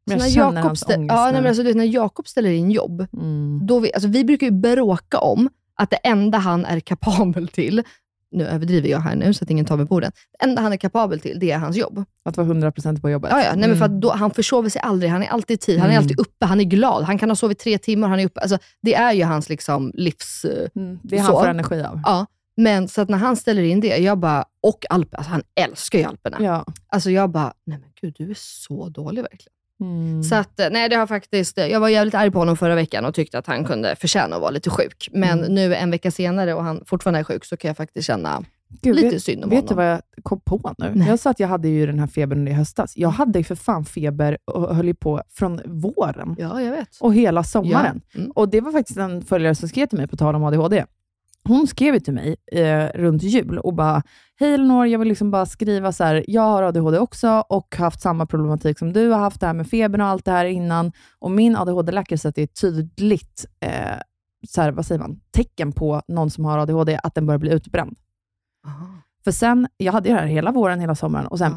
Men 0.06 0.18
jag 0.18 0.24
när 0.24 0.30
känner 0.30 0.46
Jakob 0.56 0.62
hans 0.66 0.82
ångest 0.82 1.12
ja, 1.12 1.24
nej, 1.24 1.32
nu. 1.32 1.38
men 1.38 1.46
alltså, 1.46 1.62
du 1.62 1.68
vet, 1.68 1.76
när 1.76 1.84
Jakob 1.84 2.28
ställer 2.28 2.50
in 2.50 2.70
jobb, 2.70 3.06
Mm. 3.12 3.60
då 3.66 3.78
vi, 3.78 3.92
alltså, 3.94 4.08
vi 4.08 4.24
brukar 4.24 4.46
ju 4.46 4.52
bråka 4.52 5.18
om 5.18 5.48
att 5.74 5.90
det 5.90 5.96
enda 5.96 6.38
han 6.38 6.64
är 6.64 6.80
kapabel 6.80 7.48
till, 7.48 7.82
nu 8.30 8.44
överdriver 8.46 8.88
jag 8.88 9.00
här 9.00 9.16
nu 9.16 9.34
så 9.34 9.44
att 9.44 9.50
ingen 9.50 9.64
tar 9.66 9.76
mig 9.76 9.86
på 9.86 9.94
orden, 9.94 10.12
det 10.38 10.44
enda 10.44 10.62
han 10.62 10.72
är 10.72 10.76
kapabel 10.76 11.20
till, 11.20 11.38
det 11.38 11.50
är 11.50 11.58
hans 11.58 11.76
jobb. 11.76 12.04
Att 12.24 12.36
vara 12.36 12.46
100% 12.48 13.00
på 13.00 13.10
jobbet. 13.10 13.30
Ja, 13.30 13.42
ja. 13.42 13.54
Nej, 13.54 13.68
men 13.68 13.78
för 13.78 13.84
Mm. 13.84 13.96
att 13.96 14.02
då, 14.02 14.10
han 14.12 14.30
försover 14.30 14.68
sig 14.68 14.80
aldrig. 14.82 15.10
Han 15.10 15.22
är 15.22 15.26
alltid 15.28 15.54
i 15.54 15.58
tid. 15.58 15.78
Han 15.78 15.88
är 15.88 15.92
Mm. 15.94 16.02
alltid 16.04 16.20
uppe. 16.20 16.46
Han 16.46 16.60
är 16.60 16.64
glad. 16.64 17.04
Han 17.04 17.18
kan 17.18 17.28
ha 17.30 17.36
sovit 17.36 17.58
tre 17.58 17.78
timmar. 17.78 18.08
Han 18.08 18.20
är 18.20 18.26
uppe. 18.26 18.40
Alltså, 18.40 18.58
det 18.82 18.94
är 18.94 19.12
ju 19.12 19.24
hans 19.24 19.48
liksom, 19.48 19.90
livs... 19.94 20.44
eh, 20.44 20.68
Mm. 20.82 20.98
Det 21.02 21.16
är 21.16 21.20
han 21.20 21.32
så. 21.32 21.40
får 21.40 21.48
energi 21.48 21.82
av. 21.82 22.00
Ja. 22.04 22.26
Men 22.56 22.88
så 22.88 23.00
att 23.00 23.08
när 23.08 23.18
han 23.18 23.36
ställer 23.36 23.62
in 23.62 23.80
det, 23.80 23.96
jag 23.96 24.18
bara, 24.18 24.44
och 24.62 24.84
Alper, 24.90 25.16
alltså 25.18 25.30
han 25.32 25.42
älskar 25.60 25.98
ju 25.98 26.04
Alperna. 26.04 26.36
Ja. 26.40 26.64
Alltså 26.88 27.10
jag 27.10 27.30
bara, 27.30 27.52
nej 27.66 27.78
men 27.78 27.88
gud, 28.00 28.14
du 28.18 28.30
är 28.30 28.36
så 28.38 28.88
dålig 28.88 29.22
verkligen. 29.22 29.52
Mm. 29.80 30.22
Så 30.22 30.34
att, 30.34 30.60
eh, 30.60 30.66
nej 30.70 30.88
det 30.88 30.96
har 30.96 31.06
faktiskt, 31.06 31.58
eh, 31.58 31.66
jag 31.66 31.80
var 31.80 31.88
jävligt 31.88 32.14
arg 32.14 32.30
på 32.30 32.38
honom 32.38 32.56
förra 32.56 32.74
veckan 32.74 33.04
och 33.04 33.14
tyckte 33.14 33.38
att 33.38 33.46
han 33.46 33.64
kunde 33.64 33.96
förtjäna 33.96 34.36
att 34.36 34.42
vara 34.42 34.50
lite 34.50 34.70
sjuk. 34.70 35.08
Men 35.12 35.38
Mm. 35.38 35.54
nu 35.54 35.74
en 35.74 35.90
vecka 35.90 36.10
senare 36.10 36.54
och 36.54 36.64
han 36.64 36.82
fortfarande 36.86 37.20
är 37.20 37.24
sjuk, 37.24 37.44
så 37.44 37.56
kan 37.56 37.68
jag 37.68 37.76
faktiskt 37.76 38.06
känna 38.06 38.42
Gud, 38.82 38.96
lite 38.96 39.08
vet, 39.08 39.22
synd 39.22 39.44
om 39.44 39.50
vet 39.50 39.56
honom. 39.58 39.68
du 39.68 39.74
vad 39.74 39.92
jag 39.92 40.00
kom 40.22 40.40
på 40.40 40.74
nu? 40.78 40.92
Nej. 40.94 41.08
Jag 41.08 41.18
sa 41.18 41.30
att 41.30 41.40
jag 41.40 41.48
hade 41.48 41.68
ju 41.68 41.86
den 41.86 41.98
här 41.98 42.06
febern 42.06 42.48
i 42.48 42.52
höstas. 42.52 42.92
Jag 42.96 43.08
hade 43.08 43.38
ju 43.38 43.44
för 43.44 43.54
fan 43.54 43.84
feber 43.84 44.38
och 44.44 44.76
höll 44.76 44.86
ju 44.86 44.94
på 44.94 45.22
från 45.30 45.60
våren 45.64 46.36
Ja, 46.38 46.62
jag 46.62 46.70
vet. 46.72 46.88
och 47.00 47.14
hela 47.14 47.44
sommaren. 47.44 48.00
Ja. 48.12 48.18
Mm. 48.20 48.30
Och 48.30 48.48
Det 48.48 48.60
var 48.60 48.72
faktiskt 48.72 48.98
en 48.98 49.22
följare 49.22 49.54
som 49.54 49.68
skrev 49.68 49.86
till 49.86 49.98
mig, 49.98 50.06
på 50.08 50.16
tal 50.16 50.34
om 50.34 50.44
ADHD. 50.44 50.84
Hon 51.48 51.66
skrev 51.66 51.94
ju 51.94 52.00
till 52.00 52.14
mig 52.14 52.36
eh, 52.52 52.86
runt 52.94 53.22
jul 53.22 53.58
och 53.58 53.74
bara, 53.74 54.02
hej 54.40 54.54
Elinor, 54.54 54.86
jag 54.86 54.98
vill 54.98 55.08
liksom 55.08 55.30
bara 55.30 55.46
skriva 55.46 55.92
så 55.92 56.04
här, 56.04 56.24
jag 56.28 56.42
har 56.42 56.62
ADHD 56.62 56.98
också 56.98 57.44
och 57.48 57.76
haft 57.76 58.00
samma 58.00 58.26
problematik 58.26 58.78
som 58.78 58.92
du 58.92 59.08
har 59.10 59.18
haft, 59.18 59.40
det 59.40 59.46
här 59.46 59.54
med 59.54 59.68
febern 59.70 60.00
och 60.00 60.06
allt 60.06 60.24
det 60.24 60.30
här 60.30 60.44
innan. 60.44 60.92
Och 61.18 61.30
min 61.30 61.56
ADHD-läkare 61.56 62.18
säger 62.18 62.30
att 62.30 62.34
det 62.36 62.42
är 62.42 62.46
tydligt 62.46 63.46
eh, 63.60 63.96
så 64.48 64.60
här, 64.62 64.72
vad 64.72 64.86
säger 64.86 64.98
man, 65.00 65.20
tecken 65.30 65.72
på 65.72 66.02
någon 66.08 66.30
som 66.30 66.44
har 66.44 66.58
ADHD, 66.58 67.00
att 67.02 67.14
den 67.14 67.26
börjar 67.26 67.38
bli 67.38 67.50
utbränd. 67.52 67.96
Aha. 68.66 68.86
För 69.24 69.30
sen, 69.32 69.68
jag 69.76 69.92
hade 69.92 70.08
det 70.08 70.14
här 70.14 70.26
hela 70.26 70.52
våren, 70.52 70.80
hela 70.80 70.94
sommaren 70.94 71.26
och 71.26 71.38
sen 71.38 71.52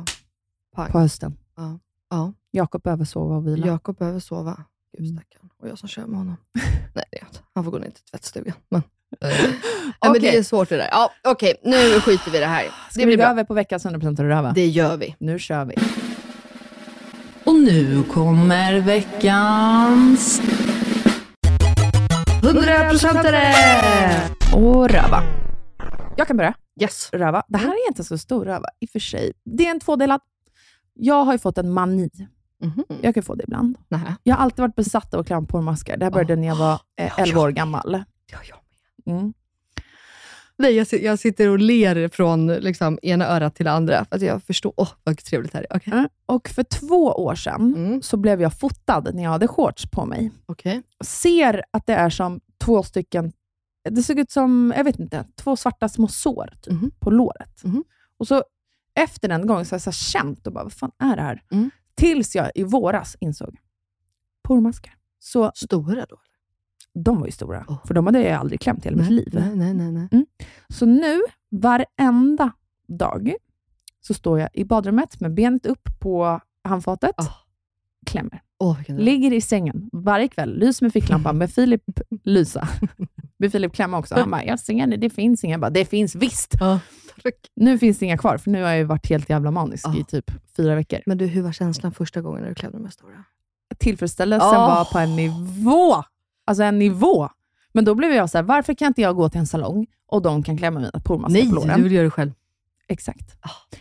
Ja. 0.76 0.86
På 0.92 1.00
hösten, 1.00 1.38
Ja. 1.56 1.80
ja. 2.10 2.34
Jakob 2.52 2.82
behöver 2.84 3.06
sova 3.06 3.36
och 3.36 3.48
vila. 3.48 3.68
Jakob 3.68 3.98
behöver 3.98 4.20
sova. 4.20 4.64
Gud 4.98 5.08
Mm. 5.10 5.18
stackarn. 5.22 5.50
Och 5.60 5.68
jag 5.68 5.78
som 5.78 5.89
kör 5.89 6.06
med 6.06 6.18
honom. 6.18 6.36
Nej, 6.96 7.06
det 7.12 7.18
är. 7.22 7.28
Han 7.56 7.64
får 7.64 7.72
gå 7.72 7.78
ner 7.78 7.89
till 7.89 8.04
tvättstugan. 8.04 8.54
Men, 8.70 8.82
Nej, 9.22 10.12
men 10.12 10.14
det 10.22 10.38
är 10.38 10.43
svårt 10.43 10.70
det 10.70 10.78
där. 10.78 10.88
Ja, 10.91 11.12
Okej, 11.24 11.53
nu 11.64 11.99
skiter 11.99 12.32
vi 12.32 12.38
i 12.38 12.39
det 12.39 12.45
här. 12.45 12.64
Ska 12.64 12.72
det 12.93 12.99
vi 12.99 13.05
blir 13.05 13.18
gå 13.18 13.22
bra. 13.22 13.30
över 13.30 13.43
på 13.43 13.53
veckans 13.53 13.86
100% 13.86 14.24
röva? 14.24 14.51
Det 14.51 14.68
gör 14.68 14.97
vi. 14.97 15.16
Nu 15.20 15.39
kör 15.39 15.66
vi. 15.66 15.76
Och 17.43 17.55
nu 17.55 18.03
kommer 18.03 18.80
veckans... 18.80 20.41
100%are! 22.41 24.30
Och 24.55 24.89
röva. 24.89 25.24
Jag 26.18 26.28
kan 26.28 26.38
börja. 26.38 26.53
Yes. 26.82 27.09
Röva. 27.14 27.43
Det 27.47 27.57
här 27.57 27.70
är 27.70 27.88
inte 27.88 28.03
så 28.03 28.18
stor 28.18 28.45
röva 28.45 28.66
i 28.80 28.86
och 28.86 28.89
för 28.89 28.99
sig. 28.99 29.32
Det 29.45 29.66
är 29.68 29.72
en 29.72 29.80
tvådelad. 29.80 30.22
Jag 30.93 31.24
har 31.24 31.34
ju 31.34 31.39
fått 31.39 31.57
en 31.57 31.74
mani. 31.74 32.09
Mhm. 32.64 32.84
Jag 33.01 33.14
kan 33.14 33.24
få 33.24 33.36
det 33.36 33.43
ibland. 33.43 33.78
Nähä. 33.89 34.16
Jag 34.24 34.36
har 34.36 34.43
alltid 34.43 34.59
varit 34.59 34.76
besatt 34.76 35.14
av 35.14 35.20
att 35.20 35.28
klä 35.28 35.36
om 35.36 35.47
porrmaskar. 35.47 35.97
Det 35.97 36.05
här 36.05 36.12
började 36.12 36.36
när 36.36 36.47
jag 36.47 36.55
var 36.55 36.74
eh, 36.99 37.12
Ja, 37.18 37.24
11 37.24 37.41
år 37.41 37.49
gammal. 37.49 38.03
Ja, 38.32 38.38
med. 38.38 38.61
Mm. 39.06 39.34
Nej, 40.58 40.76
jag, 40.76 40.88
jag 41.02 41.20
sitter 41.20 41.47
och 41.49 41.60
ler 41.60 42.08
från 42.08 42.47
liksom, 42.47 42.99
ena 43.02 43.26
örat 43.28 43.56
till 43.56 43.66
det 43.66 43.72
andra. 43.72 44.06
För 44.06 44.16
att 44.16 44.22
jag 44.22 44.43
förstår. 44.43 44.74
Åh, 44.78 44.89
vad 45.04 45.18
trevligt 45.18 45.54
här 45.54 45.66
är. 45.70 45.78
Okej. 45.78 45.93
Mm. 45.93 46.10
Och 46.26 46.49
för 46.49 46.64
två 46.64 47.06
år 47.12 47.36
sedan 47.36 47.74
Mm. 47.76 48.02
så 48.02 48.18
blev 48.18 48.41
jag 48.41 48.60
fotad 48.60 49.16
när 49.16 49.24
jag 49.24 49.30
hade 49.30 49.47
shorts 49.47 49.86
på 49.91 50.06
mig. 50.06 50.32
Okej. 50.45 50.82
Ser 51.04 51.64
att 51.72 51.86
det 51.88 51.93
är 51.93 52.10
som 52.10 52.39
två 52.64 52.84
stycken, 52.84 53.32
det 53.89 54.04
såg 54.04 54.20
ut 54.20 54.32
som, 54.32 54.74
jag 54.78 54.84
vet 54.84 54.99
inte, 54.99 55.26
två 55.36 55.56
svarta 55.56 55.89
små 55.89 56.08
sår 56.08 56.54
typ, 56.62 56.74
Mhm. 56.74 56.91
på 56.99 57.10
låret. 57.12 57.64
Mhm. 57.64 57.84
Och 58.18 58.28
så 58.28 58.43
efter 58.95 59.28
den 59.28 59.47
gången 59.47 59.66
så 59.66 59.74
har 59.74 59.76
jag 59.76 59.82
så 59.82 59.91
känt 59.91 60.47
och 60.47 60.54
bara, 60.54 60.64
vad 60.64 60.74
fan 60.74 60.91
är 60.99 61.16
det 61.16 61.22
här? 61.22 61.43
Mm. 61.52 61.70
Tills 61.95 62.36
jag 62.36 62.52
i 62.56 62.64
våras 62.64 63.18
insåg, 63.20 63.58
pormaskar. 64.43 64.93
Så 65.20 65.52
Stora 65.56 66.06
då? 66.10 66.18
De 67.00 67.20
var 67.20 67.26
ju 67.26 67.32
stora, 67.32 67.66
Oh. 67.68 67.86
för 67.86 67.94
de 67.94 68.06
hade 68.06 68.22
jag 68.22 68.39
aldrig 68.39 68.60
klämt 68.62 68.80
i 68.86 68.89
hela 68.89 68.98
mitt 68.98 69.10
Nej, 69.10 69.16
liv. 69.16 69.30
nej, 69.56 69.74
nej, 69.74 69.92
nej. 69.92 70.08
nej. 70.12 70.26
Så 70.70 70.86
nu, 70.86 71.22
varenda 71.50 72.52
dag, 72.88 73.34
så 74.02 74.14
står 74.14 74.39
jag 74.39 74.50
i 74.54 74.64
badrummet 74.66 75.20
med 75.20 75.34
benet 75.34 75.66
upp 75.66 75.89
på 76.00 76.39
handfatet, 76.64 77.16
Ah. 77.18 77.28
klämmer. 78.06 78.42
Dröm. 78.88 78.98
Ligger 78.98 79.34
i 79.34 79.42
sängen 79.42 79.89
varje 79.92 80.28
kväll, 80.28 80.60
lyser 80.60 80.86
med 80.86 80.94
ficklampan, 80.94 81.38
med 81.38 81.52
Filip 81.52 81.84
lysa. 82.24 82.68
Med 83.38 83.52
Filip 83.52 83.74
klämma 83.74 83.98
också. 83.98 84.16
Han 84.16 84.32
bara, 84.32 84.44
jag 84.46 84.60
ser 84.60 84.88
det, 84.88 84.98
det 84.98 85.10
finns 85.10 85.44
inga. 85.44 85.54
Jag 85.54 85.62
bara, 85.62 85.70
det 85.70 85.86
finns 85.86 86.16
visst. 86.16 86.54
Ja. 86.60 86.80
Nu 87.56 87.78
finns 87.80 87.98
det 88.00 88.06
inga 88.06 88.18
kvar, 88.18 88.38
för 88.38 88.52
nu 88.52 88.64
har 88.64 88.70
jag 88.72 88.86
varit 88.86 89.10
helt 89.10 89.30
jävla 89.30 89.52
manisk 89.52 89.88
i 89.98 90.04
typ 90.04 90.32
fyra 90.58 90.76
veckor. 90.76 91.00
Men 91.06 91.18
du, 91.18 91.26
hur 91.26 91.42
var 91.42 91.52
känslan 91.52 91.92
första 91.92 92.22
gången 92.22 92.42
när 92.42 92.50
du 92.50 92.56
klämde 92.56 92.78
de 92.78 92.84
här 92.84 92.92
stora? 92.92 93.24
Tillfredsställelsen 93.78 94.50
var 94.50 94.86
på 94.94 95.00
en 95.00 95.16
nivå. 95.16 96.04
Alltså 96.52 96.64
en 96.64 96.80
nivå. 96.80 97.30
Men 97.74 97.86
då 97.86 97.95
blev 97.95 98.12
jag 98.12 98.30
så 98.30 98.38
här, 98.38 98.43
varför 98.43 98.74
kan 98.74 98.88
inte 98.88 99.02
jag 99.02 99.16
gå 99.16 99.30
till 99.30 99.39
en 99.39 99.47
salong 99.47 99.88
och 100.08 100.22
de 100.22 100.43
kan 100.43 100.58
klämma 100.58 100.80
mina 100.80 100.91
pormaskar 101.04 101.34
Nej, 101.34 101.49
på 101.49 101.56
låren? 101.56 101.78
du 101.78 101.84
vill 101.84 101.91
göra 101.91 102.04
det 102.04 102.10
själv. 102.12 102.32
Exakt. 102.88 103.36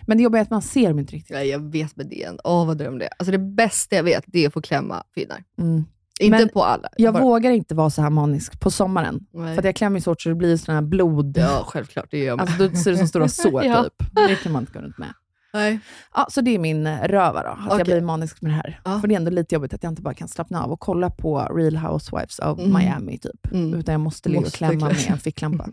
Men 0.06 0.16
det 0.16 0.22
jobbiga 0.22 0.40
är 0.40 0.42
att 0.42 0.50
man 0.50 0.62
ser 0.62 0.88
dem 0.88 0.98
inte 0.98 1.12
riktigt. 1.12 1.36
Nej, 1.36 1.48
jag 1.48 1.58
vet 1.72 1.96
med 1.96 2.06
det. 2.06 2.30
Åh, 2.44 2.66
vad 2.66 2.78
dröm 2.78 2.98
det 2.98 3.04
är. 3.04 3.10
Alltså 3.18 3.32
det 3.32 3.38
bästa 3.38 3.96
jag 3.96 4.02
vet, 4.02 4.24
det 4.26 4.44
är 4.44 4.46
att 4.46 4.52
få 4.52 4.60
klämma 4.62 5.02
finnar. 5.14 5.44
Mm. 5.58 5.84
Inte 6.20 6.38
Men 6.38 6.48
på 6.48 6.64
alla. 6.64 6.88
Jag 6.96 7.14
Bara- 7.14 7.22
vågar 7.22 7.50
inte 7.50 7.74
vara 7.74 7.90
så 7.90 8.02
här 8.02 8.10
manisk 8.10 8.60
på 8.60 8.70
sommaren. 8.70 9.26
Nej. 9.32 9.54
För 9.56 9.62
jag 9.64 9.76
klämmer 9.76 10.00
så 10.00 10.10
hårt 10.10 10.22
så 10.22 10.28
det 10.28 10.34
blir 10.34 10.56
sådana 10.56 10.80
här 10.80 10.86
blod... 10.86 11.36
Ja, 11.38 11.64
självklart. 11.66 12.06
Det 12.10 12.18
gör 12.18 12.36
med. 12.36 12.42
Alltså 12.42 12.68
då 12.68 12.76
ser 12.76 12.90
det 12.90 12.96
som 12.98 13.08
stora 13.08 13.28
sår 13.28 13.64
Ja. 13.64 13.82
typ. 13.84 14.08
Det 14.28 14.34
kan 14.42 14.52
man 14.52 14.62
inte 14.62 14.72
gå 14.72 14.78
runt 14.80 14.98
med. 14.98 15.08
Nej. 15.52 15.80
Ja, 16.14 16.26
så 16.30 16.40
det 16.40 16.50
är 16.54 16.58
min 16.58 16.98
röva 16.98 17.42
då, 17.42 17.48
att 17.48 17.58
jag 17.64 17.72
Okej. 17.72 17.84
blir 17.84 18.00
manisk 18.00 18.42
med 18.42 18.50
det 18.50 18.54
här. 18.54 18.80
Ja. 18.84 19.00
För 19.00 19.08
det 19.08 19.14
är 19.14 19.16
ändå 19.16 19.30
lite 19.30 19.54
jobbigt 19.54 19.74
att 19.74 19.82
jag 19.82 19.92
inte 19.92 20.02
bara 20.02 20.14
kan 20.14 20.28
slappna 20.28 20.64
av 20.64 20.72
och 20.72 20.80
kolla 20.80 21.10
på 21.10 21.38
Real 21.40 21.76
Housewives 21.76 22.38
of 22.38 22.58
Mm. 22.58 22.72
Miami, 22.78 23.18
typ. 23.18 23.46
Mm. 23.52 23.74
Utan 23.74 23.92
jag 23.92 24.00
måste 24.00 24.28
ligga 24.28 24.40
och 24.46 24.52
klämma 24.52 24.86
med 24.86 25.10
en 25.10 25.18
ficklampa. 25.18 25.66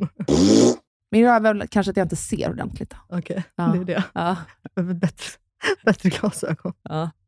min 1.11 1.23
röva 1.23 1.49
är 1.49 1.53
väl 1.53 1.67
kanske 1.67 1.89
att 1.89 1.97
jag 1.97 2.05
inte 2.05 2.15
ser 2.15 2.49
ordentligt. 2.51 2.93
Okej, 3.09 3.43
Ja. 3.55 3.63
det 3.63 3.80
är 3.80 3.86
det. 3.86 4.03
Ja. 4.13 4.36
Bättre, 4.75 5.25
bättre 5.86 6.09
glasögon. 6.09 6.73
Ja. 6.84 7.09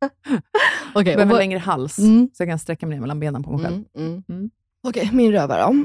Okej, 0.94 1.12
Jag 1.12 1.16
behöver 1.16 1.36
längre 1.38 1.58
hals, 1.58 1.98
Mm. 1.98 2.30
så 2.34 2.42
jag 2.42 2.48
kan 2.48 2.58
sträcka 2.58 2.86
mig 2.86 2.96
ner 2.96 3.00
mellan 3.00 3.20
benen 3.20 3.42
på 3.42 3.50
mig 3.50 3.64
själv. 3.64 3.84
Mm, 3.96 4.10
mm. 4.10 4.22
Mm. 4.28 4.50
Okej, 4.82 5.10
min 5.12 5.32
röva 5.32 5.66
då. 5.66 5.84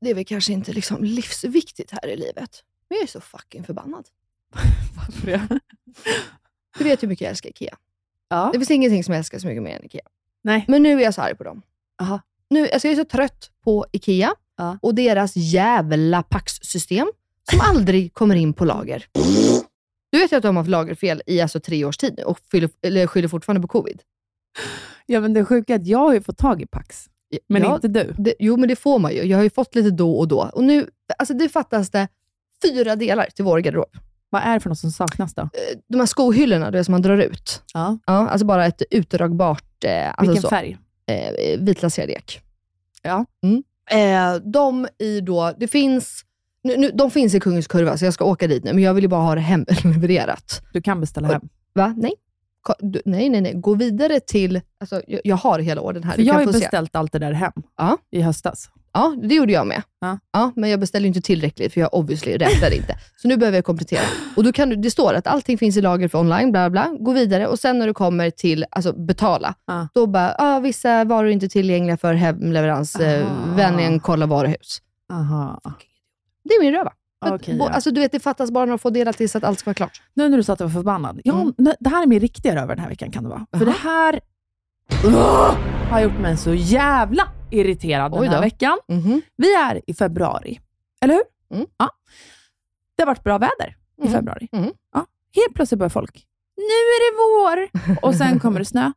Det 0.00 0.10
är 0.10 0.14
väl 0.14 0.24
kanske 0.24 0.52
inte 0.52 0.72
liksom 0.72 1.04
livsviktigt 1.04 1.90
här 1.90 2.08
i 2.08 2.16
livet. 2.16 2.62
Men 2.88 2.96
jag 2.96 3.02
är 3.02 3.06
så 3.06 3.20
fucking 3.20 3.64
förbannad. 3.64 4.04
Varför 4.96 5.26
det? 5.26 5.60
Du 6.78 6.84
vet 6.84 7.02
hur 7.02 7.08
mycket 7.08 7.20
jag 7.22 7.30
älskar 7.30 7.50
IKEA. 7.50 7.76
Ja. 8.28 8.50
Det 8.52 8.58
finns 8.58 8.70
ingenting 8.70 9.04
som 9.04 9.12
jag 9.14 9.18
älskar 9.18 9.38
så 9.38 9.46
mycket 9.46 9.62
mer 9.62 9.76
än 9.76 9.84
IKEA. 9.84 10.02
Nej. 10.44 10.64
Men 10.68 10.82
nu 10.82 10.92
är 11.00 11.04
jag 11.04 11.14
så 11.14 11.22
arg 11.22 11.34
på 11.36 11.44
dem. 11.44 11.62
Aha. 12.02 12.20
Nu, 12.50 12.68
alltså 12.68 12.88
jag 12.88 12.92
är 12.92 12.96
så 12.96 13.08
trött 13.08 13.50
på 13.64 13.86
IKEA 13.92 14.34
Ja. 14.56 14.78
och 14.82 14.94
deras 14.94 15.36
jävla 15.36 16.22
paxsystem 16.22 17.12
som 17.50 17.60
aldrig 17.60 18.14
kommer 18.14 18.34
in 18.34 18.52
på 18.52 18.64
lager. 18.64 19.06
Du 20.12 20.18
vet 20.18 20.32
ju 20.32 20.36
att 20.36 20.42
de 20.42 20.56
har 20.56 20.62
haft 20.62 20.70
lagerfel 20.70 21.22
i 21.26 21.40
alltså 21.40 21.60
tre 21.60 21.84
års 21.84 21.96
tid 21.96 22.20
och 22.20 22.40
eller 22.82 23.06
skyller 23.06 23.28
fortfarande 23.28 23.60
på 23.62 23.68
covid. 23.68 24.02
Ja, 25.06 25.20
men 25.20 25.32
det 25.34 25.44
sjuka 25.44 25.74
är 25.74 25.78
att 25.78 25.86
jag 25.86 25.98
har 25.98 26.14
ju 26.14 26.20
fått 26.22 26.38
tag 26.38 26.62
i 26.62 26.66
Pax, 26.66 27.06
men 27.48 27.62
Ja, 27.62 27.74
inte 27.74 27.88
du. 27.88 28.14
Det, 28.18 28.34
jo, 28.38 28.56
men 28.56 28.68
det 28.68 28.76
får 28.76 28.98
man 28.98 29.12
ju. 29.12 29.22
Jag 29.22 29.38
har 29.38 29.42
ju 29.44 29.50
fått 29.50 29.74
lite 29.74 29.90
då 29.90 30.18
och 30.18 30.28
då. 30.28 30.50
Och 30.52 30.64
nu, 30.64 30.90
alltså 31.18 31.34
det 31.34 31.48
fattas 31.48 31.90
det 31.90 32.08
fyra 32.64 32.96
delar 32.96 33.28
till 33.34 33.44
vår 33.44 33.58
garderob. 33.58 33.96
Vad 34.32 34.42
är 34.42 34.54
det 34.54 34.60
för 34.60 34.68
något 34.68 34.78
som 34.78 34.90
saknas 34.90 35.34
då? 35.34 35.42
Eh, 35.42 35.48
De 35.88 35.98
här 35.98 36.06
skohyllorna, 36.06 36.70
det 36.70 36.84
som 36.84 36.92
man 36.92 37.02
drar 37.02 37.16
ut. 37.18 37.62
Ja. 37.74 37.98
Ja, 38.06 38.28
alltså 38.28 38.46
bara 38.46 38.66
ett 38.66 38.82
utdragbart 38.90 39.84
eh, 39.84 40.08
alltså 40.08 40.22
Vilken 40.22 40.42
så, 40.42 40.48
färg? 40.48 40.78
eh, 41.06 41.60
vitlaserad 41.60 42.10
ek. 42.10 42.40
Ja. 43.02 43.24
Mm. 43.42 43.62
Eh, 43.90 44.40
de 44.52 44.88
i 44.98 45.20
då, 45.20 45.52
det 45.58 45.68
finns, 45.68 46.22
nu, 46.64 46.76
nu, 46.76 46.90
de 46.94 47.10
finns 47.10 47.34
i 47.34 47.40
Kungens 47.40 47.66
Kurva, 47.66 47.96
så 47.96 48.04
jag 48.04 48.14
ska 48.14 48.24
åka 48.24 48.46
dit 48.46 48.64
nu, 48.64 48.72
men 48.72 48.82
jag 48.82 48.94
vill 48.94 49.04
ju 49.04 49.08
bara 49.08 49.20
ha 49.22 49.34
det 49.34 49.40
hemlevererat. 49.40 50.62
Du 50.72 50.82
kan 50.82 51.00
beställa 51.00 51.28
hem. 51.28 51.42
Va? 51.72 51.94
Nej. 51.96 52.12
Du- 52.78 53.02
Nej, 53.04 53.28
nej, 53.28 53.40
nej. 53.40 53.52
Gå 53.54 53.74
vidare 53.74 54.20
till, 54.20 54.60
alltså, 54.80 55.02
jag, 55.06 55.20
jag 55.24 55.36
har 55.36 55.58
hela 55.58 55.80
orden 55.80 56.04
här. 56.04 56.10
För 56.10 56.18
Du 56.18 56.24
jag 56.24 56.34
har 56.34 56.40
ju 56.40 56.46
få 56.46 56.52
se. 56.52 56.58
beställt 56.58 56.96
allt 56.96 57.12
det 57.12 57.18
där 57.18 57.32
hem 57.32 57.52
Ja. 57.78 57.98
i 58.10 58.20
höstas. 58.20 58.70
Ja, 58.94 59.14
det 59.22 59.34
gjorde 59.34 59.52
jag 59.52 59.66
med. 59.66 59.82
Ja. 60.32 60.52
men 60.56 60.70
jag 60.70 60.80
beställde 60.80 61.08
inte 61.08 61.20
tillräckligt, 61.20 61.72
för 61.74 61.80
jag 61.80 61.94
obviously 61.94 62.36
räknade 62.36 62.76
inte. 62.76 62.94
Så 63.16 63.28
nu 63.28 63.36
behöver 63.36 63.58
jag 63.58 63.64
komplettera. 63.64 64.00
Och 64.36 64.44
då 64.44 64.52
kan 64.52 64.68
du, 64.68 64.76
det 64.76 64.90
står 64.90 65.14
att 65.14 65.26
allting 65.26 65.58
finns 65.58 65.76
i 65.76 65.80
lager 65.80 66.08
för 66.08 66.18
online, 66.18 66.52
bla 66.52 66.70
bla. 66.70 66.88
Gå 67.00 67.12
vidare 67.12 67.46
och 67.46 67.58
sen 67.58 67.78
när 67.78 67.86
du 67.86 67.94
kommer 67.94 68.30
till 68.30 68.64
alltså, 68.70 68.92
betala, 68.92 69.54
Ja. 69.66 69.88
då 69.94 70.06
bara, 70.06 70.34
ah, 70.38 70.58
vissa 70.60 71.04
varor 71.04 71.28
är 71.28 71.32
inte 71.32 71.48
tillgängliga 71.48 71.96
för 71.96 72.14
hemleverans. 72.14 72.96
Eh, 72.96 73.26
Ah. 73.26 73.54
vänligen 73.56 74.00
kolla 74.00 74.26
varuhus. 74.26 74.78
Aha. 75.12 75.60
Det 76.44 76.54
är 76.54 76.60
min 76.62 76.72
röva. 76.72 76.92
Bo- 77.24 77.38
ja. 77.46 77.68
Alltså, 77.70 77.90
du 77.90 78.00
vet, 78.00 78.12
det 78.12 78.20
fattas 78.20 78.50
bara 78.50 78.64
några 78.64 78.78
få 78.78 78.90
delar 78.90 79.12
till 79.12 79.30
så 79.30 79.38
att 79.38 79.44
allt 79.44 79.58
ska 79.58 79.68
vara 79.68 79.74
klart. 79.74 80.02
Nu 80.14 80.28
när 80.28 80.36
du 80.36 80.42
sa 80.42 80.52
att 80.52 80.60
jag 80.60 80.66
var 80.66 80.72
förbannad. 80.74 81.20
Ja, 81.24 81.40
Mm. 81.40 81.74
Det 81.80 81.88
här 81.90 82.02
är 82.02 82.06
min 82.06 82.20
riktiga 82.20 82.54
röver 82.56 82.74
den 82.74 82.78
här 82.82 82.88
veckan 82.88 83.10
kan 83.10 83.22
det 83.22 83.28
vara. 83.30 83.46
För 83.58 83.64
det 83.66 83.74
här 83.82 84.20
Ugh! 85.04 85.54
har 85.90 86.00
gjort 86.00 86.18
mig 86.20 86.36
så 86.36 86.54
jävla 86.54 87.22
irriterad 87.54 88.12
den 88.12 88.22
här 88.28 88.40
veckan. 88.40 88.78
Mhm. 88.88 89.22
Vi 89.36 89.54
är 89.54 89.80
i 89.86 89.94
februari, 89.94 90.60
eller 91.00 91.14
hur? 91.14 91.56
Mm. 91.56 91.66
Ja. 91.78 91.90
Det 92.96 93.02
har 93.02 93.06
varit 93.06 93.24
bra 93.24 93.38
väder 93.38 93.76
i 93.98 94.00
Mm. 94.00 94.12
februari. 94.12 94.48
Mm. 94.52 94.70
Ja. 94.92 95.06
Helt 95.34 95.54
plötsligt 95.54 95.78
börjar 95.78 95.88
folk, 95.90 96.26
nu 96.56 96.62
är 96.94 97.00
det 97.02 97.16
vår! 97.18 97.68
Och 98.02 98.14
sen 98.14 98.40
kommer 98.40 98.58
det 98.58 98.64
snö. 98.64 98.92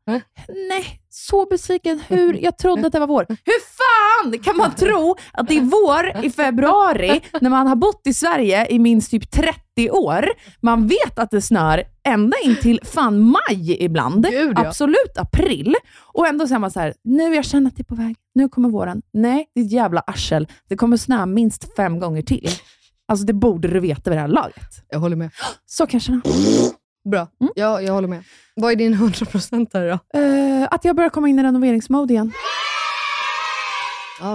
Nej, 0.69 1.01
så 1.09 1.45
besviken. 1.45 2.01
Hur? 2.07 2.33
Jag 2.33 2.57
trodde 2.57 2.87
att 2.87 2.93
det 2.93 2.99
var 2.99 3.07
vår. 3.07 3.25
Hur 3.29 3.61
fan 3.75 4.39
kan 4.39 4.57
man 4.57 4.75
tro 4.75 5.15
att 5.33 5.47
det 5.47 5.57
är 5.57 5.61
vår 5.61 6.25
i 6.25 6.29
februari 6.31 7.21
när 7.41 7.49
man 7.49 7.67
har 7.67 7.75
bott 7.75 8.01
i 8.07 8.13
Sverige 8.13 8.67
i 8.67 8.79
minst 8.79 9.11
typ 9.11 9.31
30 9.31 9.89
år? 9.91 10.29
Man 10.61 10.87
vet 10.87 11.19
att 11.19 11.31
det 11.31 11.41
snör 11.41 11.83
ända 12.07 12.37
in 12.43 12.55
till 12.61 12.79
fan 12.83 13.21
maj 13.21 13.83
ibland. 13.83 14.27
Gud, 14.29 14.53
ja. 14.55 14.67
Absolut 14.67 15.17
april. 15.17 15.75
Och 16.13 16.27
ändå 16.27 16.47
säger 16.47 16.59
man 16.59 16.71
så 16.71 16.79
här, 16.79 16.93
nu 17.03 17.35
jag 17.35 17.45
känner 17.45 17.67
att 17.67 17.75
det 17.75 17.81
är 17.81 17.85
på 17.85 17.95
väg. 17.95 18.15
Nu 18.35 18.49
kommer 18.49 18.69
våren. 18.69 19.01
Nej, 19.13 19.45
ditt 19.55 19.71
jävla 19.71 20.01
arsel. 20.07 20.47
Det 20.69 20.75
kommer 20.75 20.97
snö 20.97 21.25
minst 21.25 21.75
fem 21.75 21.99
gånger 21.99 22.21
till. 22.21 22.49
Alltså 23.07 23.25
det 23.25 23.33
borde 23.33 23.67
du 23.67 23.79
veta 23.79 24.09
vid 24.09 24.17
det 24.17 24.21
här 24.21 24.27
laget. 24.27 24.85
Jag 24.89 24.99
håller 24.99 25.15
med. 25.15 25.31
Så 25.65 25.87
kanske 25.87 26.11
det 26.11 26.21
Bra. 27.11 27.27
Mm. 27.41 27.53
Ja, 27.55 27.81
jag 27.81 27.93
håller 27.93 28.07
med. 28.07 28.23
Vad 28.55 28.71
är 28.71 28.75
din 28.75 28.93
100% 28.93 29.67
här 29.73 29.87
då? 30.13 30.19
Uh, 30.19 30.67
att 30.71 30.85
jag 30.85 30.95
börjar 30.95 31.09
komma 31.09 31.29
in 31.29 31.39
i 31.39 31.43
renoveringsmode 31.43 32.13
igen. 32.13 32.31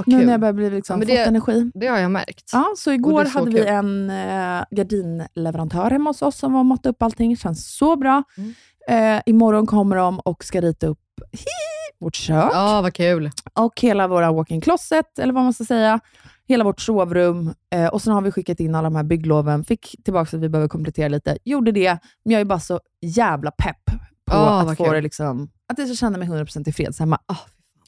Nu 0.07 0.17
kul. 0.19 0.27
när 0.27 0.33
jag 0.33 0.41
börjar 0.41 0.53
bli 0.53 0.71
liksom, 0.71 0.95
Ja, 0.95 0.99
men 0.99 1.09
fått 1.09 1.17
det- 1.17 1.25
energi. 1.25 1.71
Det 1.75 1.87
har 1.87 1.99
jag 1.99 2.11
märkt. 2.11 2.51
Ja, 2.53 2.73
så 2.77 2.93
igår 2.93 3.25
det 3.25 3.31
så 3.31 3.39
hade 3.39 3.51
vi 3.51 3.59
kul. 3.59 3.67
en 3.69 4.11
uh, 4.11 4.65
gardinleverantör 4.71 5.91
hemma 5.91 6.11
hos 6.11 6.23
oss 6.23 6.37
som 6.39 6.53
var 6.53 6.61
och 6.61 6.67
måttade 6.67 6.89
upp 6.89 7.03
allting. 7.03 7.31
Det 7.31 7.37
känns 7.37 7.75
så 7.77 7.97
bra. 7.97 8.23
Mm. 8.37 8.55
Eh, 9.17 9.23
imorgon 9.27 9.67
kommer 9.67 9.97
de 9.97 10.21
och 10.21 10.45
ska 10.45 10.61
rita 10.61 10.87
upp 10.87 10.99
vårt 12.01 12.15
kök 12.15 12.51
Ja, 12.53 12.83
vad 12.83 12.95
kul. 12.95 13.31
och 13.55 13.81
hela 13.81 14.09
våra 14.09 14.33
walk-in 14.33 14.61
closet, 14.61 15.19
eller 15.19 15.33
vad 15.33 15.43
man 15.43 15.53
ska 15.53 15.65
säga. 15.65 16.01
Hela 16.49 16.65
vårt 16.65 16.81
sovrum. 16.81 17.55
Eh, 17.75 17.87
och 17.87 18.03
Sen 18.03 18.13
har 18.13 18.21
vi 18.23 18.33
skickat 18.33 18.61
in 18.61 18.75
alla 18.75 18.87
de 18.91 18.97
här 18.97 19.03
byggloven. 19.03 19.65
Fick 19.65 19.97
tillbaka 20.05 20.37
att 20.37 20.43
vi 20.43 20.49
behöver 20.49 20.69
komplettera 20.69 21.09
lite. 21.09 21.39
Gjorde 21.45 21.73
det, 21.73 21.99
men 22.25 22.33
jag 22.33 22.41
är 22.41 22.45
bara 22.45 22.61
så 22.61 22.81
jävla 23.01 23.51
pepp 23.51 23.83
på 24.31 24.37
Ah, 24.37 24.61
att 24.71 24.77
få 24.77 24.93
det 24.93 25.01
liksom, 25.01 25.51
att 25.69 25.79
jag 25.79 25.89
ska 25.89 25.97
känna 25.97 26.19
mig 26.19 26.29
100% 26.29 26.65
tillfreds 26.65 26.99
hemma. 26.99 27.19
Ah, 27.27 27.37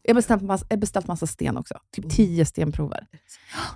Jag 0.02 0.10
har 0.10 0.14
beställt 0.14 0.42
massa, 0.42 0.66
jag 0.68 0.76
har 0.76 0.80
beställt 0.80 1.06
massa 1.06 1.26
sten 1.26 1.56
också. 1.56 1.74
Typ 1.94 2.04
Mm. 2.04 2.14
tio 2.16 2.44
stenprover. 2.46 3.06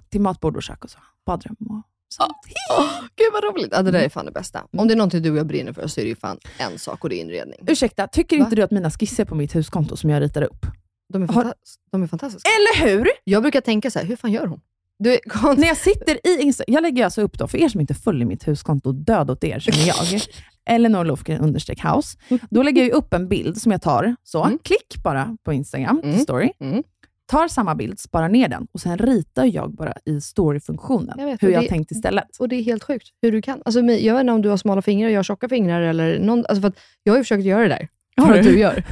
Till 0.09 0.21
matbord 0.21 0.57
och 0.57 0.63
kök 0.63 0.85
och 0.85 0.91
så. 0.91 0.99
Badrum 1.27 1.57
och 1.61 1.83
sånt. 2.09 2.33
Åh, 2.79 2.91
Gud 3.17 3.27
vad 3.33 3.45
roligt. 3.45 3.69
Ja, 3.73 3.83
det 3.83 3.91
där 3.91 4.01
är 4.01 4.09
fan 4.09 4.25
det 4.27 4.33
bästa. 4.33 4.67
Om 4.77 4.89
det 4.89 4.95
är 4.95 4.97
någonting 4.97 5.23
du 5.23 5.31
och 5.31 5.37
jag 5.37 5.47
brinner 5.47 5.73
för 5.73 5.87
så 5.87 6.01
är 6.01 6.05
det 6.05 6.09
ju 6.09 6.17
fan 6.17 6.39
en 6.59 6.79
sak 6.79 7.05
och 7.05 7.11
det 7.11 7.17
är 7.17 7.21
inredning. 7.21 7.59
Ursäkta, 7.67 8.07
tycker 8.07 8.37
Va? 8.39 8.45
inte 8.45 8.57
du 8.57 8.63
att 8.63 8.71
mina 8.71 8.91
skisser 8.91 9.25
på 9.25 9.35
mitt 9.35 9.55
huskonto 9.57 9.97
som 9.97 10.11
jag 10.11 10.23
ritar 10.23 10.43
upp? 10.43 10.67
De 11.13 11.23
är, 11.23 11.29
Har- 11.29 11.55
de 11.93 12.03
är 12.03 12.07
fantastiska. 12.07 12.49
Eller 12.49 12.89
hur? 12.89 13.09
Jag 13.25 13.43
brukar 13.43 13.61
tänka 13.61 13.91
så 13.91 13.99
här, 13.99 14.07
hur 14.07 14.17
fan 14.17 14.33
gör 14.33 14.47
hon? 14.47 14.61
Du. 14.99 15.19
När 15.57 15.67
jag 15.67 15.77
sitter 15.77 16.27
i 16.27 16.43
Insta, 16.43 16.65
jag 16.67 16.83
lägger 16.83 17.05
alltså 17.05 17.23
upp 17.23 17.39
då, 17.39 17.49
för 17.49 17.59
er 17.59 17.69
som 17.69 17.81
inte 17.81 17.95
följer 17.95 18.27
mitt 18.27 18.49
huskonto, 18.49 18.93
död 18.93 19.31
åt 19.31 19.45
er 19.45 19.59
som 19.59 19.73
är 19.75 19.87
jag, 19.87 20.21
Elinor 20.71 21.05
Lofgren 21.05 21.41
understreck 21.41 21.85
house. 21.85 22.19
Då 22.51 22.63
lägger 22.63 22.83
jag 22.83 22.91
upp 22.93 23.15
en 23.15 23.29
bild 23.29 23.63
som 23.63 23.73
jag 23.73 23.83
tar, 23.83 24.17
så, 24.23 24.45
Mm. 24.45 24.59
klick 24.65 25.03
bara 25.05 25.37
på 25.45 25.53
Instagram, 25.53 26.01
Mm. 26.05 26.19
story. 26.19 26.51
Mm. 26.61 26.83
Tar 27.27 27.49
samma 27.49 27.75
bild, 27.75 27.99
sparar 28.01 28.29
ner 28.29 28.49
den 28.49 28.67
och 28.73 28.81
sen 28.81 28.99
ritar 28.99 29.45
jag 29.45 29.75
bara 29.75 29.95
i 30.05 30.21
storyfunktionen 30.21 31.15
Jag 31.19 31.27
vet, 31.27 31.43
hur 31.43 31.51
jag 31.51 31.63
det- 31.65 31.69
tänkt 31.69 31.91
istället. 31.91 32.37
Och 32.39 32.49
det 32.49 32.57
är 32.57 32.63
helt 32.63 32.85
sjukt 32.85 33.09
hur 33.23 33.33
du 33.33 33.43
kan. 33.43 33.63
Alltså, 33.65 33.81
jag 33.81 34.15
vet 34.15 34.21
inte 34.21 34.33
om 34.33 34.43
du 34.43 34.49
har 34.49 34.57
smala 34.57 34.83
fingrar 34.83 35.07
och 35.09 35.13
jag 35.13 35.19
har 35.19 35.23
tjocka 35.25 35.49
fingrar. 35.49 35.81
Eller 35.83 36.19
någon, 36.19 36.39
alltså 36.49 36.61
för 36.61 36.69
att 36.69 36.79
jag 37.03 37.13
har 37.13 37.19
ju 37.19 37.25
försökt 37.25 37.45
göra 37.45 37.63
det 37.63 37.69
där. 37.69 37.89
Har 38.17 38.33
du? 38.35 38.43
du 38.43 38.59
gör. 38.59 38.85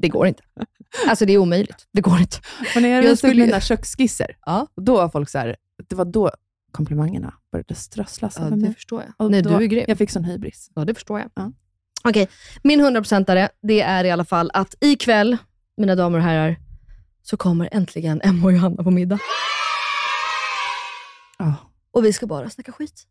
Det 0.00 0.08
går 0.08 0.26
inte. 0.26 0.42
Alltså 1.08 1.26
det 1.26 1.32
är 1.32 1.38
omöjligt. 1.38 1.86
Det 1.92 2.00
går 2.00 2.18
inte. 2.20 2.36
Och 2.76 2.82
när 2.82 2.88
jag 2.88 3.04
Jag 3.04 3.18
skulle- 3.18 3.44
mina 3.46 3.60
köksskisser, 3.60 4.36
Ja. 4.46 4.66
då 4.76 4.96
var 4.96 5.08
folk 5.08 5.28
så 5.28 5.38
här, 5.38 5.56
det 5.88 5.94
var 5.96 6.04
då 6.04 6.30
komplimangerna 6.72 7.34
började 7.52 7.74
strösslas 7.74 8.34
Ja, 8.38 8.44
över 8.46 8.56
det 8.56 8.62
mig. 8.62 8.74
förstår 8.74 9.02
jag. 9.02 9.26
Och 9.26 9.30
Nej, 9.30 9.42
då, 9.42 9.58
du 9.58 9.64
är 9.64 9.68
grym. 9.68 9.84
Jag 9.88 9.98
fick 9.98 10.10
sån 10.10 10.24
hybris. 10.24 10.70
Ja, 10.74 10.84
det 10.84 10.94
förstår 10.94 11.20
jag. 11.20 11.30
Ja. 11.34 11.52
Okej, 12.04 12.28
min 12.62 12.80
100%are, 12.80 13.48
det 13.62 13.80
är 13.80 14.04
i 14.04 14.10
alla 14.10 14.24
fall 14.24 14.50
att 14.54 14.74
ikväll, 14.80 15.36
mina 15.76 15.94
damer 15.94 16.18
och 16.18 16.24
herrar, 16.24 16.56
så 17.30 17.36
kommer 17.36 17.68
äntligen 17.72 18.20
Emma 18.24 18.46
och 18.46 18.52
Johanna 18.52 18.82
på 18.84 18.90
middag. 18.90 19.18
Ja. 21.38 21.54
Och 21.90 22.04
vi 22.04 22.12
ska 22.12 22.26
bara 22.26 22.50
snacka 22.50 22.72
skit. 22.72 23.02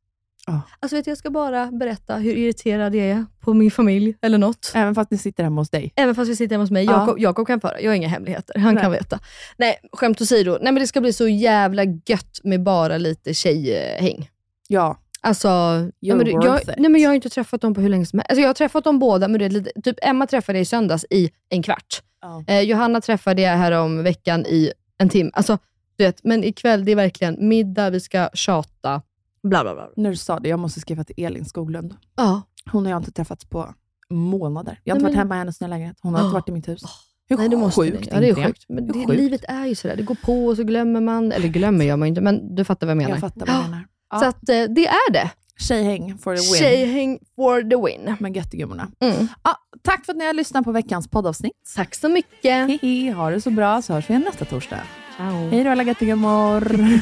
Ja. 0.47 0.61
Alltså 0.79 0.95
vet 0.95 1.05
du, 1.05 1.11
jag 1.11 1.17
ska 1.17 1.29
bara 1.29 1.71
berätta 1.71 2.15
hur 2.15 2.35
irriterad 2.35 2.95
jag 2.95 3.05
är 3.05 3.25
på 3.39 3.53
min 3.53 3.71
familj 3.71 4.17
eller 4.21 4.37
något. 4.37 4.71
Även 4.75 4.95
fast 4.95 5.11
ni 5.11 5.17
sitter 5.17 5.43
hemma 5.43 5.61
hos 5.61 5.69
dig. 5.69 5.93
Även 5.95 6.15
fast 6.15 6.31
vi 6.31 6.35
sitter 6.35 6.55
hemma 6.55 6.63
hos 6.63 6.71
mig. 6.71 6.85
Ja. 6.85 6.91
Jakob, 6.91 7.19
Jakob 7.19 7.47
kan 7.47 7.61
föra. 7.61 7.81
Jag 7.81 7.91
har 7.91 7.95
inga 7.95 8.07
hemligheter. 8.07 8.59
Han 8.59 8.75
Nej. 8.75 8.83
kan 8.83 8.91
veta. 8.91 9.19
Nej, 9.57 9.79
skämt 9.93 10.21
åsido. 10.21 10.57
Nej, 10.61 10.73
men 10.73 10.81
det 10.81 10.87
ska 10.87 11.01
bli 11.01 11.13
så 11.13 11.27
jävla 11.27 11.83
gött 11.83 12.39
med 12.43 12.63
bara 12.63 12.97
lite 12.97 13.33
tjejhäng. 13.33 14.29
Ja. 14.67 14.97
Alltså, 15.21 15.49
nej, 15.49 15.91
You're 16.01 16.15
men, 16.15 16.25
du- 16.25 16.31
jag, 16.31 16.59
nej, 16.77 16.89
men 16.91 17.01
jag 17.01 17.09
har 17.09 17.15
inte 17.15 17.29
träffat 17.29 17.61
dem 17.61 17.73
på 17.73 17.81
hur 17.81 17.89
länge 17.89 18.05
som 18.05 18.19
helst. 18.19 18.29
Alltså, 18.29 18.41
jag 18.41 18.49
har 18.49 18.53
träffat 18.53 18.83
dem 18.83 18.99
båda, 18.99 19.27
men 19.27 19.39
du 19.39 19.45
vet, 19.45 19.53
lite, 19.53 19.81
typ 19.81 19.95
Emma 20.01 20.27
träffade 20.27 20.57
jag 20.57 20.61
i 20.61 20.65
söndags 20.65 21.05
i 21.09 21.29
en 21.49 21.63
kvart. 21.63 22.01
Ja. 22.21 22.43
Eh, 22.47 22.61
Johanna 22.61 23.01
träffade 23.01 23.41
jag 23.41 23.57
här 23.57 23.71
om 23.71 24.03
veckan 24.03 24.45
i 24.45 24.71
en 24.97 25.09
timme. 25.09 25.31
Alltså, 25.33 25.57
du 25.97 26.03
vet, 26.03 26.23
men 26.23 26.43
ikväll, 26.43 26.85
det 26.85 26.91
är 26.91 26.95
verkligen 26.95 27.47
middag, 27.49 27.89
vi 27.89 27.99
ska 27.99 28.29
tjata, 28.33 29.01
bla 29.43 29.63
bla 29.63 29.73
bla. 29.73 29.89
När 29.95 30.09
du 30.09 30.15
sa 30.15 30.39
det, 30.39 30.49
jag 30.49 30.59
måste 30.59 30.79
skriva 30.79 31.03
till 31.03 31.25
Elin 31.25 31.45
Skoglund. 31.45 31.95
Ja. 32.17 32.41
Hon 32.71 32.83
och 32.85 32.89
jag 32.91 32.95
har 32.95 33.01
inte 33.01 33.11
träffats 33.11 33.45
på 33.45 33.73
månader. 34.09 34.79
Jag 34.83 34.93
har 34.93 34.97
inte 34.97 35.03
varit 35.03 35.13
men- 35.15 35.19
hemma 35.19 35.35
i 35.35 35.37
hennes 35.37 35.61
nya 35.61 35.67
lägenhet. 35.67 35.97
Hon 36.01 36.13
har 36.13 36.21
Oh. 36.21 36.25
inte 36.25 36.33
varit 36.33 36.49
i 36.49 36.51
mitt 36.51 36.67
hus. 36.67 36.81
Hur 37.29 37.37
Nej, 37.37 37.49
det 37.49 37.57
måste 37.57 37.81
sjukt. 37.81 38.07
Ja, 38.11 38.19
det 38.19 38.29
är 38.29 38.35
sjukt. 38.35 38.65
Men 38.69 38.87
det, 38.87 38.93
sjukt? 38.93 39.09
livet 39.19 39.43
är 39.47 39.65
ju 39.65 39.75
sådär. 39.75 39.95
Det 39.95 40.03
går 40.03 40.15
på 40.15 40.45
och 40.45 40.55
så 40.55 40.63
glömmer 40.63 41.01
man. 41.01 41.31
Eller 41.31 41.47
glömmer 41.47 41.85
gör 41.85 41.97
man 41.97 42.07
ju 42.07 42.09
inte, 42.09 42.21
men 42.21 42.55
du 42.55 42.63
fattar 42.65 42.87
vad 42.87 42.91
jag 42.91 42.97
menar. 42.97 43.09
Jag 43.09 43.19
fattar 43.19 43.45
vad 43.45 43.55
du 43.65 43.69
menar. 43.69 43.85
Ja. 44.11 44.19
Så 44.19 44.25
att, 44.25 44.49
eh, 44.49 44.63
det 44.63 44.87
är 44.87 45.11
det. 45.11 45.29
Tjejhäng 45.59 46.17
for 46.17 46.35
the 46.35 46.41
win. 46.41 46.59
Tjejhäng 46.59 47.19
for 47.35 47.61
the 47.61 47.75
win. 47.85 48.15
Med 48.19 48.35
göttegummorna. 48.37 48.87
Mm. 48.99 49.27
Ja, 49.43 49.55
tack 49.83 50.05
för 50.05 50.13
att 50.13 50.17
ni 50.17 50.25
har 50.25 50.33
lyssnat 50.33 50.63
på 50.63 50.71
veckans 50.71 51.07
poddavsnitt. 51.07 51.53
Tack 51.75 51.95
så 51.95 52.09
mycket. 52.09 52.69
Hihi, 52.69 53.09
ha 53.09 53.29
det 53.29 53.41
så 53.41 53.49
bra 53.51 53.81
så 53.81 53.93
hörs 53.93 54.09
vi 54.09 54.13
igen 54.13 54.21
nästa 54.25 54.45
torsdag. 54.45 54.79
Ciao. 55.15 55.49
Hej 55.49 55.63
då 55.63 55.69
alla 55.71 55.83
göttegummor. 55.83 56.61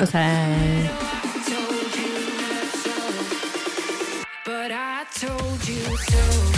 Puss, 0.00 0.10
hej. 0.12 0.90
But 4.44 4.70
I 4.72 5.26
told 5.26 5.68
you 5.68 5.96
so. 5.96 6.57